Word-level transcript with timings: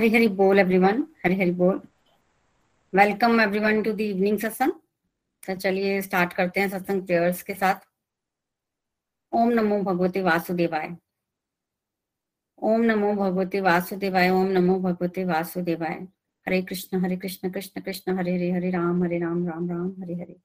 हरी 0.00 0.08
हरी 0.08 0.28
बोल 0.28 0.58
एवरीवन 0.58 1.02
हरी 1.24 1.34
हरी 1.34 1.50
बोल 1.50 1.80
welcome 2.94 3.40
everyone 3.40 3.82
to 3.82 3.92
the 3.92 4.00
evening 4.00 4.38
satsang 4.38 4.72
तो 5.46 5.56
चलिए 5.56 6.00
स्टार्ट 6.02 6.32
करते 6.32 6.60
हैं 6.60 6.68
सत्संग 6.68 7.02
प्रेयर्स 7.06 7.42
के 7.42 7.54
साथ. 7.54 7.74
ओम 9.32 9.48
नमो 9.48 9.80
भगवते 9.82 10.22
वासुदेवाय. 10.22 10.96
ओम 12.62 12.80
नमो 12.80 13.12
भगवते 13.14 13.60
वासुदेवाय, 13.60 14.30
ओम 14.30 14.46
नमो 14.46 14.78
भगवते 14.80 15.24
वासुदेवाय. 15.24 15.94
हरे 16.46 16.62
कृष्ण 16.62 17.00
हरे 17.04 17.16
कृष्ण 17.16 17.50
कृष्ण 17.50 17.80
कृष्ण, 17.80 18.18
हरे 18.18 18.34
हरे 18.34 18.50
हरे 18.50 18.70
राम 18.70 19.04
हरे 19.04 19.18
राम 19.18 19.46
राम 19.48 19.68
राम, 19.70 20.02
हरे 20.02 20.14
हरे. 20.14 20.36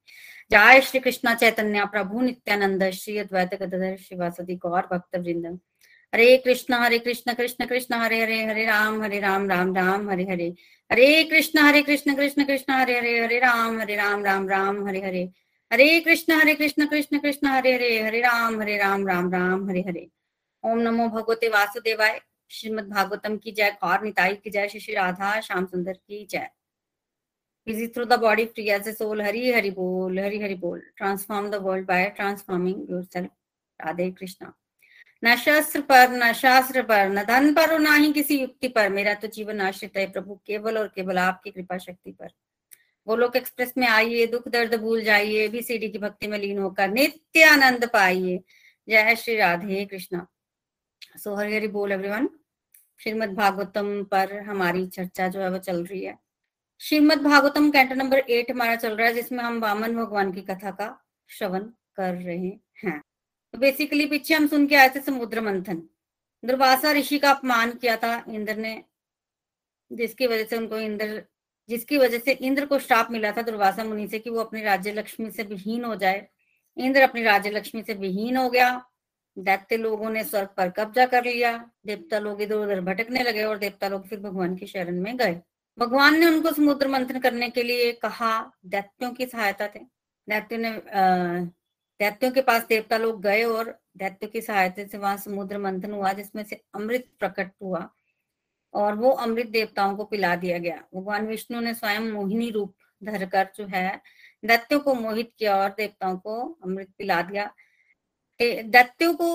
जय 0.51 0.81
श्री 0.81 0.99
कृष्ण 0.99 1.35
चैतन्य 1.35 1.85
प्रभु 1.85 2.21
नित्यानंद, 2.21 2.89
श्री 2.89 3.17
अद्वैत 3.17 3.53
गदाधर 3.53 3.95
श्रीवासदि 3.97 4.55
गौर 4.55 4.87
भक्त 4.91 5.15
वृंद 5.15 5.59
हरे 6.15 6.37
कृष्ण 6.37 6.73
हरे 6.73 6.99
कृष्ण 6.99 7.33
कृष्ण 7.33 7.65
कृष्ण, 7.65 7.95
हरे 7.95 8.21
हरे 8.21 8.45
हरे 8.45 8.65
राम 8.65 9.03
हरे 9.03 9.19
राम 9.19 9.49
राम 9.49 9.75
राम, 9.75 10.09
हरे 10.09 10.23
हरे। 10.23 10.55
हरे 10.91 11.23
कृष्ण 11.23 11.59
हरे 11.59 11.81
कृष्ण 11.81 12.15
कृष्ण 12.15 12.43
कृष्ण, 12.43 12.73
हरे 12.73 12.97
हरे 12.97 13.19
हरे 13.19 13.39
राम 13.39 13.79
हरे 13.79 13.95
राम 13.95 14.25
राम 14.25 14.49
राम, 14.49 14.87
हरे 14.87 15.01
हरे। 15.01 15.29
हरे 15.73 15.99
कृष्ण 15.99 16.33
हरे 16.33 16.55
कृष्ण 16.55 16.85
कृष्ण 16.85 17.19
कृष्ण, 17.19 17.47
हरे 17.47 17.73
हरे 17.73 18.01
हरे 18.01 18.19
राम 18.19 18.61
हरे 18.61 18.77
राम 18.77 19.07
राम 19.07 19.31
राम, 19.33 19.69
हरे 19.69 19.81
हरे। 19.81 20.07
ओम 20.63 20.79
नमो 20.79 21.09
भगवते 21.09 21.49
वासुदेवाय। 21.49 22.21
श्रीमद 22.49 22.89
भागवतम 22.89 23.37
की 23.37 23.51
जय। 23.51 23.71
कौर 23.71 24.01
निताई 24.01 24.35
की 24.35 24.49
जय। 24.49 24.67
श्री 24.67 24.93
राधा, 24.93 25.41
श्याम 25.41 25.65
सुंदर 25.65 25.93
की 25.93 26.27
जय। 26.29 26.49
Busy 27.69 27.87
through 27.87 28.09
the 28.11 28.21
body, 28.23 28.47
free 28.47 28.79
as 28.79 28.87
a 28.87 28.95
soul 29.01 29.21
hari 29.27 29.55
hari 29.55 29.75
bol 29.75 30.13
hari 30.13 30.39
hari 30.43 30.59
bol 30.63 30.79
transform 31.01 31.51
the 31.53 31.63
world 31.63 31.85
by 31.85 32.03
transforming 32.19 32.77
yourself 32.89 33.27
Radhe 33.79 34.11
krishna 34.11 34.51
न 35.25 35.35
शस्त्र 35.35 35.81
पर, 35.81 36.09
न 36.09 36.33
शास्त्र 36.33 36.81
पर, 36.81 37.09
न 37.09 37.23
धन 37.23 37.53
पर 37.53 37.73
और 37.73 37.79
ना 37.79 37.95
ही 37.95 38.13
किसी 38.13 38.39
युक्ति 38.39 38.67
पर। 38.67 38.89
मेरा 38.89 39.13
तो 39.13 39.27
जीवन 39.27 39.61
आश्रित 39.61 39.97
है 39.97 40.11
प्रभु, 40.11 40.39
केवल 40.45 40.77
और 40.77 40.87
केवल 40.87 41.17
आपकी 41.17 41.51
कृपा 41.51 41.77
शक्ति 41.77 42.11
पर। 42.11 42.25
वो 42.25 43.15
गोलोक 43.15 43.35
एक्सप्रेस 43.35 43.73
में 43.77 43.87
आइए, 43.87 44.27
दुख 44.27 44.47
दर्द 44.47 44.75
भूल 44.75 45.03
जाइए 45.03 45.47
भी 45.47 45.61
सीडी 45.61 45.89
की 45.89 45.97
भक्ति 45.97 46.27
में 46.27 46.39
लीन 46.39 46.59
होकर 46.59 46.89
नित्य 46.89 47.43
आनंद 47.43 47.85
पाइए। 47.85 48.43
जय 48.89 49.15
श्री 49.15 49.35
राधे 49.35 49.85
कृष्णा। 49.85 50.27
सो 51.17 51.35
हरि 51.35 51.55
हरि 51.55 51.67
बोल 51.67 51.91
एवरीवन 51.91 52.29
श्रीमद 52.99 53.29
भागवतम 53.29 54.03
पर 54.03 54.39
हमारी 54.39 54.87
चर्चा 54.87 55.27
जो 55.27 55.39
है 55.39 55.51
वो 55.51 55.57
चल 55.57 55.85
रही 55.85 56.03
है। 56.03 56.17
Shrimad 56.79 57.21
Bhagavatam 57.21 57.71
canto 57.71 57.95
number 57.95 58.17
eight 58.17 58.51
हमारा 58.51 58.75
चल 58.75 58.95
रहा 58.95 59.07
है, 59.07 59.13
जिसमें 59.13 59.43
हम 59.43 59.59
वामन 59.59 59.95
भगवान 59.95 60.31
की 60.31 60.41
कथा 60.41 60.71
का 60.71 61.05
श्रवण 61.27 61.59
कर 61.95 62.13
रहे 62.13 62.59
हैं। 62.83 63.01
तो 63.55 63.59
बेसिकली 63.59 64.05
पीछे 64.05 64.33
हम 64.33 64.47
सुन 64.47 64.65
के 64.67 64.75
आए 64.75 64.87
थे 64.89 64.99
समुद्र 64.99 65.41
मंथन। 65.41 65.77
दुर्वासा 66.43 66.91
ऋषि 66.91 67.19
का 67.19 67.29
अपमान 67.31 67.71
किया 67.71 67.95
था 67.97 68.25
इंद्र 68.29 68.55
ने, 68.55 68.83
जिसकी 69.91 70.27
वजह 70.27 70.43
से 70.43 70.57
उनको 70.57 70.77
इंद्र, 70.77 71.23
जिसकी 71.69 71.97
वजह 71.97 72.19
से 72.19 72.31
इंद्र 72.31 72.65
को 72.65 72.79
श्राप 72.79 73.11
मिला 73.11 73.31
था 73.31 73.41
दुर्वासा 73.41 73.83
मुनि 73.83 74.07
से 74.07 74.19
कि 74.19 74.29
वो 74.29 74.39
अपनी 74.39 74.61
राज्य 74.61 74.91
लक्ष्मी 74.91 75.31
से 75.31 75.43
विहीन 75.43 75.85
हो 75.85 75.95
जाए। 75.95 76.27
इंद्र 76.77 77.01
अपनी 77.01 77.23
राज्य 77.23 77.49
लक्ष्मी 77.49 77.83
से 77.83 77.93
विहीन 77.93 78.37
हो 78.37 78.49
गया। 78.49 78.69
दैत्य 79.37 79.77
लोगों 79.77 80.09
ने 80.09 80.23
स्वर्ग 80.23 80.49
पर 80.57 80.69
कब्जा 80.69 81.05
कर 81.05 81.25
लिया। 81.25 81.57
देवता 81.85 82.19
लोग 82.19 82.41
इधर 82.41 82.55
उधर 82.55 82.81
भटकने 82.81 83.23
लगे 83.23 83.43
और 83.43 83.57
देवता 83.57 83.87
लोग 83.87 84.07
फिर 84.07 84.19
भगवान 84.19 84.55
की 84.55 84.67
शरण 84.67 85.01
में 85.01 85.15
गए। 85.17 85.41
भगवान 85.77 86.19
ने 86.19 86.25
उनको 86.25 86.51
समुद्र 86.51 86.87
मंथन 86.87 87.19
करने 87.19 87.49
के 87.49 87.63
लिए 87.63 87.91
कहा, 87.93 88.51
दैत्यों 88.65 89.11
की 89.11 89.25
सहायता 89.25 89.67
थे 89.67 89.79
दैत्यों 90.27 90.59
ने 90.59 90.69
दैत्यों 91.99 92.31
के 92.31 92.41
पास 92.41 92.65
देवता 92.65 92.97
लोग 92.97 93.21
गए 93.21 93.43
और 93.43 93.77
दैत्यों 93.97 94.29
की 94.29 94.41
सहायता 94.41 94.85
से 94.87 94.97
वहाँ 94.97 95.17
समुद्र 95.17 95.57
मंथन 95.57 95.91
हुआ, 95.91 96.13
जिसमें 96.13 96.43
से 96.43 96.61
अमृत 96.75 97.07
प्रकट 97.19 97.51
हुआ 97.61 97.89
और 98.73 98.95
वो 98.95 99.09
अमृत 99.11 99.47
देवताओं 99.47 99.95
को 99.97 100.03
पिला 100.05 100.35
दिया 100.35 100.57
गया। 100.57 100.83
भगवान 100.95 101.27
विष्णु 101.27 101.59
ने 101.59 101.73
स्वयं 101.73 102.11
मोहिनी 102.11 102.49
रूप 102.51 102.75
धरकर 103.01 103.51
जो 103.55 103.65
है, 103.67 104.01
दैत्यों 104.45 104.79
को 104.79 104.93
मोहित 104.93 105.31
किया 105.39 105.55
और 105.57 105.69
देवताओं 105.69 106.17
को 106.17 106.41
अमृत 106.63 106.89
पिला 106.97 107.21
दिया। 107.21 107.53
दैत्यों 108.39 109.13
को 109.13 109.27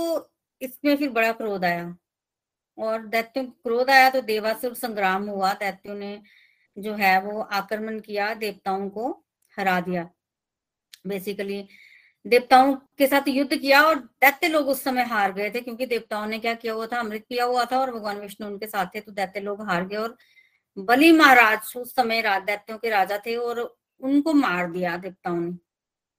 इसमें 0.63 0.97
फिर 0.97 1.11
बड़ा 1.11 1.33
क्रोध 1.33 1.65
आया 1.65 1.97
और 2.79 3.07
दैत्यों 3.07 3.45
को 3.45 3.51
क्रोध 3.63 3.91
आया 3.91 4.11
तो 4.11 4.21
देवासुर 4.23 4.75
संग्राम 4.75 5.29
हुआ। 5.29 5.53
दैत्यों 5.55 5.95
ने 5.95 6.21
जो 6.77 6.95
है 6.95 7.21
वो 7.23 7.41
आक्रमण 7.41 7.99
किया, 8.01 8.33
देवताओं 8.35 8.89
को 8.91 9.11
हरा 9.57 9.81
दिया। 9.81 10.09
बेसिकली 11.07 11.67
देवताओं 12.25 12.75
के 12.99 13.07
साथ 13.07 13.29
युद्ध 13.29 13.57
किया 13.57 13.83
और 13.83 13.99
दैत्य 13.99 14.49
लोग 14.49 14.69
उस 14.69 14.83
समय 14.85 15.05
हार 15.05 15.33
गए 15.33 15.51
थे, 15.51 15.61
क्योंकि 15.61 15.87
देवताओं 15.87 16.27
ने 16.27 16.39
क्या 16.39 16.55
किया 16.55 16.73
हुआ 16.73 16.87
था? 16.87 16.99
अमृत 17.01 17.25
पिया 17.29 17.45
हुआ 17.45 17.65
था 17.65 17.79
और 17.81 17.93
भगवान 17.93 18.21
विष्णु 18.21 18.47
उनके 18.49 18.67
साथ 18.67 18.95
थे 18.95 19.01
तो 19.01 19.13
दैत्य 19.13 19.41
लोग 19.41 19.63
हार 19.69 19.87
गए 19.87 19.97
और 19.97 20.17
बलि 20.77 21.11
महाराज 21.13 21.73
उस 21.77 21.95
समय 21.95 22.23
दैत्यों 22.23 22.79
के 22.79 22.91
राजा 22.91 23.19
थे 23.19 23.37
और 23.37 23.61
उनको 24.01 24.33
मार 24.35 24.71
दिया 24.73 24.97
देवताओं 24.99 25.41
ने। 25.41 25.57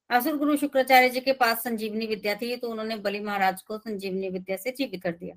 असुर 0.09 0.37
गुरु 0.37 0.55
शुक्राचार्य 0.57 1.09
जी 1.09 1.19
के 1.19 1.33
पास 1.33 1.63
संजीवनी 1.63 2.05
विद्या 2.07 2.35
थी 2.35 2.55
तो 2.57 2.69
उन्होंने 2.69 2.95
बलि 2.97 3.19
महाराज 3.19 3.61
को 3.61 3.77
संजीवनी 3.77 4.29
विद्या 4.29 4.57
से 4.57 4.71
जीवित 4.71 5.03
कर 5.03 5.11
दिया। 5.11 5.35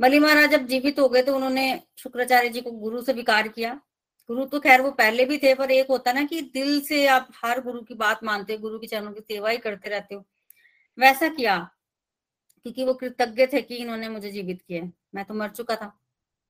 बलि 0.00 0.18
महाराज 0.18 0.50
जब 0.50 0.66
जीवित 0.66 0.98
हो 0.98 1.08
गए 1.08 1.22
तो 1.22 1.34
उन्होंने 1.36 1.80
शुक्राचार्य 1.98 2.48
जी 2.48 2.60
को 2.60 2.70
गुरु 2.72 3.02
से 3.02 3.12
विकार 3.12 3.48
किया। 3.48 3.80
गुरु 4.28 4.44
तो 4.46 4.58
खैर 4.60 4.80
वो 4.82 4.90
पहले 4.92 5.24
भी 5.24 5.38
थे, 5.38 5.54
पर 5.54 5.70
एक 5.70 5.90
होता 5.90 6.12
ना 6.12 6.24
कि 6.24 6.40
दिल 6.54 6.80
से 6.80 7.06
आप 7.06 7.28
हर 7.44 7.60
गुरु 7.60 7.80
की 7.82 7.94
बात 7.96 8.24
मानते 8.24 8.52
हो, 8.52 8.58
गुरु 8.58 8.78
की 8.78 8.86
चरणों 8.86 9.12
की 9.12 9.20
सेवा 9.22 9.50
ही 9.50 9.58
करते 9.58 9.88
रहते 9.88 10.14
हो। 10.14 10.24
वैसा 10.98 11.28
किया, 11.28 11.58
क्योंकि 12.66 12.84
वो 12.84 12.94
कृतज्ञ 12.94 13.46
थे 13.46 13.62
कि 13.62 13.76
इन्होंने 13.76 14.08
मुझे 14.08 14.30
जीवित 14.30 14.62
किया 14.62 14.90
मैं 15.14 15.24
तो 15.24 15.34
मर 15.34 15.48
चुका 15.50 15.76
था। 15.76 15.86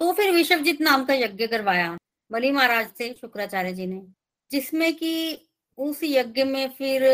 तो 0.01 0.13
फिर 0.13 0.33
विश्वजीत 0.35 0.81
नाम 0.81 1.05
का 1.05 1.15
यज्ञ 1.15 1.47
करवाया, 1.47 1.97
बलि 2.31 2.51
महाराज 2.51 2.91
से 2.99 3.13
शुक्राचार्य 3.21 3.73
जी 3.73 3.87
ने, 3.87 4.03
जिसमें 4.51 4.93
कि 4.97 5.49
उस 5.79 6.01
यज्ञ 6.05 6.45
में 6.45 6.69
फिर 6.69 7.05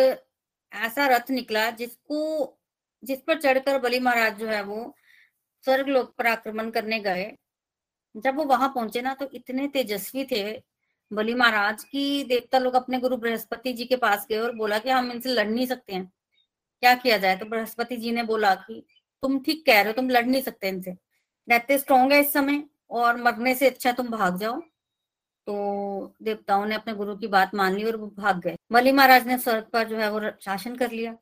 ऐसा 0.72 1.06
रथ 1.08 1.30
निकला 1.30 1.70
जिसको, 1.72 2.58
जिस 3.02 3.20
पर 3.20 3.40
चढ़कर 3.40 3.78
बलि 3.78 3.98
महाराज 4.00 4.38
जो 4.38 4.46
है 4.46 4.62
वो 4.62 4.94
स्वर्ग 5.64 5.88
लोक 5.88 6.14
पर 6.18 6.26
आक्रमण 6.26 6.70
करने 6.70 6.98
गए 7.00 7.24
जब 8.16 8.36
वो 8.36 8.44
वहाँ 8.44 8.68
पहुँचे 8.68 9.02
ना 9.02 9.14
तो 9.14 9.28
इतने 9.34 9.66
तेजस्वी 9.68 10.24
थे 10.24 10.42
बलि 11.10 11.34
महाराज 11.34 11.84
की 11.84 12.24
देवता 12.24 12.58
लोग 12.58 12.74
अपने 12.74 12.98
गुरु 12.98 13.16
बृहस्पति 13.16 13.72
जी 13.72 13.84
के 13.84 13.96
पास 13.96 14.26
गए 14.30 14.38
और 14.38 14.54
बोला 14.56 14.78
कि 14.78 14.90
हम 14.90 15.10
इनसे 15.12 15.28
लड़ 15.28 15.48
नहीं 15.48 15.66
सकते 15.66 15.94
हैं। 15.94 16.12
क्या 16.82 16.94
किया 16.94 17.18
जाए? 17.18 17.36
तो 17.36 17.46
बृहस्पति 17.46 17.96
जी 17.96 18.12
ने 18.12 18.22
बोला 18.22 18.54
कि 18.54 18.84
तुम 19.22 19.38
ठीक 19.38 19.64
कह 19.66 19.72
रहे 19.72 19.84
हो, 19.84 19.92
तुम 19.92 20.10
लड़ 20.10 20.24
नहीं 20.26 20.42
सकते 20.42 20.68
इनसे। 20.68 20.90
रहते 21.48 21.78
स्ट्रॉन्ग 21.78 22.12
है 22.12 22.20
इस 22.20 22.32
समय 22.32 22.62
और 22.90 23.16
मरने 23.16 23.54
से 23.54 23.66
अच्छा 23.66 23.92
तुम 23.92 24.08
भाग 24.08 24.38
जाओ। 24.38 24.60
तो 25.46 26.14
देवताओं 26.22 26.66
ने 26.66 26.74
अपने 26.74 26.94
गुरु 26.94 27.16
की 27.16 27.26
बात 27.26 27.54
मान 27.54 27.74
ली 27.74 27.84
और 27.84 27.96
वो 27.96 28.06
भाग 28.06 28.40
गए। 28.40 28.56
बलि 28.72 28.92
महाराज 28.92 29.26
ने 29.26 29.38
स्वर्ग 29.38 29.64
पर 29.72 29.88
जो 29.88 29.96
है 29.96 30.10
वो 30.10 30.20
शासन 30.40 30.76
कर 30.76 30.90
लिया। 30.90 31.16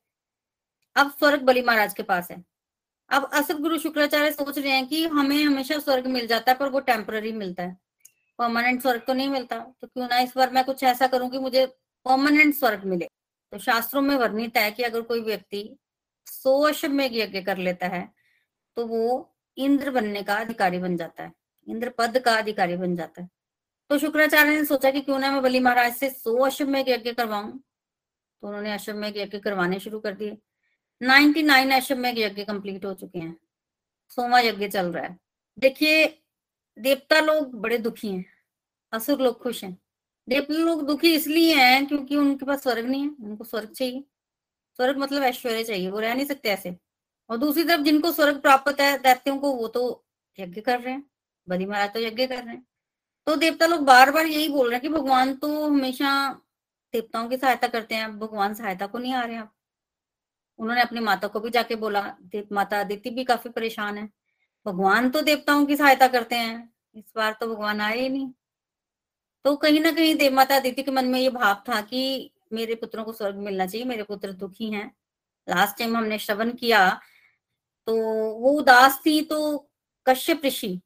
अब 0.97 1.11
स्वर्ग 1.11 1.43
बलि 1.43 1.63
महाराज 1.63 1.95
के 1.95 2.03
पास 2.03 2.31
है। 2.31 2.45
अब 3.11 3.29
असुर 3.35 3.61
गुरु 3.61 3.79
शुक्राचार्य 3.79 4.31
सोच 4.33 4.59
रहे 4.59 4.73
हैं 4.73 4.87
कि 4.89 5.05
हमें 5.09 5.37
हमेशा 5.37 5.79
स्वर्ग 5.79 6.07
मिल 6.09 6.27
जाता 6.27 6.53
है, 6.53 6.59
पर 6.59 6.69
वो 6.69 6.81
टेम्पररी 6.83 7.33
मिलता 7.35 7.63
है। 7.63 7.77
परमानेंट 8.39 8.81
स्वर्ग 8.83 9.03
तो 9.07 9.15
नहीं 9.15 9.29
मिलता 9.29 9.59
तो 9.81 9.87
क्यों 9.87 10.07
ना 10.09 10.19
इस 10.21 10.33
बार 10.37 10.51
मैं 10.51 10.65
कुछ 10.65 10.83
ऐसा 10.85 11.07
करूँ 11.07 11.29
कि 11.31 11.39
मुझे 11.39 11.65
परमानेंट 12.07 12.55
स्वर्ग 12.55 12.85
मिले। 12.87 13.07
तो 13.53 13.59
शास्त्रों 13.61 14.03
में 14.03 14.15
वर्णित 14.17 14.57
है 14.57 14.71
कि 14.71 14.83
अगर 14.83 15.01
कोई 15.03 15.21
व्यक्ति 15.23 15.69
सौ 16.27 16.89
में 16.89 17.09
यज्ञ 17.13 17.41
कर 17.43 17.57
लेता 17.59 17.87
है 17.89 18.09
तो 18.77 18.87
वो 18.87 19.35
इंद्र 19.57 19.91
बनने 19.91 20.23
का 20.23 20.35
अधिकारी 20.37 20.79
बन 20.79 20.97
जाता 20.97 21.23
है, 21.23 21.33
इंद्र 21.67 21.89
पद 21.99 22.19
का 22.19 22.35
अधिकारी 22.35 22.77
बन 22.77 22.95
जाता 22.97 23.23
है। 23.23 23.29
तो 23.91 23.99
शुक्राचार्य 23.99 24.51
ने 24.51 24.65
सोचा 24.65 24.91
कि 24.91 25.01
क्यों 25.01 25.19
ना 25.19 25.31
मैं 25.33 25.43
बलि 25.43 25.61
महाराज 25.61 25.95
से 25.95 26.11
सौ 26.11 26.37
अश्वमेघ 26.47 26.89
यज्ञ 26.89 27.13
करवाऊं। 27.13 27.51
तो 27.51 28.49
उन्होंने 28.49 28.73
अश्वमेघ 28.73 29.17
यज्ञ 29.17 29.39
करवाने 29.39 29.81
शुरू 29.81 30.01
कर 30.01 30.15
दिए। 30.15 30.37
99 31.03 31.43
नाइन 31.43 31.71
अश्वमेघ 31.71 32.19
यज्ञ 32.19 32.45
कंप्लीट 32.45 32.85
हो 32.85 32.95
चुके 32.95 33.19
हैं। 33.19 33.37
सोमा 34.09 34.41
यज्ञ 34.41 34.69
चल 34.69 34.87
रहा 34.87 35.05
है। 35.05 35.19
देखिए, 35.59 36.23
देवता 36.79 37.21
लोग 37.21 37.55
बड़े 37.55 37.79
दुखी 37.79 38.09
हैं, 38.09 38.25
असुर 38.93 39.23
लोग 39.23 39.43
खुश 39.43 39.65
हैं। 39.65 39.79
देवता 40.29 40.55
लोग 40.55 40.87
दुखी 40.87 41.15
इसलिए 41.15 41.55
हैं 41.55 41.87
क्योंकि 41.87 42.17
उनके 42.17 42.47
पास 42.47 42.63
स्वर्ग 42.63 42.87
नहीं 42.87 43.03
है, 43.03 43.09
उनको 43.09 43.45
स्वर्ग 43.45 43.71
चाहिए। 43.71 44.05
स्वर्ग 44.77 44.99
मतलब 44.99 45.23
ऐश्वर्य 45.23 45.65
चाहिए, 45.65 45.91
वो 45.91 46.01
रह 46.01 46.15
नहीं 46.15 46.27
सकते 46.27 46.49
ऐसे। 46.49 46.77
और 47.31 47.37
दूसरी 47.37 47.65
तरफ़ 47.65 47.83
जिनको 47.83 48.13
स्वर्ग 48.13 48.41
प्राप्त 48.43 48.81
है, 48.81 48.99
दैत्यों 48.99 49.39
को 49.39 49.53
वो 49.53 49.69
तो 49.69 50.07
यज्ञ 50.39 50.61
कर 50.61 50.81
रहे 50.81 50.95
हैं, 50.95 51.11
बलि 51.49 51.67
महाराज 51.67 51.95
तो 51.95 52.01
यज्ञ 52.01 52.27
कर 52.27 52.45
रहे 52.45 52.55
हैं। 52.55 52.67
तो 53.27 53.37
देवता 53.37 53.67
लोग 53.67 53.81
बार 53.81 54.13
बार 54.13 54.27
यही 54.27 54.49
बोल 54.49 54.67
रहे 54.67 54.75
हैं 54.75 54.83
कि 54.83 54.89
भगवान 54.89 55.35
तो 55.35 55.67
हमेशा 55.67 56.33
देवताओं 56.93 57.29
की 57.29 57.37
सहायता 57.37 57.69
करते 57.69 57.95
हैं, 57.95 58.19
भगवान 58.19 58.55
सहायता 58.55 58.87
को 58.87 58.99
नहीं 58.99 59.15
आ 59.15 59.23
रहे 59.25 59.37
आप। 59.37 59.55
उन्होंने 60.61 60.83
अपनी 60.83 61.01
माता 61.01 61.29
को 61.29 61.41
भी 61.41 61.51
जाके 61.51 61.75
बोला 61.77 62.03
माता 62.53 62.81
अदिति 62.81 63.11
भी 63.11 63.25
काफ़ी 63.25 63.51
परेशान 63.51 63.99
है। 63.99 64.09
भगवान 64.67 65.11
तो 65.11 65.21
देवताओं 65.23 65.65
की 65.67 65.77
सहायता 65.77 66.09
करते 66.09 66.37
हैं। 66.37 66.73
इस 66.95 67.13
बार 67.17 67.37
तो 67.41 67.47
भगवान 67.47 67.81
आए 67.81 67.99
ही 68.01 68.09
नहीं। 68.09 68.31
तो 69.45 69.55
कहीं 69.57 69.81
ना 69.81 69.91
कहीं 69.93 70.15
देव 70.17 70.33
माता 70.35 70.57
अदिति 70.57 70.83
के 70.83 70.91
मन 70.91 71.05
में 71.05 71.21
ये 71.21 71.31
भाव 71.31 71.63
था 71.69 71.81
कि 71.83 72.33
मेरे 72.53 72.75
पुत्रों 72.75 73.05
को 73.05 73.13
स्वर्ग 73.13 73.37
मिलना 73.39 73.67
चाहिए, 73.67 73.87
मेरे 73.87 74.03
पुत्र 74.03 74.33
दुखी 74.35 74.71
हैं। 74.73 74.87
लास्ट 75.49 75.79
टाइम 75.79 75.97
हमने 75.97 76.19
श्रवण 76.19 76.53
किया 76.53 76.89
तो 77.89 77.97
वो 78.41 78.53
उदास 78.53 79.01
थी 79.07 79.21
तो 79.23 79.39
कश्यप 80.07 80.43
ऋषि 80.45 80.81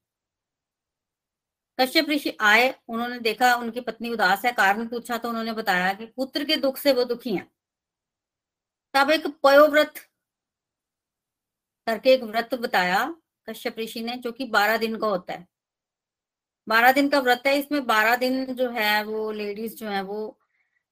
कश्यप 1.79 2.09
ऋषि 2.11 2.37
आए, 2.41 2.75
उन्होंने 2.88 3.19
देखा 3.19 3.55
उनकी 3.55 3.81
पत्नी 3.81 4.11
उदास 4.11 4.44
है, 4.44 4.53
कारण 4.53 4.87
पूछा 4.88 5.17
तो 5.19 5.29
उन्होंने 5.29 5.53
बताया 5.53 5.93
कि 5.94 6.06
पुत्र 6.06 6.44
के 6.44 6.56
दुख 6.56 6.76
से 6.79 6.93
वो 6.93 7.05
दुखी 7.05 7.35
हैं। 7.35 7.49
तब 8.94 9.11
एक 9.11 9.26
पयोव्रत 9.26 9.94
करके 11.87 12.11
एक 12.11 12.23
व्रत 12.23 12.55
बताया 12.55 13.17
कश्यप 13.50 13.79
ऋषि 13.79 14.02
ने, 14.02 14.17
जो 14.17 14.32
कि 14.32 14.44
बारह 14.44 14.76
दिन 14.76 14.99
का 14.99 15.06
होता 15.06 15.32
है। 15.32 15.49
बारह 16.69 16.93
दिन 16.93 17.08
का 17.08 17.19
व्रत 17.19 17.43
है, 17.46 17.58
इसमें 17.58 17.87
बारह 17.87 18.17
दिन 18.17 18.55
जो 18.55 18.70
है, 18.70 19.05
वो 19.05 19.31
लेडीज़ 19.31 19.76
जो 19.76 19.88
है, 19.88 20.02
वो 20.02 20.41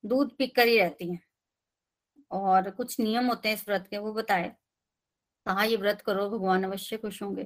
दूध 0.07 0.37
पीकर 0.37 0.67
ही 0.67 0.79
रहती 0.79 1.13
हैं। 1.13 1.25
और 2.31 2.71
कुछ 2.71 3.01
नियम 3.01 3.27
होते 3.27 3.49
हैं 3.49 3.57
इस 3.57 3.69
व्रत 3.69 3.87
के, 3.91 3.99
वो 3.99 4.13
बताए। 4.13 4.49
कहा, 5.47 5.65
ये 5.65 5.77
व्रत 5.77 6.01
करो, 6.01 6.31
भगवान 6.31 6.65
अवश्य 6.65 6.97
खुश 6.97 7.23
होंगे। 7.23 7.45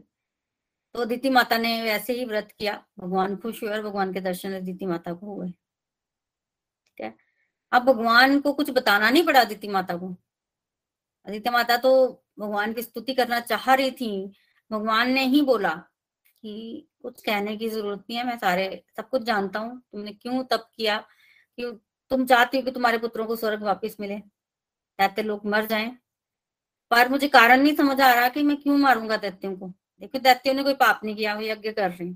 तो 0.94 1.04
दीति 1.04 1.30
माता 1.30 1.58
ने 1.58 1.82
वैसे 1.82 2.12
ही 2.12 2.24
व्रत 2.24 2.52
किया। 2.58 2.86
भगवान 2.98 3.36
खुश 3.36 3.62
हुए 3.62 3.72
और 3.72 3.82
भगवान 3.82 4.12
के 4.12 4.20
दर्शन 4.20 4.64
दीति 4.64 4.86
माता 4.86 5.12
को 5.12 5.26
हुए। 5.26 5.48
ठीक 6.86 7.00
है? 7.00 7.16
अब 7.72 7.82
भगवान 7.82 8.40
को 8.40 8.52
कुछ 8.52 8.70
बताना 8.70 9.10
नहीं 9.10 9.26
पड़ा 9.26 9.44
दीति 9.44 9.68
माता 9.68 9.96
को। 9.96 10.16
आदित्य 11.26 11.50
माता 11.50 11.76
तो 11.76 11.90
भगवान 12.38 12.72
की 12.72 12.82
स्तुति 12.82 13.14
करना 13.14 13.40
चाह 13.40 13.74
रही 13.74 13.90
थी। 13.90 14.10
भगवान 14.70 15.10
ने 15.12 15.24
ही 15.26 15.42
बोला 15.42 15.74
कि 16.42 16.88
कुछ 17.02 17.22
कहने 17.22 17.56
की 17.56 17.68
ज़रूरत 17.68 18.04
नहीं 18.10 18.18
है, 18.18 18.26
मैं 18.26 18.36
सारे, 18.38 18.84
सब 18.96 19.08
कुछ 19.08 19.22
जानता 19.22 19.58
हूँ। 19.58 19.80
तुमने 19.92 20.12
क्यों 20.12 20.44
तब 20.44 20.68
किया 20.76 20.98
कि 21.58 21.80
तुम 22.10 22.26
चाहती 22.26 22.56
हो 22.58 22.62
कि 22.62 22.70
तुम्हारे 22.70 22.98
पुत्रों 22.98 23.26
को 23.26 23.36
स्वर्ग 23.36 23.62
वापस 23.62 23.96
मिले? 24.00 24.16
दैत्य 24.98 25.22
लोग 25.22 25.46
मर 25.46 25.66
जाएँ। 25.66 25.96
पर 26.90 27.08
मुझे 27.08 27.28
कारण 27.28 27.62
नहीं 27.62 27.74
समझ 27.76 28.00
आ 28.00 28.12
रहा 28.14 28.28
कि 28.28 28.42
मैं 28.42 28.56
क्यों 28.56 28.76
मारूँगा 28.78 29.16
दैत्यों 29.16 29.56
को। 29.56 29.68
देखो, 30.00 30.18
दैत्यों 30.18 30.54
ने 30.54 30.62
कोई 30.62 30.74
पाप 30.74 31.00
नहीं 31.04 31.16
किया, 31.16 31.34
वो 31.34 31.42
यज्ञ 31.42 31.72
कर 31.72 31.90
रहे 31.90 32.12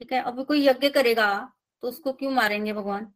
ठीक 0.00 0.12
है, 0.12 0.22
अब 0.22 0.44
कोई 0.46 0.66
यज्ञ 0.66 0.88
करेगा 0.88 1.26
तो 1.82 1.88
उसको 1.88 2.12
क्यों 2.12 2.30
मारेंगे 2.30 2.72
भगवान? 2.72 3.12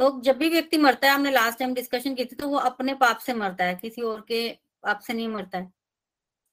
तो 0.00 0.20
जब 0.20 0.36
भी 0.38 0.48
व्यक्ति 0.48 0.78
मरता 0.78 1.06
है, 1.08 1.14
हमने 1.14 1.30
लास्ट 1.30 1.58
टाइम 1.58 1.74
डिस्कशन 1.74 2.14
की 2.14 2.24
थी 2.24 2.36
तो 2.36 2.48
वो 2.48 2.56
अपने 2.58 2.94
पाप 2.94 3.18
से 3.18 3.34
मरता 3.34 3.64
है, 3.64 3.74
किसी 3.74 4.02
और 4.02 4.20
के 4.20 4.48
पाप 4.82 5.00
से 5.00 5.12
नहीं 5.12 5.28
मरता 5.28 5.58
है। 5.58 5.72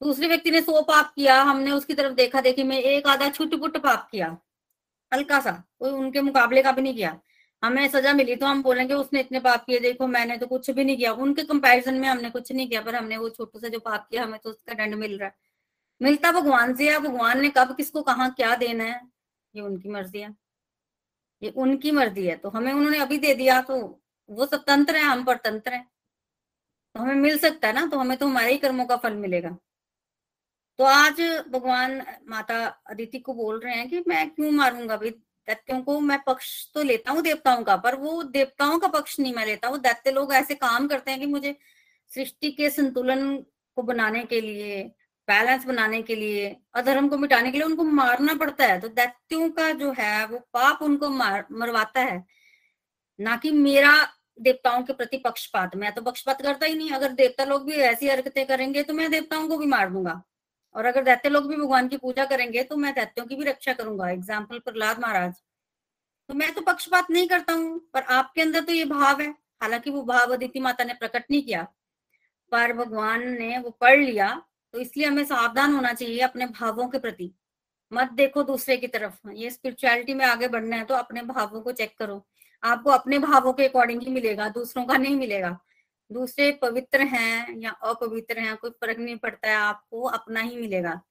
दूसरे 0.02 0.28
व्यक्ति 0.28 0.52
ने 0.52 0.62
सो 0.62 0.82
पाप 0.82 1.14
किया, 1.16 1.42
हमने 1.42 1.72
उसकी 1.72 1.94
तरफ़ 1.94 2.14
देखा, 2.14 2.42
देखी, 2.42 2.64
में 2.64 2.78
एक 2.78 3.08
आधा 3.08 3.30
छुट 3.30 3.56
पुट 3.60 3.78
पाप 3.78 4.08
किया 4.12 4.38
हल्का 5.14 5.40
सा 5.40 5.52
कोई 5.80 5.92
उनके 5.92 6.22
मुकाबले 6.22 6.64
का 6.64 6.72
भी 6.72 6.82
नहीं 6.82 6.96
किया। 6.96 7.20
हमें 7.64 7.88
सजा 7.88 8.14
मिली 8.14 8.36
तो 8.36 8.46
हम 8.46 8.64
बोलेंगे, 8.64 8.94
उसने 8.94 9.20
इतने 9.20 9.40
पाप 9.40 9.66
किए, 9.66 9.80
देखो, 9.80 10.08
मैंने 10.08 10.38
तो 10.38 10.48
कुछ 10.48 10.70
भी 10.72 10.84
नहीं 10.84 10.98
किया। 10.98 11.14
उनके 11.14 11.44
कंपैरिजन 11.44 11.94
में 11.94 12.08
हमने 12.10 12.30
कुछ 12.30 12.52
नहीं 12.52 12.68
किया, 12.70 12.82
पर 12.82 12.96
हमने 12.96 13.18
वो 13.18 13.30
छोटू 13.30 13.60
से 13.60 13.70
जो 13.70 13.80
पाप 13.80 14.08
किया, 14.12 14.24
हमें 14.24 14.40
तो 14.44 14.50
उसका 14.50 14.74
दंड 14.74 14.96
मिल 14.96 15.18
रहा 15.18 15.30
है। 15.30 15.36
मिलता 16.02 16.32
भगवान 16.32 16.76
से 16.76 16.92
है 16.92 17.00
भगवान 17.00 17.42
ने 17.42 17.50
कब 17.50 17.76
किसको 17.76 18.02
कहा 18.02 18.30
क्या 18.30 18.56
देना 18.56 18.84
है? 18.84 19.02
ये 19.56 19.62
उनकी 19.62 19.90
मर्ज़ी 19.90 20.20
है। 20.20 20.47
ये 21.42 21.50
उनकी 21.58 21.92
मर्ज़ी 21.92 22.26
है 22.28 22.36
तो 22.38 22.50
हमें 22.50 22.72
उन्होंने 22.74 23.00
अभी 23.00 23.18
दे 23.18 23.34
दिया 23.36 23.62
तो 23.62 23.78
वो 24.30 24.46
स्वतंत्र 24.46 24.96
है, 24.96 25.04
हम 25.04 25.24
परतंत्र 25.26 25.74
है। 25.74 25.86
तो 26.96 27.00
हमें 27.02 27.16
मिल 27.16 27.38
सकता 27.38 27.68
है 27.68 27.74
ना 27.74 27.86
तो 27.88 27.98
हमें 28.00 28.18
तो 28.18 28.28
हमारे 28.28 28.52
ही 28.52 28.58
कर्मों 28.58 28.86
का 28.86 28.96
फल 28.98 29.14
मिलेगा। 29.16 29.50
तो 30.80 30.84
आज 30.86 31.22
भगवान 31.52 32.02
माता 32.30 32.66
अदिति 32.90 33.20
को 33.20 33.34
बोल 33.34 33.60
रहे 33.60 33.76
हैं 33.76 33.88
कि 33.90 34.04
मैं 34.08 34.30
क्यों 34.30 34.52
मारूँगा 34.52 34.98
भाई? 34.98 35.10
दैत्यों 35.10 35.82
को 35.82 36.00
मैं 36.00 36.18
पक्ष 36.28 36.50
तो 36.74 36.82
लेता 36.84 37.12
हूँ 37.12 37.22
देवताओं 37.24 37.64
का, 37.64 37.76
पर 37.78 37.96
वो 37.96 38.24
देवताओं 38.26 38.80
का 38.80 38.88
पक्ष 38.90 39.20
नहीं 39.20 39.34
मैं 39.34 39.46
लेता 39.46 39.70
वो 39.70 39.78
दैत्य 39.80 40.12
लोग 40.12 40.34
ऐसे 40.34 40.56
काम 40.56 40.88
करते 40.88 41.12
हैं 41.12 41.20
कि 41.20 41.26
मुझे 41.28 41.56
सृष्टि 42.12 42.52
के 42.52 42.70
संतुलन 42.70 43.36
को 43.78 43.84
बनाने 43.84 44.24
के 44.26 44.42
लिए 44.42 44.82
बैलेंस 45.28 45.66
बनाने 45.66 46.02
के 46.02 46.16
लिए 46.16 46.56
अधर्म 46.76 47.08
को 47.10 47.18
मिटाने 47.18 47.52
के 47.52 47.58
लिए 47.58 47.68
उनको 47.68 47.84
मारना 47.84 48.34
पड़ता 48.36 48.66
है। 48.66 48.80
तो 48.82 48.88
दैत्यों 48.90 49.50
का 49.52 49.72
जो 49.74 49.92
है, 49.92 50.26
वो 50.26 50.38
पाप 50.54 50.82
उनको 50.82 51.10
मार, 51.12 51.46
मरवाता 51.54 52.02
है। 52.02 52.24
ना 53.20 53.36
कि 53.38 53.52
मेरा 53.52 53.94
देवताओं 54.40 54.84
के 54.84 54.94
प्रति 54.94 55.18
पक्षपात। 55.18 55.76
मैं 55.76 55.94
तो 55.94 56.02
पक्षपात 56.02 56.42
करता 56.42 56.66
ही 56.66 56.76
नहीं। 56.76 56.92
अगर 56.92 57.12
देवता 57.14 57.44
लोग 57.46 57.66
भी 57.66 57.74
ऐसी 57.74 58.10
हरकतें 58.10 58.46
करेंगे 58.48 58.84
तो 58.84 58.94
मैं 58.94 59.10
देवताओं 59.12 59.48
को 59.48 59.58
भी 59.58 59.66
मार 59.68 59.90
दूँगा। 59.90 60.22
और 60.76 60.86
अगर 60.86 61.04
दैत्य 61.04 61.30
लोग 61.30 61.48
भी 61.50 61.56
भगवान 61.56 61.88
की 61.88 61.98
पूजा 61.98 62.26
करेंगे 62.26 62.64
तो 62.64 62.76
मैं 62.78 62.94
दैत्यों 62.96 63.26
की 63.26 63.36
भी 63.36 63.46
रक्षा 63.46 63.74
करूँगा। 63.74 64.10
एग्ज़ाम्पल 64.10 64.60
प्रहलाद 64.60 65.00
महाराज। 65.00 65.34
तो 66.30 66.34
मैं 66.34 66.54
तो 66.54 66.62
पक्षपात 66.64 67.12
नहीं 67.12 67.28
करता 67.28 67.54
हूँ, 67.54 67.80
पर 67.94 68.02
आपके 68.04 68.42
अंदर 68.42 68.64
तो 68.64 68.74
ये 68.74 68.86
भाव 68.86 69.22
है। 69.22 69.30
हालाँकि 69.62 69.90
वो 69.92 70.02
भाव 70.06 70.34
अदिति 70.34 70.60
माता 70.60 70.84
ने 70.84 70.94
प्रकट 70.96 71.24
नहीं 71.32 71.42
किया, 71.44 71.64
पर 72.52 72.74
भगवान 72.76 73.28
ने 73.30 73.58
वो 73.58 73.70
पढ़ 73.82 74.00
लिया। 74.00 74.30
तो 74.74 74.80
इसलिए 74.80 75.08
हमें 75.08 75.26
सावधान 75.26 75.74
होना 75.74 75.94
चाहिए 75.94 76.20
अपने 76.20 76.46
भावों 76.46 76.90
के 76.90 77.00
प्रति। 77.00 77.34
मत 77.94 78.12
देखो 78.12 78.44
दूसरे 78.44 78.78
की 78.78 78.88
तरफ़। 78.88 79.30
ये 79.32 79.50
स्पिरिचुअलिटी 79.50 80.14
में 80.14 80.26
आगे 80.26 80.48
बढ़ना 80.48 80.76
है 80.76 80.86
तो 80.86 80.96
अपने 80.96 81.22
भावों 81.22 81.62
को 81.62 81.72
चेक 81.72 81.98
करो। 82.00 82.28
आपको 82.64 82.90
अपने 82.90 83.20
भावों 83.20 83.54
के 83.54 83.68
अकॉर्डिंग 83.68 84.02
ही 84.02 84.12
मिलेगा, 84.12 84.50
दूसरों 84.50 84.86
का 84.86 84.98
नहीं 84.98 85.16
मिलेगा। 85.16 85.60
दूसरे 86.12 86.52
पवित्र 86.52 87.02
हैं 87.02 87.60
या 87.60 87.72
अपवित्र 87.72 88.40
हैं, 88.40 88.58
कोई 88.58 88.70
फ़र्क 88.70 88.98
नहीं 89.00 89.16
पड़ता 89.16 89.50
है, 89.50 89.56
आपको 89.56 90.02
अपना 90.02 90.40
ही 90.40 90.58
मिलेगा। 90.58 91.02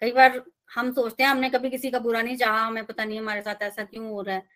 कई 0.00 0.12
बार 0.12 0.44
हम 0.74 0.92
सोचते 0.92 1.22
हैं, 1.22 1.30
हमने 1.30 1.50
कभी 1.50 1.70
किसी 1.70 1.90
का 1.90 1.98
बुरा 1.98 2.22
नहीं 2.22 2.36
चाहा, 2.36 2.66
हमें 2.66 2.84
पता 2.84 3.04
नहीं 3.04 3.18
हमारे 3.18 3.42
साथ 3.42 3.54
ऐसा 3.62 3.84
क्यों 3.84 4.10
हो 4.10 4.22
रहा 4.22 4.34
है। 4.34 4.46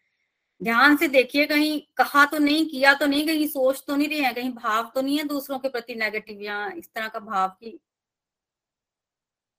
ध्यान 0.63 0.97
से 0.97 1.09
देखिए, 1.09 1.47
कहीं 1.47 1.81
कहा 1.97 2.25
तो 2.25 2.39
नहीं, 2.39 2.67
किया 2.67 2.95
तो 2.95 3.07
नहीं, 3.07 3.27
कहीं 3.27 3.49
सोच 3.49 3.85
तो 3.87 3.97
नहीं 3.97 4.09
रही 4.09 4.21
है, 4.21 4.33
कहीं 4.33 4.51
भाव 4.51 4.93
तो 4.95 5.01
नहीं 5.01 5.19
है 5.19 5.25
दूसरों 5.25 5.59
के 5.59 5.69
प्रति 5.69 5.95
नेगेटिव 5.95 6.43
या 6.43 6.73
इस 6.77 6.91
तरह 6.95 7.09
का 7.09 7.19
भाव 7.19 7.49
की 7.49 7.81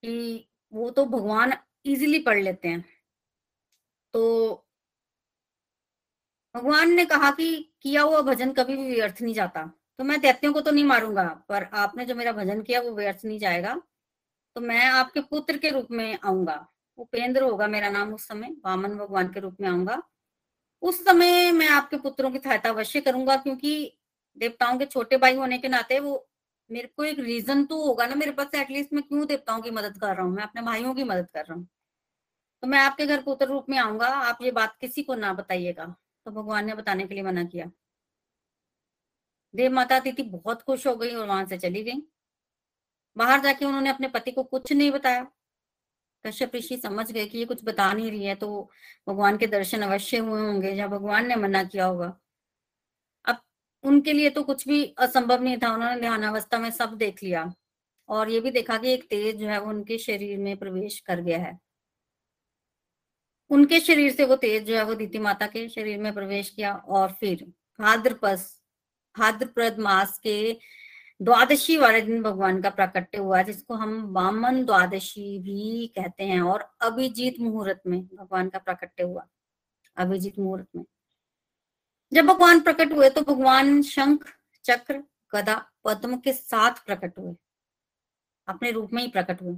कि 0.04 0.48
वो 0.74 0.90
तो 0.90 1.06
भगवान 1.06 1.54
इजीली 1.86 2.20
पढ़ 2.20 2.40
लेते 2.40 2.68
हैं। 2.68 2.86
तो 4.14 4.66
भगवान 6.56 6.92
ने 6.92 7.06
कहा 7.06 7.32
कि 7.32 7.76
किया 7.82 8.02
हुआ 8.02 8.22
भजन 8.22 8.52
कभी 8.54 8.76
भी 8.78 8.94
व्यर्थ 8.94 9.22
नहीं 9.22 9.34
जाता। 9.34 9.66
तो 10.00 10.04
मैं 10.04 10.20
दैत्यों 10.22 10.54
को 10.54 10.62
तो 10.62 10.72
नहीं 10.72 10.84
मारूँगा, 10.84 11.24
पर 11.50 11.64
आपने 11.64 12.06
जो 12.06 12.16
मेरा 12.16 12.32
भजन 12.32 12.62
किया 12.62 12.82
वो 12.82 12.92
व्यर्थ 12.92 13.26
नहीं 13.26 13.40
जाएगा। 13.40 13.76
तो 14.56 14.62
मैं 14.62 14.86
आपके 14.86 15.22
पुत्र 15.22 15.58
के 15.58 15.70
रूप 15.70 15.88
में 15.92 16.18
आऊँगा। 16.24 16.68
उपेंद्र 16.98 17.44
होगा 17.44 17.68
मेरा 17.68 17.90
नाम 17.90 18.14
उस 18.14 18.28
समय, 18.28 18.56
वामन 18.66 18.98
भगवान 18.98 19.28
के 19.34 19.40
रूप 19.40 19.58
में 19.62 19.70
आऊँगा। 19.70 20.02
उस 20.84 21.04
समय 21.06 21.52
मैं 21.52 21.68
आपके 21.68 21.98
पुत्रों 21.98 22.32
की 22.32 22.40
सहायता 22.40 22.70
अवश्य 22.70 23.02
करूँगा, 23.02 23.36
क्योंकि 23.38 23.98
देवताओं 24.38 24.78
के 24.80 24.86
छोटे 24.86 25.18
भाई 25.18 25.36
होने 25.36 25.58
के 25.58 25.68
नाते 25.68 26.00
वो 26.00 26.29
मेरे 26.72 26.88
को 26.88 27.04
एक 27.04 27.20
रीजन 27.20 27.66
तो 27.66 27.86
होगा 27.86 28.06
ना, 28.08 28.16
मेरे 28.16 28.32
पास 28.32 28.56
एटलीस्ट 28.56 28.94
मैं 28.94 29.04
क्यों 29.04 29.28
देवताओं 29.28 29.62
की 29.62 29.72
मदद 29.72 29.98
कर 29.98 30.16
रहा 30.16 30.26
हूँ? 30.26 30.34
मैं 30.34 30.44
अपने 30.44 30.62
भाइयों 30.62 30.94
की 30.94 31.04
मदद 31.04 31.28
कर 31.34 31.46
रहा 31.46 31.54
हूँ। 31.54 31.68
तो 32.64 32.68
मैं 32.68 32.80
आपके 32.80 33.06
घर 33.06 33.22
पुत्र 33.24 33.46
रूप 33.48 33.66
में 33.70 33.78
आऊँगा, 33.78 34.08
आप 34.08 34.38
ये 34.42 34.52
बात 34.52 34.78
किसी 34.82 35.04
को 35.04 35.16
ना 35.16 35.34
बताइएगा। 35.34 35.96
तो 36.26 36.32
भगवान 36.32 36.66
ने 36.66 36.74
बताने 36.76 37.08
के 37.08 37.14
लिए 37.14 37.24
मना 37.24 37.44
किया। 37.44 37.72
देव 39.56 39.72
माता 39.72 40.00
तिथि 40.00 40.24
बहुत 40.24 40.62
खुश 40.62 40.88
हो 40.88 40.96
गई 40.96 41.16
और 41.16 41.28
वहाँ 41.28 41.46
से 41.46 41.58
चली 41.58 41.84
गई। 41.84 42.02
बाहर 43.18 43.42
जाके 43.42 43.66
उन्होंने 43.66 43.90
अपने 43.90 44.08
पति 44.08 44.32
को 44.32 44.44
कुछ 44.44 44.74
नहीं 44.74 44.92
बताया। 44.92 45.28
कश्यप 46.26 46.56
ऋषि 46.56 46.78
समझ 46.78 47.12
गए 47.12 47.26
कि 47.26 47.38
ये 47.38 47.46
कुछ 47.46 47.64
बता 47.64 47.94
नहीं 47.94 48.12
रही 48.12 48.26
है 48.26 48.36
तो 48.36 48.70
भगवान 49.08 49.38
के 49.38 49.48
दर्शन 49.48 49.82
अवश्य 49.82 50.18
हुए 50.18 50.42
होंगे 50.42 50.72
या 50.72 50.88
भगवान 50.88 51.28
ने 51.28 51.36
मना 51.36 51.64
किया 51.64 51.86
होगा। 51.86 52.20
उनके 53.84 54.14
लिए 54.14 54.30
तो 54.30 54.44
कुछ 54.44 54.68
भी 54.68 54.96
असंभव 54.98 55.44
नहीं 55.44 55.58
था, 55.58 55.74
उन्होंने 55.74 56.00
ध्यानावस्था 56.00 56.60
में 56.60 56.72
सब 56.72 56.94
देख 56.94 57.24
लिया। 57.24 57.54
और 58.10 58.30
ये 58.30 58.40
भी 58.40 58.52
देखा 58.52 58.78
कि 58.78 58.94
एक 58.94 59.04
तेज 59.10 59.36
जो 59.36 59.48
है, 59.48 59.60
वो 59.62 59.70
उनके 59.70 59.98
शरीर 59.98 60.38
में 60.38 60.58
प्रवेश 60.58 61.00
कर 61.00 61.22
गया 61.22 61.38
है। 61.38 61.60
उनके 63.50 63.80
शरीर 63.80 64.12
से 64.12 64.26
वो 64.26 64.36
तेज 64.36 64.64
जो 64.64 64.76
है, 64.76 64.84
वो 64.84 64.96
दीति 64.96 65.20
माता 65.20 65.48
के 65.48 65.70
शरीर 65.70 65.98
में 65.98 66.14
प्रवेश 66.14 66.50
किया 66.50 66.76
और 66.76 67.12
फिर 67.12 67.54
भाद्रपद 67.80 68.40
भाद्रप्रद 69.18 69.80
मास 69.80 70.20
के 70.20 70.58
द्वादशी 71.22 71.78
वाले 71.78 72.02
दिन 72.02 72.24
भगवान 72.24 72.62
का 72.62 72.70
प्रकट 72.70 73.20
हुआ, 73.20 73.42
जिसको 73.42 73.74
हम 73.74 74.14
वामन 74.14 74.66
द्वादशी 74.66 75.40
भी 75.40 75.88
कहते 75.88 76.24
हैं 76.24 76.42
और 76.42 76.72
अभिजीत 76.82 77.40
मुहूर्त 77.40 77.82
में 77.88 78.06
भगवान 78.06 78.50
का 78.50 78.60
प्रकट 78.60 79.02
हुआ। 79.02 79.28
अभिजीत 79.98 80.40
मुहूर्त 80.40 80.68
में। 80.76 80.86
जब 82.14 82.26
भगवान 82.26 82.60
प्रकट 82.60 82.94
हुए 82.94 83.10
तो 83.10 83.22
भगवान 83.22 83.82
शंख, 83.82 84.36
चक्र, 84.64 85.04
गदा, 85.36 85.72
पद्म 85.86 86.18
के 86.18 86.34
साथ 86.34 86.72
प्रकट 86.86 87.18
हुए। 87.18 87.36
अपने 88.48 88.72
रूप 88.72 88.90
में 88.94 89.04
ही 89.04 89.12
प्रकट 89.12 89.42
हुए। 89.42 89.58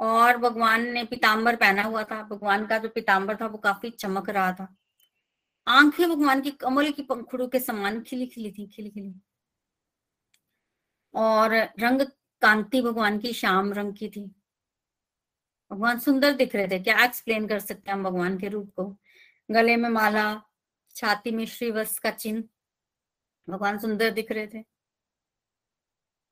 और 0.00 0.36
भगवान 0.36 0.88
ने 0.88 1.04
पीताम्बर 1.04 1.56
पहना 1.56 1.82
हुआ 1.82 2.04
था। 2.04 2.22
भगवान 2.22 2.66
का 2.66 2.78
जो 2.78 2.88
पीताम्बर 2.88 3.36
था 3.36 3.46
वो 3.46 3.58
काफ़ी 3.58 3.90
चमक 3.90 4.30
रहा 4.30 4.52
था। 4.52 4.76
आँखें 5.68 6.08
भगवान 6.10 6.40
की 6.40 6.50
कमल 6.50 6.92
की 6.92 7.02
पंखुड़ों 7.02 7.48
के 7.48 7.60
समान 7.60 8.00
खिली 8.00 8.26
खिली 8.26 8.52
थी 8.52 8.66
खिली 8.66 8.90
खिली 8.90 9.14
और 11.14 11.54
रंग 11.54 12.00
कांति 12.42 12.82
भगवान 12.82 13.18
की 13.18 13.32
श्याम 13.32 13.72
रंग 13.72 13.94
की 13.94 14.08
थी। 14.08 14.34
भगवान 15.72 15.98
सुंदर 15.98 16.32
दिख 16.32 16.54
रहे 16.56 16.68
थे। 16.68 16.78
क्या 16.78 17.04
एक्सप्लेन 17.04 17.48
कर 17.48 17.58
सकते 17.58 17.90
हैं 17.90 17.98
हम 17.98 18.04
भगवान 18.04 18.38
के 18.38 18.48
रूप 18.48 18.72
को? 18.76 18.96
गले 19.50 19.76
में 19.76 19.90
माला 19.90 20.42
छाती 20.96 21.30
में 21.30 21.46
श्रीवत्स 21.46 21.98
का 21.98 22.10
चिन्ह। 22.10 22.44
भगवान 23.48 23.78
सुंदर 23.78 24.10
दिख 24.10 24.32
रहे 24.32 24.46
थे। 24.46 24.64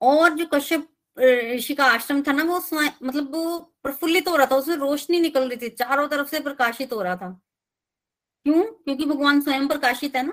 और 0.01 0.35
जो 0.35 0.47
कश्यप 0.47 0.89
ऋषि 1.55 1.75
का 1.75 1.85
आश्रम 1.85 2.23
था 2.23 2.33
ना 2.33 2.45
वो 2.45 2.59
मतलब 3.03 3.35
वो 3.35 3.59
प्रफुल्लित 3.83 4.29
हो 4.29 4.37
रहा 4.37 4.47
था 4.47 4.57
उसमें 4.57 4.77
रोशनी 4.77 5.21
निकल 5.21 5.49
रही 5.49 5.57
थी 5.57 5.69
चारों 5.69 6.09
तरफ़ 6.09 6.29
से 6.29 6.41
प्रकाशित 6.41 6.93
हो 6.93 7.03
रहा 7.03 7.17
था। 7.17 7.31
क्यों? 8.47 8.63
क्योंकि 8.65 9.05
भगवान 9.07 9.41
स्वयं 9.41 9.69
प्रकाशित 9.69 10.17
है 10.17 10.23
ना। 10.27 10.33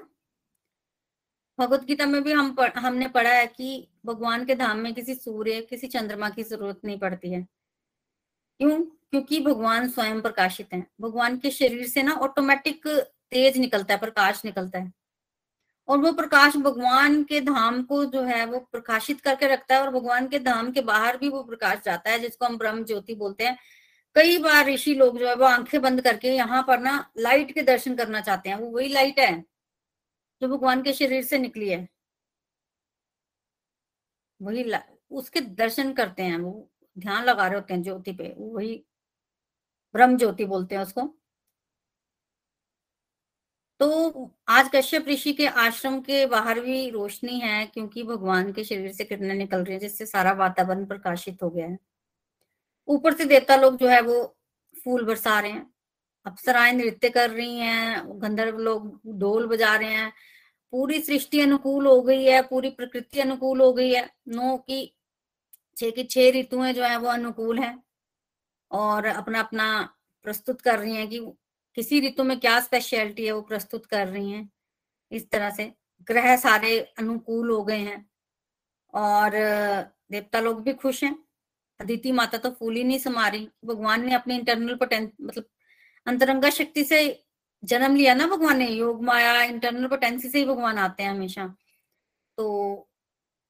भगवत 1.60 1.84
गीता 1.84 2.06
में 2.06 2.24
भी 2.24 2.32
हम 2.32 2.54
पढ़, 2.56 2.78
हमने 2.78 3.08
पढ़ा 3.08 3.30
है 3.30 3.48
कि 3.48 3.88
भगवान 4.06 4.46
के 4.46 4.56
धाम 4.56 4.78
में 4.78 4.94
किसी 4.94 5.16
सूर्य 5.16 5.62
किसी 5.62 5.88
चंद्रमा 5.88 6.30
की 6.30 6.44
ज़रूरत 6.44 6.82
नहीं 6.86 7.00
पड़ती 7.00 7.32
है। 7.32 7.42
क्यों? 8.60 8.82
क्योंकि 8.82 9.40
भगवान 9.42 9.90
स्वयं 9.90 10.22
प्रकाशित 10.22 10.74
हैं। 10.74 10.88
भगवान 11.02 11.38
के 11.38 11.52
शरीर 11.52 11.88
से 11.88 12.04
ना 12.04 12.14
ऑटोमेटिक 12.14 12.88
तेज 13.32 13.58
निकलता 13.58 13.94
है, 13.94 14.00
प्रकाश 14.00 14.46
निकलता 14.46 14.80
है। 14.80 14.94
और 15.88 15.98
वो 15.98 16.12
प्रकाश 16.12 16.58
भगवान 16.58 17.24
के 17.24 17.42
धाम 17.42 17.84
को 17.84 18.06
जो 18.06 18.24
है, 18.24 18.46
वो 18.46 18.60
प्रकाशित 18.60 19.22
करके 19.22 19.48
रखता 19.48 19.76
है 19.76 19.82
और 19.82 19.90
भगवान 19.90 20.28
के 20.28 20.40
धाम 20.40 20.72
के 20.72 20.82
बाहर 20.82 21.18
भी 21.18 21.30
वो 21.30 21.44
प्रकाश 21.44 21.80
जाता 21.86 22.10
है, 22.12 22.20
जिसको 22.20 22.46
हम 22.46 22.58
ब्रह्म 22.58 22.86
ज्योति 22.86 23.16
बोलते 23.16 23.46
हैं। 23.46 23.58
कई 24.16 24.38
बार 24.38 24.66
ऋषि 24.66 24.94
लोग 24.96 25.20
जो 25.20 25.28
है, 25.28 25.36
वो 25.36 25.46
आँखें 25.46 25.82
बंद 25.82 26.02
करके 26.02 26.36
यहाँ 26.36 26.64
पर 26.68 26.80
ना 26.80 27.12
लाइट 27.18 27.54
के 27.54 27.62
दर्शन 27.64 27.96
करना 27.96 28.22
चाहते 28.22 28.50
हैं, 28.50 28.56
वो 28.56 28.70
वही 28.70 28.88
लाइट 28.88 29.20
है 29.20 29.42
जो 30.42 30.48
भगवान 30.48 30.84
के 30.84 30.94
शरीर 30.94 31.24
से 31.24 31.38
निकली 31.38 31.70
है। 31.70 31.88
वही 34.42 34.74
उसके 35.12 35.42
दर्शन 35.42 35.94
करते 35.94 36.24
हैं, 36.24 36.38
वो 36.38 36.70
ध्यान 37.00 37.24
लगा 37.24 37.48
रहे 37.48 37.56
होते 37.56 37.74
हैं 37.74 37.84
ज्योति 37.84 38.12
पे, 38.12 38.34
वही 38.38 38.86
ब्रह्म 39.94 40.18
ज्योति 40.18 40.46
बोलते 40.46 40.76
हैं 40.76 40.82
उसको। 40.82 41.18
तो 43.80 44.32
आज 44.50 44.70
कश्यप 44.76 45.08
ऋषि 45.08 45.34
के 45.34 45.48
आश्रम 45.48 46.00
के 46.02 46.26
बाहर 46.26 46.60
भी 46.60 46.90
रोशनी 46.90 47.40
है, 47.40 47.66
क्योंकि 47.66 48.04
भगवान 48.04 48.52
के 48.54 48.64
शरीर 48.64 48.92
से 48.92 49.04
किरणें 49.04 49.34
निकल 49.36 49.64
रही 49.64 49.74
है, 49.74 49.80
जिससे 49.80 50.06
सारा 50.06 50.32
वातावरण 50.34 50.86
प्रकाशित 50.86 51.44
हो 51.44 51.50
गया 51.50 51.68
है। 51.68 51.78
ऊपर 52.88 53.14
से 53.14 53.26
देवता 53.26 53.56
लोग 53.56 53.78
जो 53.78 53.88
है 53.88 54.02
वो 54.02 54.24
फूल 54.76 55.06
बरसा 55.06 55.40
रहे 55.40 55.52
हैं। 55.52 55.70
अप्सराएँ 56.26 56.74
नृत्य 56.74 57.10
कर 57.10 57.30
रही 57.30 57.58
हैं, 57.60 58.02
गंधर्व 58.22 58.58
लोग 58.60 59.02
ढोल 59.20 59.48
बजा 59.48 59.76
रहे 59.76 59.94
हैं। 59.94 60.12
पूरी 60.72 61.02
सृष्टि 61.02 61.42
अनुकूल 61.42 61.88
हो 61.88 62.02
गई 62.02 62.24
है, 62.26 62.42
पूरी 62.42 62.70
प्रकृति 62.70 63.20
अनुकूल 63.20 63.62
हो 63.62 63.72
गई 63.74 63.94
है। 63.94 64.10
नो 64.28 64.58
की 64.58 64.86
छह 65.78 65.90
की 65.92 66.04
छह 66.04 66.32
ऋतुएँ 66.40 66.74
जो 66.74 66.84
है 66.84 66.98
वो 66.98 67.10
अनुकूल 67.10 67.60
है 67.60 67.78
और 68.72 69.06
अपना 69.06 69.40
अपना 69.40 69.68
प्रस्तुत 70.26 70.62
कर 70.62 70.80
रही 70.80 70.96
हैं 70.96 71.08
कि 71.10 71.20
किसी 71.78 72.08
ऋतु 72.08 72.24
में 72.24 72.40
क्या 72.40 72.60
स्पेशलिटी 72.60 73.26
है 73.26 73.32
वो 73.32 73.42
प्रस्तुत 73.42 73.86
कर 73.86 74.08
रही 74.08 74.32
हैं? 74.32 74.50
इस 75.12 75.30
तरह 75.30 75.50
से। 75.50 75.74
ग्रह 76.02 76.38
सारे 76.38 76.80
अनुकूल 76.80 77.52
हो 77.52 77.64
गए 77.64 77.78
हैं। 77.78 78.10
और 78.94 79.32
देवता 80.12 80.40
लोग 80.40 80.64
भी 80.64 80.74
खुश 80.74 81.04
हैं। 81.04 81.24
अदिति 81.80 82.12
माता 82.12 82.38
तो 82.38 82.52
फूल 82.52 82.76
ही 82.76 82.84
नहीं 82.84 83.00
समा 83.00 83.28
रही 83.28 83.50
भगवान 83.66 84.06
ने 84.06 84.14
अपने 84.14 84.36
इंटरनल 84.36 84.76
पोटें 84.76 85.12
मतलब 85.22 85.50
अंतरंगा 86.06 86.50
शक्ति 86.50 86.84
से 86.84 87.26
जन्म 87.64 87.96
लिया 87.96 88.14
ना 88.14 88.28
भगवान 88.28 88.58
ने? 88.58 88.70
योग 88.70 89.04
माया 89.04 89.44
इंटरनल 89.44 89.88
पोटेंसी 89.88 90.30
से 90.30 90.40
ही 90.40 90.46
भगवान 90.46 90.78
आते 90.78 91.04
हैं 91.04 91.12
हमेशा। 91.12 91.56
तो 92.38 92.90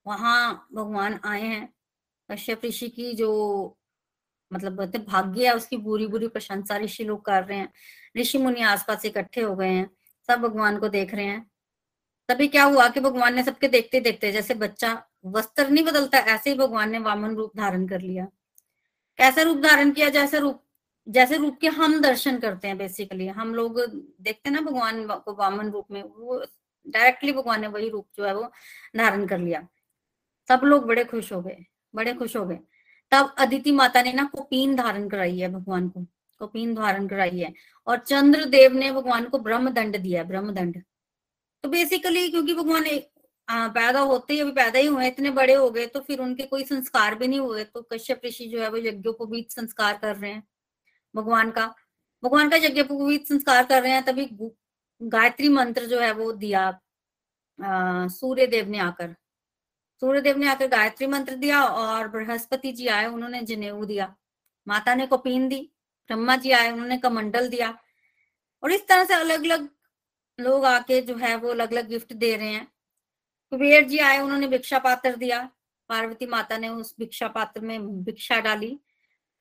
वहाँ 0.08 0.68
भगवान 0.74 1.20
आए 1.24 1.42
हैं। 1.42 1.74
कश्यप 2.32 2.62
ऋषि 2.66 2.90
की 2.90 3.14
जो 3.14 3.77
मतलब 4.54 4.76
बोलते 4.76 4.98
भाग्य 4.98 5.48
है 5.48 5.56
उसकी 5.56 5.78
बुरी 5.78 6.08
बुरी 6.08 6.28
प्रशंसा 6.28 6.78
ऋषि 6.78 7.04
लोग 7.04 7.26
कर 7.26 7.44
रहे 7.44 7.58
हैं। 7.58 7.72
ऋषि 8.18 8.38
मुनि 8.38 8.62
आसपास 8.62 9.06
इकट्ठे 9.06 9.42
हो 9.42 9.56
गए 9.56 9.70
हैं, 9.70 9.90
सब 10.30 10.42
भगवान 10.42 10.78
को 10.80 10.90
देख 10.90 11.14
रहे 11.16 11.26
हैं। 11.26 11.46
तभी 12.30 12.48
क्या 12.48 12.64
हुआ 12.64 12.88
कि 12.90 13.00
भगवान 13.00 13.36
ने 13.36 13.44
सबके 13.44 13.68
देखते 13.68 14.00
देखते 14.00 14.32
जैसे 14.32 14.54
बच्चा 14.54 14.92
वस्त्र 15.26 15.70
नहीं 15.70 15.84
बदलता, 15.86 16.18
ऐसे 16.18 16.50
ही 16.50 16.56
भगवान 16.58 16.92
ने 16.92 17.00
वामन 17.00 17.36
रूप 17.36 17.52
धारण 17.58 17.88
कर 17.88 18.02
लिया। 18.02 18.26
कैसा 19.20 19.42
रूप 19.42 19.58
धारण 19.58 19.92
किया? 19.92 20.10
जैसे 20.10 20.40
रूप 20.40 20.64
जैसे 21.08 21.38
रूप 21.38 21.58
के 21.62 21.68
हम 21.68 22.00
दर्शन 22.02 22.38
करते 22.40 22.68
हैं 22.68 22.78
बेसिकली 22.78 23.28
हम 23.28 23.54
लोग 23.56 23.80
देखते 24.22 24.50
हैं 24.50 24.52
ना 24.52 24.62
भगवान 24.62 25.06
को 25.08 25.34
वामन 25.34 25.70
रूप 25.72 25.86
में, 25.92 26.02
वो 26.04 26.44
डायरेक्टली 26.86 27.32
भगवान 27.32 27.62
ने 27.62 27.68
वही 27.68 27.90
रूप 27.90 28.08
जो 28.18 28.26
है 28.26 28.34
वो 28.36 28.52
धारण 28.98 29.26
कर 29.28 29.38
लिया। 29.40 29.68
सब 30.50 30.62
लोग 30.64 30.86
बड़े 30.88 31.04
खुश 31.06 31.32
हो 31.34 31.42
गए, 31.42 31.58
बड़े 31.96 32.14
खुश 32.14 32.36
हो 32.38 32.46
गए। 32.46 32.60
तब 33.12 33.34
अदिति 33.40 33.72
माता 33.72 34.02
ने 34.02 34.14
ना 34.14 34.24
कुपीन 34.26 34.76
धारण 34.76 35.08
कराई 35.10 35.38
है 35.40 35.50
भगवान 35.50 35.90
को, 35.90 36.06
कपीन 36.42 36.74
धारण 36.76 37.08
कराई 37.08 37.40
है 37.40 37.54
और 37.88 37.98
चंद्रदेव 38.00 38.74
ने 38.74 38.92
भगवान 38.92 39.26
को 39.30 39.40
ब्रह्म 39.40 39.70
दंड 39.74 39.98
दिया 39.98 40.22
है 40.22 40.28
ब्रह्म 40.28 40.54
दंड 40.54 40.82
तो 41.64 41.70
बेसिकली 41.70 42.30
क्योंकि 42.30 42.54
भगवान 42.54 42.86
पैदा 43.48 44.00
होते 44.00 44.34
ही, 44.34 44.40
अभी 44.40 44.52
पैदा 44.52 44.80
ही 44.80 44.88
हुए 44.88 45.08
इतने 45.08 45.30
बड़े 45.32 45.54
हो 45.54 45.70
गए 45.72 45.86
तो 45.88 46.00
फिर 46.00 46.20
उनके 46.22 46.44
कोई 46.46 46.64
संस्कार 46.66 47.16
भी 47.16 47.28
नहीं 47.28 47.40
हुए 47.40 47.64
तो 47.64 47.82
कश्यप 47.94 48.22
ऋषि 48.26 48.46
जो 48.46 48.62
है 48.62 48.70
वो 48.70 48.78
यज्ञोपवीत 48.78 49.52
संस्कार 49.52 49.98
कर 49.98 50.16
रहे 50.16 50.32
हैं, 50.32 50.44
भगवान 51.16 51.52
का। 51.52 51.66
भगवान 52.24 52.50
का 52.50 52.58
यज्ञ 52.58 52.80
यज्ञोपवीत 52.80 53.28
संस्कार 53.28 53.66
कर 53.66 53.82
रहे 53.84 53.92
हैं, 53.92 54.04
तभी 54.06 54.28
गायत्री 55.02 55.50
मंत्र 55.50 55.86
जो 55.86 56.00
है 56.00 56.12
वो 56.14 56.32
दिया 56.34 56.72
सूर्य 58.10 58.48
देव 58.48 58.70
ने 58.70 58.80
आकर। 58.80 59.16
सूर्य 60.02 60.22
देव 60.22 60.38
ने 60.38 60.48
आकर 60.48 60.68
गायत्री 60.68 61.08
मंत्र 61.08 61.36
दिया 61.36 61.64
और 61.64 62.08
बृहस्पति 62.08 62.72
जी 62.72 62.88
आए, 62.88 63.06
उन्होंने 63.06 63.42
जनेऊ 63.42 63.86
दिया। 63.86 64.16
माता 64.68 64.96
ने 64.96 65.08
कपीन 65.08 65.50
दी, 65.50 65.72
ब्रह्मा 66.08 66.36
जी 66.36 66.52
आए, 66.52 66.72
उन्होंने 66.72 66.98
कमंडल 66.98 67.50
दिया। 67.50 67.78
और 68.64 68.72
इस 68.72 68.88
तरह 68.88 69.04
से 69.04 69.14
अलग 69.14 69.44
अलग 69.44 69.70
लोग 70.40 70.66
आके 70.66 71.02
जो 71.02 71.16
है 71.16 71.36
वो 71.36 71.50
अलग 71.50 71.72
अलग 71.72 71.88
गिफ्ट 71.88 72.14
दे 72.14 72.36
रहे 72.36 72.48
हैं। 72.48 72.72
कुबेर 73.52 73.84
जी 73.84 73.98
आए, 73.98 74.20
उन्होंने 74.20 74.48
भिक्षा 74.48 74.80
पात्र 74.80 75.16
दिया। 75.16 75.50
पार्वती 75.90 76.26
माता 76.26 76.58
ने 76.58 76.70
उस 76.70 76.96
भिक्षा 77.00 77.28
पात्र 77.28 77.62
में 77.62 78.04
भिक्षा 78.04 78.40
डाली 78.40 78.80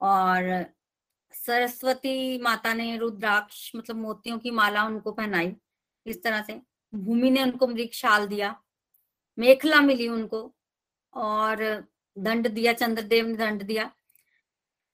और 0.00 0.66
सरस्वती 1.32 2.38
माता 2.38 2.74
ने 2.74 2.96
रुद्राक्ष 2.96 3.72
मतलब 3.76 3.96
मोतियों 3.96 4.38
की 4.38 4.50
माला 4.50 4.84
उनको 4.84 5.12
पहनाई। 5.12 5.56
इस 6.06 6.22
तरह 6.22 6.42
से 6.42 6.62
भूमि 6.94 7.30
ने 7.30 7.42
उनको 7.42 7.66
मृग 7.66 7.90
शाल 7.92 8.26
दिया। 8.26 8.62
मेखला 9.38 9.80
मिली 9.82 10.08
उनको 10.08 10.40
और 11.12 11.62
दंड 12.16 12.48
दिया, 12.48 12.72
चंद्रदेव 12.74 13.26
ने 13.26 13.34
दंड 13.36 13.62
दिया। 13.64 13.90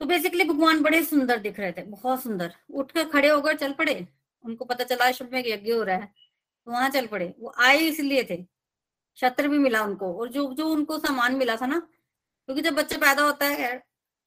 तो 0.00 0.06
बेसिकली 0.06 0.44
भगवान 0.44 0.82
बड़े 0.82 1.02
सुंदर 1.04 1.38
दिख 1.40 1.58
रहे 1.61 1.72
थे, 1.72 1.82
बहुत 1.82 2.22
सुंदर। 2.22 2.54
उठकर 2.70 3.04
खड़े 3.11 3.28
होकर 3.28 3.56
चल 3.56 3.72
पड़े। 3.75 4.06
उनको 4.44 4.64
पता 4.64 4.84
चला 4.84 5.11
शुभ 5.12 5.32
में 5.32 5.42
यज्ञ 5.46 5.72
हो 5.72 5.82
रहा 5.82 5.96
है 5.96 6.12
तो 6.66 6.72
वहाँ 6.72 6.88
चल 6.90 7.06
पड़े। 7.06 7.34
वो 7.38 7.52
आए 7.61 7.78
इसलिए 7.80 8.25
थे, 8.30 8.44
छत्र 9.18 9.49
भी 9.49 9.58
मिला 9.61 9.82
उनको 9.84 10.12
और 10.14 10.28
जो 10.30 10.52
जो 10.54 10.66
उनको 10.68 10.99
सामान 10.99 11.37
मिला 11.37 11.56
था 11.56 11.66
ना, 11.66 11.78
क्योंकि 11.78 12.62
जब 12.62 12.75
बच्चा 12.75 12.96
पैदा 12.99 13.22
होता 13.22 13.46
है 13.46 13.76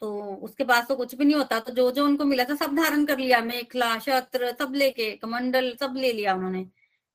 तो 0.01 0.11
उसके 0.43 0.63
पास 0.63 0.87
तो 0.87 0.95
कुछ 0.95 1.13
भी 1.15 1.25
नहीं 1.25 1.35
होता 1.35 1.59
तो 1.59 1.73
जो 1.73 1.89
जो 1.91 2.05
उनको 2.05 2.25
मिला 2.25 2.43
था, 2.45 2.55
सब 2.55 2.75
धारण 2.75 3.05
कर 3.05 3.17
लिया। 3.19 3.39
मेखला, 3.41 3.97
छत्र, 3.99 4.51
सब 4.59 4.73
लेके, 4.75 5.11
कमंडल, 5.17 5.71
सब 5.79 5.93
ले 5.97 6.11
लिया 6.13 6.33
उन्होंने। 6.35 6.65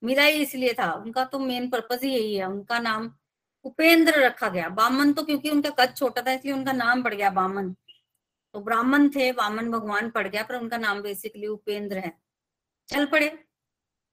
मिला 0.02 0.22
ही 0.22 0.42
इसलिए 0.42 0.72
था। 0.72 0.92
उनका 0.92 1.24
तो 1.24 1.38
मेन 1.38 1.68
पर्पज 1.70 2.04
ही 2.04 2.10
यही 2.10 2.34
है। 2.36 2.46
उनका 2.46 2.78
नाम 2.78 3.10
उपेंद्र 3.64 4.20
रखा 4.20 4.48
गया। 4.48 4.68
बामन 4.68 5.12
तो 5.12 5.22
क्योंकि 5.22 5.50
उनका 5.50 5.70
कद 5.70 5.94
छोटा 5.96 6.22
था, 6.22 6.32
इसलिए 6.32 6.54
उनका 6.54 6.72
नाम 6.72 7.02
पड़ 7.02 7.14
गया 7.14 7.30
बामन। 7.30 7.72
तो 8.54 8.60
ब्राह्मण 8.60 9.08
थे 9.08 9.30
वामन 9.32 9.70
भगवान 9.70 10.10
पड़ 10.10 10.26
गया, 10.28 10.42
पर 10.42 10.54
उनका 10.54 10.76
नाम 10.76 11.02
बेसिकली 11.02 11.46
उपेंद्र 11.46 11.98
है। 11.98 12.12
चल 12.88 13.06
पड़े। 13.06 13.28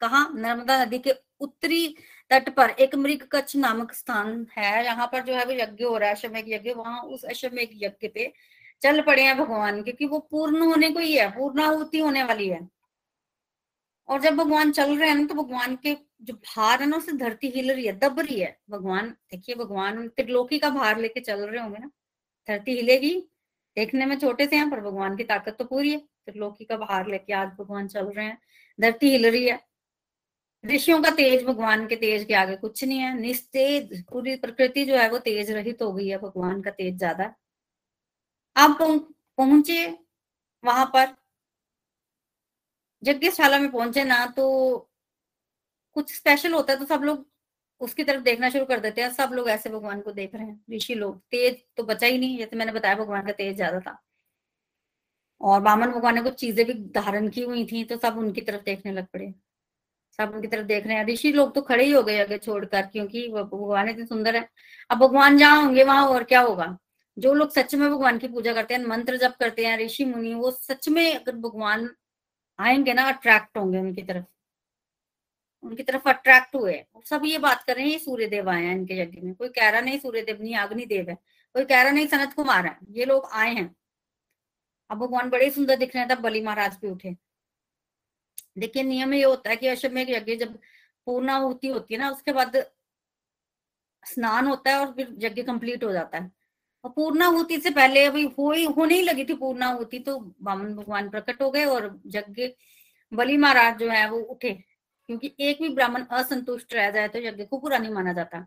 कहा? 0.01 0.27
नर्मदा 0.29 0.83
नदी 0.85 0.99
के 0.99 1.13
उत्तरी 1.41 1.95
तट 2.31 2.49
पर 2.49 2.69
एक 2.69 2.95
मृग 2.95 3.27
कच्छ 3.31 3.55
नामक 3.55 3.93
स्थान 3.93 4.47
है। 4.57 4.85
यहाँ 4.85 5.07
पर 5.07 5.23
जो 5.23 5.33
है, 5.33 5.45
वो 5.45 5.51
यज्ञ 5.51 5.83
हो 5.83 5.97
रहा 5.97 6.09
है, 6.09 6.15
अश्वमेघ 6.15 6.45
यज्ञ। 6.47 6.73
वहाँ 6.73 7.01
उस 7.03 7.23
अश्वमेघ 7.25 7.69
यज्ञ 7.73 8.07
पे 8.07 8.33
चल 8.81 9.01
पड़े 9.01 9.23
हैं 9.23 9.37
भगवान, 9.37 9.83
क्योंकि 9.83 10.05
वो 10.05 10.19
पूर्ण 10.31 10.61
होने 10.61 10.89
को 10.91 10.99
ही 10.99 11.17
है, 11.17 11.29
पूर्णाहुति 11.31 11.99
होने 11.99 12.23
वाली 12.23 12.47
है। 12.49 12.76
और 14.09 14.21
जब 14.21 14.35
भगवान 14.35 14.71
चल 14.71 14.97
रहे 14.97 15.09
हैं 15.09 15.15
ना 15.15 15.25
तो 15.25 15.35
भगवान 15.35 15.75
के 15.75 15.95
जो 16.21 16.33
भार 16.35 16.81
है 16.81 16.87
ना 16.87 16.97
उससे 16.97 17.11
धरती 17.17 17.47
हिल 17.49 17.71
रही 17.71 17.85
है। 17.85 17.93
दब 17.99 18.19
रही 18.19 18.39
है 18.39 18.57
भगवान, 18.69 19.09
देखिए 19.31 19.55
भगवान 19.55 20.07
त्रिलोकी 20.09 20.59
का 20.59 20.69
भार 20.71 20.99
लेके 20.99 21.19
चल 21.21 21.39
रहे 21.41 21.61
होंगे 21.61 21.79
ना। 21.79 21.89
धरती 22.47 22.75
हिलेगी, 22.75 23.13
देखने 23.77 24.05
में 24.05 24.17
छोटे 24.19 24.45
से 24.47 24.55
हैं, 24.55 24.69
पर 24.71 24.79
भगवान 24.81 25.15
की 25.17 25.23
ताकत 25.25 25.55
तो 25.59 25.65
पूरी 25.65 25.91
है। 25.91 25.97
त्रिलोकी 26.25 26.65
का 26.65 26.77
भार 26.77 27.07
लेके 27.07 27.33
आज 27.33 27.49
भगवान 27.59 27.87
चल 27.87 28.05
रहे 28.07 28.25
हैं। 28.25 28.37
धरती 28.79 29.09
हिल 29.11 29.25
रही 29.27 29.45
है। 29.45 29.59
ऋषियों 30.63 31.01
का 31.03 31.09
तेज, 31.11 31.43
भगवान 31.45 31.85
के 31.87 31.95
तेज 31.95 32.23
के 32.25 32.33
आगे 32.33 32.55
कुछ 32.55 32.83
नहीं 32.83 32.99
है। 32.99 33.13
निस्तेज, 33.19 34.03
पूरी 34.05 34.35
प्रकृति 34.37 34.85
जो 34.85 34.95
है 34.97 35.09
वो 35.11 35.17
तेज 35.19 35.51
रहित 35.51 35.81
हो 35.81 35.91
गई 35.93 36.07
है, 36.07 36.17
भगवान 36.17 36.61
का 36.61 36.71
तेज 36.71 36.97
ज़्यादा। 36.97 37.33
आप 38.55 38.77
पहुँचे 38.81 39.85
वहाँ 40.63 40.85
पर। 40.85 41.15
यज्ञशाला 43.03 43.59
में 43.59 43.69
पहुँचे 43.71 44.03
ना 44.05 44.25
तो 44.37 44.87
कुछ 45.95 46.13
स्पेशल 46.15 46.53
होता 46.53 46.73
है 46.73 46.79
तो 46.79 46.85
सब 46.85 47.03
लोग 47.03 47.25
उसकी 47.81 48.03
तरफ़ 48.03 48.21
देखना 48.23 48.49
शुरू 48.49 48.65
कर 48.65 48.79
देते 48.79 49.01
हैं। 49.01 49.09
सब 49.11 49.29
लोग 49.33 49.49
ऐसे 49.49 49.69
भगवान 49.69 50.01
को 50.01 50.11
देख 50.13 50.35
रहे 50.35 50.45
हैं, 50.45 50.59
ऋषि 50.73 50.95
लोग। 50.95 51.19
तेज 51.31 51.63
तो 51.77 51.83
बचा 51.83 52.07
ही 52.07 52.17
नहीं, 52.17 52.37
जैसे 52.37 52.55
मैंने 52.55 52.71
बताया 52.71 52.95
भगवान 52.95 53.25
का 53.25 53.31
तेज 53.33 53.55
ज़्यादा 53.55 53.79
था। 53.81 53.97
और 55.41 55.59
बामन 55.61 55.91
भगवान 55.91 56.15
ने 56.15 56.21
कुछ 56.21 56.33
चीज़ें 56.35 56.65
भी 56.65 56.73
धारण 56.93 57.27
की 57.29 57.41
हुई 57.43 57.65
थी 57.65 57.83
तो 57.85 57.97
सब 57.97 58.17
उनकी 58.17 58.41
तरफ़ 58.41 58.61
देखने 58.65 58.91
लग 58.91 59.05
पड़े। 59.07 59.33
सब 60.19 60.31
उनकी 60.35 60.47
तरफ़ 60.47 60.65
देख 60.67 60.87
रहे 60.87 60.97
हैं। 60.97 61.05
ऋषि 61.07 61.31
लोग 61.33 61.53
तो 61.55 61.61
खड़े 61.61 61.83
ही 61.85 61.91
हो 61.91 62.01
गए 62.03 62.19
आगे 62.21 62.37
छोड़कर, 62.37 62.81
क्योंकि 62.83 63.27
भगवान 63.29 63.89
इतने 63.89 64.05
सुंदर 64.05 64.35
है। 64.35 64.47
अब 64.89 64.97
भगवान 64.99 65.37
जहाँ 65.37 65.61
होंगे, 65.63 65.83
वहाँ 65.83 66.07
और 66.07 66.23
क्या 66.25 66.41
होगा? 66.41 66.77
जो 67.17 67.33
लोग 67.33 67.51
सच 67.51 67.75
में 67.75 67.89
भगवान 67.89 68.17
की 68.19 68.27
पूजा 68.27 68.53
करते 68.53 68.73
हैं, 68.73 68.85
मंत्र 68.85 69.17
जप 69.17 69.35
करते 69.39 69.65
हैं, 69.65 69.77
ऋषि 69.79 70.05
मुनि, 70.05 70.33
वो 70.35 70.51
सच 70.53 70.89
में 70.89 71.13
अगर 71.15 71.35
भगवान 71.37 71.89
आएँगे 72.59 72.93
ना 72.93 73.03
अट्रैक्ट 73.07 73.57
होंगे 73.57 73.77
उनकी 73.79 74.01
तरफ़। 74.03 74.25
उनकी 75.63 75.83
तरफ़ 75.83 76.09
अट्रैक्ट 76.09 76.55
हुए। 76.55 76.85
सब 77.05 77.21
ये 77.25 77.37
बात 77.37 77.63
कर 77.63 77.75
रहे 77.75 77.89
हैं 77.89 77.99
सूर्य 77.99 78.27
देव 78.27 78.49
आए 78.49 78.63
हैं 78.63 78.75
इनके 78.75 78.93
यज्ञ 78.99 79.21
में। 79.21 79.33
कोई 79.35 79.49
कह 79.49 79.69
रहा 79.69 79.81
नहीं 79.81 79.99
सूर्य 79.99 80.21
देव 80.21 80.41
नहीं 80.41 80.55
अग्नि 80.55 80.85
देव 80.85 81.09
है। 81.09 81.15
कोई 81.53 81.65
कह 81.65 81.81
रहा 81.81 81.91
नहीं, 81.91 82.07
सनत 82.07 82.33
कुमार 82.33 82.65
है। 82.65 82.77
ये 82.89 83.05
लोग 83.05 83.29
आए 83.31 83.53
हैं। 83.53 83.75
अब 84.89 84.97
भगवान 84.97 85.29
बड़े 85.29 85.49
सुंदर 85.49 85.75
दिख 85.75 85.95
रहे 85.95 86.05
हैं, 86.05 86.15
तब 86.15 86.21
बलि 86.21 86.41
महाराज 86.41 86.77
भी 86.81 86.89
उठे। 86.89 87.15
देखिए, 88.57 88.83
नियम 88.83 89.13
ये 89.13 89.23
होता 89.23 89.49
है 89.49 89.55
कि 89.55 89.67
अश्वमेघ 89.67 90.09
यज्ञ 90.09 90.35
जब 90.35 90.59
पूर्णाहुति 91.05 91.67
होती 91.67 91.93
है 91.93 91.99
ना, 91.99 92.09
उसके 92.09 92.31
बाद 92.33 92.71
स्नान 94.05 94.47
होता 94.47 94.71
है 94.71 94.77
और 94.79 94.93
फिर 94.93 95.15
यज्ञ 95.19 95.43
कंप्लीट 95.43 95.83
हो 95.83 95.91
जाता 95.93 96.17
है। 96.17 96.36
और 96.87 96.93
पूर्णाहुति 96.93 97.57
से 97.59 97.69
पहले 97.69 98.05
अभी 98.05 98.23
हो 98.37 98.51
ही, 98.51 98.63
होने 98.65 98.95
ही 98.95 99.01
लगी 99.01 99.23
थी 99.25 99.33
पूर्णाहुति 99.33 99.99
तो 99.99 100.17
बामन 100.41 100.73
भगवान 100.75 101.09
प्रकट 101.09 101.41
हो 101.41 101.49
गए 101.51 101.65
और 101.65 101.85
यज्ञ, 102.07 102.47
बलि 103.11 103.37
महाराज 103.37 103.79
जो 103.79 103.89
है 103.89 104.09
वो 104.09 104.19
उठे। 104.19 104.51
क्योंकि 105.09 105.33
एक 105.39 105.61
भी 105.61 105.69
ब्राह्मण 105.69 106.03
असंतुष्ट 106.11 106.73
रह 106.73 106.89
जाए 106.91 107.07
तो 107.07 107.19
यज्ञ 107.19 107.45
को 107.45 107.57
पूरा 107.57 107.77
नहीं 107.77 107.91
माना 107.91 108.13
जाता। 108.13 108.39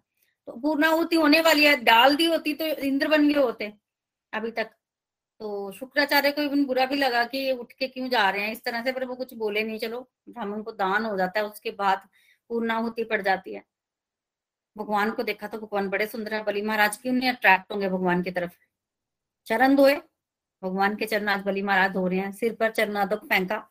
तो 0.46 0.52
पूर्णाहुति 0.52 1.16
होने 1.16 1.40
वाली 1.40 1.64
है, 1.64 1.76
डाल 1.76 2.16
दी 2.16 2.24
होती 2.24 2.54
तो 2.54 2.64
इंद्र 2.64 3.08
बन 3.08 3.28
गए 3.28 3.40
होते 3.40 3.72
अभी 4.32 4.50
तक। 4.50 4.70
तो 5.40 5.72
शुक्राचार्य 5.72 6.30
को 6.30 6.42
इवन 6.42 6.64
बुरा 6.64 6.86
भी 6.86 6.96
लगा 6.96 7.24
कि 7.24 7.50
उठ 7.52 7.72
के 7.72 7.88
क्यों 7.88 8.08
जा 8.08 8.28
रहे 8.30 8.42
हैं? 8.42 8.52
इस 8.52 8.62
तरह 8.64 8.84
से 8.84 8.92
पर 8.92 9.04
वो 9.04 9.14
कुछ 9.14 9.34
बोले 9.34 9.62
नहीं, 9.62 9.78
चलो 9.78 10.00
ब्राह्मण 10.28 10.62
को 10.62 10.72
दान 10.72 11.04
हो 11.04 11.16
जाता 11.16 11.40
है, 11.40 11.46
उसके 11.46 11.70
बाद 11.70 12.08
पूर्णाहुति 12.48 13.04
पड़ 13.04 13.22
जाती 13.22 13.54
है। 13.54 13.62
भगवान 14.76 15.10
को 15.10 15.22
देखा 15.22 15.46
तो 15.46 15.58
भगवान 15.58 15.88
बड़े 15.88 16.06
सुंदर 16.06 16.34
है, 16.34 16.42
बली 16.44 16.62
महाराज 16.62 16.96
क्यों 16.96 17.12
नहीं 17.14 17.30
अट्रैक्ट 17.30 17.72
होंगे 17.72 17.88
भगवान 17.88 18.22
की 18.22 18.30
तरफ़। 18.30 18.52
चरण 19.46 19.76
धोए, 19.76 19.94
भगवान 20.62 20.96
के 20.96 21.06
चरण 21.06 21.28
आज 21.28 21.42
बली 21.44 21.62
महाराज 21.62 21.92
धो 21.92 22.06
रहे 22.06 22.18
हैं, 22.18 22.32
सिर 22.32 22.54
पर 22.54 22.70
चरणादक 22.70 23.24
फेंका। 23.24 23.66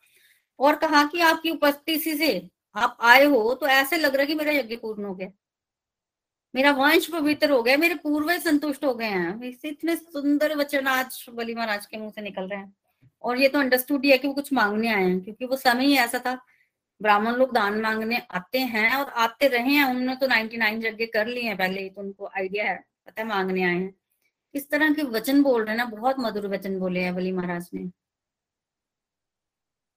और 0.60 0.76
कहा 0.76 1.04
कि 1.04 1.20
आपकी 1.22 1.50
उपस्थिति 1.50 2.16
से 2.18 2.50
आप 2.76 2.98
आए 3.02 3.26
हो 3.26 3.54
तो 3.54 3.68
ऐसे 3.68 3.98
लग 3.98 4.16
रहा 4.16 4.22
है 4.22 4.28
कि 4.28 4.36
मेरा 4.36 4.52
यज्ञ 4.52 4.76
पूर्ण 4.76 5.06
हो 5.06 5.14
गया। 5.16 5.32
मेरा 6.54 6.72
वंश 6.72 7.08
पवित्र 7.08 7.50
हो 7.52 7.62
गया, 7.64 7.78
मेरे 7.78 7.96
पूर्वज 7.96 8.42
संतुष्ट 8.44 8.86
हो 8.86 8.94
गए 8.96 9.06
हैं। 9.06 9.52
इतने 9.66 9.96
सुंदर 9.96 10.56
वचन 10.58 10.88
आज 10.88 11.26
बली 11.30 11.56
महाराज 11.56 11.86
के 11.86 11.98
मुँह 11.98 12.12
से 12.12 12.22
निकल 12.22 12.48
रहे 12.48 12.60
हैं। 12.60 12.74
और 13.24 13.38
ये 13.38 13.48
तो 13.50 13.60
अंडरस्टूड 13.60 14.06
ही 14.06 14.12
है 14.12 14.18
कि 14.18 14.28
वो 14.28 14.34
कुछ 14.34 14.52
मांगने 14.54 14.94
आए 14.94 15.04
हैं, 15.04 15.20
क्योंकि 15.22 15.46
वो 15.46 15.56
समय 15.58 15.86
ही 15.86 15.98
ऐसा 15.98 16.20
था 16.20 16.34
ब्राह्मण 17.02 17.36
लोग 17.36 17.54
दान 17.54 17.80
मांगने 17.82 18.18
आते 18.32 18.60
हैं 18.60 18.92
और 18.96 19.10
आते 19.18 19.48
रहे 19.48 19.74
हैं 19.74 19.86
उन्होंने 19.86 20.16
तो 20.16 20.28
99 20.28 20.82
जगह 20.82 21.06
कर 21.14 21.28
लिए 21.28 21.44
हैं 21.44 21.58
पहले 21.58 21.82
ही 21.82 21.90
तो 21.90 22.02
उनको 22.02 22.28
आइडिया 22.28 22.66
है, 22.66 22.78
पता 23.08 23.22
है, 23.22 23.28
मांगने 23.28 23.64
आए 23.64 23.76
हैं। 23.76 23.94
इस 24.56 24.70
तरह 24.72 24.94
के 24.94 25.04
वचन 25.10 25.44
बोल 25.44 25.62
रहे 25.64 25.72
हैं 25.72 25.78
ना, 25.78 25.86
बहुत 25.88 26.16
मधुर 26.20 26.48
वचन 26.48 26.80
बोले 26.80 27.02
हैं 27.02 27.16
बली 27.16 27.32
महाराज 27.32 27.70
ने। 27.74 27.90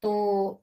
तो 0.02 0.62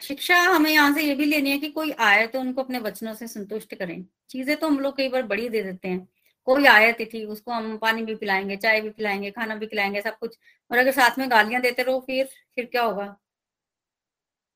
शिक्षा 0.00 0.36
हमें 0.42 0.70
यहाँ 0.70 0.92
से 0.94 1.02
ये 1.02 1.14
भी 1.14 1.24
लेनी 1.24 1.50
है 1.50 1.58
कि 1.58 1.68
कोई 1.70 1.90
आए 2.00 2.26
तो 2.26 2.40
उनको 2.40 2.62
अपने 2.62 2.78
वचनों 2.78 3.14
से 3.14 3.26
संतुष्ट 3.28 3.74
करें। 3.74 4.04
चीज़ें 4.30 4.56
तो 4.56 4.68
हम 4.68 4.78
लोग 4.80 4.96
कई 4.96 5.08
बार 5.08 5.22
बड़ी 5.22 5.48
दे 5.48 5.62
देते 5.62 5.88
हैं। 5.88 6.08
कोई 6.46 6.66
आए 6.66 6.92
तिथि, 6.92 7.24
उसको 7.24 7.52
हम 7.52 7.76
पानी 7.78 8.02
भी 8.02 8.14
पिलाएँगे, 8.14 8.56
चाय 8.56 8.80
भी 8.80 8.90
पिलाएँगे, 8.90 9.30
खाना 9.30 9.54
भी 9.56 9.66
खिलाएँगे, 9.66 10.02
सब 10.02 10.18
कुछ। 10.18 10.38
और 10.70 10.78
अगर 10.78 10.92
साथ 10.92 11.18
में 11.18 11.30
गालियाँ 11.30 11.62
देते 11.62 11.82
रहो, 11.82 12.00
फिर 12.00 12.26
फिर 12.56 12.66
क्या 12.66 12.82
होगा? 12.82 13.16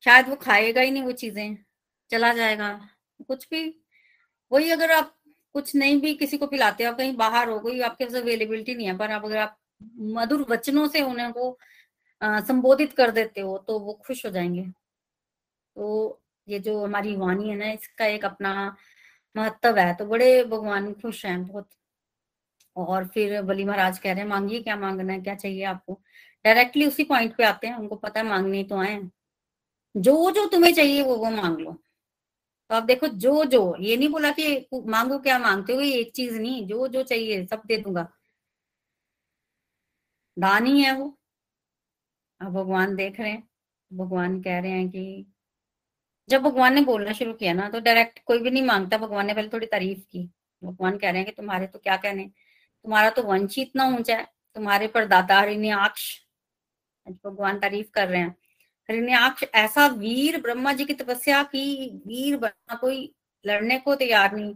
शायद 0.02 0.28
वो 0.28 0.36
खाएगा 0.36 0.80
ही 0.80 0.90
नहीं 0.90 1.02
वो 1.02 1.12
चीज़ें, 1.14 1.56
चला 2.10 2.32
जाएगा, 2.34 2.70
कुछ 3.28 3.46
भी। 3.50 3.64
वही 4.52 4.70
अगर 4.70 4.90
आप 4.92 5.14
कुछ 5.54 5.74
नहीं 5.76 6.00
भी 6.00 6.14
किसी 6.16 6.38
को 6.38 6.46
पिलाते 6.46 6.84
हो 6.84 6.92
कहीं 6.94 7.16
बाहर 7.16 7.48
हो 7.48 7.58
गई 7.60 7.80
आपके 7.82 8.04
पास 8.04 8.14
अवेलेबिलिटी 8.16 8.74
नहीं 8.74 8.86
है, 8.86 8.96
पर 8.98 9.10
आप 9.12 9.24
अगर 9.24 9.36
आप 9.38 9.56
मधुर 10.12 10.46
वचनों 10.50 10.86
से 10.88 11.00
उन्हें 11.02 11.32
को 11.32 11.56
संबोधित 12.22 12.92
कर 12.92 13.10
देते 13.12 13.40
हो 13.40 13.56
तो 13.58 13.78
वो 13.80 13.92
खुश 14.06 14.24
हो 14.26 14.30
जाएँगे। 14.30 14.62
तो 15.76 16.20
ये 16.48 16.58
जो 16.60 16.84
हमारी 16.84 17.14
वाणी 17.16 17.48
है 17.50 17.56
ना, 17.56 17.70
इसका 17.72 18.06
एक 18.06 18.24
अपना 18.24 18.54
महत्व 19.36 19.78
है 19.78 19.94
तो 19.96 20.06
बड़े 20.06 20.44
भगवान 20.44 20.92
खुश 20.94 21.24
हैं 21.26 21.44
बहुत। 21.46 21.68
और 22.76 23.06
फिर 23.08 23.40
बली 23.42 23.64
महाराज 23.64 23.98
कह 23.98 24.12
रहे 24.12 24.22
हैं, 24.22 24.28
मांगिए 24.28 24.62
क्या 24.62 24.76
मांगना 24.76 25.12
है, 25.12 25.20
क्या 25.20 25.34
चाहिए 25.36 25.64
आपको? 25.66 26.00
डायरेक्टली 26.44 26.86
उसी 26.86 27.04
पॉइंट 27.04 27.36
पे 27.36 27.44
आते 27.44 27.66
हैं, 27.66 27.76
उनको 27.76 27.96
पता 27.96 28.20
है, 28.20 28.26
मांगने 28.26 28.62
तो 28.64 28.76
आए 28.78 29.00
जो 29.94 30.30
जो 30.30 30.46
तुम्हें 30.46 30.72
चाहिए 30.74 31.02
वो 31.02 31.16
वो 31.16 31.30
मांग 31.32 31.58
लो। 31.58 31.72
तो 32.70 32.74
आप 32.76 32.84
देखो, 32.84 33.08
जो 33.08 33.44
जो, 33.46 33.76
ये 33.80 33.96
नहीं 33.96 34.08
बोला 34.08 34.30
कि 34.32 34.66
मांगो 34.86 35.18
क्या, 35.18 35.38
मांगते 35.38 35.74
हो 35.74 35.80
एक 35.82 36.12
चीज़ 36.12 36.38
नहीं, 36.40 36.66
जो 36.68 36.88
जो 36.88 37.02
चाहिए, 37.04 37.44
सब 37.46 37.62
दे 37.66 37.76
दूँगा। 37.78 38.08
दान 40.36 40.66
ही 40.66 40.80
है 40.82 40.92
वो। 40.96 41.16
अब 42.40 42.52
भगवान 42.52 42.94
देख 42.96 43.20
रहे 43.20 43.30
हैं, 43.30 43.42
भगवान 43.90 44.40
कह 44.42 44.58
रहे 44.60 44.70
हैं 44.72 44.88
कि 44.90 45.26
जब 46.28 46.42
भगवान 46.42 46.74
ने 46.74 46.80
बोलना 46.82 47.12
शुरू 47.12 47.32
किया 47.34 47.52
ना 47.52 47.68
तो 47.70 47.80
डायरेक्ट 47.80 48.18
कोई 48.26 48.38
भी 48.38 48.50
नहीं 48.50 48.62
माँगता, 48.62 48.98
भगवान 48.98 49.26
ने 49.26 49.34
पहले 49.34 49.48
थोड़ी 49.48 49.66
तारीफ़ 49.66 50.00
की। 50.02 50.28
भगवान 50.62 50.98
कह 50.98 51.10
रहे 51.10 51.18
हैं 51.18 51.26
कि 51.26 51.32
तुम्हारे 51.32 51.66
तो 51.66 51.78
क्या 51.78 51.96
कहने, 51.98 52.24
तुम्हारा 52.84 53.10
तो 53.10 53.22
वंश 53.24 53.56
ही 53.56 53.62
इतना 53.62 53.86
ऊँचा 53.88 54.16
है, 54.16 54.24
तुम्हारे 54.56 54.86
पर 54.88 55.06
दादा 55.08 55.40
हरिण्याक्ष 55.40 56.10
भगवान 57.06 57.58
तारीफ़ 57.60 57.90
कर 57.94 58.08
रहे 58.08 58.20
हैं। 58.20 58.36
हरिण्याक्ष 58.88 59.44
ऐसा 59.54 59.86
वीर 59.86 60.40
ब्रह्मा 60.40 60.72
जी 60.72 60.84
की 60.84 60.94
तपस्या 60.94 61.42
की 61.44 61.88
वीर 62.06 62.36
बना 62.38 62.74
कोई 62.74 63.12
लड़ने 63.44 63.78
को 63.78 63.94
तैयार 63.94 64.34
नहीं। 64.36 64.54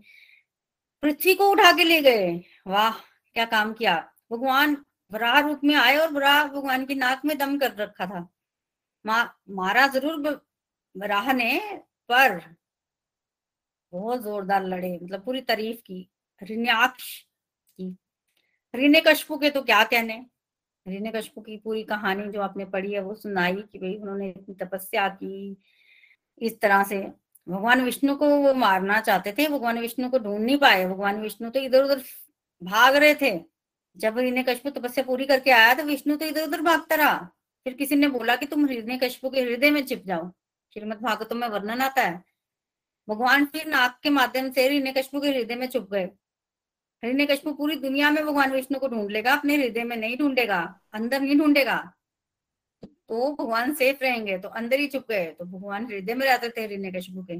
पृथ्वी 1.02 1.34
को 1.34 1.50
उठा 1.50 1.72
के 1.72 1.84
ले 1.84 2.00
गए। 2.02 2.34
वाह 2.66 2.98
क्या 3.36 3.44
काम 3.44 3.72
किया। 3.72 3.96
भगवान 4.32 4.76
वराह 5.12 5.38
रूप 5.40 5.60
में 5.64 5.74
आए 5.74 5.96
और 5.96 6.12
वराह 6.12 6.44
भगवान 6.44 6.84
की 6.86 6.94
नाक 6.94 7.24
में 7.24 7.36
दम 7.38 7.58
कर 7.58 7.74
रखा 7.74 8.06
था। 8.06 8.28
मा, 9.04 9.22
मारा 9.50 9.86
ज़रूर 9.86 10.46
राह 10.96 11.32
ने 11.32 11.60
पर 12.08 12.40
बहुत 13.92 14.22
जोरदार 14.22 14.64
लड़े 14.64 14.98
मतलब 15.02 15.24
पूरी 15.24 15.40
तारीफ़ 15.40 15.78
की। 15.78 16.08
ऋण्याक्ष 16.42 17.04
की। 17.20 17.96
ऋण्य 18.74 19.02
कशपु 19.06 19.38
के 19.38 19.50
तो 19.50 19.62
क्या 19.62 19.82
कहने। 19.84 20.24
ऋण्य 20.88 21.10
कशपु 21.10 21.40
की 21.40 21.56
पूरी 21.56 21.82
कहानी 21.82 22.28
जो 22.32 22.40
आपने 22.40 22.64
पढ़ी 22.64 22.92
है, 22.92 23.00
वो 23.00 23.14
सुनाई 23.14 23.54
कि 23.54 23.78
भाई 23.78 23.94
उन्होंने 23.94 24.28
इतनी 24.28 24.54
तपस्या 24.54 25.08
की, 25.08 25.56
इस 26.38 26.60
तरह 26.60 26.82
से। 26.84 26.98
भगवान 27.48 27.80
विष्णु 27.84 28.14
को 28.16 28.28
वो 28.28 28.54
मारना 28.54 29.00
चाहते 29.00 29.32
थे, 29.32 29.48
भगवान 29.48 29.78
विष्णु 29.78 30.10
को 30.10 30.18
ढूंढ 30.18 30.44
नहीं 30.44 30.56
पाए। 30.58 30.86
भगवान 30.86 31.20
विष्णु 31.22 31.50
तो 31.50 31.60
इधर 31.60 31.84
उधर 31.84 32.02
भाग 32.62 32.96
रहे 32.96 33.14
थे। 33.14 33.40
जब 33.96 34.18
हिरण्य 34.18 34.42
कशपु 34.42 34.70
तपस्या 34.70 35.04
पूरी 35.04 35.26
करके 35.26 35.50
आया 35.50 35.74
तो 35.74 35.82
विष्णु 35.82 36.16
तो 36.16 36.24
इधर 36.26 36.42
उधर 36.42 36.60
भागता 36.60 36.94
रहा। 36.94 37.18
फिर 37.66 37.72
किसी 37.72 37.96
ने 37.96 38.08
बोला 38.08 38.36
कि 38.36 38.46
तुम 38.46 38.66
हिरण्य 38.68 38.98
कशपु 38.98 39.30
के 39.30 39.40
हृदय 39.40 39.70
में 39.70 39.82
छिप 39.86 40.02
जाओ 40.06 40.30
श्रीमद 40.74 40.98
भागवतम 41.02 41.36
में 41.36 41.48
वर्णन 41.48 41.80
आता 41.80 42.02
है। 42.02 42.22
भगवान 43.08 43.44
फिर 43.44 43.66
नाक 43.66 43.98
के 44.02 44.10
माध्यम 44.10 44.50
से 44.50 44.68
हिरण्य 44.68 44.92
कश्मु 44.92 45.20
के 45.20 45.28
हृदय 45.28 45.54
में 45.54 45.66
छुप 45.66 45.90
गए। 45.92 46.08
हिरण्य 47.02 47.26
कश्मु 47.26 47.52
पूरी 47.54 47.76
दुनिया 47.78 48.10
में 48.10 48.24
भगवान 48.24 48.52
विष्णु 48.52 48.78
को 48.78 48.88
ढूंढ 48.88 49.10
लेगा, 49.10 49.32
अपने 49.32 49.56
हृदय 49.56 49.84
में 49.84 49.96
नहीं 49.96 50.16
ढूंढेगा, 50.18 50.60
अंदर 50.94 51.20
नहीं 51.20 51.38
ढूंढेगा। 51.38 51.76
तो 52.82 53.32
भगवान 53.34 53.74
सेफ़ 53.74 54.02
रहेंगे 54.02 54.36
तो 54.38 54.48
अंदर 54.50 54.80
ही 54.80 54.86
छुप 54.88 55.04
गए 55.10 55.26
तो 55.28 55.44
भगवान 55.46 55.86
हृदय 55.86 56.14
में 56.14 56.26
रहते 56.26 56.48
थे 56.48 56.60
हिरण्य 56.62 56.90
कश्मु 56.92 57.22
के। 57.24 57.36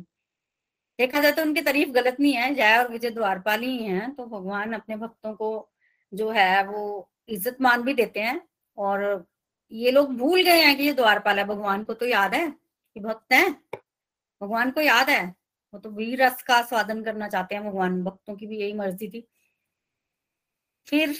देखा 0.98 1.20
जाए 1.20 1.32
तो 1.32 1.42
उनकी 1.42 1.60
तारीफ़ 1.62 1.90
गलत 1.90 2.16
नहीं 2.20 2.32
है, 2.32 2.54
जय 2.54 2.76
और 2.78 2.90
विजय 2.90 3.10
द्वारपाल 3.10 3.60
ही 3.62 3.76
है 3.78 4.10
तो 4.12 4.26
भगवान 4.26 4.72
अपने 4.72 4.96
भक्तों 4.96 5.32
को 5.34 5.68
जो 6.12 6.30
है, 6.30 6.64
वो 6.64 7.08
इज़्ज़त 7.28 7.56
मान 7.60 7.82
भी 7.82 7.94
देते 7.94 8.20
हैं। 8.20 8.40
और 8.78 9.24
ये 9.72 9.90
लोग 9.90 10.14
भूल 10.16 10.42
गए 10.42 10.60
हैं 10.60 10.76
कि 10.76 10.82
ये 10.82 10.92
द्वारपाल 10.92 11.38
है, 11.38 11.44
भगवान 11.44 11.84
को 11.84 11.94
तो 11.94 12.06
याद 12.06 12.34
है 12.34 12.48
कि 12.50 13.00
भक्त 13.00 13.32
है। 13.32 13.50
भगवान 14.40 14.70
को 14.70 14.80
याद 14.80 15.10
है, 15.10 15.24
वो 15.74 15.78
तो 15.80 15.90
वीर 15.90 16.22
रस 16.22 16.42
का 16.42 16.60
स्वादन 16.62 17.02
करना 17.04 17.28
चाहते 17.28 17.54
हैं, 17.54 17.64
भगवान, 17.64 18.02
भक्तों 18.04 18.34
की 18.36 18.46
भी 18.46 18.58
यही 18.58 18.72
मर्ज़ी 18.74 19.08
थी। 19.08 19.26
फिर 20.86 21.14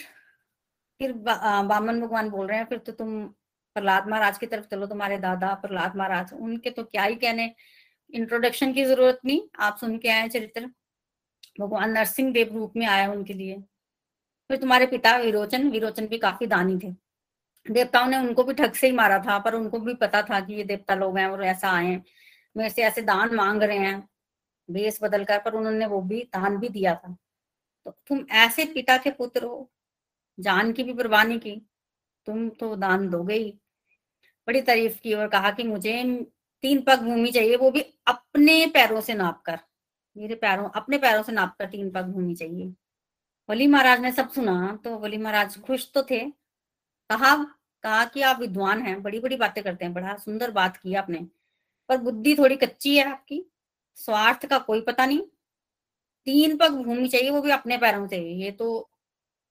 फिर 1.01 1.13
बामन 1.15 2.01
भगवान 2.01 2.29
बोल 2.31 2.47
रहे 2.47 2.59
हैं, 2.59 2.67
फिर 2.67 2.79
तो 2.79 2.93
तुम 2.93 3.27
प्रहलाद 3.77 4.07
महाराज 4.09 4.39
की 4.39 4.47
तरफ़ 4.47 4.67
चलो, 4.67 4.87
तुम्हारे 4.87 5.19
दादा 5.19 5.53
प्रहलाद 5.55 5.97
महाराज, 5.97 6.33
उनके 6.35 6.71
तो 6.71 6.83
क्या 6.85 7.03
ही 7.05 7.15
कहने 7.17 7.55
इंट्रोडक्शन 8.15 8.73
की 8.73 8.85
ज़रूरत 8.85 9.21
नहीं, 9.25 9.41
आप 9.59 9.77
सुन 9.77 9.99
के 9.99 10.09
आए 10.09 10.29
चरित्र। 10.29 10.67
भगवान 11.61 11.91
नरसिंह 11.93 12.33
देव 12.33 12.55
रूप 12.55 12.73
में 12.77 12.87
आया 12.87 13.11
उनके 13.13 13.35
लिए। 13.35 13.57
फिर 14.51 14.57
तुम्हारे 14.59 14.87
पिता 14.87 15.17
विरोचन 15.19 15.69
विरोचन 15.71 16.07
भी 16.07 16.19
काफ़ी 16.19 16.47
दानी 16.47 16.79
थे। 16.79 16.93
देवताओं 17.67 18.07
ने 18.07 18.19
उनको 18.19 18.45
भी 18.45 18.55
ठग 18.55 18.73
से 18.75 18.87
ही 18.87 18.93
मारा 18.93 19.19
था, 19.19 19.39
पर 19.39 19.55
उनको 19.55 19.79
भी 19.81 19.95
पता 19.97 20.23
था 20.23 20.41
कि 20.41 20.55
ये 20.55 20.65
देवता 20.65 20.95
लोग 20.95 21.19
हैं 21.19 21.27
और 21.29 21.45
ऐसा 21.45 21.71
आए 21.71 21.87
हैं। 21.87 22.03
मेरे 22.57 22.71
से 22.71 22.83
ऐसे 22.83 23.03
दान 23.03 23.35
मांग 23.35 23.63
रहे 23.63 23.79
हैं 23.79 24.01
बेस 24.69 24.99
बदल 25.03 25.25
कर 25.25 25.39
पर 25.41 25.55
उन्होंने 25.55 25.87
वो 25.87 26.01
भी, 26.03 26.23
दान 26.25 26.57
भी 26.59 26.69
दिया 26.71 26.95
था। 26.95 27.17
तो 27.87 27.90
तुम 28.09 28.25
ऐसे 28.35 28.64
पिता 28.64 28.96
के 28.96 29.11
पुत्र 29.11 29.44
हो, 29.44 29.70
जान 30.38 30.72
की 30.72 30.83
भी 30.83 30.92
नहीं 30.94 31.38
की, 31.38 31.55
तुम 32.27 32.49
तो 32.51 32.75
दान 32.77 33.09
दोगे 33.11 33.35
ही। 33.35 33.51
बड़ी 34.49 34.61
तारीफ़ 34.62 35.01
की 35.01 35.12
और 35.14 35.29
कहा 35.29 35.51
कि 35.51 35.64
मुझे 35.64 36.03
तीन 36.64 36.81
पग 36.83 37.03
भूमि 37.03 37.31
चाहिए, 37.31 37.57
वो 37.57 37.70
भी 37.70 37.81
अपने 38.07 38.66
पैरों 38.66 39.01
से 39.01 39.14
नाप 39.14 39.42
कर, 39.46 39.59
मेरे 40.16 40.35
पैरों, 40.35 40.68
अपने 40.70 40.99
पैरों 40.99 41.22
से 41.22 41.33
नाप 41.33 41.55
कर 41.59 41.66
तीन 41.66 41.90
पग 41.90 42.05
भूमि 42.05 42.35
चाहिए। 42.35 42.72
वली 43.49 43.66
महाराज 43.66 44.01
ने 44.01 44.12
सब 44.12 44.31
सुना 44.31 44.79
तो 44.85 44.96
वली 44.99 45.16
महाराज 45.16 45.57
खुश 45.61 45.90
तो 45.94 46.03
थे। 46.03 46.20
कहा 47.11 47.37
कहा 47.85 48.05
कि 48.05 48.22
आप 48.22 48.40
विद्वान 48.40 48.83
हैं 48.83 49.03
बड़ी 49.03 49.20
बड़ी 49.20 49.37
बातें 49.37 49.62
करते 49.64 49.85
हैं, 49.85 49.94
बड़ा 49.94 50.16
सुंदर 50.16 50.51
बात 50.51 50.77
की 50.77 50.94
आपने, 50.94 51.27
पर 51.88 51.96
बुद्धि 51.99 52.35
थोड़ी 52.38 52.57
कच्ची 52.57 52.96
है 52.96 53.05
आपकी, 53.05 53.44
स्वार्थ 53.99 54.46
का 54.46 54.59
कोई 54.59 54.81
पता 54.81 55.07
नहीं 55.07 55.20
तीन 56.27 56.57
पग 56.57 56.75
भूमि 56.85 57.09
चाहिए, 57.09 57.31
वो 57.31 57.41
भी 57.41 57.51
अपने 57.51 57.79
पैरों 57.79 58.07
से, 58.09 58.19
ये 58.35 58.51
तो 58.51 58.91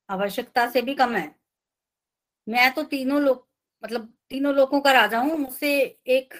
आवश्यकता 0.09 0.69
से 0.69 0.81
भी 0.81 0.95
कम 0.95 1.15
है। 1.15 1.35
मैं 2.47 2.73
तो 2.73 2.83
तीनों 2.83 3.21
लोग 3.21 3.47
मतलब 3.83 4.13
तीनों 4.29 4.53
लोगों 4.55 4.79
का 4.81 4.91
राजा 4.91 5.19
हूँ, 5.19 5.37
मुझसे 5.37 5.73
एक 6.07 6.33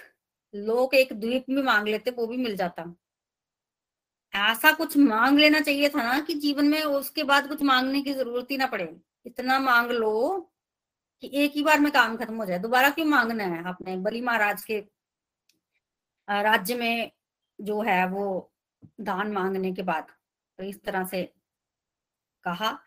लोग 0.54 0.95
एक 0.95 1.13
द्वीप 1.13 1.45
में 1.50 1.62
मांग 1.63 1.88
लेते, 1.88 2.12
वो 2.12 2.28
भी 2.28 2.38
मिल 2.38 2.56
जाता। 2.56 2.93
ऐसा 4.34 4.71
कुछ 4.71 4.98
मांग 4.98 5.39
लेना 5.39 5.60
चाहिए 5.60 5.89
था 5.89 6.04
ना 6.04 6.19
कि 6.19 6.34
जीवन 6.34 6.67
में 6.67 6.82
उसके 6.82 7.24
बाद 7.24 7.48
कुछ 7.48 7.62
मांगने 7.63 8.02
की 8.02 8.13
ज़रूरत 8.13 8.52
ही 8.52 8.58
ना 8.58 8.65
पड़े। 8.67 8.89
इतना 9.26 9.60
मांग 9.60 9.91
लो 9.91 10.39
कि 11.24 11.32
एक 11.34 11.52
ही 11.56 11.63
बार 11.63 11.80
में 11.80 11.91
काम 11.91 12.17
खत्म 12.17 12.36
हो 12.36 12.45
जाए। 12.45 12.60
दोबारा 12.60 12.89
क्यों 12.89 13.06
मांगना 13.06 13.43
है? 13.43 13.63
आपने 13.67 13.95
बलि 13.98 14.21
महाराज 14.21 14.63
के 14.65 14.80
राज्य 16.28 16.76
में 16.76 17.12
जो 17.60 17.82
है 17.82 18.06
वो 18.10 18.52
दान 19.02 19.32
मांगने 19.32 19.71
के 19.74 19.82
बाद। 19.82 20.08
तो 20.58 20.63
इस 20.63 20.84
तरह 20.84 21.06
से 21.06 21.34
कहा। 22.44 22.80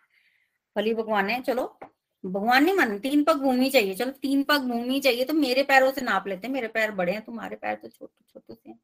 बलि 0.77 0.95
भगवान 0.95 1.27
ने, 1.27 1.41
चलो, 1.41 1.79
भगवान 2.27 2.65
ने 2.65 2.73
मन 2.73 2.99
तीन 2.99 3.25
पग 3.25 3.37
भूमि 3.37 3.71
चाहिए। 3.71 3.95
चलो, 3.95 4.11
तीन 4.11 4.43
पग 4.43 4.59
भूमि 4.59 5.01
चाहिए 5.01 5.25
तो 5.25 5.35
मेरे 5.35 5.63
पैरों 5.63 5.93
से 5.93 6.01
नाप 6.01 6.29
लेते 6.29 6.47
हैं, 6.47 6.55
मेरे 6.55 6.69
पैर 6.69 6.91
बड़े 6.91 7.13
हैं, 7.13 7.25
तुम्हारे 7.25 7.57
पैर 7.57 7.75
तो 7.75 7.89
छोटे 7.89 8.25
छोटे 8.31 8.55
से 8.55 8.71
हैं। 8.71 8.81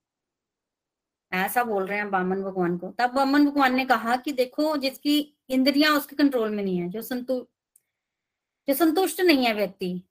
ऐसा 1.32 1.64
बोल 1.64 1.86
रहे 1.86 1.98
हैं 1.98 2.10
बामन 2.10 2.42
भगवान 2.42 2.78
को। 2.78 2.88
तब 2.88 3.10
बामन 3.10 3.46
भगवान 3.46 3.74
ने 3.74 3.84
कहा 3.84 4.16
कि 4.16 4.32
देखो, 4.32 4.76
जिसकी 4.76 5.36
इंद्रियाँ 5.50 5.96
उसके 5.96 6.16
कंट्रोल 6.16 6.50
में 6.50 6.64
नहीं 6.64 6.78
है, 6.78 6.88
जो 6.88 7.02
संतु, 7.02 7.48
जो 8.68 8.74
संतुष्ट 8.74 9.20
नहीं 9.20 9.46
है 9.46 9.54
व्यक्ति, 9.54 10.02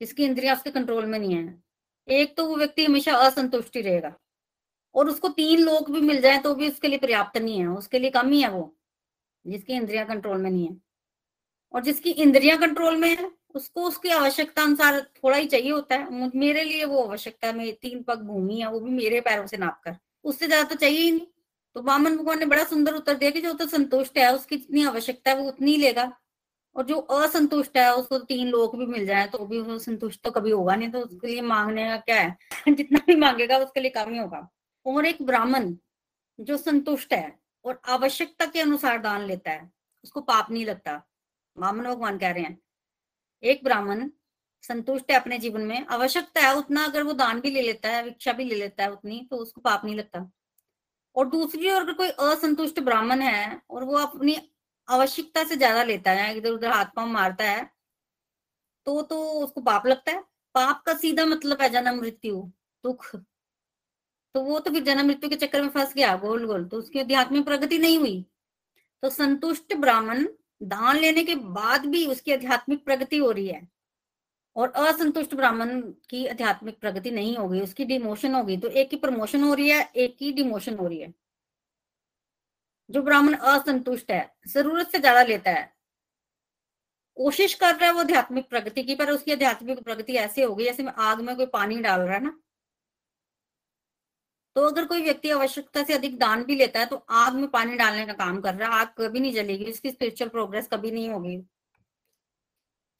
जिसकी 0.00 0.24
इंद्रियाँ 0.24 0.56
उसके 0.56 0.70
कंट्रोल 0.70 1.06
में 1.06 1.18
नहीं 1.18 1.34
है। 1.34 1.62
एक 2.08 2.36
तो 2.36 2.46
वो 2.46 2.56
व्यक्ति 2.56 2.84
हमेशा 2.84 3.12
असंतुष्ट 3.16 3.76
रहेगा। 3.76 4.14
और 4.96 5.08
उसको 5.08 5.28
तीन 5.28 5.62
लोग 5.62 5.90
भी 5.92 6.00
मिल 6.00 6.20
जाए 6.20 6.38
तो 6.38 6.54
भी 6.54 6.68
उसके 6.68 6.88
लिए 6.88 6.98
पर्याप्त 6.98 7.38
नहीं 7.38 7.58
है, 7.60 7.66
उसके 7.68 7.98
लिए 7.98 8.10
कम 8.10 8.30
ही 8.30 8.42
है 8.42 8.50
वो, 8.50 8.74
जिसकी 9.46 9.72
इंद्रिया 9.74 10.04
कंट्रोल 10.04 10.38
में 10.38 10.50
नहीं 10.50 10.68
है। 10.68 10.76
और 11.74 11.82
जिसकी 11.82 12.10
इंद्रिया 12.10 12.56
कंट्रोल 12.56 12.96
में 12.96 13.08
है, 13.10 13.30
उसको 13.54 13.82
उसकी 13.82 14.08
आवश्यकता 14.08 14.62
अनुसार 14.62 15.00
थोड़ा 15.24 15.36
ही 15.36 15.46
चाहिए 15.46 15.70
होता 15.70 15.96
है। 15.96 16.30
मेरे 16.36 16.64
लिए 16.64 16.84
वो 16.84 17.02
आवश्यकता 17.04 17.52
में 17.52 17.72
तीन 17.74 18.02
पग 18.02 18.22
भूमि 18.22 18.60
है, 18.60 18.70
वो 18.70 18.80
भी 18.80 18.90
मेरे 18.90 19.20
पैरों 19.20 19.46
से 19.46 19.56
नाप 19.56 19.80
कर 19.84 19.96
उससे 20.24 20.46
ज़्यादा 20.46 20.68
तो 20.68 20.74
चाहिए 20.74 21.00
ही 21.00 21.10
नहीं। 21.10 21.26
तो 21.76 21.82
वामन 21.82 22.16
भगवान 22.16 22.38
ने 22.38 22.46
बड़ा 22.46 22.64
सुंदर 22.64 22.94
उत्तर 22.94 23.14
दिया 23.14 23.30
कि 23.30 23.40
जो 23.40 23.52
तो 23.52 23.66
संतुष्ट 23.66 24.18
है, 24.18 24.34
उसकी 24.34 24.56
जितनी 24.56 24.84
आवश्यकता 24.84 25.30
है 25.30 25.36
वो 25.38 25.48
उतनी 25.48 25.70
ही 25.70 25.76
लेगा। 25.76 26.12
और 26.76 26.84
जो 26.86 26.98
असंतुष्ट 26.98 27.76
है, 27.76 27.94
उसको 27.94 28.18
तीन 28.18 28.48
लोग 28.48 28.78
भी 28.78 28.86
मिल 28.86 29.06
जाए 29.06 29.26
तो 29.26 29.46
भी 29.46 29.62
संतुष्ट 29.80 30.22
तो 30.24 30.30
कभी 30.30 30.50
होगा 30.50 30.76
नहीं 30.76 30.90
तो 30.90 31.00
उसके 31.00 31.28
लिए 31.28 31.40
मांगने 31.42 31.88
का 31.88 31.96
क्या 31.96 32.20
है? 32.20 32.36
जितना 32.76 33.00
भी 33.06 33.16
मांगेगा 33.16 33.58
उसके 33.58 33.80
लिए 33.80 33.90
कम 33.90 34.12
ही 34.12 34.18
होगा। 34.18 34.48
और 34.86 35.06
एक 35.06 35.22
ब्राह्मण 35.22 35.74
जो 36.38 36.56
संतुष्ट 36.58 37.12
है 37.12 37.38
और 37.64 37.80
आवश्यकता 37.86 38.46
के 38.46 38.60
अनुसार 38.60 38.98
दान 39.00 39.22
लेता 39.22 39.50
है, 39.50 39.70
उसको 40.04 40.20
पाप 40.22 40.50
नहीं 40.50 40.64
लगता। 40.66 41.02
वामन 41.56 41.84
भगवान 41.84 42.18
कह 42.18 42.30
रहे 42.30 42.42
हैं, 42.42 42.58
एक 43.42 43.64
ब्राह्मण 43.64 44.08
संतुष्ट 44.64 45.10
है 45.10 45.16
अपने 45.16 45.38
जीवन 45.38 45.60
में, 45.62 45.86
आवश्यकता 45.86 46.40
है 46.40 46.54
उतना 46.56 46.84
अगर 46.84 47.02
वो 47.02 47.12
दान 47.14 47.40
भी 47.40 47.50
ले 47.50 47.62
लेता 47.62 47.88
है, 47.88 48.02
भिक्षा 48.04 48.32
भी 48.32 48.44
ले 48.44 48.54
लेता 48.56 48.82
है 48.82 48.90
उतनी 48.92 49.26
तो 49.30 49.36
उसको 49.36 49.60
पाप 49.60 49.84
नहीं 49.84 49.96
लगता। 49.96 50.28
और 51.16 51.28
दूसरी 51.28 51.70
ओर 51.70 51.80
अगर 51.80 51.92
कोई 51.94 52.08
असंतुष्ट 52.08 52.80
ब्राह्मण 52.82 53.22
है 53.22 53.60
और 53.70 53.84
वो 53.84 53.96
अपनी 53.98 54.36
आवश्यकता 54.88 55.44
से 55.44 55.56
ज़्यादा 55.56 55.82
लेता 55.84 56.10
है 56.12 56.36
इधर 56.36 56.50
उधर 56.50 56.70
हाथ 56.70 56.86
पाँव 56.96 57.08
मारता 57.10 57.44
है 57.44 57.64
तो 58.86 59.00
तो 59.02 59.20
उसको 59.34 59.60
पाप 59.62 59.86
लगता 59.86 60.12
है। 60.12 60.20
पाप 60.54 60.82
का 60.86 60.94
सीधा 60.94 61.24
मतलब 61.26 61.62
है 61.62 61.68
जन्म, 61.70 61.96
मृत्यु, 61.96 62.42
दुख। 62.84 63.16
तो 64.36 64.40
वो 64.42 64.58
तो 64.60 64.70
फिर 64.70 64.82
जन्म 64.84 65.06
मृत्यु 65.06 65.28
के 65.30 65.36
चक्कर 65.36 65.62
में 65.62 65.68
फंस 65.68 65.92
गया, 65.94 66.14
गोल 66.16 66.44
गोल। 66.46 66.64
तो 66.64 66.76
उसकी 66.78 67.00
आध्यात्मिक 67.00 67.44
प्रगति 67.44 67.78
नहीं 67.78 67.98
हुई। 67.98 68.24
तो 69.02 69.10
संतुष्ट 69.10 69.74
ब्राह्मण 69.76 70.26
दान 70.64 70.96
लेने 70.96 71.22
के 71.24 71.34
बाद 71.54 71.86
भी 71.86 72.04
उसकी 72.06 72.32
आध्यात्मिक 72.32 72.84
प्रगति 72.84 73.16
हो 73.16 73.30
रही 73.30 73.46
है। 73.48 73.66
और 74.56 74.72
असंतुष्ट 74.78 75.34
ब्राह्मण 75.34 75.80
की 76.10 76.26
आध्यात्मिक 76.26 76.78
प्रगति 76.80 77.10
नहीं 77.10 77.36
होगी 77.36 77.60
उसकी 77.60 77.84
डिमोशन 77.86 78.34
होगी 78.34 78.56
तो 78.56 78.68
एक 78.70 78.90
की 78.90 78.96
प्रमोशन 78.98 79.42
हो 79.44 79.54
रही 79.54 79.68
है, 79.68 79.82
एक 79.96 80.16
की 80.18 80.32
डिमोशन 80.32 80.76
हो 80.76 80.86
रही 80.88 81.00
है। 81.00 81.12
जो 82.90 83.02
ब्राह्मण 83.02 83.34
असंतुष्ट 83.34 84.10
है, 84.10 84.30
ज़रूरत 84.48 84.92
से 84.92 84.98
ज़्यादा 85.00 85.22
लेता 85.24 85.50
है, 85.50 85.70
कोशिश 87.16 87.54
कर 87.54 87.74
रहा 87.74 87.86
है 87.86 87.92
वो 87.92 88.00
आध्यात्मिक 88.00 88.48
प्रगति 88.50 88.82
की, 88.82 88.94
पर 88.94 89.10
उसकी 89.10 89.32
आध्यात्मिक 89.32 89.82
प्रगति 89.84 90.16
ऐसे 90.18 90.42
होगी 90.42 90.64
जैसे 90.64 90.82
में 90.82 90.92
आग 90.92 91.20
में 91.20 91.36
कोई 91.36 91.46
पानी 91.52 91.80
डाल 91.82 92.00
रहा 92.00 92.14
है 92.14 92.22
ना 92.24 92.38
तो 94.56 94.62
अगर 94.62 94.84
कोई 94.84 95.02
व्यक्ति 95.02 95.30
आवश्यकता 95.30 95.82
से 95.82 95.94
अधिक 95.94 96.16
दान 96.18 96.42
भी 96.44 96.54
लेता 96.56 96.80
है 96.80 96.86
तो 96.86 96.96
आग 97.10 97.34
में 97.34 97.46
पानी 97.50 97.76
डालने 97.76 98.04
का 98.06 98.12
काम 98.14 98.40
कर 98.40 98.54
रहा 98.54 98.68
है। 98.68 98.74
आग 98.74 98.88
कभी 98.98 99.20
नहीं 99.20 99.32
जलेगी 99.32 99.64
उसकी 99.64 99.90
स्पिरिचुअल 99.90 100.28
प्रोग्रेस 100.30 100.68
कभी 100.72 100.90
नहीं 100.90 101.08
होगी। 101.10 101.36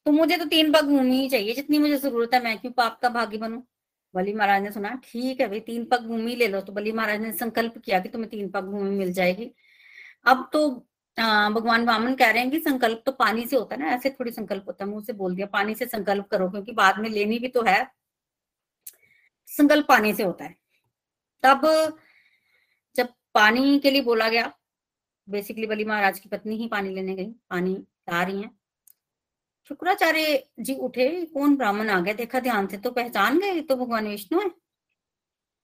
तो 0.07 0.13
मुझे 0.13 0.37
तो 0.37 0.45
तीन 0.47 0.73
पग 0.73 0.85
भूमि 0.87 1.17
ही 1.17 1.29
चाहिए, 1.29 1.55
जितनी 1.55 1.79
मुझे 1.79 1.97
ज़रूरत 1.97 2.35
है, 2.35 2.43
मैं 2.45 2.59
क्यों 2.59 2.73
पाप 2.73 2.99
का 3.03 3.09
भागी 3.09 3.39
बनू? 3.39 3.63
बलि 4.15 4.35
महाराज 4.35 4.63
ने 4.63 4.71
सुना, 4.73 4.95
ठीक 5.05 5.41
है 5.41 5.49
भाई, 5.49 5.61
तीन 5.61 5.85
पग 5.85 6.07
भूमि 6.07 6.35
ले 6.37 6.49
लो। 6.49 6.61
तो 6.61 6.73
बलि 6.73 6.93
महाराज 6.93 7.21
ने 7.21 7.33
संकल्प 7.33 7.79
किया 7.79 7.99
कि 8.01 8.09
तुम्हें 8.09 8.31
तीन 8.31 8.49
पग 8.51 8.65
भूमि 8.65 8.91
मिल 8.91 9.13
जाएगी। 9.13 9.51
अब 10.27 10.49
तो 10.53 10.69
भगवान 11.19 11.85
वामन 11.87 12.15
कह 12.15 12.31
रहे 12.31 12.43
हैं 12.43 12.51
कि 12.51 12.59
संकल्प 12.61 13.03
तो 13.07 13.13
पानी 13.15 13.47
से 13.47 13.57
होता 13.57 13.77
है 13.77 13.81
ना, 13.83 13.89
ऐसे 13.89 14.11
थोड़ी 14.11 14.31
संकल्प 14.33 14.65
होता 14.69 14.85
है, 14.85 14.91
मुँह 14.91 15.05
से 15.05 15.13
बोल 15.15 15.35
दिया, 15.37 15.47
पानी 15.47 15.75
से 15.75 15.87
संकल्प 15.87 16.29
करो, 16.31 16.49
क्योंकि 16.51 16.73
बाद 16.73 16.99
में 16.99 17.09
लेनी 17.11 17.39
भी 17.39 17.49
तो 17.49 17.63
है। 17.63 17.87
संकल्प 19.49 19.87
पानी 19.89 20.15
से 20.15 20.23
होता 20.23 20.45
है। 20.45 20.55
तब 21.47 21.67
जब 22.97 23.09
पानी 23.35 23.79
के 23.79 23.91
लिए 23.91 24.03
बोला 24.03 24.29
गया 24.29 24.53
बेसिकली 25.29 25.67
बली 25.67 25.85
महाराज 25.85 26.19
की 26.19 26.29
पत्नी 26.29 26.57
ही 26.57 26.67
पानी 26.69 26.95
लेने 26.95 27.15
गई, 27.15 27.31
पानी 27.51 27.75
ला 28.11 28.23
रही 28.23 28.43
है। 28.43 28.51
शुक्राचार्य 29.71 30.43
जी 30.61 30.75
उठे, 30.77 31.25
कौन 31.25 31.57
ब्राह्मण 31.57 31.91
आ 31.91 31.99
गया 32.01 32.15
देखा 32.15 32.41
ध्यान 32.41 32.67
से 32.67 32.77
तो 32.77 32.91
पहचान 32.91 33.39
गए 33.41 33.61
तो 33.61 33.77
भगवान 33.77 34.07
विष्णु 34.09 34.41
है। 34.41 34.51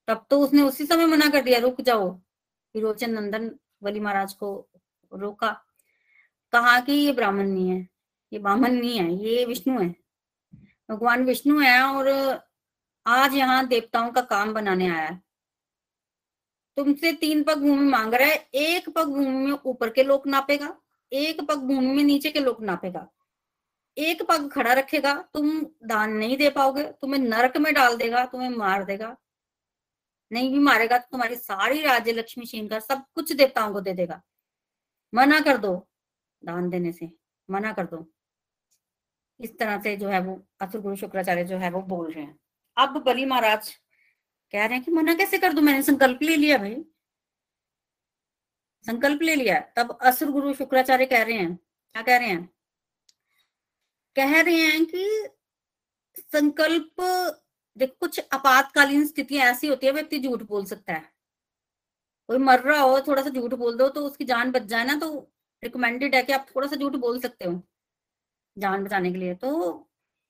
तब 0.09 0.27
तो 0.31 0.40
उसने 0.40 0.62
उसी 0.62 0.87
समय 0.87 1.07
मना 1.07 1.29
कर 1.31 1.42
दिया, 1.42 1.59
रुक 1.59 1.81
जाओ। 1.81 2.09
विरोचन 2.75 3.11
नंदन 3.11 3.51
बलि 3.83 4.01
महाराज 4.01 4.33
को 4.35 4.68
रोका, 5.12 5.51
कहा 6.53 6.79
कि 6.81 6.92
ये 6.92 7.12
ब्राह्मण 7.12 7.47
नहीं 7.47 7.71
है, 7.71 7.88
ये 8.33 8.38
ब्राह्मण 8.38 8.73
नहीं 8.73 8.99
है, 8.99 9.12
ये 9.25 9.45
विष्णु 9.45 9.81
है। 9.81 9.88
भगवान 10.88 11.25
विष्णु 11.25 11.59
है 11.61 11.81
और 11.83 12.09
आज 13.07 13.35
यहाँ 13.35 13.66
देवताओं 13.68 14.11
का 14.12 14.21
काम 14.23 14.53
बनाने 14.55 14.88
आया 14.88 15.03
है। 15.03 15.21
तुमसे 16.76 17.12
तीन 17.12 17.42
पग 17.42 17.58
भूमि 17.58 17.88
मांग 17.90 18.14
रहा 18.14 18.28
है, 18.28 18.37
एक 18.54 18.88
पग 18.88 19.08
भूमि 19.08 19.46
में 19.46 19.58
ऊपर 19.66 19.90
के 19.90 20.02
लोग 20.02 20.26
नापेगा, 20.26 20.76
एक 21.12 21.40
पग 21.40 21.58
भूमि 21.58 21.87
में 21.87 22.02
नीचे 22.04 22.30
के 22.30 22.40
लोग 22.40 22.62
नापेगा। 22.64 23.06
एक 23.96 24.22
पग 24.22 24.48
खड़ा 24.52 24.72
रखेगा, 24.72 25.14
तुम 25.35 25.61
दान 25.85 26.12
नहीं 26.12 26.37
दे 26.37 26.50
पाओगे, 26.50 26.85
तुम्हें 27.00 27.20
नरक 27.20 27.56
में 27.56 27.72
डाल 27.74 27.96
देगा, 27.96 28.24
तुम्हें 28.26 28.48
मार 28.48 28.85
देगा। 28.85 29.16
नहीं 30.30 30.50
भी 30.52 30.58
मारेगा 30.58 30.98
तो 30.98 31.08
तुम्हारी 31.11 31.37
सारी 31.37 31.82
राज्य 31.82 32.12
लक्ष्मी 32.12 32.46
छीन 32.46 32.68
कर 32.68 32.80
सब 32.80 33.04
कुछ 33.14 33.32
देवताओं 33.32 33.72
को 33.72 33.80
दे 33.80 33.92
देगा। 33.92 34.20
मना 35.12 35.40
कर 35.40 35.56
दो 35.56 35.74
दान 36.42 36.70
देने 36.70 36.92
से, 36.92 37.11
मना 37.48 37.72
कर 37.72 37.87
दो। 37.87 38.06
इस 39.40 39.58
तरह 39.58 39.80
से 39.82 39.96
जो 39.96 40.08
है 40.08 40.20
वो 40.20 40.40
असुर 40.61 40.80
गुरु 40.80 40.96
शुक्राचार्य 40.96 41.44
जो 41.44 41.56
है 41.56 41.70
वो 41.70 41.82
बोल 41.82 42.11
रहे 42.12 42.24
हैं। 42.24 42.38
अब 42.76 43.02
बलि 43.02 43.24
महाराज 43.24 43.72
कह 44.54 44.64
रहे 44.66 44.76
हैं 44.76 44.84
कि 44.84 44.90
मना 44.90 45.14
कैसे 45.14 45.38
कर 45.38 45.52
दू? 45.52 45.60
मैंने 45.60 45.82
संकल्प 45.82 46.22
ले 46.22 46.36
लिया 46.36 46.58
भाई। 46.58 46.74
संकल्प 48.84 49.22
ले 49.22 49.34
लिया। 49.34 49.58
तब 49.76 49.98
असुर 50.02 50.30
गुरु 50.30 50.52
शुक्राचार्य 50.54 51.06
कह 51.06 51.22
रहे 51.22 51.36
हैं। 51.36 51.54
क्या 51.56 52.02
कह 52.02 52.16
रहे 52.16 52.28
हैं? 52.28 52.44
कह 54.16 54.40
रहे 54.40 54.60
हैं 54.62 54.84
कि 54.84 55.28
संकल्प, 56.32 57.00
देख, 57.76 57.94
कुछ 58.00 58.20
आपातकालीन 58.32 59.06
स्थितियाँ 59.06 59.46
ऐसी 59.46 59.66
होती 59.66 59.86
है, 59.86 59.92
व्यक्ति 59.92 60.18
झूठ 60.18 60.42
बोल 60.42 60.64
सकता 60.64 60.92
है। 60.92 61.10
कोई 62.28 62.38
मर 62.38 62.60
रहा 62.60 62.80
हो, 62.80 63.00
थोड़ा 63.00 63.22
सा 63.22 63.30
झूठ 63.30 63.54
बोल 63.54 63.76
दो 63.76 63.88
तो 63.88 64.06
उसकी 64.06 64.24
जान 64.24 64.50
बच 64.52 64.62
जाए 64.62 64.84
ना 64.84 64.94
तो 64.94 65.10
रिकमेंडेड 65.62 66.14
है 66.14 66.22
कि 66.22 66.32
आप 66.32 66.46
थोड़ा 66.56 66.68
सा 66.68 66.76
झूठ 66.76 66.92
बोल 66.96 67.20
सकते 67.20 67.44
हो 67.44 67.60
जान 68.56 68.84
बचाने 68.84 69.10
के 69.12 69.18
लिए। 69.18 69.34
तो 69.34 69.50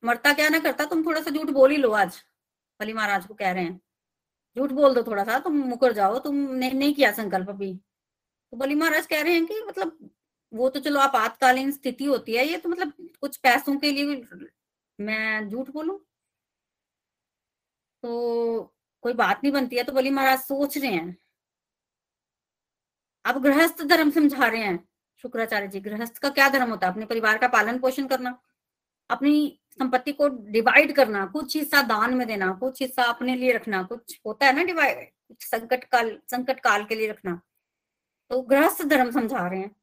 मरता 0.02 0.32
क्या 0.32 0.48
ना 0.48 0.58
करता, 0.58 0.84
तुम 0.84 1.04
थोड़ा 1.06 1.20
सा 1.22 1.30
झूठ 1.30 1.50
बोल 1.50 1.70
ही 1.70 1.76
लो 1.76 1.90
आज, 1.92 2.22
बली 2.80 2.92
महाराज 2.92 3.26
को 3.26 3.34
कह 3.34 3.52
रहे 3.52 3.64
हैं। 3.64 3.80
झूठ 4.56 4.72
बोल 4.72 4.94
दो 4.94 5.02
थोड़ा 5.02 5.24
सा, 5.24 5.38
तुम 5.38 5.56
मुकर 5.58 5.92
जाओ 5.92 6.18
तुमने 6.20 6.70
नहीं 6.70 6.94
किया 6.94 7.12
संकल्प 7.12 7.48
अभी। 7.50 7.74
तो 8.52 8.56
बली 8.56 8.74
महाराज 8.74 9.06
कह 9.06 9.22
रहे 9.22 9.34
हैं 9.34 9.46
कि 9.46 9.60
मतलब 9.68 10.10
वो 10.52 10.68
तो 10.70 10.80
चलो 10.80 11.00
आपातकालीन 11.00 11.70
स्थिति 11.72 12.04
होती 12.04 12.34
है, 12.34 12.46
ये 12.46 12.58
तो 12.58 12.68
मतलब 12.68 12.92
कुछ 13.20 13.36
पैसों 13.38 13.76
के 13.78 13.90
लिए 13.92 14.22
मैं 14.98 15.48
झूठ 15.48 15.70
बोलू? 15.70 15.96
तो 18.02 18.74
कोई 19.04 19.12
बात 19.14 19.40
नहीं 19.44 19.52
बनती 19.52 19.76
है 19.76 19.82
तो 19.84 19.92
बली 19.92 20.10
महाराज 20.10 20.38
सोच 20.40 20.76
रहे 20.78 20.90
हैं। 20.92 21.16
अब 23.24 23.42
गृहस्थ 23.42 23.82
धर्म 23.84 24.10
समझा 24.10 24.46
रहे 24.46 24.62
हैं, 24.62 24.78
शुक्राचार्य 25.24 25.68
जी, 25.68 25.80
गृहस्थ 25.80 26.18
का 26.18 26.28
क्या 26.30 26.48
धर्म 26.48 26.70
होता 26.70 26.86
है? 26.86 26.92
अपने 26.92 27.06
परिवार 27.06 27.38
का 27.38 27.48
पालन 27.48 27.78
पोषण 27.78 28.06
करना, 28.06 28.38
अपनी 29.10 29.60
संपत्ति 29.72 30.12
को 30.12 30.28
डिवाइड 30.28 30.96
करना, 30.96 31.26
कुछ 31.26 31.56
हिस्सा 31.56 31.82
दान 31.82 32.14
में 32.14 32.26
देना, 32.26 32.52
कुछ 32.52 32.82
हिस्सा 32.82 33.04
अपने 33.04 33.36
लिए 33.36 33.52
रखना, 33.52 33.82
कुछ 33.82 34.20
होता 34.26 34.46
है 34.46 34.52
ना 34.52 34.62
डिवाइड 34.62 35.10
संकट 35.40 35.84
काल 35.84 36.18
संकट 36.30 36.60
काल 36.60 36.84
के 36.84 36.94
लिए 36.94 37.08
रखना। 37.08 37.40
तो 38.30 38.42
गृहस्थ 38.42 38.82
धर्म 38.82 39.10
समझा 39.10 39.48
रहे 39.48 39.60
हैं। 39.60 39.76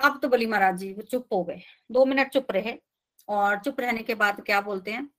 अब 0.00 0.18
तो 0.22 0.28
बली 0.28 0.46
महाराज 0.46 0.78
जी, 0.78 0.92
वो 0.92 1.02
चुप 1.02 1.26
हो 1.32 1.44
गए। 1.44 1.62
दो 1.92 2.04
मिनट 2.04 2.28
चुप 2.28 2.46
रहे 2.50 2.78
और 3.28 3.58
चुप 3.58 3.80
रहने 3.80 4.02
के 4.02 4.14
बाद 4.14 4.40
क्या 4.40 4.60
बोलते 4.60 4.90
हैं? 4.90 5.10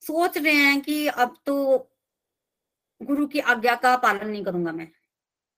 सोच 0.00 0.38
रहे 0.38 0.54
हैं 0.54 0.80
कि 0.80 1.06
अब 1.06 1.36
तो 1.46 1.76
गुरु 3.02 3.26
की 3.26 3.38
आज्ञा 3.38 3.74
का 3.74 3.96
पालन 3.96 4.28
नहीं 4.28 4.44
करूँगा 4.44 4.72
मैं। 4.72 4.88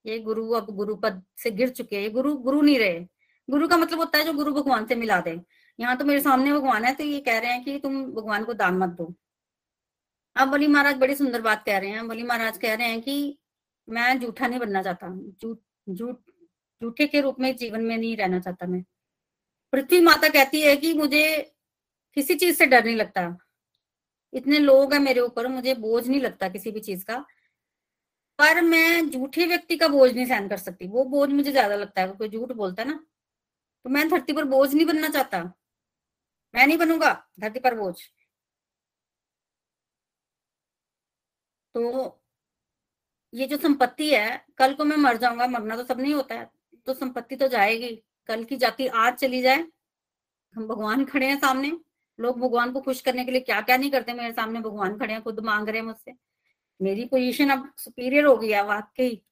ये 0.06 0.18
गुरु 0.18 0.50
अब 0.50 0.66
गुरु 0.70 0.94
पद 0.94 1.22
से 1.36 1.50
गिर 1.50 1.68
चुके 1.68 2.00
हैं। 2.00 2.12
गुरु 2.12 2.34
गुरु 2.36 2.62
नहीं 2.62 2.78
रहे। 2.78 3.06
गुरु 3.50 3.68
का 3.68 3.76
मतलब 3.76 3.98
होता 3.98 4.18
है 4.18 4.24
जो 4.24 4.32
गुरु 4.32 4.52
भगवान 4.54 4.86
से 4.86 4.94
मिला 4.94 5.20
दे। 5.20 5.40
यहाँ 5.78 5.96
तो 5.96 6.04
मेरे 6.04 6.20
सामने 6.20 6.52
भगवान 6.52 6.84
है 6.84 6.94
तो 6.94 7.04
ये 7.04 7.20
कह 7.20 7.38
रहे 7.38 7.52
हैं 7.52 7.64
कि 7.64 7.78
तुम 7.78 8.04
भगवान 8.06 8.44
को 8.44 8.54
दान 8.54 8.78
मत 8.78 8.88
दो। 8.90 9.12
अब 10.36 10.48
बली 10.48 10.66
महाराज 10.66 10.96
बड़ी 10.96 11.14
सुंदर 11.14 11.40
बात 11.42 11.64
कह 11.66 11.78
रहे 11.78 11.90
हैं। 11.90 12.06
बली 12.08 12.22
महाराज 12.22 12.58
कह 12.58 12.74
रहे 12.74 12.88
हैं 12.88 13.00
कि 13.02 13.38
मैं 13.88 14.18
जूठा 14.20 14.46
नहीं 14.46 14.60
बनना 14.60 14.82
चाहता। 14.82 15.08
झूठ 15.40 15.58
जूठे 16.82 17.06
के 17.06 17.20
रूप 17.20 17.40
में 17.40 17.54
जीवन 17.56 17.80
में 17.80 17.96
नहीं 17.96 18.16
रहना 18.16 18.38
चाहता 18.40 18.66
मैं। 18.66 18.82
पृथ्वी 19.72 20.00
माता 20.00 20.28
कहती 20.28 20.60
है 20.60 20.76
कि 20.76 20.92
मुझे 20.94 21.24
किसी 22.16 22.34
चीज़ 22.34 22.56
से 22.56 22.66
डर 22.66 22.84
नहीं 22.84 22.96
लगता। 22.96 23.36
इतने 24.32 24.58
लोग 24.58 24.92
हैं 24.92 25.00
मेरे 25.00 25.20
ऊपर, 25.20 25.46
मुझे 25.48 25.74
बोझ 25.76 26.06
नहीं 26.08 26.20
लगता 26.20 26.48
किसी 26.48 26.70
भी 26.70 26.80
चीज़ 26.80 27.04
का। 27.04 27.18
पर 28.38 28.60
मैं 28.62 29.10
झूठे 29.10 29.46
व्यक्ति 29.46 29.76
का 29.76 29.88
बोझ 29.88 30.10
नहीं 30.12 30.26
सहन 30.26 30.48
कर 30.48 30.56
सकती। 30.58 30.86
वो 30.88 31.04
बोझ 31.06 31.28
मुझे 31.30 31.50
ज़्यादा 31.52 31.76
लगता 31.76 32.00
है। 32.00 32.08
कोई 32.08 32.28
झूठ 32.28 32.52
बोलता 32.52 32.82
है 32.82 32.88
ना 32.88 32.98
तो 33.84 33.90
मैं 33.90 34.08
धरती 34.08 34.32
पर 34.32 34.44
बोझ 34.46 34.72
नहीं 34.74 34.86
बनना 34.86 35.08
चाहता। 35.08 35.42
मैं 36.54 36.66
नहीं 36.66 36.78
बनूँगा 36.78 37.26
धरती 37.40 37.60
पर 37.60 37.74
बोझ। 37.74 37.94
तो 41.74 42.20
ये 43.34 43.46
जो 43.46 43.56
संपत्ति 43.56 44.10
है, 44.14 44.46
कल 44.58 44.74
को 44.74 44.84
मैं 44.84 44.96
मर 44.96 45.16
जाऊँगा, 45.16 45.46
मरना 45.46 45.76
तो 45.76 45.84
सब 45.84 46.00
नहीं 46.00 46.14
होता 46.14 46.34
है। 46.34 46.50
तो 46.86 46.94
संपत्ति 46.94 47.36
तो 47.36 47.48
जाएगी। 47.48 48.04
कल 48.26 48.44
की 48.44 48.56
जाति 48.56 48.86
आज 48.86 49.14
चली 49.14 49.42
जाए। 49.42 49.66
हम 50.56 50.66
भगवान 50.68 51.04
खड़े 51.04 51.26
हैं 51.26 51.38
सामने। 51.40 51.72
लोग 52.20 52.38
भगवान 52.40 52.72
को 52.72 52.80
खुश 52.80 53.00
करने 53.00 53.24
के 53.24 53.30
लिए 53.30 53.40
क्या 53.40 53.60
क्या 53.60 53.76
नहीं 53.76 53.90
करते 53.90 54.12
मेरे 54.12 54.32
सामने। 54.32 54.60
भगवान 54.60 54.98
खड़े 54.98 55.12
हैं, 55.14 55.22
खुद 55.22 55.40
मांग 55.40 55.68
रहे 55.68 55.78
हैं 55.78 55.86
मुझसे। 55.86 56.12
मेरी 56.82 57.04
पोजीशन 57.04 57.50
अब 57.50 57.72
सुपीरियर 57.78 58.24
हो 58.24 58.36
गई 58.36 58.50
है, 58.50 58.64
वाकई। 58.64 59.22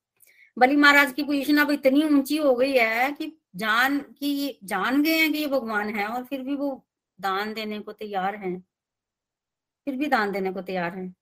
बलि 0.58 0.76
महाराज 0.76 1.12
की 1.12 1.22
पोजीशन 1.22 1.58
अब 1.58 1.70
इतनी 1.70 2.04
ऊँची 2.04 2.36
हो 2.36 2.54
गई 2.54 2.72
है 2.72 3.12
कि 3.12 3.38
जान, 3.56 3.98
की 4.00 4.58
जान 4.64 5.02
गए 5.02 5.18
हैं 5.18 5.32
कि 5.32 5.38
ये 5.38 5.46
भगवान 5.46 5.94
है 5.94 6.06
और 6.08 6.24
फिर 6.24 6.42
भी 6.42 6.56
वो 6.56 6.86
दान 7.22 7.52
देने 7.54 7.78
को 7.80 7.92
तैयार 7.94 8.36
हैं, 8.36 8.58
फिर 9.86 9.96
भी 9.96 10.06
दान 10.08 10.32
देने 10.32 10.52
को 10.52 10.62
तैयार 10.62 10.94
हैं। 10.94 11.14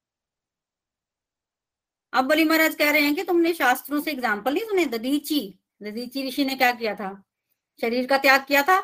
अब 2.12 2.24
बलि 2.24 2.44
महाराज 2.44 2.74
कह 2.74 2.90
रहे 2.90 3.02
हैं 3.02 3.14
कि 3.14 3.22
तुमने 3.24 3.52
शास्त्रों 3.54 4.00
से 4.00 4.10
एग्ज़ाम्पल 4.10 4.54
नहीं 4.54 4.64
सुने? 4.64 4.84
ददीची। 4.88 5.40
ददीची 5.80 6.26
ऋषि 6.28 6.44
ने 6.44 6.54
क्या 6.56 6.70
किया 6.72 6.94
था? 6.94 7.10
शरीर 7.80 8.06
का 8.06 8.18
त्याग 8.18 8.44
किया 8.44 8.62
था? 8.62 8.76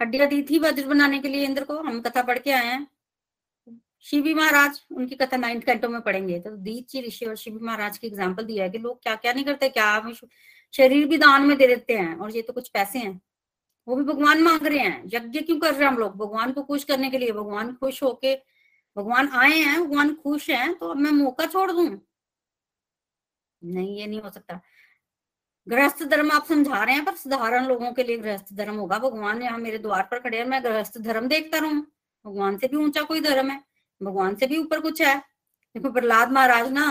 हड्डियाँ 0.00 0.28
दी 0.28 0.42
थी 0.42 0.58
वज्र 0.58 0.86
बनाने 0.86 1.18
के 1.18 1.28
लिए 1.28 1.44
इंद्र 1.44 1.64
को? 1.64 1.76
हम 1.78 2.00
कथा 2.02 2.22
पढ़ 2.22 2.38
के 2.38 2.50
आए 2.52 2.66
हैं। 2.66 2.86
शिवी 4.04 4.32
महाराज, 4.34 4.80
उनकी 4.92 5.14
कथा 5.16 5.36
नाइन्थ 5.36 5.64
कैंटो 5.64 5.88
में 5.88 6.00
पढ़ेंगे। 6.00 6.38
तो 6.40 6.50
दीची 6.58 7.00
ऋषि 7.00 7.26
और 7.26 7.36
शिवी 7.36 7.58
महाराज 7.60 7.98
की 7.98 8.06
एग्ज़ाम्पल 8.06 8.44
दिया 8.44 8.64
है 8.64 8.70
कि 8.70 8.78
लोग 8.78 9.02
क्या 9.02 9.14
क्या 9.16 9.32
नहीं 9.32 9.44
करते, 9.44 9.68
क्या 9.70 10.12
शरीर 10.74 11.06
भी 11.08 11.18
दान 11.18 11.42
में 11.42 11.56
दे 11.58 11.66
देते 11.66 11.96
हैं, 11.96 12.16
और 12.16 12.36
ये 12.36 12.42
तो 12.42 12.52
कुछ 12.52 12.68
पैसे 12.68 12.98
हैं। 12.98 13.20
वो 13.86 13.96
भी 13.96 14.04
भगवान 14.04 14.42
मांग 14.42 14.66
रहे 14.66 14.78
हैं। 14.78 15.02
यज्ञ 15.06 15.40
क्यों 15.40 15.58
कर 15.58 15.74
रहे 15.74 15.82
हैं 15.82 15.88
हम 15.88 15.98
लोग? 15.98 16.16
भगवान 16.16 16.52
को 16.52 16.62
खुश 16.62 16.84
करने 16.84 17.10
के 17.10 17.18
लिए। 17.18 17.32
भगवान 17.32 17.72
खुश 17.74 18.02
होके, 18.02 18.34
भगवान 18.96 19.28
आए 19.34 19.50
हैं, 19.50 19.80
भगवान 19.80 20.14
खुश 20.14 20.48
हैं 20.50 20.74
तो 20.74 20.88
अब 20.88 20.96
मैं 20.96 21.10
मौका 21.12 21.46
छोड़ 21.46 21.70
दू? 21.72 21.88
नहीं, 23.62 23.96
ये 23.98 24.06
नहीं 24.06 24.20
हो 24.20 24.30
सकता। 24.30 24.60
गृहस्थ 25.66 26.02
धर्म 26.02 26.30
आप 26.32 26.46
समझा 26.46 26.82
रहे 26.84 26.94
हैं, 26.94 27.04
पर 27.04 27.14
साधारण 27.14 27.66
लोगों 27.66 27.92
के 27.92 28.02
लिए 28.04 28.16
गृहस्थ 28.18 28.52
धर्म 28.54 28.74
होगा। 28.76 28.98
भगवान 28.98 29.42
यहाँ 29.42 29.58
मेरे 29.58 29.78
द्वार 29.78 30.02
पर 30.10 30.18
खड़े 30.18 30.38
हैं, 30.38 30.44
मैं 30.44 30.62
गृहस्थ 30.64 30.98
धर्म 30.98 31.26
देखता 31.28 31.58
रहूँ। 31.58 31.80
भगवान 32.24 32.56
से 32.58 32.68
भी 32.68 32.76
ऊँचा 32.76 33.02
कोई 33.02 33.20
धर्म 33.20 33.50
है। 33.50 33.62
भगवान 34.00 34.34
से 34.34 34.46
भी 34.46 34.58
ऊपर 34.58 34.80
कुछ 34.80 35.02
है। 35.02 35.16
देखो, 35.18 35.90
प्रहलाद 35.92 36.32
महाराज 36.32 36.70
ना 36.72 36.84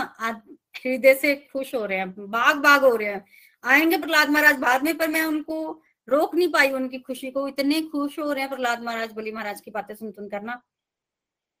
हृदय 0.76 1.14
से 1.14 1.34
खुश 1.52 1.74
हो 1.74 1.84
रहे 1.86 1.98
हैं 1.98 2.10
बाग 2.30 2.56
बाग 2.56 2.84
हो 2.84 2.94
रहे 2.96 3.08
हैं। 3.08 3.24
आएँगे 3.64 3.98
प्रहलाद 3.98 4.30
महाराज 4.30 4.56
बाद 4.58 4.82
में, 4.82 4.96
पर 4.98 5.08
मैं 5.08 5.22
उनको 5.22 5.82
रोक 6.08 6.34
नहीं 6.34 6.48
पाई 6.52 6.70
उनकी 6.72 6.98
खुशी 7.00 7.30
को, 7.30 7.46
इतने 7.48 7.80
खुश 7.82 8.18
हो 8.18 8.32
रहे 8.32 8.42
हैं 8.42 8.50
प्रहलाद 8.50 8.82
महाराज, 8.82 9.12
बलि 9.12 9.32
महाराज 9.32 9.60
की 9.60 9.70
बातें 9.70 9.94
सुन 9.94 10.12
सुन 10.12 10.28
करना 10.28 10.62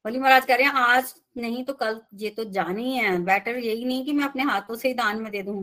बलि 0.04 0.18
महाराज 0.18 0.44
कह 0.46 0.56
रहे 0.56 0.66
हैं, 0.66 0.72
आज 0.72 1.14
नहीं 1.36 1.64
तो 1.64 1.72
कल 1.74 2.00
ये 2.14 2.30
तो 2.30 2.44
जानी 2.50 2.96
है 2.96 3.18
बेटर 3.24 3.56
यही 3.58 3.84
नहीं 3.84 4.04
कि 4.04 4.12
मैं 4.12 4.24
अपने 4.24 4.42
हाथों 4.42 4.76
से 4.76 4.88
ही 4.88 4.94
दान 4.94 5.20
में 5.22 5.30
दे 5.32 5.42
दू। 5.42 5.62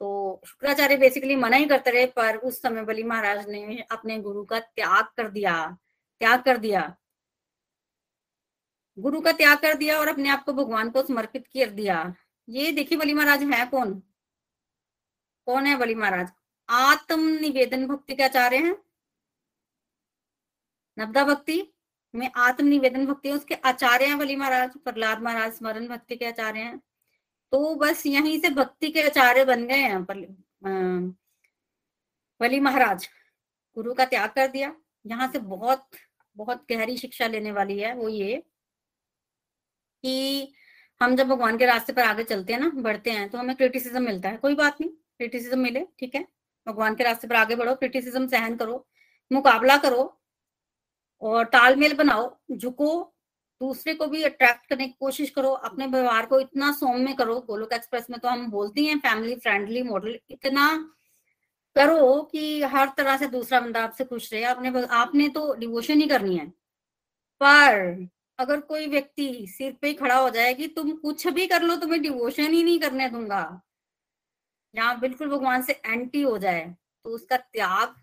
तो 0.00 0.40
शुक्राचार्य 0.46 0.96
बेसिकली 0.96 1.36
मना 1.36 1.56
ही 1.56 1.66
करते 1.66 1.90
रहे, 1.90 2.06
पर 2.06 2.36
उस 2.38 2.60
समय 2.62 2.82
बलि 2.84 3.02
महाराज 3.02 3.48
ने 3.48 3.84
अपने 3.90 4.18
गुरु 4.20 4.44
का 4.44 4.58
त्याग 4.60 5.04
कर 5.16 5.30
दिया, 5.30 5.54
त्याग 6.20 6.42
कर 6.42 6.58
दिया। 6.58 6.96
गुरु 8.98 9.20
का 9.20 9.32
त्याग 9.32 9.58
कर 9.58 9.74
दिया 9.74 9.98
और 10.00 10.08
अपने 10.08 10.28
आप 10.28 10.44
को 10.44 10.52
भगवान 10.52 10.90
को 10.90 11.02
समर्पित 11.02 11.46
कर 11.48 11.70
दिया। 11.70 12.14
ये 12.48 12.72
देखिए 12.72 12.98
बलि 12.98 13.14
महाराज 13.14 13.42
है 13.44 13.66
कौन? 13.66 13.94
कौन 15.46 15.66
है 15.66 15.76
बलि 15.78 15.94
महाराज? 15.94 16.28
आत्म 16.68 17.20
निवेदन 17.40 17.86
भक्ति 17.86 18.14
के 18.14 18.22
आचार्य 18.22 18.56
हैं? 18.58 18.76
नवदा 20.96 21.24
भक्ति 21.24 21.62
में 22.14 22.30
आत्म 22.36 22.66
निवेदन 22.66 23.06
भक्ति 23.06 23.28
है 23.28 23.34
उसके 23.34 23.54
आचार्य 23.54 24.06
हैं 24.06 24.18
बलि 24.18 24.36
महाराज, 24.36 24.76
प्रहलाद 24.78 25.22
महाराज 25.22 25.52
स्मरण 25.52 25.86
भक्ति 25.88 26.16
के 26.16 26.26
आचार्य 26.26 26.60
हैं? 26.60 26.78
तो 27.52 27.74
बस 27.76 28.06
यहीं 28.06 28.38
से 28.40 28.48
भक्ति 28.50 28.90
के 28.90 29.02
आचार्य 29.02 29.44
बन 29.44 29.66
गए 29.66 29.80
हैं 29.80 30.04
बलि 32.40 32.60
महाराज। 32.60 33.08
गुरु 33.76 33.94
का 33.94 34.04
त्याग 34.04 34.30
कर 34.30 34.48
दिया। 34.48 34.74
यहाँ 35.04 35.28
से 35.32 35.38
बहुत 35.40 35.86
बहुत 36.36 36.64
गहरी 36.70 36.96
शिक्षा 36.96 37.26
लेने 37.26 37.52
वाली 37.52 37.78
है 37.78 37.94
वो 37.94 38.08
ये 38.08 38.36
कि 40.04 40.52
हम 41.00 41.14
जब 41.16 41.28
भगवान 41.28 41.58
के 41.58 41.66
रास्ते 41.66 41.92
पर 41.92 42.02
आगे 42.02 42.24
चलते 42.24 42.52
हैं 42.52 42.60
ना, 42.60 42.68
बढ़ते 42.70 43.10
हैं 43.10 43.28
तो 43.30 43.38
हमें 43.38 43.54
क्रिटिसिज्म 43.56 44.02
मिलता 44.02 44.28
है। 44.28 44.36
कोई 44.36 44.54
बात 44.54 44.80
नहीं 44.80 44.90
क्रिटिसिज्म 44.90 45.58
मिले, 45.58 45.86
ठीक 45.98 46.14
है? 46.14 46.26
भगवान 46.66 46.94
के 46.94 47.04
रास्ते 47.04 47.28
पर 47.28 47.36
आगे 47.36 47.56
बढ़ो 47.56 47.74
क्रिटिसिज्म 47.74 48.26
सहन 48.28 48.56
करो, 48.56 48.86
मुकाबला 49.30 49.76
करो 49.76 50.02
और 51.22 51.44
तालमेल 51.46 51.94
बनाओ, 51.94 52.36
झुको, 52.52 53.10
दूसरे 53.60 53.94
को 53.94 54.06
भी 54.06 54.22
अट्रैक्ट 54.22 54.66
करने 54.68 54.86
की 54.86 54.94
कोशिश 55.00 55.30
करो, 55.30 55.50
अपने 55.50 55.86
व्यवहार 55.86 56.26
को 56.26 56.40
इतना 56.40 56.72
सौम्य 56.72 57.12
करो, 57.12 57.38
गोलोक 57.40 57.72
एक्सप्रेस 57.72 58.06
में 58.10 58.18
तो 58.20 58.28
हम 58.28 58.50
बोलते 58.50 58.80
हैं 58.80 58.98
फैमिली 58.98 59.34
फ्रेंडली 59.36 59.82
मॉडल 59.82 60.18
इतना 60.30 60.68
करो 61.76 62.20
कि 62.22 62.62
हर 62.62 62.90
तरह 62.96 63.16
से 63.16 63.26
दूसरा 63.26 63.60
बंदा 63.60 63.82
आपसे 63.84 64.04
खुश 64.04 64.32
रहे, 64.32 64.42
आपने 64.44 64.86
आपने 64.86 65.28
तो 65.28 65.54
डिवोशन 65.54 66.00
ही 66.00 66.06
करनी 66.08 66.36
है। 66.36 66.46
पर 67.40 68.06
अगर 68.38 68.60
कोई 68.60 68.86
व्यक्ति 68.86 69.46
सिर 69.48 69.72
पे 69.82 69.92
खड़ा 69.94 70.16
हो 70.16 70.30
जाए 70.30 70.54
कि 70.54 70.66
तुम 70.68 70.90
कुछ 70.92 71.26
भी 71.28 71.46
कर 71.46 71.62
लो, 71.62 71.76
तुम्हें 71.76 72.00
डिवोशन 72.02 72.52
ही 72.52 72.62
नहीं 72.62 72.78
करने 72.80 73.08
दूँगा। 73.08 73.42
या 74.74 74.92
बिल्कुल 74.94 75.28
भगवान 75.30 75.62
से 75.62 75.72
एंटी 75.86 76.22
हो 76.22 76.36
जाए 76.38 76.64
तो 77.04 77.10
उसका 77.10 77.36
त्याग 77.36 77.94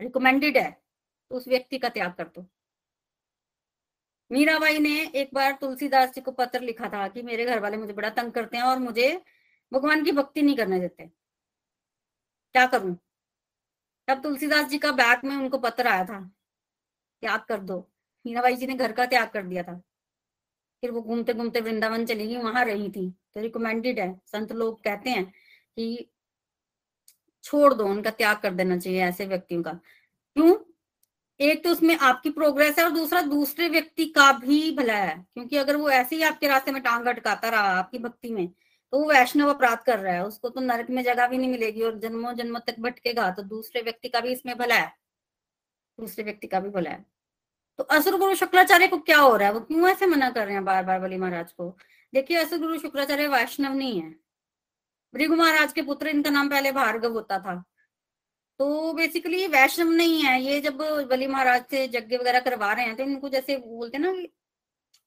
रिकमेंडेड 0.00 0.56
है 0.58 0.70
तो 1.30 1.36
उस 1.36 1.48
व्यक्ति 1.48 1.78
का 1.78 1.88
त्याग 1.88 2.12
कर 2.12 2.24
दो। 2.26 2.46
मीराबाई 4.30 4.78
ने 4.78 4.90
एक 5.06 5.30
बार 5.34 5.52
तुलसीदास 5.60 6.12
जी 6.14 6.20
को 6.20 6.32
पत्र 6.32 6.60
लिखा 6.60 6.88
था 6.88 7.06
कि 7.08 7.22
मेरे 7.22 7.44
घर 7.44 7.60
वाले 7.60 7.76
मुझे 7.76 7.92
बड़ा 7.92 8.10
तंग 8.10 8.32
करते 8.32 8.56
हैं 8.56 8.64
और 8.64 8.78
मुझे 8.78 9.08
भगवान 9.72 10.04
की 10.04 10.12
भक्ति 10.12 10.42
नहीं 10.42 10.56
करने 10.56 10.80
देते। 10.80 11.06
क्या 12.54 12.66
करूँ? 12.66 12.96
तब 14.08 14.22
तुलसीदास 14.22 14.66
जी 14.68 14.78
का 14.78 14.92
बैक 14.92 15.24
में 15.24 15.36
उनको 15.36 15.58
पत्र 15.58 15.86
आया 15.88 16.04
था, 16.04 16.20
त्याग 17.22 17.40
कर 17.40 17.60
दो। 17.60 17.78
मीराबाई 18.24 18.56
जी 18.56 18.66
ने 18.66 18.74
घर 18.74 18.92
का 18.92 19.06
त्याग 19.06 19.28
कर 19.28 19.42
दिया 19.44 19.62
था। 19.62 19.80
फिर 20.82 20.90
वो 20.90 21.00
घूमते 21.02 21.34
घूमते 21.34 21.60
वृंदावन 21.60 22.04
चली 22.06 22.26
गई, 22.26 22.36
वहाँ 22.36 22.64
रही 22.64 22.90
थी 22.90 23.10
तो 23.34 23.40
रिकमेंडेड 23.40 24.00
है, 24.00 24.20
संत 24.26 24.52
लोग 24.52 24.82
कहते 24.84 25.10
हैं 25.10 25.32
कि 25.76 26.10
छोड़ 27.44 27.72
दो, 27.74 27.84
उनका 27.84 28.10
त्याग 28.10 28.36
कर 28.36 28.54
देना 28.54 28.78
चाहिए 28.78 29.02
ऐसे 29.04 29.26
व्यक्तियों 29.26 29.62
का। 29.62 29.72
क्यों? 29.72 30.54
एक 31.40 31.62
तो 31.64 31.70
उसमें 31.70 31.96
आपकी 31.98 32.30
प्रोग्रेस 32.30 32.78
है 32.78 32.84
और 32.84 32.90
दूसरा, 32.90 33.20
दूसरे 33.20 33.68
व्यक्ति 33.68 34.04
का 34.06 34.30
भी 34.32 34.70
भला 34.76 34.94
है, 34.94 35.14
क्योंकि 35.34 35.56
अगर 35.56 35.76
वो 35.76 35.90
ऐसे 35.90 36.16
ही 36.16 36.22
आपके 36.22 36.48
रास्ते 36.48 36.72
में 36.72 36.82
टांग 36.82 37.06
अटकाता 37.06 37.48
रहा 37.48 37.78
आपकी 37.78 37.98
भक्ति 37.98 38.30
में 38.30 38.48
तो 38.92 38.98
वो 38.98 39.08
वैष्णव 39.08 39.48
अपराध 39.50 39.78
कर 39.78 39.98
रहा 39.98 40.12
है, 40.14 40.24
उसको 40.26 40.48
तो 40.48 40.60
नरक 40.60 40.90
में 40.90 41.02
जगह 41.02 41.26
भी 41.28 41.38
नहीं 41.38 41.50
मिलेगी 41.50 41.82
और 41.82 41.98
जन्मों 41.98 42.32
जन्म 42.32 42.58
तक 42.58 42.76
भटकेगा 42.80 43.30
तो 43.30 43.42
दूसरे 43.42 43.82
व्यक्ति 43.82 44.08
का 44.08 44.20
भी 44.20 44.32
इसमें 44.32 44.56
भला 44.58 44.74
है। 44.74 44.92
दूसरे 45.98 46.24
व्यक्ति 46.24 46.46
का 46.46 46.60
भी 46.60 46.70
भला 46.70 46.90
है। 46.90 47.04
तो 47.78 47.84
असुर 47.84 48.18
गुरु 48.18 48.34
शुक्राचार्य 48.34 48.88
को 48.88 48.98
क्या 48.98 49.18
हो 49.18 49.36
रहा 49.36 49.48
है? 49.48 49.54
वो 49.54 49.60
क्यों 49.60 49.88
ऐसे 49.90 50.06
मना 50.06 50.30
कर 50.30 50.44
रहे 50.46 50.54
हैं 50.54 50.64
बार 50.64 50.84
बार 50.84 51.00
बली 51.00 51.16
महाराज 51.18 51.52
को? 51.52 51.76
देखिए 52.12 52.36
असुर 52.36 52.58
गुरु 52.58 52.78
शुक्राचार्य 52.78 53.28
वैष्णव 53.28 53.74
नहीं 53.74 54.00
है। 54.02 54.14
भृगु 55.14 55.36
महाराज 55.36 55.72
के 55.72 55.82
पुत्र, 55.82 56.08
इनका 56.08 56.30
नाम 56.30 56.48
पहले 56.48 56.72
भार्गव 56.72 57.12
होता 57.12 57.38
था। 57.38 57.62
तो 58.60 58.92
बेसिकली 58.92 59.46
वैष्णव 59.46 59.90
नहीं 59.90 60.22
है, 60.22 60.40
ये 60.42 60.60
जब 60.60 60.78
बली 61.10 61.26
महाराज 61.26 61.64
से 61.70 61.84
यज्ञ 61.84 62.16
वगैरह 62.16 62.40
करवा 62.40 62.72
रहे 62.72 62.84
हैं 62.86 62.96
तो 62.96 63.02
इनको 63.02 63.28
जैसे 63.28 63.56
बोलते 63.58 63.98
ना, 63.98 64.12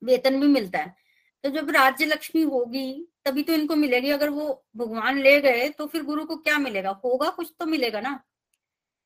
वेतन 0.01 0.39
भी 0.41 0.47
मिलता 0.47 0.79
है। 0.79 0.95
तो 1.43 1.49
जब 1.49 1.69
राज्य 1.69 2.05
लक्ष्मी 2.05 2.41
होगी, 2.43 3.07
तभी 3.25 3.43
तो 3.43 3.53
इनको 3.53 3.75
मिलेगी, 3.75 4.09
अगर 4.11 4.29
वो 4.29 4.65
भगवान 4.77 5.19
ले 5.19 5.39
गए 5.41 5.67
तो 5.69 5.87
फिर 5.87 6.03
गुरु 6.03 6.25
को 6.25 6.35
क्या 6.37 6.57
मिलेगा? 6.57 6.89
होगा 7.05 7.29
कुछ 7.29 7.53
तो 7.59 7.65
मिलेगा 7.65 8.01
ना। 8.01 8.13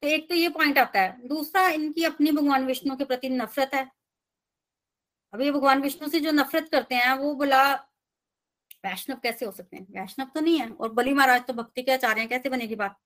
तो 0.03 0.07
एक 0.07 0.27
तो 0.29 0.35
ये 0.35 0.49
पॉइंट 0.49 0.77
आता 0.77 0.99
है। 0.99 1.27
दूसरा, 1.27 1.67
इनकी 1.69 2.03
अपनी 2.03 2.31
भगवान 2.31 2.65
विष्णु 2.65 2.95
के 2.95 3.05
प्रति 3.05 3.29
नफरत 3.29 3.73
है। 3.73 3.89
अब 5.33 5.41
ये 5.41 5.51
भगवान 5.51 5.81
विष्णु 5.81 6.09
से 6.09 6.19
जो 6.19 6.31
नफरत 6.31 6.69
करते 6.69 6.95
हैं, 6.95 7.13
वो 7.13 7.33
बोला 7.35 7.63
वैष्णव 8.83 9.17
कैसे 9.23 9.45
हो 9.45 9.51
सकते 9.51 9.77
हैं? 9.77 9.85
वैष्णव 9.91 10.27
तो 10.35 10.39
नहीं 10.41 10.59
है, 10.59 10.69
और 10.69 10.91
बली 10.91 11.13
महाराज 11.13 11.45
तो 11.47 11.53
भक्ति 11.53 11.83
के 11.83 11.91
आचार्य 11.93 12.25
कैसे 12.27 12.49
बनेगी 12.49 12.75
बात? 12.75 12.97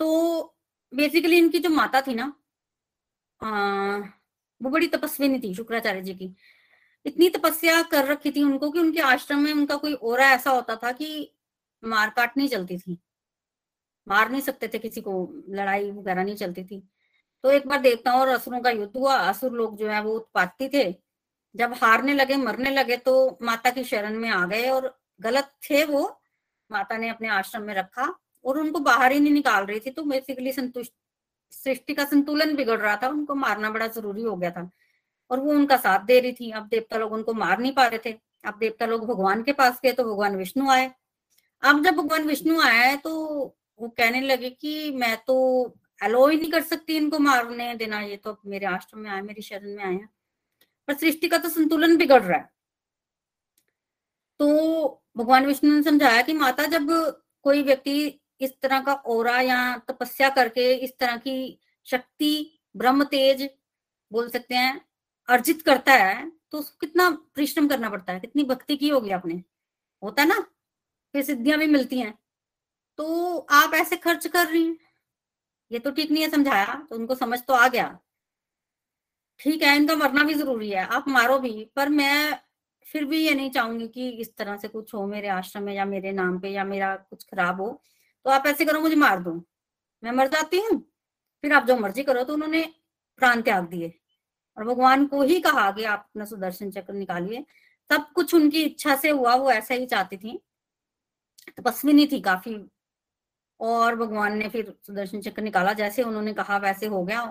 तो 0.00 0.56
बेसिकली 0.92 1.38
इनकी 1.38 1.58
जो 1.58 1.70
माता 1.70 2.00
थी 2.00 2.14
ना 2.14 2.26
वो 4.60 4.70
बड़ी 4.70 4.86
तपस्विनी 4.86 5.38
थी 5.40 5.54
शुक्राचार्य 5.54 6.00
जी 6.02 6.14
की। 6.14 6.34
इतनी 7.06 7.28
तपस्या 7.30 7.80
कर 7.84 8.04
रखी 8.06 8.30
थी 8.32 8.42
उनको 8.42 8.70
कि 8.70 8.78
उनके 8.80 9.00
आश्रम 9.02 9.40
में 9.40 9.52
उनका 9.52 9.76
कोई 9.76 9.94
और 9.94 10.20
ऐसा 10.20 10.50
होता 10.50 10.76
था 10.76 10.92
कि 10.92 11.08
मार 11.82 12.10
काट 12.10 12.36
नहीं 12.36 12.48
चलती 12.48 12.78
थी। 12.78 12.98
मार 14.06 14.30
नहीं 14.30 14.40
सकते 14.42 14.68
थे 14.68 14.78
किसी 14.78 15.00
को, 15.00 15.28
लड़ाई 15.50 15.90
वगैरह 15.90 16.24
नहीं 16.24 16.36
चलती 16.36 16.64
थी। 16.64 16.82
तो 17.44 17.50
एक 17.50 17.66
बार 17.68 17.80
देवताओं 17.80 18.20
और 18.20 18.28
असुरों 18.28 18.60
का 18.60 18.70
युद्ध 18.70 18.96
हुआ, 18.96 19.16
असुर 19.18 19.52
लोग 19.52 19.76
जो 19.78 19.88
है 19.88 20.00
वो 20.02 20.14
उत्पाती 20.16 20.68
थे। 20.68 20.84
जब 21.54 21.74
हारने 21.74 22.14
लगे, 22.14 22.36
मरने 22.36 22.70
लगे 22.70 22.96
तो 22.98 23.38
माता 23.42 23.70
की 23.70 23.84
शरण 23.84 24.18
में 24.18 24.28
आ 24.30 24.44
गए 24.46 24.68
और 24.70 24.96
गलत 25.20 25.50
थे 25.62 25.84
वो। 25.84 26.02
माता 26.70 26.96
ने 26.98 27.08
अपने 27.08 27.28
आश्रम 27.30 27.62
में 27.62 27.74
रखा 27.74 28.14
और 28.44 28.58
उनको 28.58 28.78
बाहर 28.80 29.12
ही 29.12 29.20
नहीं 29.20 29.32
निकाल 29.32 29.64
रही 29.66 29.80
थी। 29.80 29.90
तो 29.90 30.02
बेसिकली 30.04 30.52
संतुष्ट, 30.52 30.92
सृष्टि 31.52 31.94
का 31.94 32.04
संतुलन 32.04 32.54
बिगड़ 32.56 32.78
रहा 32.78 32.96
था। 32.96 33.08
उनको 33.08 33.34
मारना 33.34 33.70
बड़ा 33.70 33.86
ज़रूरी 33.88 34.22
हो 34.22 34.36
गया 34.36 34.50
था 34.50 34.68
और 35.30 35.40
वो 35.40 35.52
उनका 35.52 35.76
साथ 35.76 36.04
दे 36.04 36.18
रही 36.20 36.32
थी। 36.32 36.50
अब 36.50 36.66
देवता 36.68 36.98
लोग 36.98 37.12
उनको 37.12 37.34
मार 37.34 37.58
नहीं 37.58 37.72
पा 37.72 37.86
रहे 37.86 37.98
थे। 38.04 38.16
अब 38.44 38.58
देवता 38.60 38.86
लोग 38.86 39.06
भगवान 39.06 39.42
के 39.42 39.52
पास 39.52 39.80
गए 39.82 39.92
तो 39.92 40.04
भगवान 40.04 40.36
विष्णु 40.36 40.70
आए। 40.70 40.90
अब 41.62 41.84
जब 41.84 41.94
भगवान 41.96 42.26
विष्णु 42.26 42.60
आए 42.62 42.96
तो 42.96 43.12
वो 43.80 43.88
कहने 43.88 44.20
लगे 44.20 44.50
कि 44.50 44.90
मैं 44.96 45.16
तो 45.26 45.36
अलो 46.00 46.26
ही 46.26 46.36
नहीं 46.36 46.50
कर 46.52 46.62
सकती 46.62 46.96
इनको 46.96 47.18
मारने 47.18 47.74
देना। 47.74 48.00
ये 48.00 48.16
तो 48.16 48.36
मेरे 48.46 48.66
आश्रम 48.66 49.00
में 49.00 49.10
आए, 49.10 49.20
मेरी 49.22 49.42
शरण 49.42 49.76
में 49.76 49.84
आए 49.84 49.98
पर 50.88 50.94
सृष्टि 50.94 51.28
का 51.28 51.38
तो 51.38 51.48
संतुलन 51.48 51.96
बिगड़ 51.96 52.22
रहा 52.22 52.38
है। 52.38 52.52
तो 54.40 55.02
भगवान 55.16 55.46
विष्णु 55.46 55.74
ने 55.74 55.82
समझाया 55.82 56.22
कि 56.22 56.32
माता 56.32 56.64
जब 56.68 56.86
कोई 57.44 57.62
व्यक्ति 57.62 58.20
इस 58.40 58.52
तरह 58.62 58.80
का 58.80 58.94
ओरा 59.06 59.40
या 59.40 59.76
तपस्या 59.88 60.28
करके 60.28 60.72
इस 60.74 60.96
तरह 60.98 61.16
की 61.16 61.58
शक्ति, 61.86 62.60
ब्रह्म 62.76 63.04
तेज 63.04 63.48
बोल 64.12 64.28
सकते 64.30 64.54
हैं, 64.54 64.80
अर्जित 65.28 65.62
करता 65.62 65.92
है 65.94 66.30
तो 66.52 66.58
उसको 66.58 66.76
कितना 66.80 67.08
परिश्रम 67.10 67.68
करना 67.68 67.88
पड़ता 67.90 68.12
है, 68.12 68.20
कितनी 68.20 68.44
भक्ति 68.44 68.76
की 68.76 68.88
होगी 68.88 69.10
आपने। 69.10 69.42
होता 70.02 70.22
है 70.22 70.28
ना? 70.28 70.40
फिर 71.14 71.24
सिद्धियाँ 71.24 71.58
भी 71.58 71.66
मिलती 71.66 71.98
हैं। 71.98 72.12
तो 72.98 73.38
आप 73.38 73.74
ऐसे 73.74 73.96
खर्च 73.96 74.26
कर 74.26 74.46
रही 74.46 74.64
हैं। 74.64 74.76
ये 75.70 75.78
तो 75.78 75.90
ठीक 75.90 76.10
नहीं 76.10 76.22
है 76.22 76.30
समझाया 76.30 76.74
तो 76.90 76.96
उनको 76.96 77.14
समझ 77.14 77.40
तो 77.42 77.54
आ 77.54 77.68
गया। 77.68 77.86
ठीक 79.40 79.62
है, 79.62 79.74
इनका 79.76 79.94
मरना 79.96 80.22
भी 80.24 80.34
ज़रूरी 80.34 80.70
है, 80.70 80.84
आप 80.86 81.08
मारो 81.08 81.38
भी, 81.38 81.64
पर 81.76 81.88
मैं 81.90 82.38
फिर 82.86 83.04
भी 83.04 83.18
ये 83.18 83.34
नहीं 83.34 83.50
चाहूँगी 83.50 83.86
कि 83.88 84.08
इस 84.10 84.36
तरह 84.36 84.56
से 84.56 84.68
कुछ 84.68 84.92
हो 84.94 85.06
मेरे 85.06 85.28
आश्रम 85.30 85.62
में 85.62 85.72
या 85.74 85.84
मेरे 85.84 86.12
नाम 86.12 86.38
पे 86.38 86.48
या 86.50 86.64
मेरा 86.64 86.94
कुछ 86.96 87.24
खराब 87.24 87.60
हो 87.60 87.68
तो 88.26 88.30
आप 88.30 88.46
ऐसे 88.46 88.64
करो, 88.64 88.80
मुझे 88.80 88.96
मार 88.96 89.20
दो। 89.22 89.32
मैं 90.02 90.12
मर 90.12 90.28
जाती 90.28 90.58
हूँ, 90.60 90.78
फिर 91.44 91.52
आप 91.52 91.66
जो 91.66 91.76
मर्ज़ी 91.76 92.02
करो 92.02 92.22
तो 92.24 92.34
उन्होंने 92.34 92.62
प्राण 93.20 93.42
त्याग 93.42 93.64
दिए 93.68 93.92
और 94.56 94.64
भगवान 94.64 95.06
को 95.06 95.22
ही 95.22 95.40
कहा 95.40 95.70
कि 95.72 95.84
आप 95.84 95.98
अपना 96.00 96.24
सुदर्शन 96.24 96.70
चक्र 96.70 96.94
निकालिए। 96.94 97.44
सब 97.90 98.06
कुछ 98.14 98.34
उनकी 98.34 98.62
इच्छा 98.62 98.94
से 98.96 99.10
हुआ, 99.10 99.34
वो 99.34 99.50
ऐसा 99.50 99.74
ही 99.74 99.86
चाहती 99.86 100.16
थी। 100.16 100.38
तपस्विनी 101.58 102.06
थी 102.06 102.20
काफ़ी 102.20 102.56
और 103.60 103.96
भगवान 103.96 104.36
ने 104.38 104.48
फिर 104.48 104.74
सुदर्शन 104.86 105.20
चक्र 105.20 105.42
निकाला, 105.42 105.72
जैसे 105.74 106.02
उन्होंने 106.02 106.32
कहा, 106.34 106.56
वैसे 106.58 106.86
हो 106.86 107.04
गया। 107.04 107.24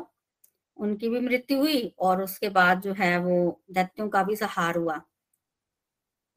उनकी 0.78 1.10
भी 1.10 1.20
मृत्यु 1.20 1.58
हुई 1.60 1.82
और 2.00 2.22
उसके 2.24 2.50
बाद 2.52 2.82
जो 2.82 2.94
है 2.94 3.18
वो 3.20 3.62
दैत्यों 3.72 4.08
का 4.10 4.24
भी 4.24 4.36
सहार 4.36 4.78
हुआ। 4.78 5.02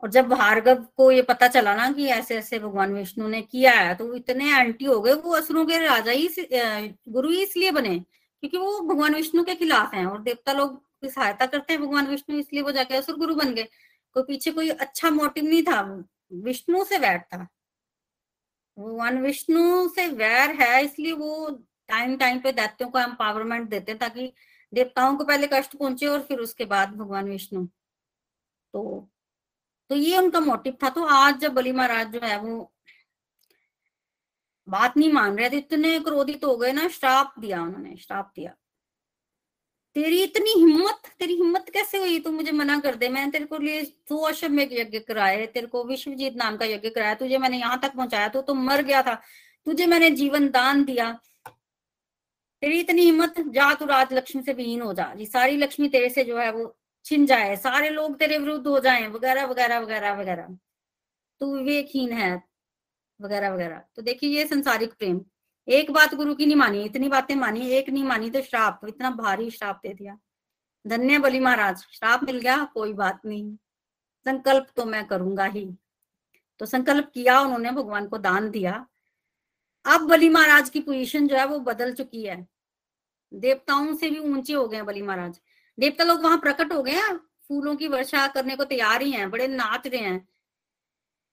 और 0.03 0.11
जब 0.11 0.29
भार्गव 0.29 0.83
को 0.96 1.11
ये 1.11 1.22
पता 1.22 1.49
चला 1.49 1.75
ना 1.75 1.90
कि 1.92 2.07
ऐसे 2.09 2.37
ऐसे 2.37 2.59
भगवान 2.59 2.92
विष्णु 2.94 3.29
ने 3.29 3.40
किया 3.42 3.72
है 3.72 3.94
तो 3.94 4.14
इतने 4.14 4.59
एंटी 4.59 4.85
हो 4.85 5.01
गए, 5.01 5.12
वो 5.12 5.35
असुरों 5.35 5.64
के 5.66 5.79
राजा 5.79 6.12
ही 6.12 6.29
गुरु 7.09 7.31
ही 7.31 7.42
इसलिए 7.42 7.70
बने 7.70 7.99
क्योंकि 7.99 8.59
वो 8.59 8.81
भगवान 8.85 9.14
विष्णु 9.14 9.44
के 9.44 9.55
खिलाफ 9.55 9.94
हैं 9.94 10.05
और 10.07 10.22
देवता 10.22 10.53
लोग 10.53 10.77
की 11.01 11.09
सहायता 11.09 11.46
करते 11.46 11.72
हैं 11.72 11.83
भगवान 11.83 12.07
विष्णु, 12.07 12.38
इसलिए 12.38 12.62
वो 12.62 12.72
जाके 12.72 12.96
असुर 12.96 13.16
गुरु 13.16 13.35
बन 13.35 13.55
गए। 13.55 13.68
कोई 14.16 14.22
पीछे 14.22 14.51
कोई 14.53 14.68
अच्छा 14.70 15.11
मोटिव 15.11 15.44
नहीं 15.44 15.62
था, 15.62 15.81
विष्णु 16.33 16.85
से 16.85 16.99
वैर 16.99 17.18
था। 17.20 17.38
भगवान 18.77 19.18
विष्णु 19.22 19.88
से 19.88 20.07
वैर 20.09 20.51
है, 20.53 20.85
इसलिए 20.85 21.12
वो 21.12 21.51
टाइम 21.88 22.16
टाइम 22.16 22.40
पे 22.40 22.53
दैत्यों 22.53 22.88
को 22.90 22.99
एम्पावरमेंट 22.99 23.68
देते 23.70 23.92
हैं 23.92 23.99
ताकि 24.01 24.33
देवताओं 24.72 25.16
को 25.16 25.25
पहले 25.25 25.49
कष्ट 25.53 25.77
पहुँचे 25.77 26.07
और 26.07 26.20
फिर 26.22 26.38
उसके 26.38 26.64
बाद 26.64 26.94
भगवान 26.94 27.29
विष्णु। 27.31 27.66
तो 28.75 29.09
तो 29.90 29.96
ये 29.96 30.18
उनका 30.18 30.40
मोटिव 30.40 30.77
था। 30.83 30.88
तो 30.90 31.05
आज 31.07 31.38
जब 31.40 31.53
बली 31.55 31.72
महाराज 31.72 32.12
जो 32.12 32.20
है 32.22 32.38
वो 32.40 32.72
बात 34.68 34.96
नहीं 34.96 35.12
मान 35.12 35.37
रहे 35.38 35.51
थे, 35.51 35.57
इतने 35.57 35.99
क्रोधित 36.01 36.44
हो 36.44 36.57
गए 36.57 36.72
ना, 36.72 36.88
श्राप 36.88 37.35
दिया 37.38 37.62
उन्होंने, 37.62 37.96
श्राप 37.96 38.33
दिया। 38.37 38.55
तेरी 39.96 40.22
इतनी 40.22 40.53
हिम्मत, 40.53 41.03
तेरी 41.18 41.35
हिम्मत 41.35 41.70
कैसे 41.75 41.99
हुई? 41.99 42.18
तू 42.20 42.31
मुझे 42.31 42.53
मना 42.53 42.79
कर 42.81 42.94
दे, 42.94 43.09
मैंने 43.09 43.31
तेरे 43.33 43.44
को 43.44 43.59
लिए 43.59 43.85
सौ 43.85 44.18
अश्वमेघ 44.18 44.68
यज्ञ 44.72 44.99
कराए, 44.99 45.46
तेरे 45.46 45.66
को 45.66 45.85
विश्वजीत 45.85 46.37
नाम 46.37 46.57
का 46.57 46.64
यज्ञ 46.64 46.90
कराया, 46.90 47.14
तुझे 47.14 47.38
मैंने 47.38 47.59
यहाँ 47.59 47.79
तक 47.81 47.94
पहुँचाया 47.94 48.29
तो 48.29 48.42
तुम 48.42 48.64
मर 48.66 48.83
गया 48.83 49.03
था, 49.03 49.14
तुझे 49.66 49.87
मैंने 49.87 50.11
जीवन 50.11 50.49
दान 50.51 50.85
दिया। 50.85 51.11
तेरी 52.62 52.81
इतनी 52.81 53.03
हिम्मत, 53.03 53.35
जा 53.40 53.75
तू 53.75 53.85
राज 53.87 54.13
लक्ष्मी 54.13 54.42
से 54.42 54.52
विहीन 54.52 54.81
हो 54.81 54.94
जा। 54.94 55.15
जी, 55.15 55.27
सारी 55.27 55.57
लक्ष्मी 55.57 55.88
तेरे 55.88 56.09
से 56.09 56.25
जो 56.25 56.38
है 56.38 56.52
वो 56.52 56.77
छिन 57.04 57.27
जाए। 57.27 57.57
सारे 57.57 57.90
लोग 57.90 58.19
तेरे 58.19 58.38
विरुद्ध 58.38 58.67
हो 58.67 58.81
जाएँ, 58.81 59.09
वगैरह 59.09 59.44
वगैरह 59.44 59.79
वगैरह 59.79 60.13
वगैरह। 60.13 60.59
तू 61.40 61.57
विवेकहीन 61.57 62.13
है, 62.13 62.42
वगैरह 63.21 63.54
वगैरह। 63.54 63.83
तो 63.96 64.02
देखिए, 64.02 64.31
ये 64.31 64.46
संसारिक 64.46 64.92
प्रेम। 64.92 65.25
एक 65.69 65.90
बात 65.90 66.15
गुरु 66.15 66.35
की 66.35 66.46
नहीं 66.46 66.57
मानी, 66.57 66.85
इतनी 66.85 67.09
बातें 67.09 67.35
मानी, 67.35 67.69
एक 67.69 67.88
नहीं 67.88 68.04
मानी 68.04 68.31
तो 68.31 68.42
श्राप, 68.42 68.81
इतना 68.88 69.11
भारी 69.11 69.50
श्राप 69.50 69.81
दे 69.83 69.94
दिया। 69.94 70.19
धन्य 70.87 71.19
बलि 71.19 71.40
महाराज, 71.40 71.87
श्राप 71.92 72.25
मिल 72.25 72.38
गया, 72.38 72.65
कोई 72.65 72.92
बात 72.92 73.21
नहीं। 73.27 73.57
संकल्प 74.27 74.67
तो 74.77 74.85
मैं 74.85 75.07
करूँगा 75.07 75.44
ही। 75.44 75.77
तो 76.59 76.67
संकल्प 76.67 77.11
किया 77.15 77.40
उन्होंने, 77.40 77.71
भगवान 77.71 78.07
को 78.07 78.19
दान 78.19 78.50
दिया। 78.50 78.87
अब 79.87 80.00
बलि 80.00 80.28
महाराज 80.28 80.70
की 80.70 80.80
पोजीशन 80.80 81.26
जो 81.28 81.37
है 81.37 81.46
वो 81.46 81.58
बदल 81.58 81.92
चुकी 81.94 82.22
है। 82.22 82.46
देवताओं 83.32 83.94
से 83.96 84.10
भी 84.10 84.18
ऊँचे 84.18 84.52
हो 84.52 84.66
गए 84.68 84.82
बलि 84.82 85.02
महाराज। 85.02 85.40
देवता 85.78 86.04
लोग 86.04 86.22
वहाँ 86.22 86.38
प्रकट 86.38 86.72
हो 86.72 86.82
गए 86.82 86.92
हैं। 86.92 87.16
फूलों 87.48 87.74
की 87.76 87.88
वर्षा 87.88 88.26
करने 88.26 88.56
को 88.56 88.64
तैयार 88.64 89.02
ही 89.02 89.10
हैं, 89.10 89.30
बड़े 89.30 89.48
नाच 89.48 89.87
रहे 89.87 90.00
हैं। 90.00 90.26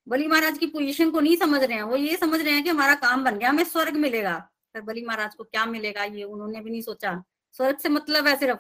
बलि 0.08 0.28
महाराज 0.28 0.58
की 0.58 0.68
पोजीशन 0.68 1.12
को 1.12 1.20
नहीं 1.20 1.36
समझ 1.38 1.62
रहे 1.64 1.78
हैं। 1.78 1.84
वो 1.84 1.96
ये 1.96 2.16
समझ 2.18 2.42
रहे 2.42 2.54
हैं 2.54 2.64
कि 2.64 2.70
हमारा 2.70 2.96
काम 2.96 3.24
बन 3.24 3.38
गया, 3.38 3.50
हमें 3.50 3.64
स्वर्ग 3.64 3.96
मिलेगा। 3.96 4.38
पर 4.74 4.82
बलि 4.82 5.02
महाराज 5.02 5.36
को 5.36 5.44
क्या 5.44 5.66
मिलेगा 5.66 6.04
ये 6.04 6.24
उन्होंने 6.24 6.62
भी 6.62 6.72
नहीं 6.72 6.82
सोचा। 6.82 7.24
स्वर्ग 7.54 7.78
से 7.78 7.90
मतलब 7.90 8.28
है 8.28 8.36
सिर्फ़ 8.36 8.60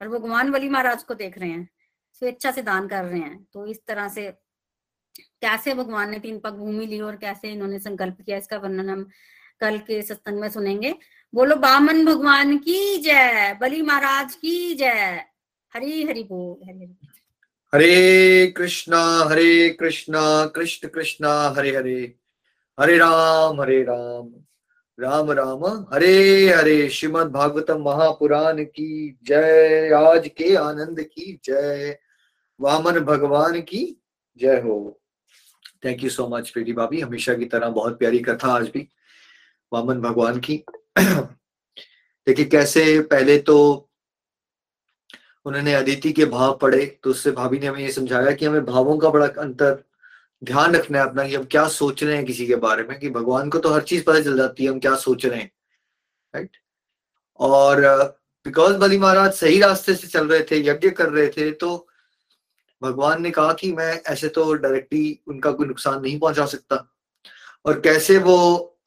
और 0.00 0.08
भगवान 0.08 0.50
बली 0.52 0.68
महाराज 0.68 1.02
को 1.02 1.14
देख 1.14 1.38
रहे 1.38 1.50
हैं, 1.50 1.68
स्वेच्छा 2.12 2.50
से 2.50 2.62
दान 2.62 2.88
कर 2.88 3.04
रहे 3.04 3.20
हैं। 3.20 3.44
तो 3.52 3.66
इस 3.66 3.80
तरह 3.86 4.08
से 4.08 4.32
कैसे 5.20 5.74
भगवान 5.74 6.10
ने 6.10 6.18
तीन 6.18 6.38
पग 6.38 6.50
भूमि 6.50 6.86
ली 6.86 7.00
और 7.00 7.16
कैसे 7.16 7.50
इन्होंने 7.50 7.78
संकल्प 7.78 8.16
किया 8.26 8.36
इसका 8.36 8.56
वर्णन 8.58 8.90
हम 8.90 9.08
कल 9.60 9.78
के 9.78 10.02
सत्संग 10.02 10.40
में 10.40 10.50
सुनेंगे। 10.50 10.94
बोलो, 11.34 11.56
बामन 11.56 12.04
भगवान 12.04 12.58
की 12.58 12.98
जय, 12.98 13.58
बलि 13.60 13.82
महाराज 13.82 14.34
की 14.34 14.74
जय। 14.74 15.24
हरी, 15.74 16.04
हरि 16.04 16.22
बोल, 16.22 16.68
हरी, 16.68 16.84
हरि 16.84 16.96
हरे 17.74 18.54
कृष्णा 18.56 19.24
हरे 19.30 19.70
कृष्णा, 19.70 20.46
कृष्ण 20.46 20.88
कृष्णा, 20.88 21.54
हरे 21.56 21.76
हरे। 21.76 22.14
हरे 22.80 22.98
राम 22.98 23.60
हरे 23.60 23.82
राम। 23.82 24.30
राम 25.00 25.30
राम। 25.30 25.86
हरे 25.94 26.48
हरे। 26.48 26.88
श्रीमद 26.88 27.26
भागवतम 27.26 27.82
महापुराण 27.82 28.64
की 28.64 29.18
जय। 29.24 29.90
आज 29.90 30.28
के 30.28 30.54
आनंद 30.54 31.00
की 31.00 31.40
जय। 31.44 31.98
वामन 32.60 33.00
भगवान 33.00 33.60
की 33.60 34.02
जय 34.38 34.60
हो। 34.60 34.99
Thank 35.82 36.02
you 36.04 36.10
so 36.10 36.28
much 36.28 36.50
Preeti 36.50 36.72
भाभी 36.72 37.00
हमेशा 37.00 37.34
की 37.34 37.44
तरह 37.44 37.68
बहुत 37.70 37.98
प्यारी 37.98 38.18
कथा 38.18 38.48
आज 38.48 38.68
भी, 38.68 38.88
वामन 39.72 40.00
भगवान 40.00 40.40
की। 40.40 40.56
देखिए, 40.98 42.44
कैसे 42.44 43.00
पहले 43.02 43.38
तो 43.38 43.56
उन्होंने 45.46 45.74
अदिति 45.74 46.12
के 46.12 46.24
भाव 46.24 46.56
पढ़े 46.62 46.84
तो 47.04 47.10
उससे 47.10 47.30
भाभी 47.30 47.58
ने 47.58 47.66
हमें 47.66 47.80
ये 47.80 47.90
समझाया 47.92 48.32
कि 48.32 48.46
हमें 48.46 48.64
भावों 48.64 48.96
का 48.98 49.10
बड़ा 49.10 49.26
अंतर 49.42 49.82
ध्यान 50.42 50.74
रखना 50.76 50.98
है 50.98 51.08
अपना, 51.08 51.26
कि 51.28 51.34
हम 51.34 51.44
क्या 51.44 51.66
सोच 51.68 52.02
रहे 52.04 52.16
हैं 52.16 52.24
किसी 52.24 52.46
के 52.46 52.56
बारे 52.56 52.82
में, 52.82 52.98
कि 52.98 53.10
भगवान 53.10 53.50
को 53.50 53.58
तो 53.58 53.72
हर 53.74 53.82
चीज़ 53.82 54.04
पता 54.04 54.20
चल 54.20 54.36
जाती 54.36 54.64
है, 54.64 54.70
हम 54.70 54.78
क्या 54.80 54.94
सोच 54.96 55.26
रहे 55.26 55.40
हैं। 55.40 55.50
राइट 56.34 56.56
और 57.40 57.80
बिकॉज़ 58.46 58.76
बलि 58.78 58.98
महाराज 58.98 59.32
सही 59.34 59.60
रास्ते 59.60 59.94
से 59.94 60.06
चल 60.08 60.28
रहे 60.28 60.42
थे, 60.42 60.60
यज्ञ 60.60 60.90
कर 60.90 61.08
रहे 61.10 61.28
थे 61.28 61.50
तो 61.52 61.86
भगवान 62.82 63.22
ने 63.22 63.30
कहा 63.30 63.52
कि 63.52 63.72
मैं 63.72 63.92
ऐसे 64.02 64.28
तो 64.28 64.52
डायरेक्टली 64.54 65.18
उनका 65.28 65.50
कोई 65.52 65.66
नुकसान 65.66 66.00
नहीं 66.02 66.18
पहुँचा 66.18 66.46
सकता। 66.46 66.86
और 67.66 67.80
कैसे 67.80 68.18
वो 68.18 68.36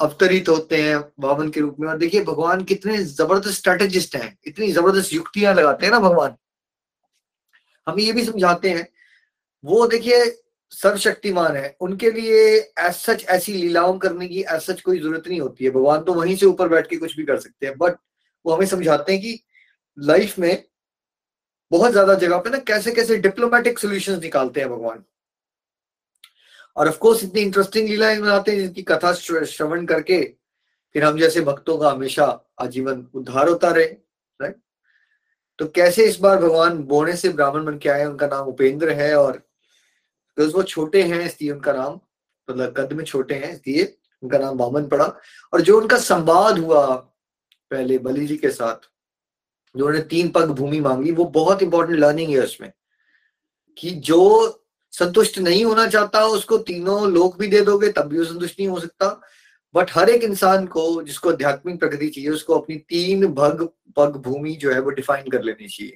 अवतरित 0.02 0.50
होते 0.50 0.82
हैं 0.82 0.96
वामन 1.20 1.50
के 1.50 1.60
रूप 1.60 1.76
में? 1.80 1.88
और 1.90 1.98
देखिए, 1.98 2.24
भगवान 2.24 2.64
कितने 2.64 2.98
ज़बरदस्त 2.98 3.54
स्ट्रेटेजिस्ट 3.54 4.16
हैं, 4.16 4.38
इतनी 4.48 4.72
ज़बरदस्त 4.72 5.14
युक्तियाँ 5.14 5.54
लगाते 5.56 5.86
हैं 5.86 5.92
ना 5.94 6.00
भगवान। 6.00 6.36
हम 7.88 8.00
ये 8.00 8.12
भी 8.14 8.26
समझाते 8.26 8.70
हैं, 8.70 8.88
वो 9.64 9.88
देखिए 9.88 10.26
सर्वशक्तिमान 10.72 11.56
है, 11.56 11.76
उनके 11.82 12.12
लिए 12.12 12.38
एज 12.58 12.94
सच 12.94 13.26
ऐसी 13.30 13.54
लीलाओं 13.54 13.98
करने 14.00 14.28
की 14.28 14.42
एज 14.42 14.62
सच 14.62 14.82
कोई 14.82 15.00
ज़रूरत 15.00 15.28
नहीं 15.28 15.40
होती 15.42 15.66
है। 15.66 15.72
भगवान 15.72 16.04
तो 16.04 16.14
वहीं 16.14 16.36
से 16.36 16.46
ऊपर 16.46 16.70
बैठ 16.70 16.90
के 16.90 16.98
कुछ 16.98 17.16
भी 17.18 17.26
कर 17.26 17.40
सकते 17.40 17.66
हैं 17.66 17.78
बट 17.78 17.98
वो 18.46 18.54
हमें 18.54 18.66
समझाते 18.66 19.12
हैं 19.14 19.22
कि 19.22 19.40
लाइफ 19.98 20.38
में 20.40 20.64
बहुत 21.74 21.92
ज़्यादा 21.92 22.14
जगह 22.16 22.38
पे 22.38 22.50
ना 22.50 22.58
कैसे 22.68 22.92
कैसे 22.92 23.18
डिप्लोमेटिक 23.20 23.80
सोल्यूशन 23.80 24.20
निकालते 24.22 24.62
हैं 24.62 24.70
भगवान। 24.70 25.04
और 26.78 26.88
ऑफ़ 26.88 26.98
कोर्स 27.00 27.24
इतनी 27.24 27.42
इंटरेस्टिंग 27.42 27.90
लीलाएँ 27.90 28.20
बनाते 28.22 28.52
हैं 28.52 28.60
जिनकी 28.60 28.82
कथा 28.84 29.14
श्रवण 29.14 29.86
करके 29.86 30.22
फिर 30.96 31.04
हम 31.04 31.18
जैसे 31.18 31.42
भक्तों 31.44 31.78
का 31.78 31.90
हमेशा 31.92 32.26
आजीवन 32.62 33.06
उद्धार 33.16 33.50
होता 33.50 33.72
रहे 33.72 33.86
राइट 33.86 34.56
तो 35.60 35.68
कैसे 35.70 36.06
इस 36.06 36.20
बार 36.20 36.38
भगवान 36.42 36.78
बोने 36.86 37.16
से 37.16 37.30
ब्राह्मण 37.32 37.66
बन 37.66 37.78
के 37.78 37.90
आए, 37.90 38.06
उनका 38.06 38.28
नाम 38.28 38.48
उपेंद्र 38.48 38.92
है 38.92 39.16
और 39.16 39.42
वो 40.38 40.64
छोटे 40.64 41.02
हैं, 41.04 41.26
इसलिए 41.26 41.52
उनका 41.52 41.74
नाम 41.74 42.00
मतलब 42.48 42.74
कद 42.78 42.94
में 42.94 43.04
छोटे 43.06 43.36
हैं, 43.36 43.54
इसलिए 43.54 43.84
उनका 44.24 44.38
नाम 44.38 44.58
बामन 44.58 44.88
पड़ा। 44.88 45.06
और 45.54 45.62
जो 45.62 45.80
उनका 45.80 45.98
संवाद 46.00 46.60
हुआ 46.60 46.86
पहले 47.72 47.98
बलि 48.00 48.26
जी 48.28 48.38
के 48.38 48.50
साथ 48.52 48.90
उन्होंने 49.76 50.00
तीन 50.00 50.30
पग 50.30 50.46
भूमि 50.46 50.80
मांगी, 50.80 51.12
वो 51.12 51.26
बहुत 51.26 51.64
इंपॉर्टेंट 51.64 52.00
लर्निंग 52.00 52.32
है 52.32 52.44
उसमें, 52.44 52.72
कि 53.78 53.92
जो 53.92 54.60
संतुष्ट 54.92 55.40
नहीं 55.40 55.66
होना 55.66 55.88
चाहता, 55.88 56.26
उसको 56.26 56.58
तीनों 56.58 57.12
लोग 57.12 57.40
भी 57.40 57.48
दे 57.48 57.62
दोगे, 57.62 57.92
तब 57.92 58.02
भी 58.02 58.18
वो 58.18 58.26
संतुष्ट 58.26 58.60
नहीं 58.60 58.70
हो 58.70 58.80
सकता। 58.80 59.22
बट 59.76 59.92
हर 59.92 60.10
एक 60.10 60.24
इंसान 60.24 60.68
को, 60.68 61.04
जिसको 61.04 61.30
आध्यात्मिक 61.30 61.80
प्रगति 61.80 62.08
चाहिए, 62.08 62.30
उसको 62.30 62.60
अपनी 62.60 62.76
तीन 62.76 63.28
भग, 63.28 63.70
पग 63.96 64.18
भूमि 64.18 64.54
जो 64.54 64.72
है 64.72 64.80
वो 64.80 64.90
डिफाइन 64.90 65.30
कर 65.30 65.44
लेनी 65.44 65.68
चाहिए। 65.68 65.94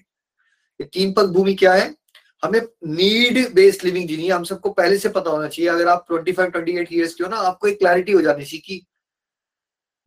ये 0.82 0.90
तीन 0.94 1.14
पग 1.14 1.26
भूमि 1.26 1.54
क्या 1.54 1.74
है? 1.74 1.96
हमें 2.44 2.62
नीड 2.86 3.54
बेस्ड 3.54 3.86
लिविंग 3.86 4.08
जीनी 4.08 4.30
हम 4.30 4.44
सबको 4.44 4.70
पहले 4.70 4.98
से 4.98 5.10
पता 5.10 5.30
होना 5.30 5.48
चाहिए। 5.48 5.72
अगर 5.72 5.88
आप 5.88 6.06
25 6.10 6.52
28 6.52 6.94
इयर्स 6.94 7.14
के 7.14 7.24
हो 7.24 7.30
ना, 7.30 7.38
आपको 7.38 7.68
एक 7.68 7.80
क्लैरिटी 7.80 8.12
हो 8.12 8.22
जानी 8.22 8.46
चाहिए 8.46 8.62
कि 8.62 8.86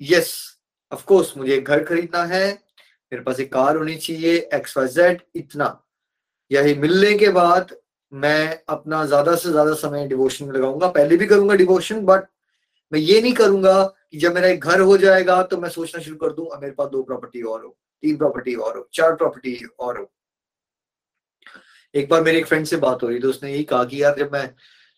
यस 0.01 0.57
ऑफ़ 0.93 1.05
कोर्स 1.05 1.37
मुझे 1.37 1.61
घर 1.61 1.85
खरीदना 1.85 2.25
है 2.25 2.70
मेरे 3.13 3.23
पास 3.25 3.41
एक 3.41 3.53
कार 3.53 3.77
होनी 3.77 3.95
चाहिए 3.97 4.37
एक्स 4.55 4.77
वाई 4.77 4.89
जेड 4.89 5.23
इतना। 5.37 5.67
यही 6.51 6.75
मिलने 6.77 7.13
के 7.19 7.29
बाद 7.31 7.75
मैं 8.13 8.59
अपना 8.69 9.05
ज़्यादा 9.07 9.35
से 9.37 9.51
ज़्यादा 9.51 9.75
समय 9.77 10.07
डिवोशन 10.09 10.45
में 10.45 10.53
लगाऊँगा। 10.55 10.89
पहले 10.91 11.17
भी 11.17 11.27
करूँगा 11.27 11.55
डिवोशन 11.57 12.05
बट 12.07 12.25
मैं 12.93 13.01
ये 13.01 13.21
नहीं 13.21 13.33
करूँगा 13.35 13.83
कि 13.83 14.19
जब 14.19 14.35
मेरा 14.35 14.49
एक 14.49 14.65
घर 14.65 14.81
हो 14.81 14.97
जाएगा 14.99 15.43
तो 15.43 15.57
मैं 15.57 15.69
सोचना 15.71 16.01
शुरू 16.03 16.17
कर 16.19 16.33
दूँ 16.33 16.47
मेरे 16.61 16.73
पास 16.73 16.89
दो 16.89 17.03
प्रॉपर्टी 17.03 17.43
और 17.43 17.65
हो, 17.65 17.77
तीन 18.03 18.17
प्रॉपर्टी 18.17 18.55
और 18.55 18.77
हो, 18.77 18.89
चार 18.95 19.15
प्रॉपर्टी 19.15 19.61
और 19.79 19.99
हो। 19.99 20.11
एक 21.95 22.09
बार 22.11 22.23
मेरे 22.23 22.39
एक 22.39 22.47
फ्रेंड 22.47 22.67
से 22.67 22.77
बात 22.79 23.03
हो 23.03 23.09
रही 23.09 23.19
तो 23.21 23.29
उसने 23.29 23.53
यही 23.53 23.65
कहा 23.65 23.85
कि 23.85 24.03
यार, 24.03 24.17
जब 24.19 24.33
मैं 24.33 24.47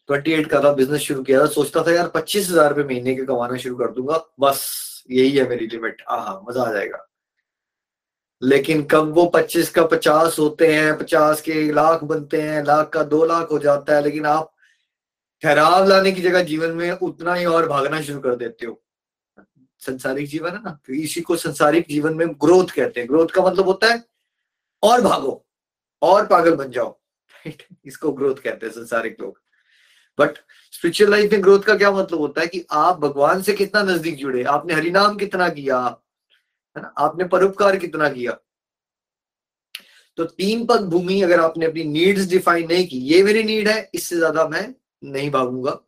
ट्वेंटी 0.09 0.33
एट 0.33 0.47
का 0.47 0.61
था 0.63 0.73
बिज़नेस 0.75 1.01
शुरू 1.01 1.23
किया 1.23 1.41
था, 1.41 1.47
सोचता 1.49 1.83
था, 1.83 1.93
यार, 1.93 2.09
पच्चीस 2.15 2.49
हज़ार 2.51 2.69
रुपये 2.69 2.85
महीने 2.85 3.15
के 3.15 3.25
कमाना 3.27 3.57
शुरू 3.57 3.77
कर 3.77 3.91
दूँगा। 3.93 4.25
बस, 4.41 5.05
यही 5.11 5.37
है 5.37 5.49
मेरी 5.49 5.67
लिमिट 5.67 6.03
हाँ 6.09 6.41
मज़ा 6.49 6.63
आ 6.63 6.73
जाएगा। 6.73 7.07
लेकिन 8.43 8.83
कब 8.83 9.13
वो 9.15 9.25
पच्चीस 9.27 9.69
का 9.71 9.85
पचास 9.87 10.39
होते 10.39 10.73
हैं, 10.75 10.97
पचास 10.99 11.41
के 11.41 11.73
लाख 11.73 12.05
बनते 12.05 12.41
हैं, 12.41 12.63
लाख 12.65 12.89
का 12.89 13.03
दो 13.05 13.25
लाख 13.25 13.51
हो 13.51 13.59
जाता 13.59 13.95
है, 13.97 14.03
लेकिन 14.03 14.27
आप 14.27 14.53
ठहराव 15.43 15.87
लाने 15.87 16.13
की 16.13 16.23
जगह 16.23 16.43
जीवन 16.43 16.71
में 16.71 16.91
उतना 16.93 17.35
ही 17.35 17.45
और 17.45 17.69
भागना 17.69 18.01
शुरू 18.01 18.21
कर 18.21 18.35
देते 18.37 18.67
हो। 18.67 18.81
संसारिक 19.83 20.29
जीवन 20.29 20.51
है 20.51 20.63
ना 20.65 20.79
तो 20.87 20.93
इसी 20.95 21.21
को 21.21 21.37
संसारिक 21.37 21.87
जीवन 21.89 22.15
में 22.15 22.29
ग्रोथ 22.35 22.67
कहते 22.67 23.01
हैं। 23.01 23.09
ग्रोथ 23.09 23.29
का 23.29 23.43
मतलब 23.43 23.67
होता 23.67 23.87
है 23.87 24.03
और 24.83 25.01
भागो, 25.01 25.45
और 26.03 26.27
पागल 26.27 26.55
बन 26.57 26.71
जाओ। 26.71 26.99
इसको 27.85 28.13
ग्रोथ 28.13 28.35
कहते 28.35 28.67
हैं 28.67 28.73
संसारिक 28.73 29.17
लोग। 29.21 29.41
बट 30.19 30.39
स्पिरिचुअल 30.73 31.11
लाइफ 31.11 31.33
में 31.33 31.43
ग्रोथ 31.43 31.61
का 31.61 31.75
क्या 31.75 31.91
मतलब 31.93 32.19
होता 32.19 32.41
है 32.41 32.47
कि 32.47 32.65
आप 32.71 32.99
भगवान 33.01 33.43
से 33.43 33.53
कितना 33.53 33.83
नज़दीक 33.83 34.17
जुड़े, 34.17 34.43
आपने 34.45 34.75
हरिनाम 34.75 35.17
कितना 35.17 35.49
किया 35.49 35.79
है 36.77 36.83
ना? 36.83 36.93
आपने 36.99 37.25
परोपकार 37.25 37.77
कितना 37.77 38.09
किया? 38.09 38.39
तो 40.19 40.25
तीन 40.25 40.65
पग 40.67 40.85
भूमि 40.85 41.21
अगर 41.23 41.41
आपने 41.41 41.67
अपनी 41.67 41.85
नीड्स 41.85 42.27
डिफाइन 42.27 42.69
नहीं 42.69 42.87
की, 42.89 42.99
ये 42.99 43.23
मेरी 43.23 43.43
नीड 43.43 43.69
है, 43.69 43.91
इससे 43.95 44.17
ज़्यादा 44.17 44.49
मैं 44.49 44.75
नहीं 45.05 45.31
भागूँगा। 45.31 45.79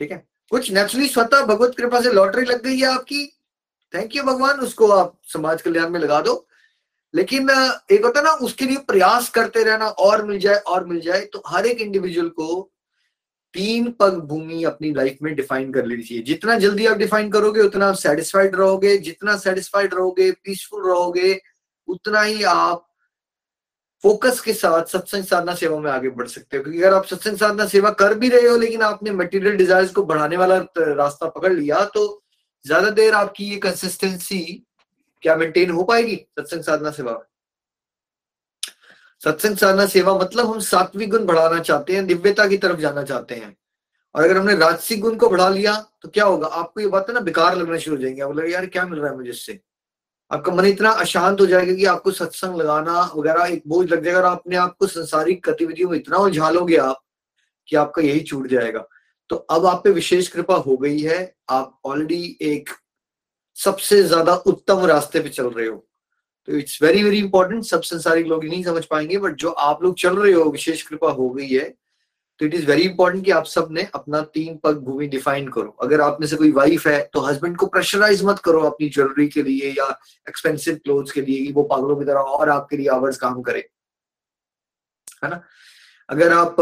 ठीक 0.00 0.12
है? 0.12 0.26
कुछ 0.50 0.70
नेचुरली 0.70 1.08
स्वतः 1.08 1.44
भगवत 1.46 1.74
कृपा 1.76 2.00
से 2.00 2.12
लॉटरी 2.12 2.44
लग 2.44 2.62
गई 2.64 2.78
है 2.78 2.86
आपकी। 2.86 3.26
थैंक 3.94 4.16
यू 4.16 4.22
भगवान, 4.22 4.60
उसको 4.60 4.88
आप 4.88 5.20
समाज 5.32 5.62
कल्याण 5.62 5.90
में 5.90 6.00
लगा 6.00 6.20
दो। 6.20 6.46
लेकिन, 7.14 7.50
एक 7.92 8.04
होता 8.04 8.20
है 8.20 8.24
ना, 8.24 8.32
उसके 8.32 8.64
लिए 8.64 8.76
प्रयास 8.78 9.28
करते 9.30 9.64
रहना, 9.64 9.88
और 9.88 10.24
मिल 10.26 10.38
जाए, 10.38 10.56
और 10.56 10.86
मिल 10.86 11.00
जाए 11.00 11.24
तो 11.24 11.42
हर 11.46 11.66
एक 11.66 11.80
इंडिविजुअल 11.80 12.28
को 12.28 12.71
तीन 13.54 13.90
पग 14.00 14.14
भूमि 14.28 14.62
अपनी 14.64 14.92
लाइफ 14.94 15.18
में 15.22 15.34
डिफाइन 15.36 15.72
कर 15.72 15.86
लेनी 15.86 16.02
चाहिए। 16.02 16.22
जितना 16.24 16.58
जल्दी 16.58 16.86
आप 16.86 16.96
डिफाइन 16.96 17.30
करोगे, 17.30 17.60
उतना 17.60 17.86
आप 17.86 17.94
सेटिस्फाइड 17.96 18.54
रहोगे। 18.56 18.96
जितना 19.00 19.36
सेटिस्फाइड 19.38 19.94
रहोगे 19.94 20.30
पीसफुल 20.44 20.86
रहोगे, 20.86 21.40
उतना 21.88 22.22
ही 22.22 22.42
आप 22.44 22.88
फोकस 24.04 24.40
के 24.40 24.52
साथ 24.52 24.84
सत्संग 24.86 25.24
साधना 25.24 25.54
सेवा 25.54 25.78
में 25.80 25.90
आगे 25.90 26.08
बढ़ 26.10 26.26
सकते 26.28 26.56
हो। 26.56 26.62
क्योंकि 26.62 26.80
अगर 26.82 26.94
आप 26.94 27.04
सत्संग 27.06 27.36
साधना 27.38 27.66
सेवा 27.66 27.90
कर 27.92 28.14
भी 28.14 28.28
रहे 28.28 28.48
हो, 28.48 28.56
लेकिन 28.56 28.82
आपने 28.82 29.10
मटेरियल 29.12 29.56
डिज़ायर 29.56 29.92
को 29.94 30.02
बढ़ाने 30.04 30.36
वाला 30.36 30.56
रास्ता 30.78 31.28
पकड़ 31.28 31.52
लिया 31.52 31.84
तो 31.94 32.22
ज़्यादा 32.64 32.90
देर 32.92 33.14
आपकी 33.14 33.44
ये 33.44 33.56
कंसिस्टेंसी 33.58 34.40
क्या 35.22 35.36
मेंटेन 35.36 35.70
हो 35.70 35.82
पाएगी 35.84 36.16
सत्संग 36.38 36.62
साधना 36.62 36.90
सेवा 36.90 37.12
में? 37.12 37.26
सत्संग 39.24 39.56
साधना 39.56 39.86
सेवा 39.86 40.14
मतलब 40.18 40.46
हम 40.46 40.58
सात्विक 40.60 41.10
गुण 41.10 41.24
बढ़ाना 41.26 41.58
चाहते 41.60 41.94
हैं, 41.94 42.06
दिव्यता 42.06 42.46
की 42.46 42.56
तरफ़ 42.56 42.80
जाना 42.80 43.02
चाहते 43.02 43.34
हैं। 43.34 43.56
और 44.14 44.24
अगर 44.24 44.36
हमने 44.36 44.54
राजसिक 44.56 45.00
गुण 45.00 45.16
को 45.16 45.28
बढ़ा 45.28 45.48
लिया 45.48 45.74
तो 46.02 46.08
क्या 46.08 46.24
होगा? 46.24 46.46
आपको 46.46 46.80
ये 46.80 46.86
बात 46.86 47.10
ना 47.10 47.20
बेकार 47.20 47.56
लगना 47.56 47.78
शुरू 47.78 47.96
हो 47.96 48.02
जाएँगे। 48.02 48.24
बोले 48.24 48.50
यार, 48.52 48.66
क्या 48.66 48.84
मिल 48.86 48.98
रहा 49.00 49.10
है 49.10 49.16
मुझे 49.16 49.30
इससे? 49.30 49.58
आपका 50.30 50.52
मन 50.52 50.64
इतना 50.66 50.90
अशांत 50.90 51.40
हो 51.40 51.46
जाएगा 51.46 51.74
कि 51.74 51.84
आपको 51.84 52.10
सत्संग 52.10 52.56
लगाना 52.56 53.00
वगैरह 53.16 53.46
एक 53.46 53.62
बोझ 53.68 53.88
लग 53.90 54.04
जाएगा 54.04 54.18
और 54.18 54.24
अपने 54.24 54.56
आपको 54.56 54.86
संसारिक 54.86 55.40
गतिविधियों 55.48 55.90
में 55.90 55.96
इतना 55.98 56.16
उलझा 56.16 56.50
लोगे 56.50 56.76
आप 56.76 57.00
कि 57.68 57.76
आपका 57.76 58.02
यही 58.02 58.20
छूट 58.20 58.46
जाएगा। 58.46 58.86
तो 59.30 59.36
अब 59.36 59.66
आप 59.66 59.82
पे 59.84 59.90
विशेष 59.90 60.28
कृपा 60.28 60.56
हो 60.56 60.76
गई 60.76 60.98
है। 61.00 61.34
आप 61.50 61.78
ऑलरेडी 61.84 62.36
एक 62.42 62.70
सबसे 63.56 64.02
ज़्यादा 64.02 64.34
उत्तम 64.34 64.84
रास्ते 64.86 65.20
पे 65.20 65.28
चल 65.28 65.46
रहे 65.46 65.66
हो। 65.66 65.84
तो 66.48 66.56
इट्स 66.56 66.82
वेरी 66.82 67.02
वेरी 67.02 67.18
इंपॉर्टेंट 67.18 67.64
सब 67.64 67.82
संसारिक 67.82 68.26
लोग 68.26 68.44
नहीं 68.44 68.62
समझ 68.64 68.84
पाएँगे 68.84 69.18
बट 69.18 69.34
जो 69.34 69.50
आप 69.50 69.82
लोग 69.82 69.94
चल 69.98 70.16
रहे 70.16 70.32
हो, 70.32 70.44
विशेष 70.44 70.82
कृपा 70.82 71.10
हो 71.10 71.28
गई 71.30 71.48
है 71.48 71.68
तो 72.40 72.46
इट 72.46 72.54
इज़ 72.54 72.66
वेरी 72.66 72.82
इंपॉर्टेंट 72.82 73.24
कि 73.24 73.30
आप 73.30 73.44
सबने 73.44 73.82
अपना 73.94 74.20
तीन 74.34 74.56
पग 74.56 74.78
भूमि 74.78 75.06
डिफाइन 75.08 75.48
करो। 75.48 75.76
अगर 75.82 76.00
आप 76.00 76.16
में 76.20 76.26
से 76.26 76.36
कोई 76.36 76.50
वाइफ 76.52 76.86
है 76.86 77.00
तो 77.12 77.20
हस्बैंड 77.20 77.56
को 77.56 77.66
प्रेशराइज 77.66 78.22
मत 78.24 78.38
करो 78.38 78.60
अपनी 78.60 78.88
ज्वेलरी 78.88 79.28
के 79.28 79.42
लिए 79.42 79.70
या 79.70 79.86
एक्सपेंसिव 80.28 80.74
क्लोथ 80.74 81.12
के 81.14 81.20
लिए 81.20 81.52
वो 81.52 81.62
पागलों 81.62 81.96
की 81.96 82.04
तरह 82.04 82.30
और 82.36 82.48
आपके 82.48 82.76
लिए 82.76 82.88
आवर्स 82.88 83.16
काम 83.16 83.40
करे। 83.42 83.68
है 85.24 85.30
ना? 85.30 85.40
अगर 86.08 86.32
आप 86.32 86.56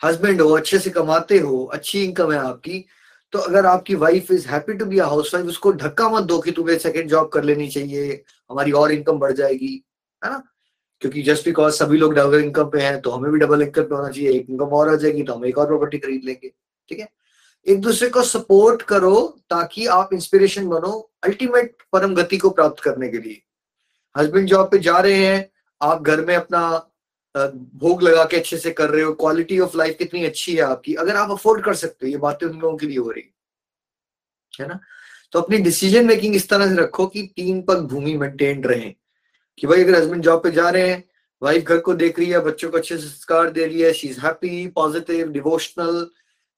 हस्बैंड 0.00 0.40
हो, 0.40 0.48
अच्छे 0.50 0.78
से 0.78 0.90
कमाते 0.90 1.38
हो, 1.38 1.64
अच्छी 1.64 2.02
इनकम 2.04 2.32
है 2.32 2.38
आपकी 2.38 2.84
तो 3.32 3.38
अगर 3.38 3.66
आपकी 3.66 3.94
wife 3.96 4.30
is 4.32 4.46
happy 4.48 4.74
to 4.74 4.84
be 4.86 4.98
housewife 5.34 5.46
उसको 5.46 5.72
धक्का 5.74 6.08
मत 6.08 6.24
दो 6.24 6.38
कि 6.40 6.50
तुम्हें 6.52 6.78
सेकंड 6.78 7.08
जॉब 7.10 7.28
कर 7.28 7.44
लेनी 7.44 7.68
चाहिए, 7.68 8.22
हमारी 8.50 8.72
और 8.72 8.92
इनकम 8.92 9.18
बढ़ 9.18 9.32
जाएगी, 9.32 9.72
है 10.22 10.30
ना? 10.30 10.42
क्योंकि 11.02 11.22
जस्ट 11.22 11.44
बिकॉज़ 11.44 11.74
सभी 11.74 11.98
लोग 11.98 12.14
डबल 12.14 12.40
इनकम 12.40 12.70
पे 12.70 12.80
हैं 12.80 13.00
तो 13.00 13.10
हमें 13.10 13.30
भी 13.32 13.38
डबल 13.38 13.62
इनकम 13.62 13.82
पे 13.82 13.94
होना 13.94 14.08
चाहिए, 14.08 14.30
एक 14.30 14.46
इनकम 14.50 14.76
और 14.76 14.88
आ 14.88 14.94
जाएगी 14.96 15.22
तो 15.22 15.34
हम 15.34 15.44
एक 15.46 15.58
और 15.58 15.66
प्रॉपर्टी 15.66 15.98
खरीद 15.98 16.24
लेंगे, 16.24 16.52
ठीक 16.90 16.98
है? 16.98 17.08
एक 17.66 17.80
दूसरे 17.80 18.08
को 18.08 18.22
सपोर्ट 18.22 18.82
करो 18.82 19.16
ताकि 19.50 19.86
आप 19.88 20.12
इंस्पिरेशन 20.12 20.68
बनो 20.68 21.10
अल्टीमेट 21.24 21.82
परम 21.92 22.14
गति 22.14 22.36
को 22.38 22.50
प्राप्त 22.50 22.82
करने 22.82 23.08
के 23.08 23.18
लिए। 23.18 23.42
हस्बैंड 24.14 24.46
जॉब 24.48 24.70
पे 24.70 24.78
जा 24.78 24.98
रहे 24.98 25.24
हैं, 25.26 25.48
आप 25.80 26.02
घर 26.02 26.24
में 26.24 26.34
अपना 26.36 26.60
भोग 27.74 28.02
लगा 28.02 28.24
के 28.24 28.36
अच्छे 28.36 28.56
से 28.56 28.70
कर 28.70 28.90
रहे 28.90 29.02
हो 29.02 29.12
क्वालिटी 29.12 29.58
ऑफ़ 29.58 29.76
लाइफ 29.76 29.96
कितनी 29.98 30.24
अच्छी 30.24 30.54
है 30.54 30.62
आपकी। 30.62 30.94
अगर 30.94 31.16
आप 31.16 31.30
अफोर्ड 31.30 31.64
कर 31.64 31.74
सकते 31.74 32.06
हो, 32.06 32.10
ये 32.10 32.16
बातें 32.16 32.46
उन 32.46 32.58
लोगों 32.58 32.76
के 32.76 32.86
लिए 32.86 32.98
हो 32.98 33.10
रही 33.10 33.34
है। 34.60 34.68
ना? 34.68 34.80
तो 35.32 35.40
अपनी 35.40 35.58
डिसीज़न 35.58 36.06
मेकिंग 36.06 36.36
इस 36.36 36.48
तरह 36.48 36.74
से 36.74 36.82
रखो 36.82 37.06
कि 37.06 37.22
तीन 37.36 37.62
पग 37.62 37.78
भूमि 37.78 38.14
मेंटेन 38.14 38.64
रहे। 38.64 38.94
कि 39.58 39.66
भाई 39.66 39.84
अगर 39.84 39.94
हस्बैंड 39.94 40.22
जॉब 40.22 40.42
पे 40.42 40.50
जा 40.50 40.70
रहे 40.70 40.88
हैं 40.90 41.04
वाइफ 41.42 41.64
घर 41.64 41.78
को 41.78 41.94
देख 41.94 42.18
रही 42.18 42.30
है, 42.30 42.40
बच्चों 42.40 42.70
को 42.70 42.76
अच्छे 42.76 42.96
संस्कार 42.96 43.50
दे 43.50 43.66
रही 43.66 43.80
है 43.80 43.92
she 43.92 44.08
is 44.08 44.20
happy 44.20 44.66
positive 44.66 45.28
devotional 45.28 46.06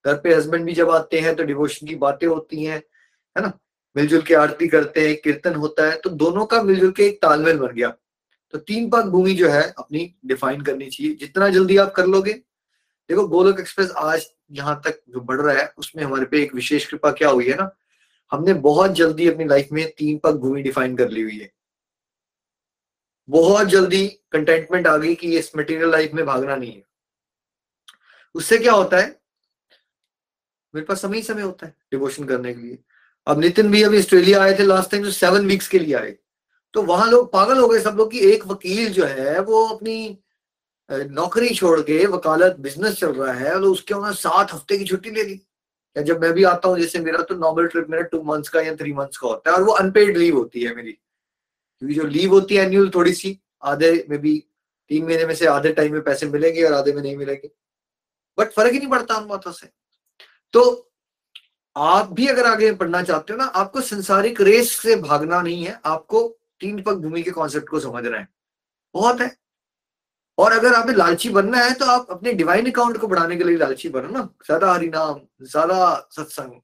घर 0.07 0.15
पे 0.15 0.35
हस्बैंड 0.35 0.65
भी 0.65 0.73
जब 0.73 0.91
आते 0.91 1.21
हैं 1.21 1.37
तो 1.37 1.43
डिवोशन 1.43 1.87
की 1.87 1.95
बातें 1.95 2.27
होती 2.27 2.65
हैं, 2.65 2.79
है 3.37 3.43
ना? 3.43 3.59
मिलजुल 3.97 4.23
के 4.23 4.35
आरती 4.35 4.69
करते 4.69 5.09
हैं, 5.09 5.17
कीर्तन 5.17 5.55
होता 5.55 5.91
है 5.91 5.97
तो 5.97 6.11
दोनों 6.11 6.47
का 6.47 6.63
मिलजुल 6.63 6.91
के 6.91 7.07
एक 7.07 7.23
तालमेल 7.23 7.59
बन 7.59 7.69
गया। 7.69 7.95
तो 8.55 8.59
तीन 8.59 8.89
पग 8.91 9.09
भूमि 9.11 9.35
जो 9.35 9.49
है 9.51 9.63
अपनी 9.71 10.15
डिफाइन 10.27 10.61
करनी 10.63 10.89
चाहिए। 10.91 11.15
जितना 11.15 11.49
जल्दी 11.49 11.77
आप 11.77 11.93
कर 11.93 12.07
लोगे, 12.07 12.33
देखो 13.11 13.27
गोलक 13.29 13.61
एक्सप्रेस 13.61 13.91
आज 13.97 14.27
यहाँ 14.51 14.81
तक 14.85 15.01
जो 15.09 15.21
बढ़ 15.21 15.41
रहा 15.41 15.57
है, 15.57 15.73
उसमें 15.79 16.03
हमारे 16.05 16.25
पे 16.25 16.43
एक 16.43 16.55
विशेष 16.55 16.87
कृपा 16.87 17.11
क्या 17.13 17.29
हुई 17.29 17.49
है 17.49 17.57
ना, 17.57 17.71
हमने 18.33 18.55
बहुत 18.55 18.93
जल्दी 18.93 19.29
अपनी 19.29 19.45
लाइफ 19.45 19.69
में 19.73 19.87
तीन 19.99 20.19
पग 20.19 20.39
भूमि 20.41 20.63
डिफाइन 20.63 20.97
कर 20.97 21.11
ली 21.11 21.23
हुई 21.23 21.39
है। 21.39 21.51
बहुत 23.29 23.67
जल्दी 23.67 24.07
कंटेंटमेंट 24.33 24.87
आ 24.87 24.97
गई 24.97 25.15
कि 25.15 25.37
इस 25.39 25.51
मटेरियल 25.57 25.91
लाइफ 25.91 26.13
में 26.15 26.25
भागना 26.27 26.57
नहीं 26.57 26.73
है। 26.73 26.83
उससे 28.35 28.59
क्या 28.59 28.73
होता 28.73 28.97
है, 28.97 29.09
मेरे 30.75 30.85
पास 30.87 31.03
समय 31.03 31.17
ही 31.17 31.23
समय 31.23 31.43
होता 31.43 31.67
है 31.67 31.75
डिवोशन 31.91 32.25
करने 32.25 32.55
के 32.55 32.61
लिए। 32.61 32.79
अब 33.27 33.41
नितिन 33.41 33.71
भी 33.71 33.83
अभी 33.83 33.99
ऑस्ट्रेलिया 33.99 34.43
आए 34.43 34.59
थे 34.59 34.63
लास्ट 34.63 34.91
टाइम 34.91 35.05
जो 35.05 35.11
सेवन 35.11 35.47
वीक्स 35.47 35.69
के 35.69 35.79
लिए 35.79 35.95
आए। 35.95 36.17
तो 36.75 36.83
वहाँ 36.83 37.11
लोग 37.11 37.31
पागल 37.33 37.59
हो 37.59 37.69
गए 37.69 37.81
सब 37.81 37.97
लोग 37.99 38.11
कि 38.13 38.21
एक 38.33 38.47
वकील 38.47 38.93
जो 38.93 39.05
है, 39.05 39.41
वो 39.41 39.67
अपनी 39.67 40.19
नौकरी 40.91 41.49
छोड़ 41.55 41.81
के 41.81 42.05
वकालत 42.07 42.57
बिज़नेस 42.61 42.99
चल 42.99 43.13
रहा 43.13 43.33
है 43.33 43.61
तो 43.61 43.73
उसके 43.73 43.95
उन्होंने 43.95 44.17
सात 44.17 44.53
हफ़्ते 44.53 44.79
की 44.79 44.85
छुट्टी 44.85 45.11
ले 45.11 45.23
ली। 45.23 45.41
या 45.97 46.03
जब 46.03 46.21
मैं 46.23 46.33
भी 46.33 46.45
आता 46.45 46.69
हूँ, 46.69 46.79
जैसे 46.79 47.01
मेरा 47.01 47.23
तो 47.23 47.35
नॉर्मल 47.35 47.67
ट्रिप 47.67 47.87
मेरा 47.91 48.03
टू 48.03 48.23
मंथ्स 48.23 48.49
का 48.49 48.61
या 48.61 48.75
थ्री 48.77 48.93
मंथ्स 48.93 49.17
का 49.17 49.29
होता 49.29 49.51
है 49.51 49.57
और 49.57 49.63
वो 49.63 49.73
अनपेड 49.73 50.17
लीव 50.17 50.37
होती 50.37 50.63
है 50.63 50.75
मेरी। 50.75 50.93
क्योंकि 50.93 51.95
जो 51.95 52.05
लीव 52.05 52.33
होती 52.33 52.57
है 52.57 52.65
एनुअल 52.67 52.91
थोड़ी 52.95 53.13
सी, 53.13 53.39
आधे 53.63 54.07
में 54.11 54.19
भी, 54.21 54.39
तीन 54.91 55.05
महीने 55.05 55.27
में 55.27 55.35
से 55.35 55.47
आधे 55.47 55.73
टाइम 55.73 55.93
में 55.93 56.03
पैसे 56.03 56.27
मिलेंगे 56.27 56.63
और 56.63 56.73
आधे 56.73 56.93
में 56.93 57.03
नहीं 57.03 57.17
मिलेंगे। 57.17 57.51
बट 58.39 58.53
फ़र्क 58.53 58.73
ही 58.73 58.79
नहीं 58.79 58.89
पड़ता 58.89 59.17
उन 59.17 59.27
बातों 59.29 59.53
से। 59.53 59.69
तो 60.55 60.91
आप 61.77 62.13
भी 62.13 62.27
अगर 62.27 62.47
आगे 62.47 62.73
पढ़ना 62.73 63.03
चाहते 63.03 63.33
हो 63.33 63.39
ना, 63.39 63.45
आपको 63.45 63.81
संसारिक 63.81 64.41
रेस 64.41 64.73
से 64.73 64.97
भागना 64.97 65.41
नहीं 65.43 65.65
है, 65.65 65.81
आपको 65.85 66.38
तीन 66.61 66.83
पग 66.83 67.03
भूमि 67.03 67.23
के 67.23 67.31
कॉन्सेप्ट 67.33 67.69
को 67.69 67.81
समझना 67.81 68.19
है। 68.19 68.29
बहुत 68.95 69.21
है। 69.21 69.37
और 70.39 70.53
अगर 70.53 70.75
आप 70.75 70.91
लालची 70.91 71.29
बनना 71.31 71.59
है 71.59 71.73
तो 71.75 71.85
आप 71.87 72.11
अपने 72.11 72.33
डिवाइन 72.35 72.71
अकाउंट 72.71 72.97
को 72.97 73.07
बढ़ाने 73.09 73.37
के 73.37 73.45
लिए 73.45 73.57
लालची 73.57 73.89
बनो 73.89 74.09
ना। 74.09 74.29
ज़्यादा 74.47 74.73
हरिनाम 74.73 75.21
ज़्यादा 75.43 76.09
सत्संग, 76.13 76.61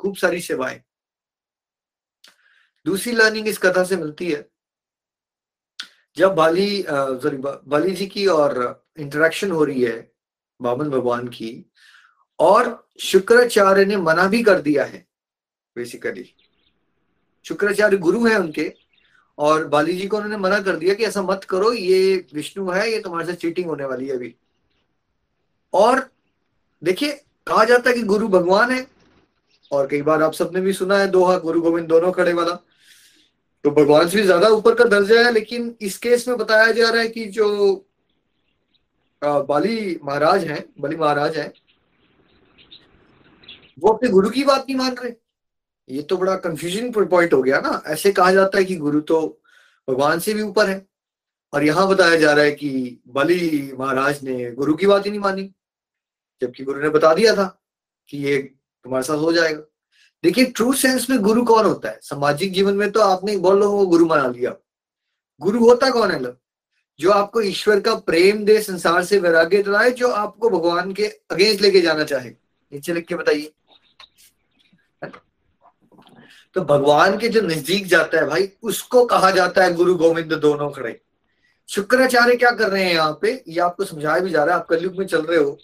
खूब 0.00 0.16
सारी 0.16 0.40
सेवाएँ। 0.42 0.80
दूसरी 2.86 3.12
लर्निंग 3.12 3.48
इस 3.48 3.58
कथा 3.58 3.84
से 3.84 3.96
मिलती 3.96 4.30
है। 4.30 4.48
जब 6.16 6.34
बाली 6.34 6.82
सॉरी 6.82 7.36
बाली 7.36 7.92
जी 7.92 8.06
की 8.06 8.26
और 8.28 8.84
इंटरेक्शन 8.98 9.50
हो 9.50 9.64
रही 9.64 9.82
है, 9.82 10.12
बामन 10.60 10.90
भगवान 10.90 11.28
की, 11.28 11.70
और 12.38 12.88
शुक्राचार्य 13.02 13.84
ने 13.84 13.96
मना 13.98 14.26
भी 14.28 14.42
कर 14.42 14.60
दिया 14.62 14.84
है 14.84 15.06
बेसिकली 15.76 16.32
शुक्राचार्य 17.44 17.96
गुरु 17.98 18.26
है 18.26 18.36
उनके। 18.38 18.72
और 19.38 19.66
बाली 19.68 19.96
जी 19.96 20.06
को 20.06 20.16
उन्होंने 20.16 20.36
मना 20.38 20.60
कर 20.60 20.76
दिया 20.76 20.94
कि 20.94 21.04
ऐसा 21.04 21.22
मत 21.22 21.44
करो, 21.44 21.72
ये 21.72 22.26
विष्णु 22.34 22.70
है, 22.70 22.90
ये 22.92 23.00
तुम्हारे 23.00 23.26
साथ 23.26 23.34
चीटिंग 23.36 23.66
होने 23.66 23.84
वाली 23.84 24.08
है 24.08 24.16
अभी। 24.16 24.34
और 25.72 26.08
देखिए, 26.82 27.10
कहा 27.46 27.64
जाता 27.64 27.90
है 27.90 27.96
कि 27.96 28.02
गुरु 28.04 28.28
भगवान 28.28 28.70
है, 28.72 28.86
और 29.70 29.86
कई 29.86 30.02
बार 30.02 30.22
आप 30.22 30.32
सबने 30.34 30.60
भी 30.60 30.72
सुना 30.72 30.98
है 30.98 31.08
दोहा, 31.08 31.36
गुरु 31.38 31.60
गोविंद 31.60 31.88
दोनों 31.88 32.12
खड़े 32.12 32.32
वाला। 32.32 32.54
तो 33.64 33.70
भगवान 33.72 34.08
से 34.08 34.16
भी 34.16 34.22
ज़्यादा 34.22 34.48
ऊपर 34.48 34.74
का 34.74 34.84
दर्जा 34.86 35.20
है, 35.20 35.32
लेकिन 35.32 35.74
इस 35.80 35.98
केस 35.98 36.26
में 36.28 36.36
बताया 36.38 36.72
जा 36.72 36.90
रहा 36.90 37.02
है 37.02 37.08
कि 37.08 37.24
जो 37.28 37.84
बाली 39.22 39.98
महाराज 40.04 40.44
हैं, 40.44 40.64
बली 40.80 40.96
महाराज 40.96 41.36
हैं, 41.38 41.52
वो 43.78 43.92
अपने 43.92 44.08
गुरु 44.08 44.30
की 44.30 44.44
बात 44.44 44.60
नहीं 44.60 44.76
मान 44.76 44.94
रहे। 44.94 45.12
ये 45.88 46.02
तो 46.02 46.16
बड़ा 46.16 46.34
कंफ्यूजन 46.36 46.90
पॉइंट 46.92 47.32
हो 47.34 47.42
गया 47.42 47.60
ना। 47.60 47.82
ऐसे 47.86 48.12
कहा 48.12 48.32
जाता 48.32 48.58
है 48.58 48.64
कि 48.64 48.76
गुरु 48.76 49.00
तो 49.00 49.20
भगवान 49.88 50.18
से 50.18 50.34
भी 50.34 50.42
ऊपर 50.42 50.68
है। 50.68 50.84
और 51.52 51.64
यहाँ 51.64 51.86
बताया 51.88 52.16
जा 52.16 52.32
रहा 52.32 52.44
है 52.44 52.50
कि 52.50 53.00
बलि 53.08 53.72
महाराज 53.78 54.22
ने 54.22 54.50
गुरु 54.50 54.74
की 54.74 54.86
बात 54.86 55.06
ही 55.06 55.10
नहीं 55.10 55.20
मानी, 55.20 55.50
जबकि 56.42 56.64
गुरु 56.64 56.80
ने 56.82 56.88
बता 56.88 57.14
दिया 57.14 57.34
था 57.34 57.46
कि 58.08 58.18
ये 58.18 58.38
तुम्हारे 58.38 59.04
साथ 59.04 59.16
हो 59.16 59.32
जाएगा। 59.32 59.60
देखिए 60.24 60.44
ट्रू 60.44 60.72
सेंस 60.72 61.10
में 61.10 61.18
गुरु 61.18 61.44
कौन 61.44 61.64
होता 61.64 61.88
है? 61.88 61.98
सामाजिक 62.02 62.52
जीवन 62.52 62.74
में 62.74 62.90
तो 62.90 63.00
आपने 63.00 63.36
बहुत 63.36 63.58
लोगों 63.58 63.78
को 63.78 63.86
गुरु 63.86 64.06
बना 64.06 64.26
लिया। 64.28 64.54
गुरु 65.40 65.58
होता 65.60 65.90
कौन 65.90 66.10
है 66.10 66.18
लोग? 66.22 66.36
जो 67.00 67.10
आपको 67.10 67.40
ईश्वर 67.40 67.80
का 67.80 67.94
प्रेम 67.94 68.44
दे, 68.44 68.60
संसार 68.62 69.04
से 69.04 69.18
वैराग्य 69.18 69.62
दिलाए, 69.62 69.90
जो 69.90 70.08
आपको 70.08 70.50
भगवान 70.50 70.92
के 70.92 71.06
अगेंस्ट 71.06 71.62
लेके 71.62 71.80
जाना 71.80 72.04
चाहे। 72.04 72.30
नीचे 72.72 72.92
लिख 72.92 73.06
के 73.06 73.14
बताइए। 73.14 73.52
तो 76.56 76.62
भगवान 76.64 77.16
के 77.18 77.28
जो 77.28 77.40
नज़दीक 77.40 77.86
जाता 77.86 78.18
है 78.18 78.26
भाई, 78.26 78.48
उसको 78.62 79.04
कहा 79.04 79.30
जाता 79.30 79.64
है 79.64 79.72
गुरु 79.74 79.94
गोविंद 79.94 80.32
दोनों 80.34 80.70
खड़े। 80.70 81.00
शुक्राचार्य 81.68 82.36
क्या 82.36 82.50
कर 82.50 82.68
रहे 82.68 82.84
हैं 82.84 82.92
यहाँ 82.94 83.18
पे? 83.22 83.32
ये 83.48 83.60
आपको 83.60 83.84
समझाया 83.84 84.20
भी 84.20 84.30
जा 84.30 84.44
रहा 84.44 84.54
है, 84.54 84.60
आप 84.60 84.66
कलयुग 84.66 84.98
में 84.98 85.06
चल 85.06 85.22
रहे 85.22 85.38
हो। 85.38 85.58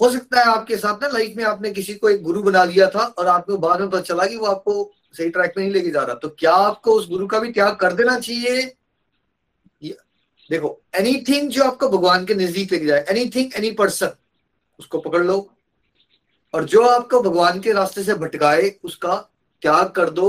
हो 0.00 0.10
सकता 0.10 0.40
है 0.40 0.44
आपके 0.44 0.76
साथ 0.76 1.02
ना 1.02 1.08
लाइफ 1.08 1.34
में 1.36 1.42
आपने 1.44 1.70
किसी 1.70 1.94
को 1.94 2.08
एक 2.10 2.22
गुरु 2.22 2.42
बना 2.42 2.62
लिया 2.64 2.86
था 2.90 3.04
और 3.18 3.26
आपको 3.26 3.56
बाद 3.56 3.80
में 3.80 3.90
पता 3.90 4.00
चला 4.00 4.26
कि 4.26 4.36
वो 4.36 4.46
आपको 4.46 4.92
सही 5.14 5.28
ट्रैक 5.30 5.52
में 5.56 5.62
नहीं 5.64 5.72
लेके 5.74 5.90
जा 5.90 6.02
रहा। 6.02 6.14
तो 6.14 6.28
क्या 6.28 6.52
आपको 6.52 6.92
उस 6.92 7.08
गुरु 7.08 7.26
का 7.26 7.38
भी 7.38 7.52
त्याग 7.52 7.74
कर 7.76 7.92
देना 7.92 8.18
चाहिए? 8.18 8.64
देखो 10.50 10.80
एनीथिंग 10.94 11.50
जो 11.50 11.64
आपको 11.64 11.88
भगवान 11.88 12.24
के 12.24 12.34
नज़दीक 12.34 12.72
लेके 12.72 12.86
जाए 12.86 13.04
एनीथिंग 13.08 13.50
एनी 13.56 13.70
पर्सन 13.72 14.12
उसको 14.78 14.98
पकड़ 14.98 15.22
लो। 15.24 15.36
और 16.54 16.64
जो 16.64 16.82
आपको 16.82 17.20
भगवान 17.20 17.60
के 17.60 17.72
रास्ते 17.72 18.02
से 18.02 18.14
भटकाए, 18.14 18.72
उसका 18.84 19.28
त्याग 19.62 19.90
कर 19.90 20.10
दो। 20.10 20.28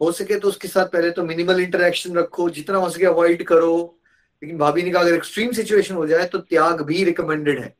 हो 0.00 0.10
सके 0.12 0.38
तो 0.38 0.48
उसके 0.48 0.68
साथ 0.68 0.86
पहले 0.86 1.10
तो 1.10 1.24
मिनिमल 1.24 1.60
इंटरेक्शन 1.60 2.16
रखो 2.16 2.48
जितना 2.50 2.78
हो 2.78 2.90
सके 2.90 3.04
अवॉइड 3.06 3.44
करो। 3.46 3.74
लेकिन 4.42 4.58
भाभी 4.58 4.82
ने 4.82 4.90
कहा 4.90 5.02
अगर 5.02 5.14
एक्सट्रीम 5.14 5.52
सिचुएशन 5.52 5.94
हो 5.94 6.06
जाए 6.06 6.26
तो 6.26 6.38
त्याग 6.40 6.80
भी 6.82 7.02
रिकमेंडेड 7.04 7.60
है। 7.60 7.74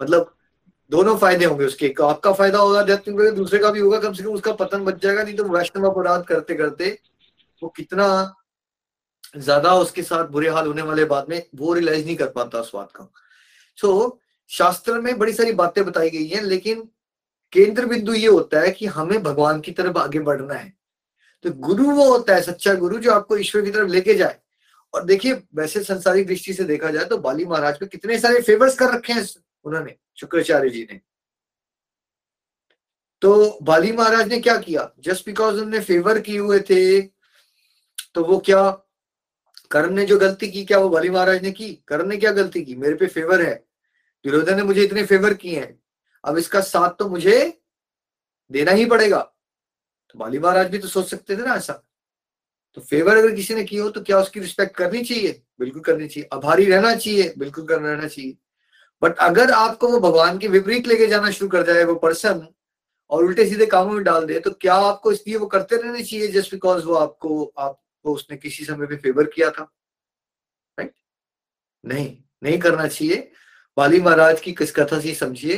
मतलब 0.00 0.32
दोनों 0.90 1.16
फ़ायदे 1.18 1.44
होंगे 1.44 1.64
उसके। 1.64 1.86
एक 1.86 2.00
आपका 2.02 2.32
फ़ायदा 2.32 2.58
होगा 2.58 2.80
आध्यात्मिक 2.80 3.34
दूसरे 3.34 3.58
का 3.58 3.70
भी 3.70 3.80
होगा 3.80 3.98
कम 4.00 4.12
से 4.12 4.22
कम 4.22 4.30
उसका 4.30 4.52
पतन 4.54 4.84
बच 4.84 5.02
जाएगा 5.02 5.22
नहीं 5.22 5.36
तो 5.36 5.44
वैष्णव 5.48 5.88
अपराध 5.90 6.24
करते 6.24 6.54
करते 6.54 6.98
वो 7.62 7.68
कितना 7.68 8.06
ज़्यादा 9.36 9.74
उसके 9.76 10.02
साथ 10.02 10.28
बुरे 10.28 10.48
हाल 10.48 10.66
होने 10.66 10.82
वाले 10.82 11.04
बाद 11.04 11.26
में 11.28 11.42
वो 11.54 11.72
रियलाइज़ 11.74 12.04
नहीं 12.06 12.16
कर 12.16 12.26
पाता 12.28 12.60
उस 12.60 12.70
बात 12.74 12.92
का। 12.92 13.08
सो 13.78 13.88
so, 13.88 14.10
शास्त्र 14.50 15.00
में 15.00 15.18
बड़ी 15.18 15.32
सारी 15.32 15.52
बातें 15.54 15.84
बताई 15.84 16.10
गई 16.10 16.26
हैं 16.26 16.42
लेकिन 16.42 16.88
केंद्र 17.52 17.86
बिंदु 17.86 18.14
ये 18.14 18.26
होता 18.26 18.60
है 18.60 18.70
कि 18.70 18.86
हमें 18.86 19.22
भगवान 19.22 19.60
की 19.60 19.72
तरफ़ 19.72 19.98
आगे 19.98 20.18
बढ़ना 20.20 20.54
है। 20.54 20.72
तो 21.44 21.50
गुरु 21.52 21.84
वो 21.86 22.08
होता 22.08 22.34
है, 22.34 22.42
सच्चा 22.42 22.74
गुरु, 22.74 22.98
जो 22.98 23.12
आपको 23.12 23.36
ईश्वर 23.36 23.62
की 23.62 23.70
तरफ़ 23.70 23.88
लेके 23.88 24.14
जाए। 24.14 24.38
और 24.94 25.04
देखिए, 25.04 25.32
वैसे 25.54 25.82
संसारिक 25.84 26.26
दृष्टि 26.26 26.52
से 26.54 26.64
देखा 26.64 26.90
जाए 26.90 27.04
तो 27.04 27.18
बाली 27.18 27.44
महाराज 27.44 27.78
पे 27.78 27.86
कितने 27.86 28.18
सारे 28.18 28.40
फेवर्स 28.40 28.78
कर 28.78 28.94
रखे 28.94 29.12
हैं 29.12 29.26
उन्होंने, 29.64 29.94
शुक्राचार्य 30.16 30.70
जी 30.70 30.82
ने। 30.82 31.00
तो 33.22 33.58
बाली 33.62 33.92
महाराज 33.92 34.28
ने 34.28 34.40
क्या 34.40 34.56
किया? 34.56 34.90
जस्ट 35.00 35.26
बिकॉज़ 35.26 35.54
उन्होंने 35.54 35.80
फेवर 35.80 36.20
किए 36.20 36.38
हुए 36.38 36.58
थे 36.60 37.00
तो 38.14 38.24
वो 38.24 38.38
क्या? 38.38 38.70
कर्ण 39.70 39.94
ने 39.94 40.04
जो 40.06 40.18
गलती 40.18 40.48
की, 40.48 40.64
क्या 40.64 40.78
वो 40.78 40.88
बाली 40.88 41.10
महाराज 41.10 41.42
ने 41.42 41.50
की? 41.50 41.72
कर्ण 41.88 42.06
ने 42.08 42.16
क्या 42.16 42.32
गलती 42.32 42.62
की? 42.64 42.74
मेरे 42.74 42.94
पे 42.94 43.06
फेवर 43.06 43.42
है। 43.42 43.54
दुर्योधन 44.24 44.56
ने 44.56 44.62
मुझे 44.62 44.82
इतने 44.82 45.04
फेवर 45.06 45.34
किए 45.34 45.60
हैं। 45.60 45.78
अब 46.26 46.38
इसका 46.38 46.60
साथ 46.60 46.90
तो 46.98 47.08
मुझे 47.08 47.38
देना 48.50 48.72
ही 48.72 48.84
पड़ेगा। 48.86 49.20
तो 50.10 50.18
बाली 50.18 50.38
महाराज 50.38 50.70
भी 50.70 50.78
तो 50.78 50.88
सोच 50.88 51.08
सकते 51.10 51.36
थे 51.36 51.42
ना 51.42 51.54
ऐसा। 51.54 51.72
तो 52.76 52.80
फेवर 52.80 53.16
अगर 53.16 53.34
किसी 53.34 53.54
ने 53.54 53.64
की 53.64 53.76
हो 53.76 53.88
तो 53.90 54.00
क्या 54.02 54.18
उसकी 54.18 54.40
रिस्पेक्ट 54.40 54.76
करनी 54.76 55.02
चाहिए? 55.04 55.42
बिल्कुल 55.58 55.82
करनी 55.82 56.08
चाहिए। 56.08 56.28
आभारी 56.32 56.64
रहना 56.64 56.94
चाहिए, 56.94 57.32
बिल्कुल 57.38 57.66
करना 57.66 57.92
रहना 57.92 58.08
चाहिए। 58.08 58.36
बट 59.02 59.18
अगर 59.18 59.50
आपको 59.50 59.88
वो 59.88 60.00
भगवान 60.00 60.38
के 60.38 60.48
विपरीत 60.48 60.86
लेके 60.86 61.06
जाना 61.06 61.30
शुरू 61.30 61.48
कर 61.50 61.62
जाए, 61.62 61.84
वो 61.84 61.94
पर्सन 61.94 62.46
और 63.10 63.24
उल्टे 63.24 63.46
सीधे 63.46 63.66
कामों 63.66 63.92
में 63.92 64.04
डाल 64.04 64.26
दे 64.26 64.38
तो 64.40 64.50
क्या 64.50 64.74
आपको 64.74 65.12
इसलिए 65.12 65.36
वो 65.36 65.46
करते 65.46 65.76
रहने 65.76 66.02
चाहिए 66.02 66.28
जस्ट 66.28 66.52
बिकॉज़ 66.52 66.84
वो 66.84 66.94
आपको 66.94 67.44
आपको 67.58 68.14
उसने 68.14 68.36
किसी 68.36 68.64
समय 68.64 68.86
पे 68.86 68.96
फेवर 68.96 69.24
किया 69.26 69.50
था? 69.50 69.62
राइट 70.78 70.92
नहीं 71.84 72.16
नहीं 72.42 72.58
करना 72.58 72.86
चाहिए। 72.88 73.30
बाली 73.76 74.00
महाराज 74.00 74.40
की 74.40 74.52
किस 74.52 74.72
कथा 74.72 75.00
से 75.00 75.14
समझिए। 75.14 75.56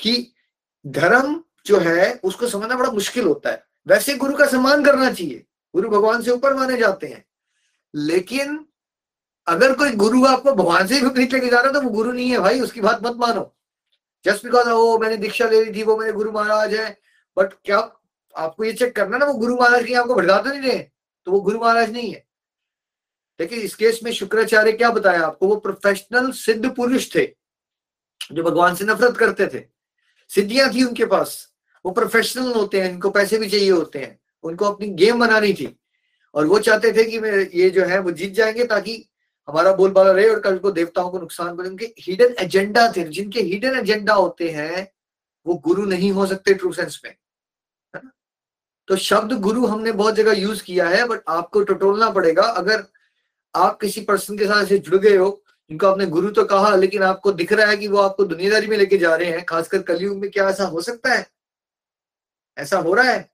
कि 0.00 0.32
धर्म 0.86 1.42
जो 1.66 1.78
है, 1.78 2.20
उसको 2.24 2.48
समझना 2.48 2.76
बड़ा 2.76 2.90
मुश्किल 2.90 3.24
होता 3.24 3.50
है। 3.50 3.66
वैसे 3.86 4.14
गुरु 4.14 4.36
का 4.36 4.46
सम्मान 4.46 4.84
करना 4.84 5.10
चाहिए। 5.12 5.44
गुरु 5.74 5.88
भगवान 5.88 6.22
से 6.22 6.30
ऊपर 6.30 6.54
माने 6.54 6.76
जाते 6.76 7.06
हैं। 7.06 7.24
लेकिन 7.94 8.64
अगर 9.46 9.74
कोई 9.74 9.92
गुरु 9.92 10.24
आपको 10.26 10.52
भगवान 10.52 10.86
से 10.86 11.00
विपरीत 11.00 11.32
लेके 11.32 11.48
जा 11.48 11.56
रहा 11.56 11.66
है 11.66 11.72
तो 11.72 11.80
वो 11.80 11.90
गुरु 11.90 12.12
नहीं 12.12 12.30
है 12.30 12.38
भाई, 12.38 12.60
उसकी 12.60 12.80
बात 12.80 13.02
मत 13.02 13.16
मानो। 13.16 13.54
जस्ट 14.24 14.44
बिकॉज़ 14.44 14.68
ओ, 14.68 14.98
मैंने 14.98 15.16
दीक्षा 15.16 15.48
ले 15.48 15.64
ली 15.64 15.72
थी, 15.74 15.82
वो 15.82 15.96
मेरे 15.96 16.12
गुरु 16.12 16.32
महाराज 16.32 16.74
है। 16.74 16.90
बट 17.36 17.52
क्या 17.64 17.78
आपको 18.34 18.64
ये 18.64 18.72
चेक 18.72 18.94
करना 18.96 19.18
ना, 19.18 19.26
वो 19.26 19.34
गुरु 19.34 19.56
महाराज 19.56 19.86
की 19.86 19.94
आपको 19.94 20.14
भड़का 20.14 20.40
तो 20.42 20.50
नहीं 20.50 20.60
रहे 20.60 20.78
तो 21.26 21.32
वो 21.32 21.40
गुरु 21.40 21.60
महाराज 21.60 21.92
नहीं 21.92 22.12
है। 22.12 22.26
देखिए, 23.40 23.58
इस 23.58 23.74
केस 23.74 24.00
में 24.04 24.12
शुक्राचार्य 24.12 24.72
क्या 24.72 24.90
बताया 24.90 25.26
आपको? 25.26 25.48
वो 25.48 25.56
प्रोफेशनल 25.56 26.30
सिद्ध 26.30 26.70
पुरुष 26.74 27.14
थे, 27.14 27.24
जो 28.32 28.42
भगवान 28.42 28.74
से 28.74 28.84
नफरत 28.84 29.16
करते 29.16 29.46
थे। 29.46 29.77
सिद्धियाँ 30.28 30.74
थी 30.74 30.84
उनके 30.84 31.04
पास। 31.04 31.48
वो 31.86 31.92
प्रोफेशनल 31.92 32.52
होते 32.52 32.80
हैं, 32.80 32.90
इनको 32.90 33.10
पैसे 33.10 33.38
भी 33.38 33.50
चाहिए 33.50 33.70
होते 33.70 33.98
हैं। 33.98 34.20
उनको 34.42 34.64
अपनी 34.64 34.88
गेम 34.88 35.20
बनानी 35.20 35.52
थी। 35.52 35.80
और 36.34 36.46
वो 36.46 36.58
चाहते 36.58 36.92
थे 36.92 37.04
कि 37.04 37.16
ये 37.60 37.70
जो 37.70 37.84
है, 37.84 37.98
वो 37.98 38.10
जीत 38.10 38.32
जाएँगे 38.32 38.64
ताकि 38.64 39.08
हमारा 39.48 39.72
बोलबाला 39.72 40.12
रहे 40.12 40.28
और 40.28 40.40
कल 40.40 40.58
को 40.58 40.70
देवताओं 40.70 41.10
को 41.10 41.18
नुकसान 41.18 41.56
पड़े 41.56 41.68
उनके 41.68 41.94
हिडन 41.98 42.34
एजेंडा 42.38 42.92
थे। 42.96 43.04
जिनके 43.04 43.40
हिडन 43.40 43.78
एजेंडा 43.78 44.14
होते 44.14 44.50
हैं, 44.50 44.92
वो 45.46 45.54
गुरु 45.54 45.84
नहीं 45.84 46.12
हो 46.12 46.26
सकते 46.26 46.54
ट्रू 46.54 46.72
सेंस 46.72 47.00
में। 47.04 47.14
तो 48.88 48.96
शब्द 48.96 49.32
गुरु 49.32 49.66
हमने 49.66 49.92
बहुत 49.92 50.14
जगह 50.14 50.32
यूज़ 50.32 50.62
किया 50.62 50.88
है 50.88 51.06
बट 51.06 51.20
आपको 51.28 51.62
टटोलना 51.62 52.10
पड़ेगा। 52.10 52.42
अगर 52.42 52.84
आप 53.54 53.78
किसी 53.80 54.00
पर्सन 54.00 54.38
के 54.38 54.44
साथ 54.44 54.62
ऐसे 54.62 54.78
जुड़ 54.78 54.96
गए 54.96 55.16
हो 55.16 55.42
जिनको 55.70 55.86
आपने 55.86 56.06
गुरु 56.06 56.30
तो 56.30 56.44
कहा, 56.44 56.74
लेकिन 56.76 57.02
आपको 57.02 57.32
दिख 57.32 57.52
रहा 57.52 57.66
है 57.66 57.76
कि 57.76 57.88
वो 57.88 57.98
आपको 57.98 58.24
दुनियादारी 58.24 58.66
में 58.66 58.76
लेके 58.76 58.98
जा 58.98 59.14
रहे 59.16 59.30
हैं, 59.30 59.44
खासकर 59.44 59.82
कलयुग 59.82 60.16
में 60.18 60.30
क्या 60.30 60.48
ऐसा 60.50 60.64
हो 60.64 60.80
सकता 60.82 61.14
है? 61.14 61.26
ऐसा 62.56 62.78
हो 62.78 62.94
रहा 62.94 63.10
है? 63.10 63.28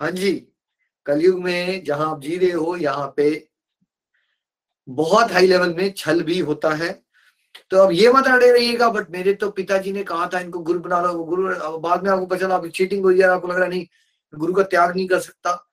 हाँ 0.00 0.10
जी, 0.10 0.32
कलयुग 1.06 1.42
में 1.42 1.84
जहाँ 1.84 2.10
आप 2.10 2.20
जी 2.22 2.36
रहे 2.36 2.50
हो, 2.50 2.76
यहाँ 2.76 3.12
पे 3.16 3.48
बहुत 4.88 5.32
हाई 5.32 5.46
लेवल 5.46 5.74
में 5.74 5.92
छल 5.96 6.22
भी 6.22 6.38
होता 6.40 6.70
है। 6.74 6.90
तो 7.70 7.78
अब 7.78 7.92
ये 7.92 8.10
मत 8.12 8.26
अड़े 8.28 8.50
रहिएगा 8.52 8.88
बट 8.90 9.10
मेरे 9.10 9.32
तो 9.34 9.50
पिताजी 9.50 9.92
ने 9.92 10.02
कहा 10.04 10.26
था, 10.34 10.40
इनको 10.40 10.58
गुरु 10.60 10.80
बना 10.80 11.00
लो 11.02 11.24
गुरु 11.24 11.78
बाद 11.80 12.04
में 12.04 12.10
आपको 12.10 12.26
पता 12.26 12.38
चला, 12.38 12.54
आप 12.54 12.66
चीटिंग 12.66 13.04
हो 13.04 13.12
जाए 13.12 13.28
आपको 13.28 13.48
लग 13.48 13.58
रहा 13.58 13.68
नहीं, 13.68 13.86
गुरु 14.34 14.52
का 14.54 14.62
त्याग 14.62 14.94
नहीं 14.96 15.06
कर 15.08 15.20
सकता। 15.20 15.65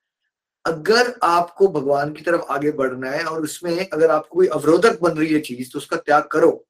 अगर 0.66 1.18
आपको 1.22 1.68
भगवान 1.68 2.12
की 2.12 2.22
तरफ़ 2.22 2.40
आगे 2.40 2.70
बढ़ना 2.72 3.10
है 3.10 3.24
और 3.24 3.42
उसमें 3.42 3.88
अगर 3.88 4.10
आपको 4.10 4.34
कोई 4.34 4.46
अवरोधक 4.46 5.00
बन 5.00 5.18
रही 5.18 5.34
है 5.34 5.40
चीज़ 5.40 5.72
तो 5.72 5.78
उसका 5.78 5.96
त्याग 5.96 6.26
करो। 6.26 6.66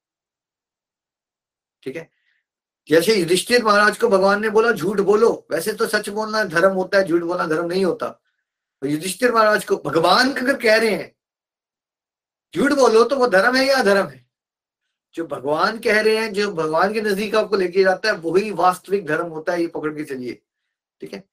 ठीक 1.83 1.95
है? 1.95 2.09
जैसे 2.89 3.15
युधिष्ठिर 3.15 3.63
महाराज 3.63 3.97
को 3.97 4.07
भगवान 4.07 4.41
ने 4.41 4.49
बोला, 4.49 4.71
झूठ 4.71 4.99
बोलो। 4.99 5.47
वैसे 5.51 5.73
तो 5.73 5.87
सच 5.87 6.09
बोलना 6.09 6.43
धर्म 6.43 6.73
होता 6.73 6.97
है, 6.97 7.03
झूठ 7.03 7.21
बोलना 7.21 7.47
धर्म 7.47 7.65
नहीं 7.65 7.85
होता। 7.85 8.09
तो 8.81 8.87
युधिष्ठिर 8.87 9.31
महाराज 9.31 9.65
को, 9.65 9.77
भगवान 9.77 10.33
अगर 10.33 10.57
कह 10.57 10.75
रहे 10.75 10.89
हैं, 10.89 11.15
झूठ 12.55 12.73
बोलो 12.73 13.03
तो 13.03 13.15
वो 13.15 13.27
धर्म 13.27 13.55
है 13.55 13.65
या 13.65 13.77
अधर्म 13.77 14.07
है? 14.07 14.25
जो 15.15 15.27
भगवान 15.27 15.79
कह 15.79 16.01
रहे 16.01 16.17
हैं, 16.17 16.33
जो 16.33 16.51
भगवान 16.51 16.93
के 16.93 17.01
नज़दीक 17.01 17.35
आपको 17.35 17.55
लेके 17.55 17.83
जाता 17.83 18.11
है, 18.11 18.17
वही 18.17 18.51
वास्तविक 18.51 19.05
धर्म 19.05 19.27
होता 19.27 19.53
है, 19.53 19.61
ये 19.61 19.67
पकड़ 19.67 19.93
के 19.93 20.03
चलिए। 20.03 20.41
ठीक 21.01 21.13
है? 21.13 21.23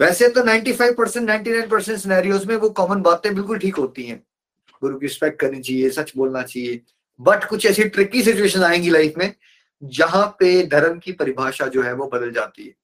वैसे 0.00 0.28
तो 0.28 0.42
95 0.42 0.94
परसेंट 0.94 1.26
नाइनटी 1.26 1.66
परसेंट 1.66 1.98
सिनेरियोज 1.98 2.44
में 2.46 2.56
वो 2.56 2.70
कॉमन 2.70 3.02
बातें 3.02 3.34
बिल्कुल 3.34 3.58
ठीक 3.58 3.76
होती 3.76 4.04
हैं। 4.04 4.26
गुरु 4.82 4.98
की 4.98 5.06
रिस्पेक्ट 5.06 5.40
करनी 5.40 5.60
चाहिए, 5.60 5.90
सच 5.90 6.12
बोलना 6.16 6.42
चाहिए। 6.42 6.80
बट 7.20 7.44
कुछ 7.44 7.66
ऐसी 7.66 7.84
ट्रिकी 7.84 8.22
सिचुएशन 8.22 8.62
आएँगी 8.62 8.90
लाइफ 8.90 9.14
में, 9.18 9.34
जहाँ 9.84 10.36
पे 10.38 10.66
धर्म 10.66 10.98
की 10.98 11.12
परिभाषा 11.12 11.66
जो 11.66 11.82
है 11.82 11.92
वो 11.92 12.06
बदल 12.06 12.30
जाती 12.30 12.66
है। 12.66 12.74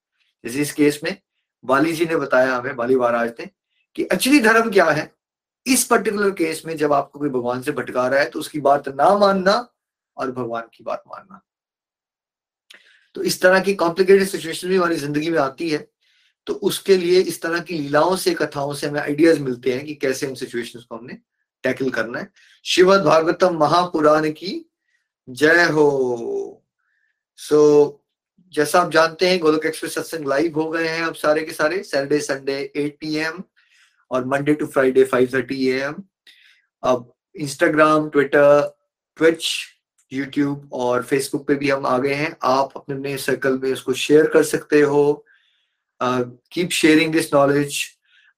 जैसे 0.44 0.60
इस 0.60 0.72
केस 0.72 1.00
में, 1.04 1.16
बाली 1.64 1.92
जी 1.92 2.06
ने 2.06 2.16
बताया 2.16 2.56
हमें, 2.56 2.76
बाली 2.76 2.96
महाराज 2.96 3.32
ने, 3.40 3.50
कि 3.94 4.02
एक्चुअली 4.02 4.40
धर्म 4.40 4.70
क्या 4.70 4.84
है? 4.84 5.14
इस 5.66 5.84
पर्टिकुलर 5.84 6.30
केस 6.30 6.62
में 6.66 6.76
जब 6.76 6.92
आपको 6.92 7.18
कोई 7.18 7.28
भगवान 7.28 7.62
से 7.62 7.72
भटका 7.72 8.08
रहा 8.08 8.20
है 8.20 8.30
तो 8.30 8.38
उसकी 8.38 8.60
बात 8.60 8.88
ना 8.88 9.18
मानना 9.18 9.74
और 10.16 10.30
भगवान 10.32 10.62
की 10.74 10.84
बात 10.84 11.02
मानना। 11.08 11.42
तो 13.14 13.22
इस 13.22 13.42
तरह 13.42 13.60
की 13.60 13.74
कॉम्प्लिकेटेड 13.74 14.28
सिचुएशन 14.28 14.68
भी 14.68 14.76
हमारी 14.76 14.96
ज़िंदगी 14.96 15.30
में 15.30 15.38
आती 15.38 15.70
है। 15.70 15.95
तो 16.46 16.54
उसके 16.54 16.96
लिए 16.96 17.20
इस 17.20 17.42
तरह 17.42 17.60
की 17.60 17.74
लीलाओं 17.74 18.16
से 18.16 18.34
कथाओं 18.34 18.74
से 18.74 18.86
हमें 18.86 19.00
आइडियाज़ 19.00 19.40
मिलते 19.40 19.72
हैं 19.72 19.84
कि 19.84 19.94
कैसे 19.94 20.26
उन 20.26 20.34
सिचुएशंस 20.34 20.84
को 20.84 20.96
हमने 20.96 21.18
टैकल 21.62 21.90
करना 21.90 22.18
है। 22.18 22.32
शिवद 22.64 23.00
भागवतम 23.00 23.56
महापुराण 23.56 24.30
की 24.30 24.70
जय 25.28 25.64
हो। 25.64 26.62
सो 27.36 27.84
so, 27.84 28.06
जैसा 28.54 28.80
आप 28.80 28.90
जानते 28.90 29.28
हैं 29.28 29.38
गोलक 29.38 29.66
एक्सप्रेस 29.66 29.94
सत्संग 29.94 30.28
लाइव 30.28 30.54
हो 30.54 30.70
गए 30.70 30.88
हैं 30.88 31.02
अब 31.02 31.14
सारे 31.14 31.42
के 31.42 31.52
सारे 31.52 31.82
सैटरडे 31.82 32.20
संडे 32.20 32.72
8 32.76 33.00
पीएम 33.00 33.42
और 34.10 34.24
मंडे 34.24 34.54
टू 34.54 34.66
फ्राइडे 34.66 35.04
5:30 35.04 35.68
एएम 35.68 35.94
अब 36.82 37.14
इंस्टाग्राम 37.34 38.08
ट्विटर 38.08 38.76
ट्विच 39.16 39.56
यूट्यूब 40.12 40.70
और 40.72 41.02
फेसबुक 41.02 41.48
पे 41.48 41.54
भी 41.54 41.70
हम 41.70 41.86
आ 41.86 41.98
गए 41.98 42.14
हैं। 42.14 42.36
आप 42.42 42.72
अपने 42.76 43.18
सर्कल 43.18 43.58
में 43.58 43.72
उसको 43.72 43.92
शेयर 43.92 44.26
कर 44.26 44.42
सकते 44.42 44.80
हो। 44.80 45.26
कीप 46.00 46.70
शेयरिंग 46.72 47.12
दिस 47.12 47.32
नॉलेज 47.34 47.84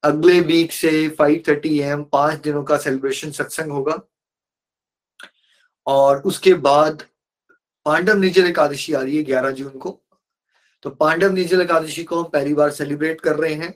अगले 0.02 0.40
वीक 0.42 0.72
से 0.72 1.09
5:30 1.11 1.46
थर्टी 1.48 1.78
एम 1.82 2.02
पाँच 2.12 2.40
दिनों 2.40 2.62
का 2.64 2.76
सेलिब्रेशन 2.78 3.30
सत्संग 3.32 3.72
होगा। 3.72 4.00
और 5.86 6.22
उसके 6.22 6.54
बाद 6.62 7.02
पांडव 7.86 8.18
निर्जल 8.18 8.46
एकादशी 8.46 8.92
आ 8.92 9.00
रही 9.00 9.16
है 9.16 9.22
11 9.24 9.50
जून 9.52 9.78
को। 9.78 10.00
तो 10.84 10.90
पांडव 10.92 11.32
निर्जल 11.32 11.61
एकादशी 11.61 12.04
को 12.04 12.22
हम 12.22 12.30
पहली 12.30 12.54
बार 12.54 12.70
सेलिब्रेट 12.72 13.20
कर 13.20 13.36
रहे 13.36 13.54
हैं। 13.54 13.74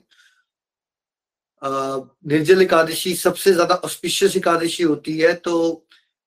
निर्जल 1.61 2.61
एकादशी 2.61 3.13
सबसे 3.15 3.53
ज़्यादा 3.53 3.75
ऑस्पिशियस 3.75 4.35
एकादशी 4.37 4.83
होती 4.83 5.17
है 5.17 5.33
तो 5.35 5.71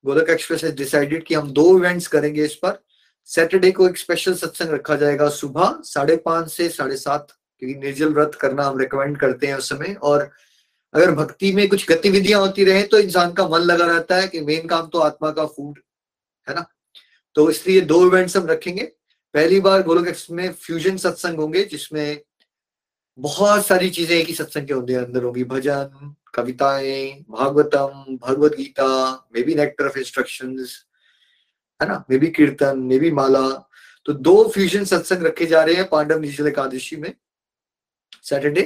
गोलक 0.04 0.30
एक्सप्रेस 0.30 0.64
ने 0.64 0.70
डिसाइडेड 0.74 1.24
कि 1.24 1.34
हम 1.34 1.50
दो 1.52 1.78
इवेंट्स 1.78 2.06
करेंगे 2.08 2.44
इस 2.44 2.54
पर। 2.56 2.78
सैटरडे 3.28 3.70
को 3.72 3.88
एक 3.88 3.98
स्पेशल 3.98 4.34
सत्संग 4.36 4.70
रखा 4.70 4.96
जाएगा 4.96 5.28
सुबह 5.30 5.78
साढ़े 5.84 6.16
पाँच 6.26 6.50
से 6.50 6.68
साढ़े 6.70 6.96
सात। 6.96 7.32
क्योंकि 7.62 7.74
निर्जल 7.76 8.12
व्रत 8.14 8.34
करना 8.40 8.64
हम 8.64 8.78
रिकमेंड 8.78 9.16
करते 9.18 9.46
हैं 9.46 9.54
उस 9.54 9.68
समय। 9.68 9.94
और 9.94 10.30
अगर 10.94 11.10
भक्ति 11.14 11.52
में 11.52 11.68
कुछ 11.68 11.88
गतिविधियाँ 11.88 12.40
होती 12.40 12.64
रहे 12.64 12.82
तो 12.82 12.98
इंसान 12.98 13.32
का 13.32 13.48
मन 13.48 13.60
लगा 13.60 13.86
रहता 13.86 14.16
है 14.16 14.28
कि 14.28 14.40
मेन 14.40 14.66
काम 14.66 14.86
तो 14.88 14.98
आत्मा 15.00 15.30
का 15.30 15.46
फ़ूड 15.46 15.78
है 16.46 16.54
ना? 16.54 16.64
तो 17.36 17.50
इसलिए 17.50 17.80
दो 17.82 18.06
इवेंट्स 18.06 18.36
हम 18.36 18.46
रखेंगे। 18.46 18.82
पहली 19.34 19.58
बार 19.60 19.82
गोलक 19.82 20.14
में 20.30 20.52
फ्यूजन 20.52 20.96
सत्संग 20.96 21.38
होंगे, 21.38 21.64
जिसमें 21.64 22.20
बहुत 23.18 23.66
सारी 23.66 23.90
चीज़ें 23.90 24.16
एक 24.16 24.26
ही 24.28 24.34
सत्संग 24.34 24.66
के 24.66 24.74
होंगे। 24.74 24.94
अंदर 24.94 25.22
होंगी 25.22 25.44
भजन, 25.44 26.14
कविताएँ, 26.34 27.24
Bhagavatam 27.30 28.16
Bhagavad 28.22 28.56
Gita 28.56 28.88
maybe 29.42 29.54
nectar 29.54 29.86
of 29.86 29.98
instruction 29.98 30.56
है 31.80 31.88
ना? 31.88 32.04
मे 32.10 32.18
बी 32.18 32.26
कीर्तन 32.28 32.78
मे 32.80 32.98
बी 32.98 33.10
माला। 33.10 33.48
तो 34.06 34.12
दो 34.12 34.48
फ्यूजन 34.48 34.84
सत्संग 34.84 35.22
रखे 35.22 35.46
जा 35.46 35.62
रहे 35.62 35.74
हैं 35.74 35.88
पांडव 35.88 36.20
निचल 36.20 36.46
एकादशी 36.48 36.96
में। 36.96 37.12
सैटरडे 38.26 38.62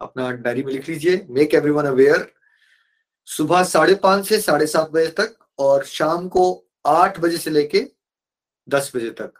अपना 0.00 0.30
डायरी 0.32 0.62
में 0.62 0.72
लिख 0.72 0.88
लीजिए। 0.88 1.26
मेक 1.30 1.54
एवरी 1.54 1.70
वन 1.70 1.84
अवेयर 1.86 2.26
सुबह 3.28 3.62
साढ़े 3.64 3.94
पाँच 3.94 4.26
से 4.28 4.40
साढ़े 4.40 4.66
सात 4.66 4.90
बजे 4.90 5.06
तक 5.18 5.34
और 5.58 5.84
शाम 5.86 6.28
को 6.28 6.44
आठ 6.86 7.18
बजे 7.20 7.36
से 7.38 7.50
लेके 7.50 7.84
दस 8.68 8.90
बजे 8.96 9.10
तक, 9.10 9.32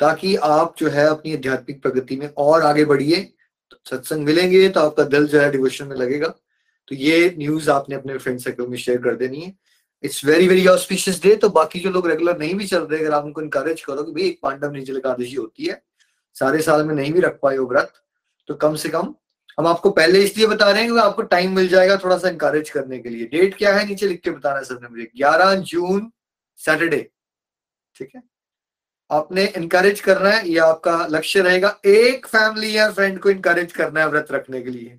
ताकि 0.00 0.34
आप 0.36 0.74
जो 0.78 0.88
है 0.88 1.06
अपनी 1.06 1.34
आध्यात्मिक 1.34 1.80
प्रगति 1.82 2.16
में 2.16 2.28
और 2.28 2.62
आगे 2.62 2.84
बढ़िए। 2.84 3.20
तो 3.70 3.76
सत्संग 3.86 4.24
मिलेंगे 4.24 4.68
तो 4.68 4.80
आपका 4.80 5.04
दिल 5.04 5.26
जो 5.28 5.40
है 5.40 5.50
डिवोशन 5.52 5.86
में 5.86 5.96
लगेगा। 5.96 6.28
तो 6.28 6.94
ये 6.94 7.34
न्यूज़ 7.38 7.70
आपने 7.70 7.96
अपने 7.96 8.18
फ्रेंड 8.18 8.38
सर्कल 8.40 8.66
में 8.66 8.76
शेयर 8.78 8.98
कर 9.02 9.16
देनी 9.16 9.40
है। 9.40 9.54
It's 10.04 10.24
very 10.24 10.48
very 10.48 10.66
auspicious 10.66 11.22
day 11.22 11.34
तो 11.36 11.48
बाकी 11.50 11.80
जो 11.80 11.90
लोग 11.90 12.06
रेगुलर 12.08 12.38
नहीं 12.38 12.54
भी 12.54 12.66
चल 12.66 12.82
रहे, 12.82 13.00
अगर 13.00 13.12
आप 13.12 13.24
उनको 13.24 13.42
इनकरेज 13.42 13.80
करो 13.82 14.02
कि 14.02 14.12
भाई, 14.12 14.28
एक 14.28 14.38
पांडव 14.42 14.72
नीचल 14.72 14.96
एकादशी 14.96 15.34
होती 15.34 15.64
है, 15.64 15.82
सारे 16.36 16.62
साल 16.62 16.84
में 16.86 16.94
नहीं 16.94 17.12
भी 17.12 17.20
रख 17.20 17.38
पाए 17.42 17.56
हो 17.56 17.66
व्रत 17.66 17.92
तो 18.48 18.54
कम 18.54 18.74
से 18.76 18.88
कम 18.88 19.14
हम 19.58 19.66
आपको 19.66 19.90
पहले 19.90 20.22
इसलिए 20.24 20.46
बता 20.46 20.70
रहे 20.70 20.82
हैं 20.82 20.92
कि 20.92 20.98
आपको 20.98 21.22
टाइम 21.30 21.54
मिल 21.56 21.68
जाएगा 21.68 21.96
थोड़ा 21.96 22.16
सा 22.18 22.28
इंकरेज 22.28 22.70
करने 22.70 22.98
के 22.98 23.08
लिए। 23.08 23.26
डेट 23.26 23.56
क्या 23.56 23.74
है? 23.74 23.84
नीचे 23.86 24.06
लिख 24.06 24.20
के 24.20 24.30
बताना 24.30 24.62
सर 24.62 24.80
ने 24.82 24.88
मुझे। 24.88 25.04
ग्यारह 25.16 25.54
जून 25.54 26.10
सैटरडे 26.58 27.08
ठीक 27.96 28.10
है? 28.14 28.22
आपने 29.10 29.44
इनकरेज 29.46 30.00
करना 30.00 30.30
है, 30.30 30.48
ये 30.48 30.58
आपका 30.58 31.06
लक्ष्य 31.10 31.42
रहेगा। 31.42 31.68
एक 31.86 32.26
फैमिली 32.26 32.76
या 32.76 32.90
फ्रेंड 32.92 33.18
को 33.20 33.30
इनकरेज 33.30 33.72
करना 33.72 34.00
है 34.00 34.08
व्रत 34.08 34.32
रखने 34.32 34.62
के 34.62 34.70
लिए। 34.70 34.98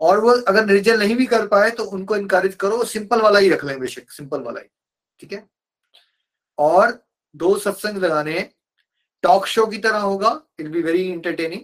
और 0.00 0.20
वो 0.20 0.30
अगर 0.30 0.64
निर्जल 0.66 0.98
नहीं 0.98 1.16
भी 1.16 1.26
कर 1.26 1.46
पाए 1.48 1.70
तो 1.70 1.84
उनको 1.86 2.16
इनकरेज 2.16 2.54
करो 2.54 2.84
सिंपल 2.84 3.20
वाला 3.20 3.38
ही 3.38 3.48
रख 3.50 3.64
लें 3.64 3.78
बेशक 3.80 4.10
सिंपल 4.10 4.40
वाला 4.40 4.60
ही। 4.60 4.68
ठीक 5.20 5.32
है? 5.32 5.46
और 6.58 6.98
दो 7.34 7.56
सत्संग 7.58 8.04
लगाने 8.04 8.50
टॉक 9.24 9.46
शो 9.46 9.66
की 9.66 9.78
तरह 9.78 9.98
होगा 10.00 10.40
इट 10.60 10.66
बी 10.66 10.82
वेरी 10.82 11.02
इंटरटेनिंग 11.02 11.60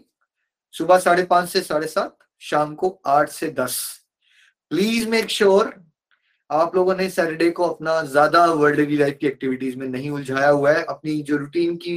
सुबह 0.74 0.98
साढ़े 0.98 1.24
पाँच 1.24 1.48
से 1.48 1.60
साढ़े 1.60 1.86
सात, 1.86 2.16
शाम 2.42 2.74
को 2.74 2.98
आठ 3.06 3.28
से 3.30 3.48
दस। 3.50 3.80
प्लीज़ 4.70 5.08
मेक 5.08 5.28
श्योर 5.30 5.74
आप 6.50 6.74
लोगों 6.76 6.94
ने 6.94 7.08
सैटरडे 7.10 7.50
को 7.50 7.64
अपना 7.64 8.00
ज़्यादा 8.04 8.44
वर्ल्डली 8.46 8.96
लाइफ 8.96 9.16
की 9.20 9.26
एक्टिविटीज़ 9.26 9.76
में 9.78 9.86
नहीं 9.88 10.10
उलझाया 10.10 10.48
हुआ 10.48 10.72
है। 10.72 10.84
अपनी 10.84 11.20
जो 11.22 11.36
रूटीन 11.36 11.76
की 11.76 11.96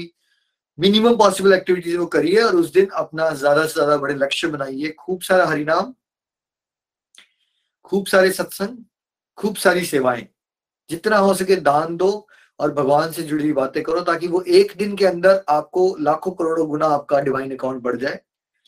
मिनिमम 0.77 1.15
पॉसिबल 1.17 1.53
एक्टिविटीज़ 1.53 1.97
वो 1.97 2.05
करिए 2.07 2.41
और 2.41 2.55
उस 2.55 2.71
दिन 2.73 2.87
अपना 2.95 3.29
ज़्यादा 3.31 3.65
से 3.65 3.73
ज़्यादा 3.73 3.97
बड़े 3.97 4.15
लक्ष्य 4.15 4.47
बनाइए। 4.47 4.89
खूब 4.99 5.21
सारा 5.21 5.45
हरिनाम, 5.45 5.93
खूब 7.83 8.05
सारे 8.07 8.31
सत्संग, 8.31 8.77
खूब 9.37 9.55
सारी 9.55 9.85
सेवाएँ। 9.85 10.27
जितना 10.89 11.17
हो 11.17 11.33
सके 11.33 11.55
दान 11.57 11.95
दो 11.97 12.27
और 12.59 12.73
भगवान 12.73 13.11
से 13.11 13.23
जुड़ी 13.23 13.51
बातें 13.53 13.81
करो 13.83 14.01
ताकि 14.03 14.27
वो 14.27 14.41
एक 14.41 14.73
दिन 14.77 14.95
के 14.95 15.05
अंदर 15.05 15.43
आपको 15.49 15.95
लाखों 15.99 16.31
करोड़ों 16.33 16.67
गुना 16.67 16.87
आपका 16.87 17.19
डिवाइन 17.19 17.55
अकाउंट 17.55 17.81
बढ़ 17.83 17.95
जाए। 17.97 18.19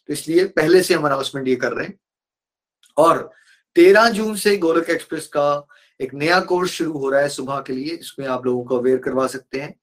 तो 0.08 0.14
इसलिए 0.14 0.46
पहले 0.48 0.82
से 0.84 0.94
हम 0.94 1.06
अनाउंसमेंट 1.06 1.48
ये 1.48 1.56
कर 1.56 1.74
रहे 1.74 1.86
हैं। 1.88 2.00
और 2.98 3.32
तेरह 3.76 4.10
जून 4.10 4.36
से 4.36 4.58
गोरख 4.58 4.90
एक्सप्रेस 4.90 5.28
का 5.28 5.68
एक 6.00 6.14
नया 6.14 6.40
कोर्स 6.40 6.72
शुरू 6.72 6.92
हो 6.92 7.10
रहा 7.10 7.22
है 7.22 7.30
सुबह 7.30 7.60
के 7.60 7.74
लिए, 7.74 7.96
इसमें 7.96 8.28
आप 8.28 8.46
लोगों 8.46 8.64
को 8.64 8.78
अवेयर 8.78 8.98
करवा 8.98 9.28
सकते 9.28 9.60
हैं। 9.60 9.74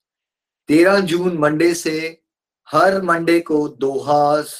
तेरह 0.69 1.01
जून 1.01 1.37
मंडे 1.39 1.75
से 1.75 2.23
हर 2.69 3.01
मंडे 3.03 3.41
को 3.41 3.69
दोहास 3.69 4.55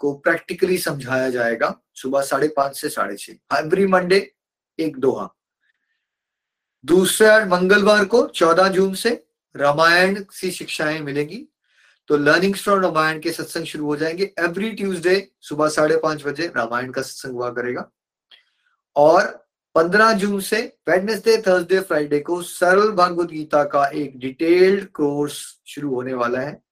को 0.00 0.12
प्रैक्टिकली 0.14 0.78
समझाया 0.78 1.30
जाएगा, 1.30 1.74
सुबह 1.94 2.22
साढ़े 2.22 2.48
पाँच 2.48 2.76
से 2.76 2.88
साढ़े 2.88 3.16
छह। 3.16 3.58
एवरी 3.58 3.86
मंडे 3.86 4.32
एक 4.78 4.96
दोहा। 4.96 5.28
दूसरा 6.84 7.44
मंगलवार 7.46 8.04
को 8.04 8.26
चौदह 8.26 8.68
जून 8.68 8.94
से 8.94 9.10
रामायण 9.54 10.24
सी 10.30 10.50
शिक्षाएँ 10.50 11.00
मिलेंगी 11.00 11.46
तो 12.08 12.16
लर्निंग 12.16 12.54
फ्रॉम 12.54 12.80
रामायण 12.80 13.20
के 13.20 13.32
सत्संग 13.32 13.64
शुरू 13.64 13.86
हो 13.86 13.96
जाएँगे। 13.96 14.34
एवरी 14.38 14.70
ट्यूसडे 14.70 15.30
सुबह 15.40 15.68
साढ़े 15.68 15.96
पाँच 15.96 16.26
बजे 16.26 16.52
रामायण 16.56 16.90
का 16.90 17.02
सत्संग 17.02 17.32
हुआ 17.32 17.50
करेगा। 17.50 17.90
और 18.96 19.46
पंद्रह 19.74 20.12
जून 20.12 20.40
से 20.40 20.76
वेडनेसडे 20.88 21.38
थर्सडे 21.38 21.80
फ्राइडे 21.80 22.20
को 22.20 22.42
सरल 22.42 22.90
भागवत 22.92 23.28
गीता 23.28 23.64
का 23.64 23.86
एक 23.86 24.18
डिटेल्ड 24.18 24.88
कोर्स 24.88 25.60
शुरू 25.66 25.94
होने 25.94 26.14
वाला 26.14 26.40
है। 26.40 26.62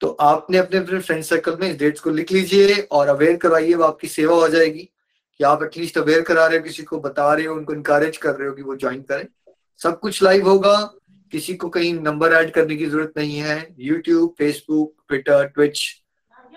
तो 0.00 0.08
आपने 0.08 0.58
अपने 0.58 0.78
अपने 0.78 1.00
फ्रेंड 1.00 1.24
सर्कल 1.24 1.56
में 1.56 1.70
इस 1.70 1.78
डेट्स 1.78 2.00
को 2.00 2.10
लिख 2.10 2.32
लीजिए 2.32 2.80
और 2.80 3.08
अवेयर 3.08 3.36
करवाइए 3.36 3.74
वो 3.74 3.84
आपकी 3.84 4.08
सेवा 4.08 4.36
हो 4.36 4.48
जाएगी 4.48 4.90
कि 5.38 5.44
आप 5.44 5.62
एटलीस्ट 5.62 5.98
अवेयर 5.98 6.22
करा 6.22 6.46
रहे 6.46 6.58
हो, 6.58 6.64
किसी 6.64 6.82
को 6.82 7.00
बता 7.00 7.34
रहे 7.34 7.46
हो, 7.46 7.54
उनको 7.54 7.72
इनकरेज 7.72 8.16
कर 8.16 8.34
रहे 8.34 8.48
हो 8.48 8.54
कि 8.54 8.62
वो 8.62 8.76
ज्वाइन 8.76 9.02
करें। 9.02 9.54
सब 9.82 10.00
कुछ 10.00 10.22
लाइव 10.22 10.48
होगा। 10.48 10.94
किसी 11.32 11.54
को 11.54 11.68
कहीं 11.68 11.92
नंबर 11.94 12.32
ऐड 12.32 12.50
करने 12.50 12.76
की 12.76 12.86
ज़रूरत 12.86 13.12
नहीं 13.16 13.38
है। 13.38 13.56
यूट्यूब 13.80 14.34
फेसबुक 14.38 14.94
ट्विटर 15.08 15.46
ट्विच 15.46 15.82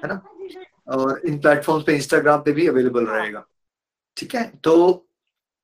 है 0.04 0.08
ना? 0.08 0.22
और 0.88 1.22
इन 1.26 1.40
प्लेटफॉर्म 1.40 1.84
पे 1.84 1.96
इंस्टाग्राम 1.96 2.42
पे 2.42 2.52
भी 2.52 2.68
अवेलेबल 2.68 3.06
रहेगा। 3.06 3.46
ठीक 4.18 4.36
है? 4.36 4.52
तो 4.64 5.08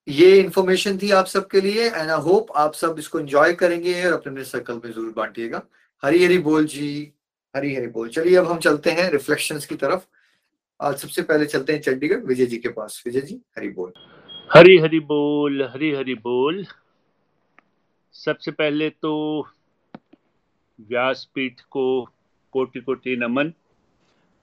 ये 0.07 0.39
इन्फॉर्मेशन 0.39 0.97
थी 0.97 1.09
आप 1.11 1.25
सबके 1.25 1.61
लिए 1.61 1.87
एंड 1.87 2.09
आई 2.09 2.21
होप 2.21 2.51
आप 2.57 2.73
सब 2.73 2.95
इसको 2.99 3.19
एंजॉय 3.19 3.53
करेंगे 3.53 4.03
और 4.05 4.13
अपने 4.13 4.43
सर्कल 4.43 4.81
में 4.85 4.91
ज़रूर 4.91 5.13
बांटिएगा। 5.17 5.61
हरी 6.03 6.23
हरी 6.25 6.37
बोल 6.37 6.65
जी। 6.65 7.13
हरी 7.55 7.73
हरी 7.75 7.87
बोल। 7.87 8.09
चलिए 8.09 8.35
अब 8.35 8.45
हम 8.45 8.57
चलते 8.59 8.91
हैं 8.91 9.09
रिफ्लेक्शंस 9.11 9.65
की 9.65 9.75
तरफ़। 9.75 10.01
आज 10.79 10.97
सबसे 10.97 11.21
पहले 11.21 11.45
चलते 11.45 11.73
हैं 11.73 11.81
चंडीगढ़। 11.81 12.19
विजय 12.25 12.45
जी 12.45 12.57
के 12.57 12.69
पास। 12.69 13.01
विजय 13.05 13.21
जी, 13.21 13.41
हरी 13.57 13.69
बोल। 13.69 13.91
हरी 14.49 14.77
हरी 14.77 14.99
बोल, 14.99 15.63
हरी 15.73 15.91
हरी 15.91 16.13
बोल। 16.15 16.65
सबसे 18.19 18.51
पहले 18.51 18.89
तो 18.89 19.47
व्यासपीठ 20.79 21.61
को 21.61 22.05
कोटि 22.51 22.79
कोटि 22.79 23.15
नमन। 23.15 23.49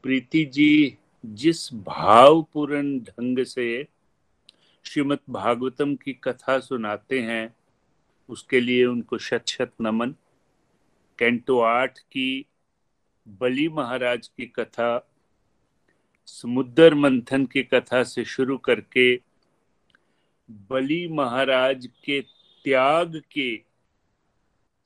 प्रीति 0.03 0.45
जी, 0.45 0.97
जिस 1.25 1.75
भावपूर्ण 1.75 2.99
ढंग 3.01 3.45
से 3.45 3.87
श्रीमद 4.85 5.19
भागवतम 5.31 5.95
की 5.95 6.13
कथा 6.13 6.59
सुनाते 6.59 7.21
हैं, 7.21 7.55
उसके 8.29 8.61
लिए 8.61 8.85
उनको 8.85 9.19
शत 9.19 9.45
शत 9.49 9.73
नमन। 9.81 10.15
कैंटो 11.19 11.61
आठ 11.61 11.99
की 11.99 12.47
बलि 13.29 13.69
महाराज 13.69 14.29
की 14.29 14.47
कथा, 14.47 15.11
समुद्र 16.27 16.95
मंथन 16.95 17.47
की 17.47 17.63
कथा 17.63 18.03
से 18.03 18.25
शुरू 18.25 18.59
करके 18.59 19.17
बलि 20.51 21.09
महाराज 21.09 21.89
के 22.05 22.21
त्याग 22.65 23.23
के 23.33 23.66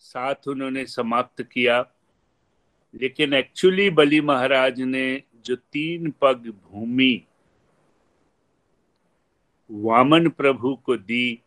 साथ 0.00 0.48
उन्होंने 0.48 0.86
समाप्त 0.86 1.42
किया। 1.42 1.80
लेकिन 3.00 3.34
एक्चुअली 3.34 3.90
बलि 3.90 4.20
महाराज 4.20 4.80
ने 4.80 5.22
जो 5.44 5.56
तीन 5.56 6.14
पग 6.20 6.36
भूमि 6.36 7.24
वामन 9.70 10.28
प्रभु 10.28 10.74
को 10.74 10.96
दी, 10.96 11.40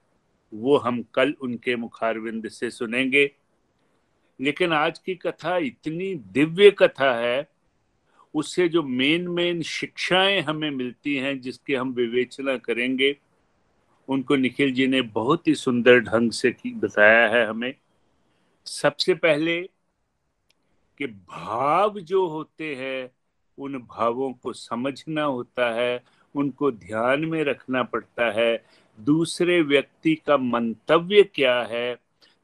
वो 0.53 0.77
हम 0.77 1.05
कल 1.13 1.35
उनके 1.41 1.75
मुखारविंद 1.75 2.47
से 2.47 2.71
सुनेंगे। 2.71 3.31
लेकिन 4.41 4.73
आज 4.73 4.99
की 4.99 5.15
कथा 5.15 5.57
इतनी 5.57 6.15
दिव्य 6.15 6.71
कथा 6.71 7.19
है, 7.19 7.47
उससे 8.33 8.69
जो 8.69 8.83
मेन 8.83 9.27
मेन 9.27 9.61
शिक्षाएँ 9.61 10.41
हमें 10.41 10.71
मिलती 10.71 11.15
हैं, 11.15 11.41
जिसके 11.41 11.75
हम 11.75 11.93
विवेचना 11.93 12.57
करेंगे, 12.57 13.17
उनको 14.07 14.35
निखिल 14.35 14.73
जी 14.73 14.87
ने 14.87 15.01
बहुत 15.01 15.47
ही 15.47 15.55
सुंदर 15.55 15.99
ढंग 15.99 16.31
से 16.31 16.55
बताया 16.67 17.29
है 17.29 17.47
हमें। 17.47 17.73
सबसे 18.66 19.14
पहले 19.14 19.61
कि 20.97 21.07
भाव 21.07 21.99
जो 21.99 22.28
होते 22.28 22.76
हैं, 22.76 23.11
उन 23.57 23.78
भावों 23.78 24.34
को 24.34 24.53
समझना 24.53 25.24
होता 25.24 25.74
है, 25.74 26.03
उनको 26.36 26.72
ध्यान 26.72 27.26
में 27.26 27.43
रखना 27.43 27.84
पड़ता 27.84 28.32
है। 28.32 28.66
दूसरे 28.99 29.61
व्यक्ति 29.61 30.16
का 30.16 30.38
मंतव्य 30.38 31.24
क्या 31.24 31.64
है? 31.64 31.97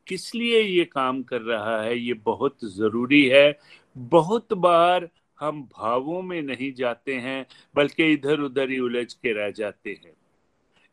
किस 0.07 0.35
लिए 0.35 0.61
ये 0.61 0.85
काम 0.85 1.23
कर 1.23 1.41
रहा 1.41 1.81
है? 1.81 1.99
ये 1.99 2.13
बहुत 2.13 2.57
ज़रूरी 2.63 3.25
है। 3.25 3.59
बहुत 3.97 4.53
बार 4.53 5.09
हम 5.39 5.63
भावों 5.63 6.21
में 6.21 6.41
नहीं 6.41 6.73
जाते 6.73 7.15
हैं, 7.15 7.45
बल्कि 7.75 8.03
इधर 8.13 8.39
उधर 8.39 8.69
ही 8.69 8.79
उलझ 8.79 9.13
के 9.13 9.33
रह 9.33 9.51
जाते 9.51 9.89
हैं। 9.89 10.13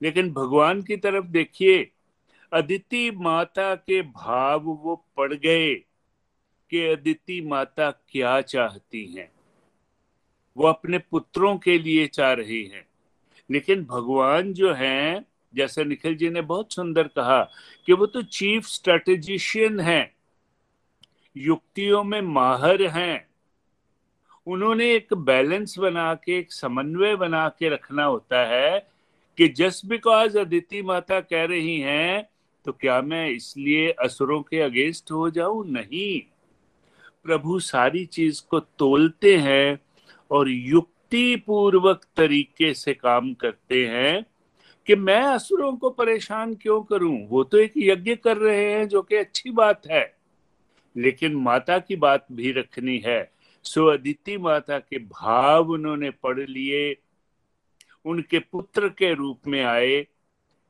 लेकिन 0.02 0.32
भगवान 0.32 0.82
की 0.82 0.96
तरफ़ 0.96 1.24
देखिए 1.24 1.92
अदिति 2.52 3.10
माता 3.10 3.74
के 3.74 4.02
भाव 4.02 4.60
वो 4.60 5.06
पड़ 5.16 5.34
गए 5.34 5.74
कि 6.70 6.86
अदिति 6.86 7.40
माता 7.40 7.90
क्या 7.90 8.40
चाहती 8.40 9.06
हैं? 9.06 9.32
वो 10.56 10.66
अपने 10.66 10.98
पुत्रों 10.98 11.58
के 11.58 11.78
लिए 11.78 12.06
चाह 12.06 12.32
रही 12.32 12.64
हैं। 12.64 12.86
लेकिन 13.50 13.84
भगवान 13.84 14.52
जो 14.52 14.72
हैं, 14.72 15.26
जैसे 15.54 15.84
निखिल 15.84 16.16
जी 16.16 16.30
ने 16.30 16.40
बहुत 16.40 16.72
सुंदर 16.72 17.08
कहा 17.08 17.50
कि 17.86 17.92
वो 17.92 18.06
तो 18.06 18.22
चीफ 18.22 18.66
स्ट्रेटेजिशियन 18.66 19.80
हैं, 19.80 20.14
युक्तियों 21.36 22.04
में 22.04 22.20
माहर 22.20 22.82
हैं। 22.82 23.28
उन्होंने 24.46 24.94
एक 24.94 25.14
बैलेंस 25.14 25.78
बना 25.78 26.14
के, 26.14 26.38
एक 26.38 26.52
समन्वय 26.52 27.16
बना 27.16 27.48
के 27.48 27.68
रखना 27.68 28.04
होता 28.04 28.46
है 28.46 28.88
कि 29.38 29.48
जस्ट 29.48 29.86
बिकॉज़ 29.86 30.38
अदिति 30.38 30.82
माता 30.82 31.20
कह 31.20 31.44
रही 31.44 31.80
हैं 31.80 32.28
तो 32.66 32.72
क्या 32.72 33.02
मैं 33.02 33.30
इसलिए 33.30 33.90
असुरों 33.90 34.42
के 34.42 34.60
अगेंस्ट 34.60 35.12
हो 35.12 35.30
जाऊँ? 35.30 35.66
नहीं। 35.66 36.20
प्रभु 37.24 37.60
सारी 37.60 38.06
चीज़ 38.06 38.42
को 38.48 38.60
तोलते 38.60 39.36
हैं 39.36 39.78
और 40.30 40.48
युक्ति 40.48 41.36
पूर्वक 41.36 42.06
तरीके 42.16 42.74
से 42.74 42.94
काम 42.94 43.34
करते 43.34 43.86
हैं 43.86 44.26
कि 44.86 44.96
मैं 44.96 45.22
असुरों 45.22 45.76
को 45.76 45.90
परेशान 45.90 46.54
क्यों 46.54 46.82
करूँ? 46.82 47.28
वो 47.28 47.44
तो 47.44 47.58
एक 47.58 47.72
यज्ञ 47.76 48.16
कर 48.16 48.36
रहे 48.36 48.72
हैं, 48.72 48.88
जो 48.88 49.02
कि 49.02 49.16
अच्छी 49.16 49.50
बात 49.50 49.86
है। 49.86 50.16
लेकिन 50.96 51.34
माता 51.34 51.78
की 51.78 51.96
बात 51.96 52.26
भी 52.32 52.52
रखनी 52.52 52.98
है। 52.98 53.32
सो 53.62 53.86
अदिति 53.86 54.38
माता 54.38 54.78
के 54.78 54.98
भाव 54.98 55.70
उन्होंने 55.70 56.10
पढ़ 56.10 56.40
लिए, 56.40 56.96
उनके 58.04 58.38
पुत्र 58.38 58.88
के 58.88 59.14
रूप 59.14 59.40
में 59.46 59.64
आए, 59.64 60.06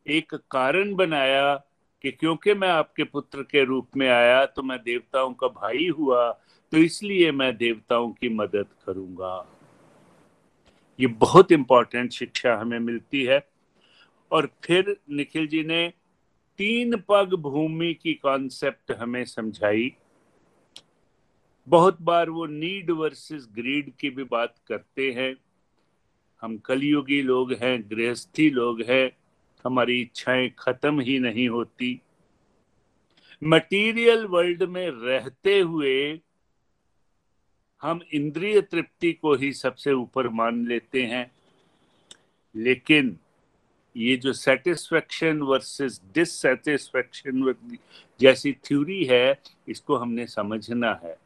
एक 0.08 0.34
कारण 0.34 0.94
बनाया 0.94 1.65
कि 2.02 2.10
क्योंकि 2.10 2.54
मैं 2.54 2.68
आपके 2.68 3.04
पुत्र 3.04 3.42
के 3.42 3.64
रूप 3.64 3.96
में 3.96 4.08
आया 4.08 4.44
तो 4.46 4.62
मैं 4.62 4.78
देवताओं 4.78 5.32
का 5.34 5.48
भाई 5.48 5.88
हुआ 5.88 6.30
तो 6.72 6.76
इसलिए 6.76 7.32
मैं 7.32 7.56
देवताओं 7.56 8.10
की 8.12 8.28
मदद 8.28 8.66
करूँगा। 8.86 9.34
ये 11.00 11.06
बहुत 11.06 11.52
इंपॉर्टेंट 11.52 12.12
शिक्षा 12.12 12.54
हमें 12.56 12.78
मिलती 12.78 13.22
है। 13.24 13.48
और 14.32 14.50
फिर 14.64 14.96
निखिल 15.10 15.46
जी 15.46 15.62
ने 15.64 15.92
तीन 16.58 16.96
पग 17.08 17.34
भूमि 17.34 17.94
की 17.94 18.14
कॉन्सेप्ट 18.14 18.92
हमें 18.92 19.24
समझाई। 19.24 19.92
बहुत 21.66 22.02
बार 22.02 22.30
वो 22.30 22.46
नीड 22.46 22.90
वर्सेस 22.90 23.48
ग्रीड 23.54 23.92
की 24.00 24.10
भी 24.10 24.24
बात 24.24 24.54
करते 24.66 25.10
हैं। 25.12 25.36
हम 26.42 26.56
कलयुगी 26.58 27.22
लोग 27.22 27.52
हैं, 27.52 27.90
गृहस्थी 27.90 28.50
लोग 28.50 28.82
हैं 28.82 29.10
हमारी 29.66 30.00
इच्छाएँ 30.00 30.50
खत्म 30.58 31.00
ही 31.00 31.18
नहीं 31.18 31.48
होती। 31.48 32.00
मटीरियल 33.44 34.26
वर्ल्ड 34.26 34.62
में 34.62 34.90
रहते 34.90 35.60
हुए 35.60 36.20
हम 37.82 38.00
इंद्रिय 38.12 38.60
तृप्ति 38.60 39.12
को 39.12 39.34
ही 39.34 39.52
सबसे 39.52 39.92
ऊपर 39.92 40.28
मान 40.28 40.66
लेते 40.66 41.02
हैं। 41.02 41.30
लेकिन 42.56 43.18
ये 43.96 44.16
जो 44.16 44.32
सेटिस्फेक्शन 44.32 45.38
वर्सेस 45.38 46.00
डिससेटिस्फेक्शन 46.14 47.54
जैसी 48.20 48.52
थ्योरी 48.52 49.04
है, 49.04 49.40
इसको 49.68 49.96
हमने 49.96 50.26
समझना 50.26 51.00
है। 51.04 51.25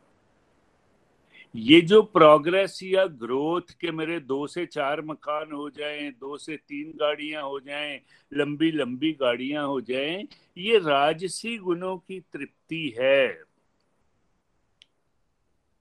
ये 1.57 1.81
जो 1.81 2.03
प्रोग्रेस 2.03 2.81
या 2.83 3.07
ग्रोथ 3.07 3.61
के 3.61 3.91
मेरे 3.91 4.21
दो 4.21 4.47
से 4.47 4.67
चार 4.67 5.03
मकान 5.03 5.53
हो 5.53 5.71
जाएँ, 5.71 6.11
दो 6.11 6.37
से 6.37 6.57
तीन 6.57 6.93
गाड़ियाँ 6.97 7.43
हो 7.43 7.61
जाएँ, 7.61 8.01
लंबी 8.35 8.73
लंबी 8.73 9.13
गाड़ियाँ 9.13 9.67
हो 9.67 9.81
जाएँ, 9.81 10.29
ये 10.59 10.79
राजसी 10.79 11.59
गुणों 11.59 11.97
की 11.97 12.21
तृप्ति 12.21 12.95
है। 13.01 13.43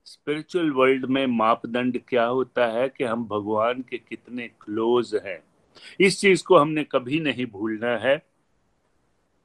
स्पिरिचुअल 0.06 0.72
वर्ल्ड 0.72 1.06
में 1.06 1.28
मापदंड 1.28 2.02
क्या 2.08 2.26
होता 2.26 2.68
है 2.68 2.90
कि 2.90 3.04
हम 3.04 3.28
भगवान 3.28 3.82
के 3.82 3.98
कितने 3.98 4.48
क्लोज 4.48 5.16
हैं? 5.26 5.44
इस 6.00 6.22
चीज़ 6.22 6.44
को 6.44 6.58
हमने 6.58 6.84
कभी 6.84 7.20
नहीं 7.20 7.46
भूलना 7.46 7.98
है। 7.98 8.29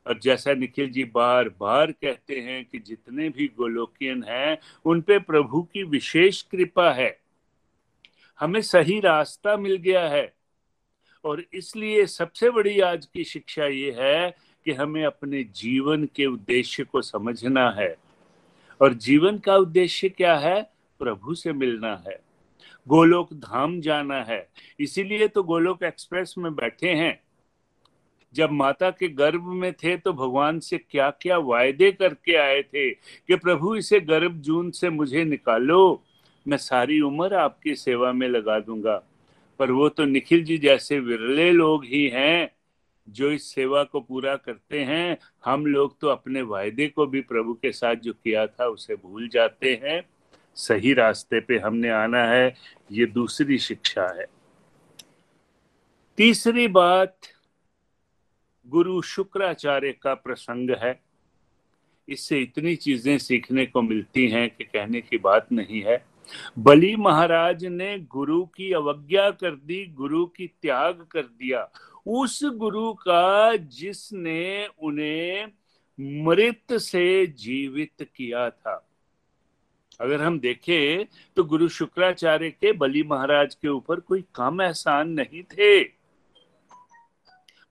और 0.07 0.19
जैसा 0.19 0.55
निखिल 0.55 0.91
जी 0.91 1.05
बार 1.05 1.49
बार 1.49 1.93
कहते 1.93 2.41
हैं 2.41 2.65
कि 2.65 2.79
जितने 2.79 3.29
भी 3.29 3.47
गोलोकियन 3.47 4.25
हैं, 4.29 4.59
उन 4.85 5.01
पे 5.01 5.19
प्रभु 5.19 5.63
की 5.63 5.83
विशेष 5.83 6.43
कृपा 6.43 6.93
है। 6.93 7.21
हमें 8.41 8.63
सही 8.63 9.01
रास्ता 9.01 9.57
मिल 9.57 9.77
गया 9.77 10.09
है। 10.09 10.35
और 11.25 11.45
इसलिए 11.55 12.07
सबसे 12.07 12.51
बड़ी 12.51 12.81
आज 12.81 13.07
की 13.07 13.25
शिक्षा 13.25 13.67
ये 13.67 13.97
है 13.99 14.37
कि 14.65 14.73
हमें 14.73 15.05
अपने 15.05 15.45
जीवन 15.45 16.05
के 16.05 16.27
उद्देश्य 16.27 16.85
को 16.85 17.03
समझना 17.03 17.71
है। 17.71 17.97
और 18.81 18.95
जीवन 18.95 19.39
का 19.39 19.57
उद्देश्य 19.57 20.09
क्या 20.09 20.37
है? 20.37 20.63
प्रभु 20.99 21.35
से 21.35 21.53
मिलना 21.53 22.03
है। 22.09 22.21
गोलोक 22.89 23.33
धाम 23.33 23.81
जाना 23.81 24.23
है। 24.23 24.49
इसीलिए 24.81 25.29
तो 25.29 25.43
गोलोक 25.43 25.83
एक्सप्रेस 25.83 26.35
में 26.39 26.55
बैठे 26.55 26.91
हैं। 26.91 27.24
जब 28.35 28.51
माता 28.51 28.91
के 28.91 29.09
गर्भ 29.09 29.47
में 29.53 29.72
थे 29.72 29.97
तो 29.97 30.12
भगवान 30.12 30.59
से 30.61 30.78
क्या 30.80 31.11
क्या 31.11 31.39
वायदे 31.39 31.91
करके 31.93 32.37
आए 32.37 32.62
थे 32.62 32.91
कि 32.91 33.37
प्रभु 33.37 33.74
इसे 33.76 34.01
गर्भ 34.01 34.41
जून 34.41 34.70
से 34.70 34.91
मुझे 34.91 35.24
निकालो, 35.24 36.03
मैं 36.47 36.57
सारी 36.57 37.01
उम्र 37.01 37.35
आपकी 37.35 37.74
सेवा 37.74 38.12
में 38.12 38.28
लगा 38.28 38.59
दूँगा। 38.61 39.03
पर 39.61 39.70
वो 39.70 39.89
तो 39.89 40.05
निखिल 40.05 40.45
जी 40.45 40.59
जैसे 40.59 40.99
विरले 41.01 41.51
लोग 41.53 41.85
ही 41.85 42.07
हैं 42.09 42.51
जो 43.09 43.30
इस 43.30 43.53
सेवा 43.55 43.82
को 43.85 44.01
पूरा 44.01 44.35
करते 44.37 44.82
हैं। 44.85 45.16
हम 45.45 45.66
लोग 45.66 45.99
तो 46.01 46.09
अपने 46.09 46.43
वायदे 46.43 46.87
को 46.87 47.07
भी 47.07 47.20
प्रभु 47.20 47.55
के 47.55 47.72
साथ 47.72 47.97
जो 47.97 48.12
किया 48.12 48.47
था 48.47 48.66
उसे 48.66 48.95
भूल 48.95 49.28
जाते 49.28 49.80
हैं। 49.85 50.03
सही 50.57 50.93
रास्ते 50.95 51.41
पे 51.41 51.59
हमने 51.59 51.91
आना 51.91 52.24
है, 52.24 52.55
ये 52.93 53.07
दूसरी 53.07 53.59
शिक्षा 53.59 54.07
है। 54.18 54.26
तीसरी 56.18 56.66
बात 56.68 57.16
गुरु 58.67 59.01
शुक्राचार्य 59.03 59.93
का 59.93 60.15
प्रसंग 60.15 60.71
है। 60.83 60.99
इससे 62.09 62.39
इतनी 62.39 62.75
चीज़ें 62.77 63.17
सीखने 63.19 63.67
को 63.67 63.83
मिलती 63.83 64.29
हैं 64.29 64.49
कि 64.51 64.65
कहने 64.65 65.01
की 65.01 65.19
बात 65.19 65.53
नहीं 65.53 65.83
है। 65.83 66.05
बलि 66.59 66.95
महाराज 66.97 67.65
ने 67.65 67.99
गुरु 68.11 68.45
की 68.47 68.73
अवज्ञा 68.73 69.31
कर 69.31 69.51
दी, 69.51 69.85
गुरु 69.87 70.25
की 70.27 70.47
त्याग 70.47 71.07
कर 71.11 71.23
दिया। 71.23 71.69
उस 72.07 72.41
गुरु 72.45 72.93
का 72.93 73.57
जिसने 73.57 74.67
उन्हें 74.67 75.47
मृत 75.99 76.73
से 76.73 77.27
जीवित 77.27 78.09
किया 78.17 78.49
था। 78.51 78.87
अगर 80.01 80.23
हम 80.23 80.39
देखें 80.41 81.05
तो 81.37 81.45
गुरु 81.45 81.69
शुक्राचार्य 81.69 82.51
के 82.51 82.73
बलि 82.73 83.03
महाराज 83.03 83.55
के 83.55 83.69
ऊपर 83.69 84.01
कोई 84.01 84.25
कम 84.35 84.62
एहसान 84.62 85.11
नहीं 85.11 85.43
थे। 85.43 85.83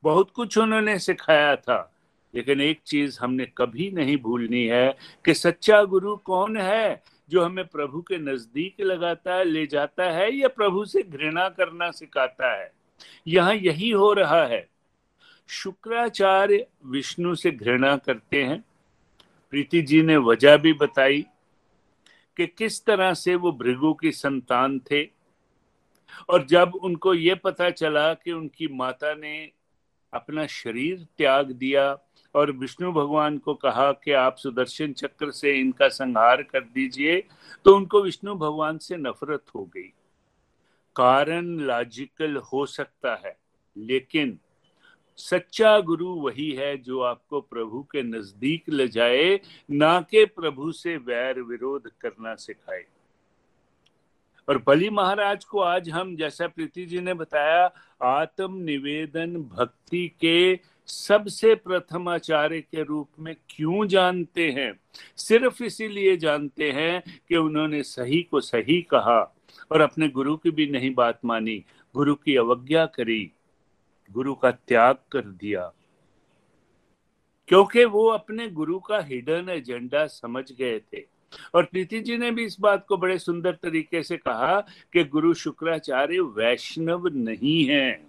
बहुत 0.04 0.32
कुछ 0.32 0.58
उन्होंने 0.58 1.00
सिखाया 1.00 1.56
था। 1.56 1.90
लेकिन 2.36 2.62
एक 2.62 2.82
चीज़ 2.86 3.20
हमने 3.22 3.46
कभी 3.46 3.92
नहीं 3.92 4.18
भूलनी 4.18 4.66
है 4.66 4.98
कि 5.26 5.34
सच्चा 5.34 5.84
गुरु 5.84 6.16
कौन 6.16 6.58
है 6.58 7.04
जो 7.30 7.44
हमें 7.44 7.68
प्रभु 7.68 8.02
के 8.02 8.18
नज़दीक 8.18 8.82
लगाता 8.82 9.36
है, 9.36 9.44
ले 9.44 9.68
जाता 9.68 10.04
है 10.04 10.36
या 10.36 10.48
प्रभु 10.48 10.86
से 10.86 11.02
घृणा 11.02 11.50
करना 11.50 11.92
सिखाता 11.92 12.62
है। 12.62 12.72
यहाँ 13.28 13.56
यही 13.56 13.90
हो 13.90 14.14
रहा 14.14 14.46
है। 14.46 14.70
शुक्राचार्य 15.48 16.68
विष्णु 16.86 17.36
से 17.36 17.52
घृणा 17.52 17.98
करते 17.98 18.44
हैं। 18.44 18.66
प्रीति 19.52 19.82
जी 19.82 20.02
ने 20.02 20.18
वजह 20.18 20.58
भी 20.58 20.74
बताई 20.74 21.26
कि 22.38 22.48
किस 22.48 22.86
तरह 22.86 23.14
से 23.14 23.36
वो 23.36 23.52
भृगु 23.52 23.94
की 23.94 24.12
संतान 24.12 24.80
थे। 24.80 25.04
और 26.30 26.46
जब 26.46 26.72
उनको 26.76 27.14
ये 27.14 27.36
पता 27.36 27.70
चला 27.70 28.14
कि 28.14 28.32
उनकी 28.32 28.68
माता 28.68 29.14
ने 29.14 29.52
अपना 30.14 30.46
शरीर 30.48 31.06
त्याग 31.18 31.52
दिया 31.54 31.86
और 32.36 32.52
विष्णु 32.52 32.92
भगवान 32.92 33.38
को 33.38 33.54
कहा 33.56 33.92
कि 33.94 34.12
आप 34.12 34.38
सुदर्शन 34.38 34.94
चक्र 34.94 35.32
से 35.32 35.54
इनका 35.60 35.88
संहार 35.90 36.42
कर 36.44 36.62
दीजिए 36.66 37.20
तो 37.66 37.76
उनको 37.76 38.02
विष्णु 38.02 38.36
भगवान 38.36 38.78
से 38.78 38.98
नफरत 38.98 39.44
हो 39.56 39.66
गई। 39.66 39.92
कारण 40.96 41.46
लॉजिकल 41.60 42.36
हो 42.46 42.66
सकता 42.66 43.16
है, 43.26 43.36
लेकिन 43.76 44.38
सच्चा 45.20 45.80
गुरु 45.80 46.08
वही 46.16 46.52
है 46.52 46.76
जो 46.78 47.00
आपको 47.02 47.42
प्रभु 47.42 47.82
के 47.92 48.02
नज़दीक 48.04 48.70
ले 48.70 48.88
जाए, 48.88 49.40
ना 49.72 50.00
के 50.02 50.26
प्रभु 50.26 50.72
से 50.72 50.96
वैर 50.98 51.42
विरोध 51.42 51.90
करना 52.02 52.36
सिखाए। 52.36 52.84
और 54.50 54.64
बलि 54.68 54.90
महाराज 54.90 55.46
को 55.46 55.60
आज 55.60 55.90
हम, 55.90 56.16
जैसा 56.16 56.48
प्रीति 56.48 56.86
जी 56.86 57.00
ने 57.00 57.14
बताया 57.14 57.72
आत्म 58.04 58.56
निवेदन 58.56 59.36
भक्ति 59.38 60.12
के 60.22 60.60
सबसे 60.88 61.56
प्रथम 61.56 62.10
आचार्य 62.10 62.62
के 62.62 62.84
रूप 62.84 63.10
में 63.20 63.36
क्यों 63.50 63.88
जानते 63.88 64.52
हैं? 64.52 64.80
सिर्फ़ 65.18 65.64
इसीलिए 65.64 66.18
जानते 66.18 66.72
हैं 66.72 67.04
कि 67.30 67.36
उन्होंने 67.36 67.84
सही 67.84 68.24
को 68.24 68.42
सही 68.42 68.82
कहा 68.82 69.36
और 69.72 69.82
अपने 69.82 70.08
गुरु 70.08 70.38
की 70.38 70.52
भी 70.52 70.68
नहीं 70.68 70.94
बात 70.94 71.20
मानी। 71.26 71.66
गुरु 71.96 72.16
की 72.16 72.36
अवज्ञा 72.36 72.86
करी, 72.86 73.32
गुरु 74.12 74.36
का 74.36 74.52
त्याग 74.52 74.96
कर 75.12 75.22
दिया। 75.22 75.72
क्योंकि 77.48 77.86
वो 77.86 78.08
अपने 78.08 78.48
गुरु 78.48 78.80
का 78.80 79.00
हिडन 79.00 79.50
एजेंडा 79.50 80.08
समझ 80.08 80.52
गए 80.52 80.80
थे। 80.80 81.13
और 81.56 81.64
प्रीति 81.64 82.00
जी 82.00 82.18
ने 82.18 82.32
भी 82.32 82.46
इस 82.46 82.60
बात 82.60 82.86
को 82.88 82.98
बड़े 82.98 83.18
सुंदर 83.20 83.58
तरीके 83.64 84.04
से 84.04 84.18
कहा 84.18 84.60
कि 84.94 85.04
गुरु 85.04 85.34
शुक्राचार्य 85.34 86.20
वैष्णव 86.38 87.08
नहीं 87.08 87.64
है। 87.66 88.02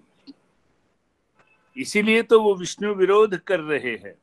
इसीलिए 1.76 2.22
तो 2.22 2.40
वो 2.40 2.54
विष्णु 2.54 2.94
विरोध 2.94 3.36
कर 3.36 3.60
रहे 3.60 3.96
हैं। 3.96 4.14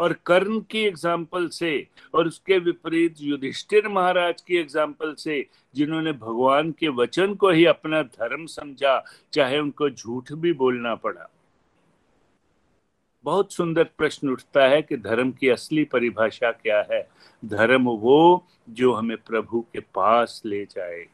और 0.00 0.12
कर्ण 0.26 0.60
की 0.60 0.80
एग्ज़ाम्पल 0.80 1.48
से 1.48 1.86
और 2.14 2.26
उसके 2.26 2.58
विपरीत 2.58 3.14
युधिष्ठिर 3.20 3.88
महाराज 3.88 4.40
की 4.40 4.56
एग्ज़ाम्पल 4.56 5.14
से 5.14 5.44
जिन्होंने 5.74 6.12
भगवान 6.12 6.70
के 6.72 6.88
वचन 6.88 7.34
को 7.34 7.50
ही 7.50 7.64
अपना 7.64 8.02
धर्म 8.02 8.46
समझा, 8.46 9.04
चाहे 9.32 9.58
उनको 9.58 9.90
झूठ 9.90 10.32
भी 10.32 10.52
बोलना 10.52 10.94
पड़ा। 10.94 11.28
बहुत 13.24 13.52
सुंदर 13.52 13.84
प्रश्न 13.98 14.28
उठता 14.28 14.66
है 14.68 14.82
कि 14.82 14.96
धर्म 14.96 15.30
की 15.30 15.48
असली 15.48 15.84
परिभाषा 15.84 16.50
क्या 16.52 16.80
है? 16.92 17.06
धर्म 17.42 17.88
वो 17.88 18.46
जो 18.70 18.92
हमें 18.92 19.16
प्रभु 19.16 19.60
के 19.72 19.80
पास 19.94 20.40
ले 20.46 20.64
जाए। 20.64 21.04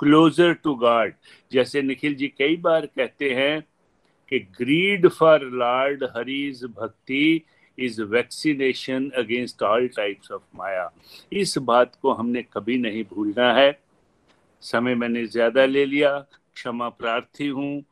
क्लोजर 0.00 0.52
टू 0.54 0.74
गॉड 0.74 1.12
जैसे 1.52 1.82
निखिल 1.82 2.14
जी 2.14 2.28
कई 2.28 2.56
बार 2.56 2.86
कहते 2.86 3.30
हैं 3.34 3.60
कि 4.28 4.38
greed 4.58 5.08
for 5.08 5.44
lord 5.52 6.04
Hari's 6.16 6.64
bhakti 6.78 7.40
is 7.78 8.00
vaccination 8.02 9.10
against 9.16 9.62
all 9.62 9.88
types 9.88 10.30
of 10.32 10.42
maya 10.56 10.90
इस 11.32 11.58
बात 11.58 11.94
को 12.02 12.12
हमने 12.12 12.42
कभी 12.42 12.78
नहीं 12.78 13.04
भूलना 13.04 13.52
है। 13.52 13.78
समय 14.62 14.94
मैंने 14.94 15.26
ज़्यादा 15.26 15.64
ले 15.64 15.84
लिया, 15.86 16.18
क्षमा 16.54 16.88
प्रार्थी 16.88 17.46
हूँ। 17.48 17.82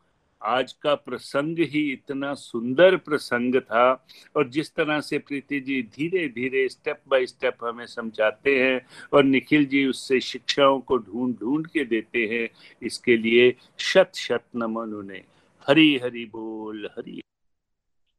आज 0.42 0.72
का 0.72 0.94
प्रसंग 0.94 1.58
ही 1.58 1.80
इतना 1.92 2.32
सुंदर 2.34 2.96
प्रसंग 2.96 3.54
था 3.60 4.06
और 4.36 4.48
जिस 4.48 4.74
तरह 4.74 5.00
से 5.00 5.18
प्रीति 5.18 5.60
जी 5.60 5.80
धीरे 5.96 6.26
धीरे 6.28 6.68
स्टेप 6.68 7.00
बाय 7.08 7.26
स्टेप 7.26 7.64
हमें 7.64 7.86
समझाते 7.86 8.58
हैं 8.58 8.80
और 9.12 9.24
निखिल 9.24 9.66
जी 9.66 9.84
उससे 9.86 10.20
शिक्षाओं 10.20 10.80
को 10.80 10.98
ढूंढ 10.98 11.34
ढूंढ 11.38 11.66
के 11.66 11.84
देते 11.84 12.26
हैं, 12.26 12.48
इसके 12.82 13.16
लिए 13.16 13.54
शत 13.78 14.12
शत 14.16 14.44
नमन 14.56 14.94
उन्हें। 14.94 15.22
हरी 15.66 15.96
हरी 16.04 16.24
बोल, 16.24 16.88
Hari 16.98 17.20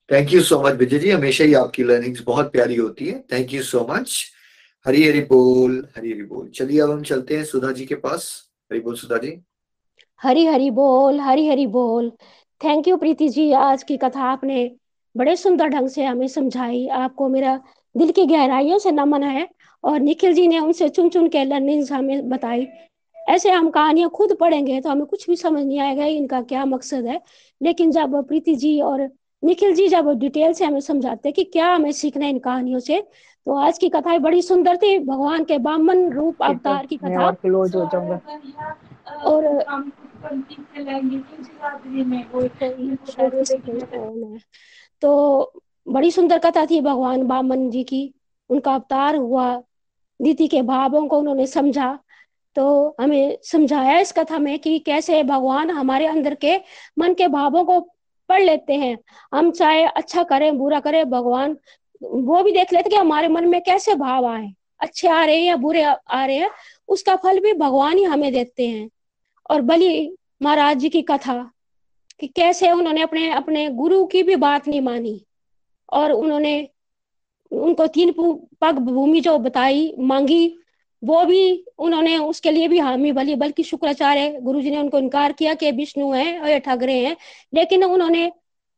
thank 0.10 0.34
you 0.34 0.42
so 0.42 0.62
much 0.64 0.76
Vijay 0.76 1.00
ji. 1.00 1.10
हमेशा 1.10 1.44
ही 1.44 1.54
आपकी 1.54 1.84
लर्निंग्स 1.84 2.24
बहुत 2.24 2.52
प्यारी 2.52 2.76
होती 2.76 3.08
है। 3.08 3.20
Thank 3.32 3.54
you 3.54 3.64
so 3.64 3.88
much 3.90 4.32
Hari 4.86 5.08
Hari 5.08 5.22
बोल 5.22 5.88
हरी 5.98 6.12
हरी 6.12 6.24
बोल। 6.24 6.48
चलिए, 6.50 6.80
अब 6.80 6.92
हम 6.92 7.02
चलते 7.04 7.38
हैं 7.38 7.44
सुधा 7.46 7.72
जी 7.72 7.86
के 7.86 7.96
पास। 7.96 8.52
हरी 8.72 8.80
बोल 8.80 8.96
सुधा 8.96 9.18
जी। 9.18 9.32
हरी 10.22 10.46
हरी 10.46 10.70
बोल 10.72 11.20
हरी 11.20 11.48
हरी 11.48 11.66
बोल। 11.68 12.10
थैंक 12.62 12.88
यू 12.88 12.98
प्रीति 12.98 13.28
जी 13.30 13.52
आज 13.52 13.84
की 13.84 13.98
कथा 13.98 14.22
आपने 14.22 14.72
बड़े 15.16 15.36
सुंदर 15.36 15.68
ढंग 15.68 15.88
से 15.88 16.04
हमें 16.04 16.28
समझाई। 16.28 16.88
आपको 16.88 17.28
मेरा 17.30 17.60
दिल 17.96 18.12
की 18.12 18.26
गहराइयों 18.26 18.78
से 18.80 18.92
नमन 18.92 19.24
है 19.24 19.48
और 19.84 20.00
निखिल 20.00 20.34
जी 20.34 20.48
ने 20.48 20.60
उनसे 20.60 20.90
चुन 20.90 21.10
चुन 21.10 21.28
के 21.30 21.44
लर्निंग्स 21.44 21.92
हमें 21.92 22.30
बताई। 22.30 22.68
ऐसे 23.16 23.52
हम 23.52 23.70
कहानियाँ 23.70 24.10
खुद 24.10 24.36
पढ़ेंगे 24.40 24.82
तो 24.82 24.90
हमें 24.90 25.06
कुछ 25.06 25.30
भी 25.30 25.36
समझ 25.36 25.64
नहीं 25.64 25.80
आएगा 25.80 26.06
इनका 26.06 26.42
क्या 26.42 26.66
मकसद 26.66 27.06
है? 27.06 27.22
लेकिन 27.62 27.92
जब 27.92 28.16
प्रीति 28.28 28.56
जी 28.56 28.80
और 28.82 29.10
निखिल 29.44 29.74
जी 29.76 29.88
जब 29.88 30.10
डिटेल 30.20 30.54
से 30.54 30.66
हमें 30.66 30.80
समझाते 30.80 31.32
कि 31.32 31.44
क्या 31.44 31.68
हमें 31.74 31.92
सीखना 31.92 32.26
है 32.26 32.32
इन 32.32 32.40
कहानियों 32.40 32.80
से 32.80 33.02
तो 33.48 33.56
आज 33.56 33.78
की 33.78 33.90
कथा 33.90 34.18
बड़ी 34.18 34.42
सुंदर 34.42 34.78
थी। 34.78 34.98
भगवान 35.00 35.44
के 35.44 35.58
बामन 35.58 36.10
रूप 36.10 36.44
अवतार 36.44 36.86
की 36.86 36.98
कथा। 36.98 37.26
और 37.26 37.36
क्लोज 37.36 37.76
तो 45.02 45.54
बड़ी 45.88 46.12
सुंदर 46.12 46.38
कथा 46.40 46.66
थी 46.66 46.82
भगवान 46.82 47.24
बामन 47.24 47.70
जी 47.70 47.84
की। 47.84 48.14
उनका 48.50 48.74
अवतार 48.74 49.16
हुआ 49.16 49.64
नीति 50.22 50.48
के 50.48 50.62
भावों 50.62 51.08
को 51.08 51.20
उन्होंने 51.20 51.48
समझा। 51.48 52.00
तो 52.56 52.96
हमें 53.02 53.38
समझाया 53.44 54.00
इस 54.00 54.12
कथा 54.12 54.40
में 54.40 54.60
कि 54.60 54.80
कैसे 54.80 55.24
भगवान 55.24 55.70
हमारे 55.70 56.06
अंदर 56.06 56.36
के 56.36 56.58
मन 57.00 57.14
के 57.14 57.28
भावों 57.28 57.66
को 57.66 57.80
पढ़ 58.30 58.42
लेते 58.42 58.74
हैं। 58.74 58.98
हम 59.34 59.52
चाहे 59.52 59.84
अच्छा 59.84 60.24
करें, 60.24 60.58
बुरा 60.58 60.80
करें, 60.80 61.10
भगवान 61.10 61.58
वो 62.04 62.44
भी 62.44 62.52
देख 62.52 62.74
लेते 62.74 62.90
कि 62.90 62.96
हमारे 62.96 63.28
मन 63.28 63.48
में 63.48 63.62
कैसे 63.62 63.96
भाव 63.96 64.26
आए। 64.26 64.54
अच्छे 64.80 65.08
आ 65.08 65.26
रहे 65.26 65.36
हैं 65.36 65.44
या 65.44 65.56
बुरे 65.56 65.84
आ 65.84 66.26
रहे 66.26 66.36
हैं, 66.36 66.50
उसका 66.88 67.16
फल 67.16 67.40
भी 67.40 67.54
भगवान 67.54 67.98
ही 67.98 68.04
हमें 68.04 68.34
देते 68.34 68.68
हैं। 68.68 68.90
और 69.50 69.62
बलि 69.62 70.18
महाराज 70.42 70.78
जी 70.78 70.90
की 70.90 71.02
कथा 71.02 71.52
कि 72.20 72.28
कैसे 72.28 72.72
उन्होंने 72.72 73.02
अपने 73.02 73.32
अपने 73.32 73.70
गुरु 73.70 74.06
की 74.06 74.24
भी 74.24 74.36
बात 74.36 74.68
नहीं 74.68 74.82
मानी 74.82 75.26
और 75.94 76.12
उन्होंने 76.12 76.70
उनको 77.52 77.88
तीन 77.88 78.12
पग 78.62 78.80
भूमि 78.80 79.20
जो 79.22 79.38
बताई, 79.38 79.94
मांगी, 80.00 80.58
वो 81.04 81.26
भी 81.26 81.66
उन्होंने 81.78 82.18
उसके 82.18 82.52
लिए 82.52 82.68
भी 82.68 82.80
हामी 82.80 83.12
भली 83.12 83.36
बल्कि 83.36 83.64
शुक्राचार्य 83.64 84.40
गुरु 84.42 84.62
जी 84.62 84.72
ने 84.72 84.78
उनको 84.78 85.00
इनकार 85.00 85.32
किया 85.32 85.54
कि 85.54 85.72
विष्णु 85.72 86.12
है 86.12 86.40
और 86.40 86.50
ये 86.50 86.60
ठग 86.60 86.84
रहे 86.84 87.06
हैं, 87.06 87.18
लेकिन 87.54 87.84
उन्होंने 87.84 88.32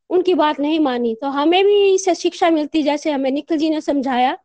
उनकी 0.10 0.34
बात 0.34 0.60
नहीं 0.60 0.80
मानी। 0.80 1.16
तो 1.16 1.28
हमें 1.28 1.66
भी 1.66 1.94
इससे 1.94 2.16
शिक्षा 2.16 2.50
मिलती, 2.50 2.84
जैसे 2.84 3.12
हमें 3.12 3.32
निखिल 3.32 3.58
जी 3.58 3.70
ने 3.70 3.82
समझाया 3.82 4.38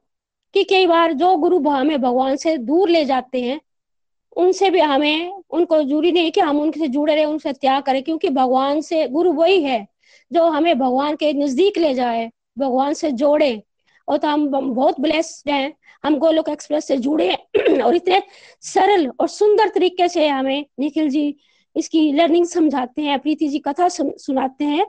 कि 0.55 0.65
कई 0.65 0.87
बार 0.87 1.13
जो 1.13 1.37
गुरु 1.37 1.69
हमें 1.69 2.01
भगवान 2.01 2.37
से 2.37 2.57
दूर 2.59 2.89
ले 2.89 3.05
जाते 3.05 3.41
हैं 3.41 3.61
उनसे 4.37 4.71
भी 4.71 4.81
हमें, 4.81 5.33
उनको 5.51 5.83
ज़रूरी 5.83 6.13
नहीं 6.13 6.31
कि 6.33 6.41
हम 6.41 6.61
उनसे 6.61 6.89
जुड़े 6.89 7.15
रहे, 7.15 7.25
उनसे 7.25 7.53
त्याग 7.53 7.83
करें, 7.83 8.03
क्योंकि 8.03 8.29
भगवान 8.31 8.81
से 8.81 9.07
गुरु 9.09 9.33
वही 9.33 9.63
है, 9.63 9.87
जो 10.33 10.45
हमें 10.47 10.79
भगवान 10.79 11.17
के 11.17 11.33
नज़दीक 11.33 11.79
ले 11.79 11.95
जाए, 11.95 12.31
भगवान 12.59 12.95
से 12.95 13.11
जोड़े। 13.13 13.63
और 14.09 14.19
तो 14.19 14.29
हम 14.29 14.49
बहुत 14.75 15.01
ब्लेस्ड 15.01 15.51
हैं, 15.51 15.73
हम 16.05 16.19
गोलोक 16.19 16.49
एक्सप्रेस 16.49 16.87
से 16.87 16.97
जुड़े 16.97 17.35
और 17.85 17.97
इतने 17.97 18.23
सरल 18.63 19.11
और 19.21 19.29
सुंदर 19.29 19.69
तरीके 19.69 20.09
से 20.09 20.29
हमें 20.29 20.65
निखिल 20.81 21.09
जी 21.09 21.37
इसकी 21.77 22.13
लर्निंग 22.13 22.47
समझाते 22.47 23.03
हैं, 23.03 23.19
प्रीति 23.19 23.49
जी 23.49 23.59
कथा 23.59 23.89
सुनाते 23.91 24.65
हैं। 24.65 24.87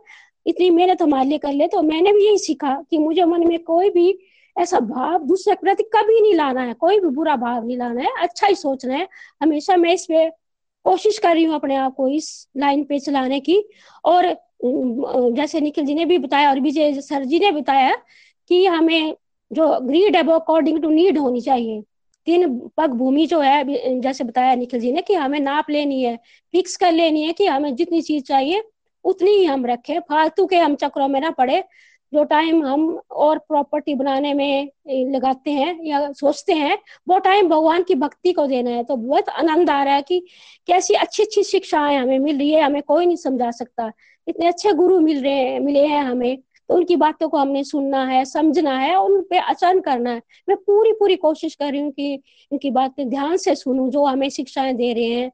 इतनी 0.48 0.70
मेहनत 0.70 1.02
हमारे 1.02 1.30
लिए 1.30 1.38
कर 1.38 1.54
ले 1.54 1.68
तो 1.68 1.82
मैंने 1.82 2.12
भी 2.14 2.26
यही 2.26 2.38
सीखा 2.38 2.74
कि 2.89 2.98
मुझे 2.98 3.24
मन 3.26 3.48
में 3.48 3.58
कोई 3.64 3.89
भी 3.89 4.18
ऐसा 4.56 4.80
भाव 4.80 5.24
दूसरे 5.24 5.53
के 5.56 5.62
प्रति 5.62 5.84
कभी 5.95 6.22
नहीं 6.22 6.34
लाना 6.34 6.62
है, 6.62 6.74
कोई 6.74 6.99
भी 6.99 7.08
बुरा 7.10 7.36
भाव 7.36 7.66
नहीं 7.66 7.78
लाना 7.78 8.01
है 8.01 8.12
अच्छा 8.22 8.47
ही 8.47 8.56
सोचना 8.56 8.95
है। 8.95 9.08
हमेशा 9.41 9.76
मैं 9.78 9.93
इस 9.93 10.06
पे 10.06 10.30
कोशिश 10.86 11.18
कर 11.18 11.34
रही 11.34 11.43
हूँ 11.43 11.56
अपने 11.56 11.76
आप 11.76 11.93
को 11.95 12.08
इस 12.10 12.47
लाइन 12.58 12.84
पे 12.84 12.99
चलाने 12.99 13.39
की। 13.39 13.64
और 14.06 14.26
जैसे 15.36 15.62
निखिल 15.62 15.86
जी 15.86 15.95
ने 15.95 16.06
भी 16.06 16.18
बताया 16.18 16.49
और 16.49 16.60
विजय 16.60 17.01
सर 17.01 17.24
जी 17.26 17.39
ने 17.39 17.51
बताया 17.51 17.95
कि 18.49 18.66
हमें 18.66 19.16
जो 19.51 19.68
ग्रीड 19.82 20.16
है 20.16 20.22
वो 20.24 20.34
अकॉर्डिंग 20.34 20.82
टू 20.82 20.89
नीड 20.89 21.18
होनी 21.18 21.41
चाहिए। 21.41 21.82
तीन 22.28 22.58
पग 22.78 22.93
भूमि 22.93 23.26
जो 23.26 23.39
है, 23.41 23.99
जैसे 24.01 24.24
बताया 24.24 24.53
निखिल 24.56 24.80
जी 24.80 24.91
ने 24.91 25.01
कि 25.01 25.14
हमें 25.14 25.39
नाप 25.39 25.70
लेनी 25.70 26.01
है 26.03 26.16
फिक्स 26.53 26.76
कर 26.78 26.91
लेनी 26.91 27.24
है 27.24 27.34
कि 27.34 27.45
हमें 27.45 27.76
जितनी 27.76 28.01
चीज़ 28.01 28.24
चाहिए, 28.24 28.64
उतनी 29.06 29.32
ही 29.32 29.43
हम 29.45 29.66
रखें। 29.66 29.99
फालतू 29.99 30.45
के 30.45 30.58
हम 30.58 30.76
चक्रों 30.76 31.08
में 31.08 31.20
ना 31.22 31.32
पड़े। 31.32 31.64
जो 32.14 32.24
टाइम 32.24 32.66
हम 32.66 32.99
और 33.12 33.38
प्रॉपर्टी 33.38 33.95
बनाने 33.95 34.34
में 34.34 34.70
लगाते 35.14 35.51
हैं 35.51 35.78
या 35.84 36.12
सोचते 36.12 36.53
हैं, 36.53 36.78
वो 37.10 37.20
टाइम 37.20 37.49
भगवान 37.49 37.84
की 37.84 37.95
भक्ति 37.95 38.34
को 38.34 38.45
देना 38.47 38.70
है। 38.70 38.84
तो 38.84 38.95
बहुत 38.95 39.30
आनंद 39.30 39.70
आ 39.70 39.84
रहा 39.84 39.93
है 39.95 40.01
कि 40.01 40.20
कैसी 40.68 40.93
अच्छी 40.93 41.24
अच्छी 41.24 41.43
शिक्षाएँ 41.43 41.97
हमें 41.97 42.20
मिल 42.20 42.38
रही 42.38 42.51
है, 42.51 42.62
हमें 42.62 42.82
कोई 42.84 43.06
नहीं 43.06 43.18
समझा 43.18 43.51
सकता। 43.51 43.91
इतने 44.28 44.47
अच्छे 44.47 44.74
गुरु 44.74 44.99
मिल 44.99 45.24
रहे 45.24 45.34
हैं, 45.34 45.60
मिले 45.60 45.86
हैं 45.88 46.03
हमें 46.03 46.38
तो 46.70 46.76
उनकी 46.76 46.95
बातों 46.95 47.30
को 47.30 47.38
हमने 47.38 47.64
सुनना 47.64 48.03
है, 48.06 48.24
समझना 48.26 48.78
है 48.80 48.95
और 48.95 49.12
उन 49.12 49.22
पे 49.30 49.38
आचरण 49.38 49.80
करना 49.82 50.10
है। 50.10 50.22
मैं 50.49 50.58
पूरी 50.58 50.91
पूरी 50.91 51.16
कोशिश 51.16 51.56
कर 51.56 51.72
रही 51.72 51.82
हूँ 51.82 51.91
कि 51.91 52.14
इनकी 52.51 52.72
बातें 52.72 53.10
ध्यान 53.10 53.38
से 53.38 53.56
सुनूं, 53.56 53.89
जो 53.89 54.06
हमें 54.06 54.30
शिक्षाएँ 54.30 54.74
दे 54.74 54.93
रहे 54.93 55.06
हैं 55.06 55.32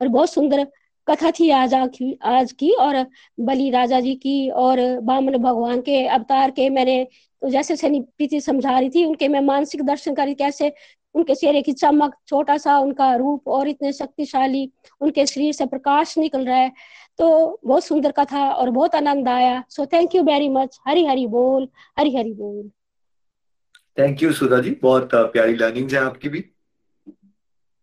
और 0.00 0.08
बहुत 0.08 0.32
सुंदर 0.32 0.66
कथा 1.06 1.30
थी 1.30 1.48
आज 1.50 1.74
की 1.94 2.18
आज 2.22 2.52
की 2.52 2.70
और 2.72 3.04
बलि 3.40 3.70
राजा 3.70 4.00
जी 4.00 4.14
की 4.14 4.50
और 4.50 4.78
बामन 5.00 5.36
भगवान 5.38 5.80
के 5.80 6.06
अवतार 6.08 6.50
के 6.50 6.68
मैंने 6.70 7.04
तो 7.42 7.48
जैसे 7.48 7.74
प्रीति 7.82 8.40
समझा 8.40 8.78
रही 8.78 8.90
थी, 8.90 9.04
उनके 9.04 9.28
मैं 9.28 9.40
मानसिक 9.40 9.82
दर्शन 9.82 10.14
करी, 10.14 10.34
कैसे 10.34 10.72
उनके 11.14 11.34
चेहरे 11.34 11.62
की 11.62 11.72
चमक, 11.72 12.14
छोटा 12.28 12.56
सा 12.56 12.78
उनका 12.78 13.14
रूप 13.16 13.48
और 13.48 13.68
इतने 13.68 13.92
शक्तिशाली 13.92 14.70
उनके 15.00 15.24
शरीर 15.26 15.52
से 15.52 15.66
प्रकाश 15.66 16.16
निकल 16.18 16.44
रहा 16.46 16.56
है। 16.56 16.72
तो 17.18 17.60
बहुत 17.64 17.84
सुंदर 17.84 18.12
कथा 18.12 18.48
और 18.50 18.70
बहुत 18.70 18.94
आनंद 18.94 19.28
आया। 19.28 19.62
So 19.70 19.86
thank 19.86 20.14
you 20.14 20.22
very 20.22 20.48
much 20.48 20.78
Hari 20.88 21.04
Hari 21.06 21.26
बोल 21.26 21.68
हरी 21.98 22.14
हरी 22.16 22.32
बोल। 22.34 22.70
Thank 23.98 24.22
you 24.22 24.32
Sudha 24.32 24.60
ji. 24.60 24.76
बहुत 24.82 25.10
प्यारी 25.14 25.54
लर्निंग्स 25.54 25.94
है 25.94 26.00
आपकी 26.00 26.28
भी। 26.28 26.44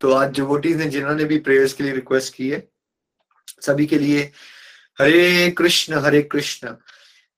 तो 0.01 0.11
आज 0.13 0.34
डिवोटीज 0.36 0.78
ने 0.78 0.86
जिन्होंने 0.89 1.26
भी 1.26 1.38
प्रेयर्स 1.39 1.74
के 1.74 1.84
लिए 1.84 1.93
रिक्वेस्ट 1.93 2.34
की 2.36 2.49
है 2.49 2.68
सभी 3.48 3.86
के 3.86 4.00
लिए 4.00 4.32
हरे 5.02 5.52
कृष्ण 5.52 5.93
हरे 5.93 6.22
कृष्ण 6.22 6.76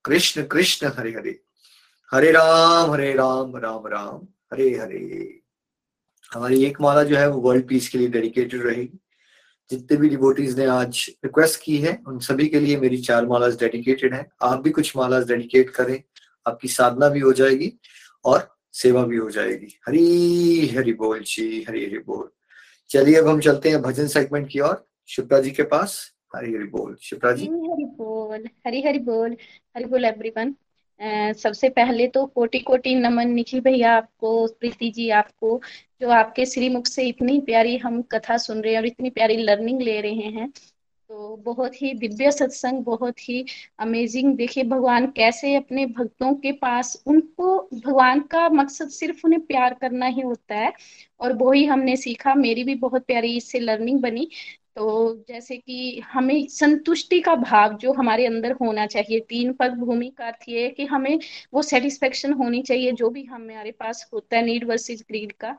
कृष्ण 0.05 0.43
कृष्ण, 0.43 0.88
हरे 0.88 1.12
हरे। 1.12 1.39
हरे 2.12 2.32
राम 2.32 2.91
हरे 2.91 3.14
राम 3.14 3.55
राम 3.57 3.88
राम, 3.88 4.28
हरे 4.53 4.70
हरे। 4.78 5.39
हमारी 6.34 6.64
एक 6.66 6.82
माला 6.82 7.03
जो 7.03 7.18
है 7.18 7.30
वो 7.30 7.41
वर्ल्ड 7.41 7.68
पीस 7.68 7.89
के 7.89 7.97
लिए 7.97 8.07
डेडिकेटेड 8.07 8.64
रहेगी 8.64 8.99
जितने 9.72 9.97
भी 9.97 10.10
डिवोटीज 10.10 10.60
ने 10.60 10.66
आज 10.66 11.05
रिक्वेस्ट 11.26 11.62
की 11.64 11.78
है, 11.78 12.01
उन 12.07 12.20
सभी 12.20 12.47
के 12.47 12.60
लिए 12.60 12.78
मेरी 12.78 12.97
चार 12.97 13.26
मालाज 13.26 13.57
डेडिकेटेड 13.60 14.14
है। 14.14 14.30
आप 14.41 14.62
भी 14.62 14.70
कुछ 14.70 14.97
मालाज 14.97 15.28
डेडिकेट 15.28 15.70
करें, 15.70 16.01
आपकी 16.47 16.68
साधना 16.68 17.10
भी 17.10 17.20
हो 17.20 17.34
जाएगी 17.34 17.74
और 18.26 18.57
सेवा 18.74 19.03
भी 19.05 19.18
हो 19.18 19.30
जाएगी। 19.30 19.80
हरी 19.88 20.68
हरि 20.68 20.93
बोल 20.93 21.20
जी, 21.20 21.66
हरी 21.70 21.86
हरि 21.86 21.97
बोल। 21.97 22.30
चलिए 22.89 23.16
अब 23.16 23.28
हम 23.28 23.39
चलते 23.39 23.70
हैं 23.70 23.82
भजन 23.82 24.07
सेगमेंट 24.07 24.49
की 24.49 24.60
ओर। 24.60 24.89
शिप्रा 25.10 25.39
जी 25.39 25.51
के 25.51 25.64
पास 25.64 25.99
हरी 26.36 26.53
हरी 26.53 26.66
बोल 26.70 26.95
शिप्रा 27.01 27.32
जी 27.32 27.45
हरी 27.45 27.86
बोल 27.86 28.47
हरी 28.68 28.82
हरि 28.82 28.99
बोल 28.99 29.36
हरी 29.76 29.86
बोल 29.86 30.05
एवरीवन 30.05 30.55
सबसे 31.34 31.70
पहले 31.70 32.07
तो 32.07 32.26
कोटि 32.26 32.60
कोटि 32.60 32.93
नमन 32.95 33.30
निखिल 33.30 33.60
भैया 33.62 33.95
आपको, 33.97 34.47
प्रीति 34.47 34.89
जी 34.91 35.10
आपको, 35.10 35.62
जो 36.01 36.10
आपके 36.10 36.45
श्रीमुख 36.45 36.88
से 36.88 37.07
इतनी 37.07 37.39
प्यारी 37.41 37.78
हम 37.78 38.01
कथा 38.01 38.38
सुन 38.38 38.62
रहे 38.62 38.74
हैं 38.74 38.80
और 38.80 38.86
इतनी 38.86 39.10
प्यारी 39.10 39.38
लर्निंग 39.38 39.82
ले 39.82 39.99
रहे 40.01 40.30
हैं। 40.30 40.49
तो 40.49 41.36
बहुत 41.38 41.82
ही 41.82 41.93
दिव्य 41.93 42.32
सत्संग, 42.32 42.84
बहुत 42.84 43.30
ही 43.30 43.45
अमेजिंग 43.80 44.36
देखिए, 44.36 44.64
भगवान 44.64 45.07
कैसे 45.07 45.55
अपने 45.55 45.86
भक्तों 45.86 46.34
के 46.36 46.51
पास, 46.51 47.03
उनको 47.07 47.57
भगवान 47.74 48.20
का 48.22 48.49
मकसद 48.49 48.89
सिर्फ़ 48.89 49.22
उन्हें 49.26 49.41
प्यार 49.41 49.74
करना 49.74 50.05
ही 50.05 50.22
होता 50.22 50.55
है। 50.55 50.74
और 51.20 51.34
वो 51.34 51.51
ही 51.51 51.66
हमने 51.66 51.95
सीखा, 51.95 52.34
मेरी 52.36 52.64
भी 52.64 52.76
बहुत 52.76 53.05
प्यारी 53.05 53.36
इससे 53.38 53.60
लर्निंग 53.60 53.99
बनी। 53.99 54.30
तो 54.76 55.15
जैसे 55.28 55.57
कि 55.57 55.99
हमें 56.05 56.47
संतुष्टि 56.49 57.20
का 57.22 57.36
भाव 57.36 57.78
जो 57.78 57.93
हमारे 57.93 58.26
अंदर 58.26 58.51
होना 58.51 58.86
चाहिए, 58.88 59.20
तीन 59.20 59.53
पद 59.53 59.78
भूमि 59.80 60.09
का 60.09 60.28
अर्थ 60.28 60.47
ये 60.49 60.63
है 60.63 60.70
कि 60.72 60.86
हमें 60.86 61.20
वो 61.53 61.61
सेटिस्फेक्शन 61.63 62.34
होनी 62.34 62.61
चाहिए 62.63 62.91
जो 62.93 63.09
भी 63.09 63.24
हमारे 63.26 63.72
पास 63.72 64.09
होता 64.13 64.38
है 64.38 64.45
नीड 64.45 64.65
वर्सेस 64.65 65.03
ग्रीड 65.09 65.34
का। 65.39 65.55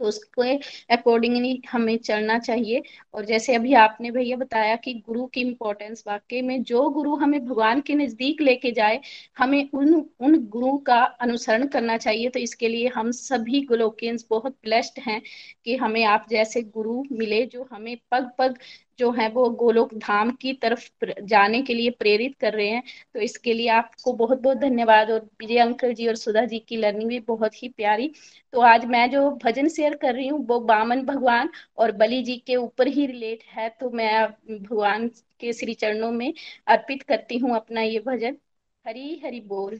तो 0.00 0.04
उसके 0.06 0.56
अकॉर्डिंगली 0.94 1.60
हमें 1.70 1.96
चलना 2.00 2.38
चाहिए। 2.40 2.82
और 3.14 3.24
जैसे 3.26 3.54
अभी 3.54 3.74
आपने 3.76 4.10
भैया 4.10 4.36
बताया 4.36 4.76
कि 4.78 4.94
गुरु 5.06 5.26
की 5.26 5.40
इम्पोर्टेंस 5.40 6.04
वाकई 6.06 6.40
में 6.42 6.62
जो 6.64 6.88
गुरु 6.90 7.14
हमें 7.16 7.44
भगवान 7.46 7.80
के 7.80 7.94
नज़दीक 7.94 8.40
लेके 8.42 8.72
जाए, 8.72 9.00
हमें 9.38 9.68
उन 9.74 9.94
उन 10.20 10.36
गुरु 10.48 10.76
का 10.86 11.00
अनुसरण 11.20 11.66
करना 11.68 11.96
चाहिए। 11.98 12.28
तो 12.30 12.38
इसके 12.40 12.68
लिए 12.68 12.88
हम 12.88 13.10
सभी 13.12 13.60
गोलोकियंस 13.66 14.26
बहुत 14.30 14.56
ब्लेस्ड 14.64 15.00
हैं 15.02 15.20
कि 15.64 15.76
हमें 15.76 16.04
आप 16.06 16.26
जैसे 16.30 16.62
गुरु 16.64 17.02
मिले 17.12 17.44
जो 17.46 17.68
हमें 17.72 17.96
पग 18.10 18.30
पग 18.38 18.58
जो 19.00 19.10
है 19.12 19.28
वो 19.30 19.48
गोलोक 19.56 19.94
धाम 19.96 20.30
की 20.40 20.52
तरफ़ 20.62 20.88
जाने 21.24 21.62
के 21.62 21.74
लिए 21.74 21.90
प्रेरित 21.98 22.36
कर 22.40 22.52
रहे 22.52 22.68
हैं। 22.68 22.82
तो 23.14 23.20
इसके 23.20 23.52
लिए 23.54 23.68
आपको 23.70 24.12
बहुत 24.14 24.40
बहुत 24.42 24.56
धन्यवाद 24.58 25.10
और 25.10 25.20
विजय 25.40 25.58
अंकल 25.58 25.94
जी 25.94 26.06
और 26.08 26.16
सुधा 26.16 26.44
जी 26.46 26.58
की 26.58 26.76
लर्निंग 26.76 27.08
भी 27.08 27.18
बहुत 27.28 27.62
ही 27.62 27.68
प्यारी। 27.70 28.10
तो 28.52 28.60
आज 28.62 28.84
मैं 28.86 29.10
जो 29.10 29.30
भजन 29.44 29.68
शेयर 29.68 29.94
कर 29.96 30.14
रही 30.14 30.26
हूँ 30.28 30.44
वो 30.46 30.58
बामन 30.62 31.02
भगवान 31.04 31.50
और 31.78 31.92
बलि 31.92 32.22
जी 32.22 32.36
के 32.46 32.56
ऊपर 32.56 32.86
ही 32.88 33.06
रिलेट 33.06 33.42
है। 33.48 33.68
तो 33.70 33.90
मैं 33.90 34.26
भगवान 34.52 35.08
के 35.40 35.52
श्री 35.52 35.74
चरणों 35.74 36.10
में 36.12 36.32
अर्पित 36.66 37.02
करती 37.02 37.38
हूँ 37.38 37.54
अपना 37.56 37.82
ये 37.82 37.98
भजन। 38.06 38.36
हरी 38.84 39.20
हरि 39.24 39.40
बोल, 39.40 39.74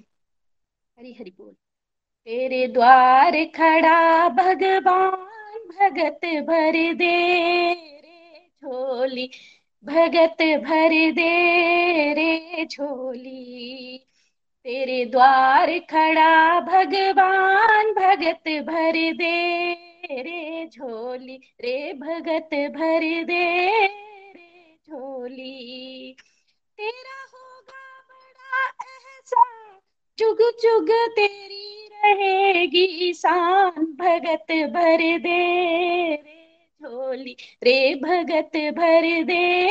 हरी 0.98 1.12
हरि 1.12 1.30
बोल। 1.38 1.52
तेरे 2.28 2.66
द्वार 2.68 3.44
खड़ा 3.56 4.28
भगवान, 4.28 5.58
भगत 5.70 6.24
भर 6.46 6.72
दे। 6.94 7.99
झोली। 8.64 9.30
भगत 9.84 10.42
भर 10.42 10.90
दे 11.10 12.12
रे 12.12 12.64
झोली। 12.64 14.06
तेरे 14.64 15.04
द्वार 15.04 15.78
खड़ा 15.78 16.60
भगवान, 16.60 17.92
भगत 17.92 18.48
भर 18.66 19.12
दे 19.12 19.72
रे 20.22 20.66
झोली। 20.66 21.36
रे 21.60 21.92
भगत 21.92 22.54
भर 22.54 23.24
दे 23.24 23.44
रे 24.30 24.76
झोली। 24.88 26.16
तेरा 26.76 27.18
होगा 27.34 28.00
बड़ा 28.10 28.66
एहसान, 28.84 29.78
चुग 30.18 30.38
चुग 30.62 30.90
तेरी 30.90 31.88
रहेगी 31.94 33.12
शान। 33.12 33.84
भगत 34.00 34.52
भर 34.74 35.18
दे 35.18 35.42
रे 36.14 36.39
झोली। 36.82 37.36
रे 37.62 37.94
भगत 37.94 38.56
भर 38.56 39.22
दे 39.24 39.66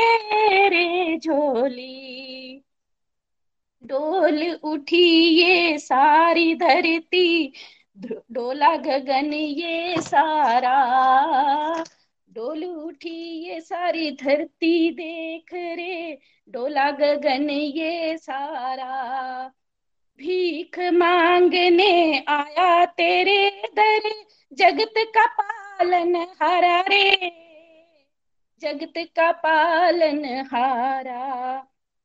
रे 0.69 1.17
झोली। 1.17 2.63
डोल 3.83 4.59
उठी 4.63 5.05
ये 5.41 5.77
सारी 5.77 6.53
धरती 6.55 7.53
डोला 8.31 8.75
गगन 8.75 9.33
ये 9.33 9.95
सारा। 10.01 10.75
डोल 12.29 12.65
उठी 12.65 13.47
ये 13.47 13.59
सारी 13.61 14.11
धरती, 14.11 14.91
देख 14.91 15.53
रे 15.53 16.17
डोला 16.49 16.91
गगन 16.91 17.49
ये 17.49 18.17
सारा। 18.17 19.47
भीख 20.19 20.79
मांगने 20.79 22.23
आया 22.27 22.85
तेरे 22.85 23.49
दर, 23.49 24.09
जगत 24.53 24.93
का 24.97 25.25
पालन 25.79 26.15
हारा 26.15 26.81
रे। 26.81 27.31
जगत 28.61 28.93
का 28.97 29.31
पालन 29.31 30.25
हारा। 30.25 31.57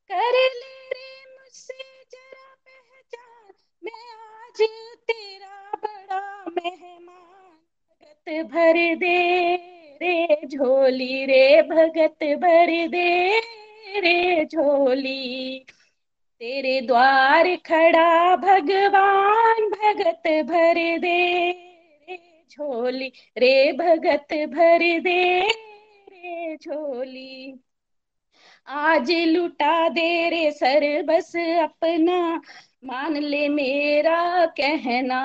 कर 0.09 0.33
ले 0.33 0.89
रे 0.89 1.25
मुझसे 1.35 2.03
जरा 2.13 2.55
पहचान। 2.55 3.53
मैं 3.85 4.15
आज 4.17 4.63
तेरा 5.11 5.71
बड़ा 5.85 6.45
मेहमान। 6.49 7.59
भगत 8.03 8.53
भर 8.53 8.95
दे 8.95 9.55
रे 10.03 10.47
झोली 10.47 11.27
रे। 11.27 11.63
भगत 11.63 12.19
भर 12.25 12.89
दे 12.89 13.39
रे 14.01 14.45
झोली। 14.45 15.67
तेरे 16.39 16.81
द्वार 16.81 17.57
खड़ा 17.57 18.37
भगवान। 18.37 19.71
भगत 19.71 20.23
भर 20.27 20.99
दे। 20.99 21.74
झोली, 22.51 23.13
रे 23.39 23.73
भगत 23.73 24.33
भर 24.33 25.01
दे 25.01 25.41
रे 26.09 26.57
झोली। 26.57 27.61
आज 28.69 29.11
लुटा 29.11 29.89
दे 29.89 30.31
रे 30.31 30.53
सर 30.53 31.03
बस 31.03 31.37
अपना, 31.37 32.41
मान 32.85 33.17
ले 33.17 33.49
मेरा 33.49 34.47
कहना। 34.47 35.19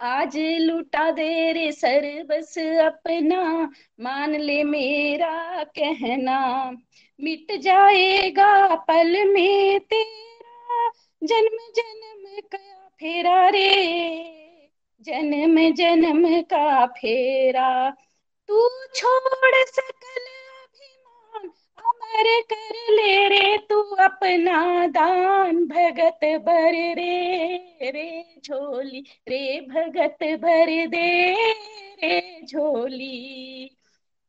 आज 0.00 0.36
लुटा 0.36 1.10
दे 1.10 1.52
रे 1.52 1.72
सर 1.72 2.22
बस 2.22 2.58
अपना, 2.58 3.70
मान 4.00 4.34
ले 4.34 4.64
मेरा 4.64 5.64
कहना। 5.64 6.70
मिट 7.20 7.52
जाएगा 7.60 8.74
पल 8.74 9.32
में 9.34 9.80
तेरा, 9.80 10.90
जन्म 11.22 11.58
जन्म 11.76 12.40
का 12.40 12.88
फेरा 12.88 13.48
रे। 13.48 14.41
जन्म 15.02 15.72
जन्म 15.72 16.42
का 16.42 16.86
फेरा। 16.86 17.90
तू 18.48 18.68
छोड़ 18.94 19.54
सकल 19.54 20.26
अभिमान, 20.62 21.48
अमर 21.78 22.40
कर 22.52 22.92
ले 22.92 23.28
रे 23.28 23.56
तू 23.58 23.80
अपना 23.80 24.86
दान। 24.86 25.64
भगत 25.66 26.24
भर 26.24 26.72
रे 26.72 27.56
रे 27.82 28.24
झोली, 28.44 29.04
रे 29.28 29.60
भगत 29.60 30.22
भर 30.22 30.86
दे 30.86 31.34
रे 32.04 32.40
झोली। 32.44 33.76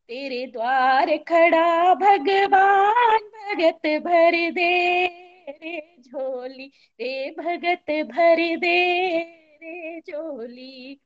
तेरे 0.08 0.46
द्वार 0.48 1.18
खड़ा 1.18 1.94
भगवान, 1.94 3.20
भगत 3.20 3.88
भर 4.04 4.52
दे 4.52 5.06
रे 5.50 5.96
झोली, 6.00 6.72
रे 7.00 7.30
भगत 7.40 7.92
भर 8.12 8.58
दे 8.58 9.43
रे 9.64 10.00
झोली 10.00 11.00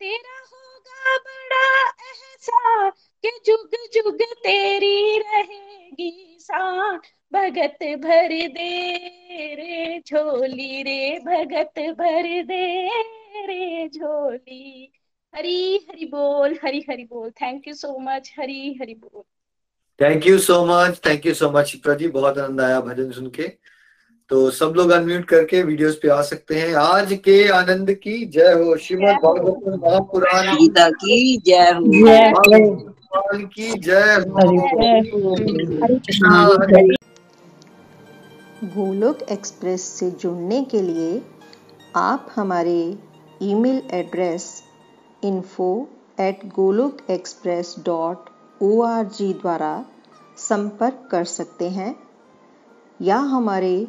तेरा 0.00 0.38
होगा 0.46 1.16
बड़ा 1.18 1.88
एहसान 2.10 2.90
कि 3.24 3.30
जुग 3.46 3.76
जुग 3.94 4.22
तेरी 4.44 5.18
रहेगी 5.18 6.38
शान। 6.40 7.00
भगत 7.32 7.78
भर 7.98 8.32
दे 8.48 8.72
रे 9.54 10.00
झोली 10.06 10.82
रे, 10.82 11.18
भगत 11.18 11.78
भर 11.98 12.42
दे 12.42 12.88
रे 13.46 13.88
झोली। 13.88 14.92
हरी 15.34 15.86
हरी 15.90 16.06
बोल, 16.06 16.58
हरी 16.64 16.84
हरी 16.90 17.04
बोल। 17.04 17.30
Thank 17.30 17.68
you 17.68 17.74
so 17.74 17.98
much 17.98 18.32
Hari 18.38 18.72
Hari 18.80 18.94
बोल। 18.94 19.22
Thank 20.00 20.26
you 20.26 20.38
so 20.38 20.64
much 20.66 21.00
thank 21.06 21.26
you 21.26 21.34
so 21.34 21.50
much 21.50 21.66
Shipra 21.66 21.94
ji. 21.94 22.08
बहुत 22.08 22.38
आनंद 22.38 22.60
आया 22.60 22.80
भजन 22.80 23.10
सुन 23.12 23.30
के। 23.30 23.48
तो 24.32 24.50
सब 24.50 24.74
लोग 24.76 24.90
अनम्यूट 24.90 25.24
करके 25.24 25.62
वीडियोस 25.62 25.98
पे 26.02 26.08
आ 26.08 26.20
सकते 26.22 26.54
हैं। 26.54 26.74
आज 26.74 27.12
के 27.24 27.48
आनंद 27.48 27.90
की 27.94 28.24
जय 28.26 28.52
हो। 28.52 28.76
श्रीमद 28.76 29.18
भागवत 29.24 29.80
महापुराण 29.84 30.46
गीता 30.56 30.88
की 30.90 31.36
जय 31.46 31.70
हो। 31.72 31.82
की 33.46 33.72
जय 33.80 34.14
हो। 34.14 34.56
गोलोक 38.76 39.22
एक्सप्रेस 39.22 39.82
से 39.98 40.10
जुड़ने 40.10 40.64
के 40.64 40.80
लिए 40.80 41.22
आप 41.96 42.32
हमारे 42.36 42.78
email 43.42 43.82
address 43.90 44.62
info 45.24 45.88
at 46.20 46.46
Golok 46.56 47.10
express 47.10 47.74
dot 47.86 48.18
O 48.62 48.82
R 48.82 49.04
G 49.04 49.32
द्वारा 49.32 49.84
संपर्क 50.38 51.08
कर 51.10 51.24
सकते 51.24 51.68
हैं 51.70 51.94
या 53.02 53.16
हमारे 53.16 53.88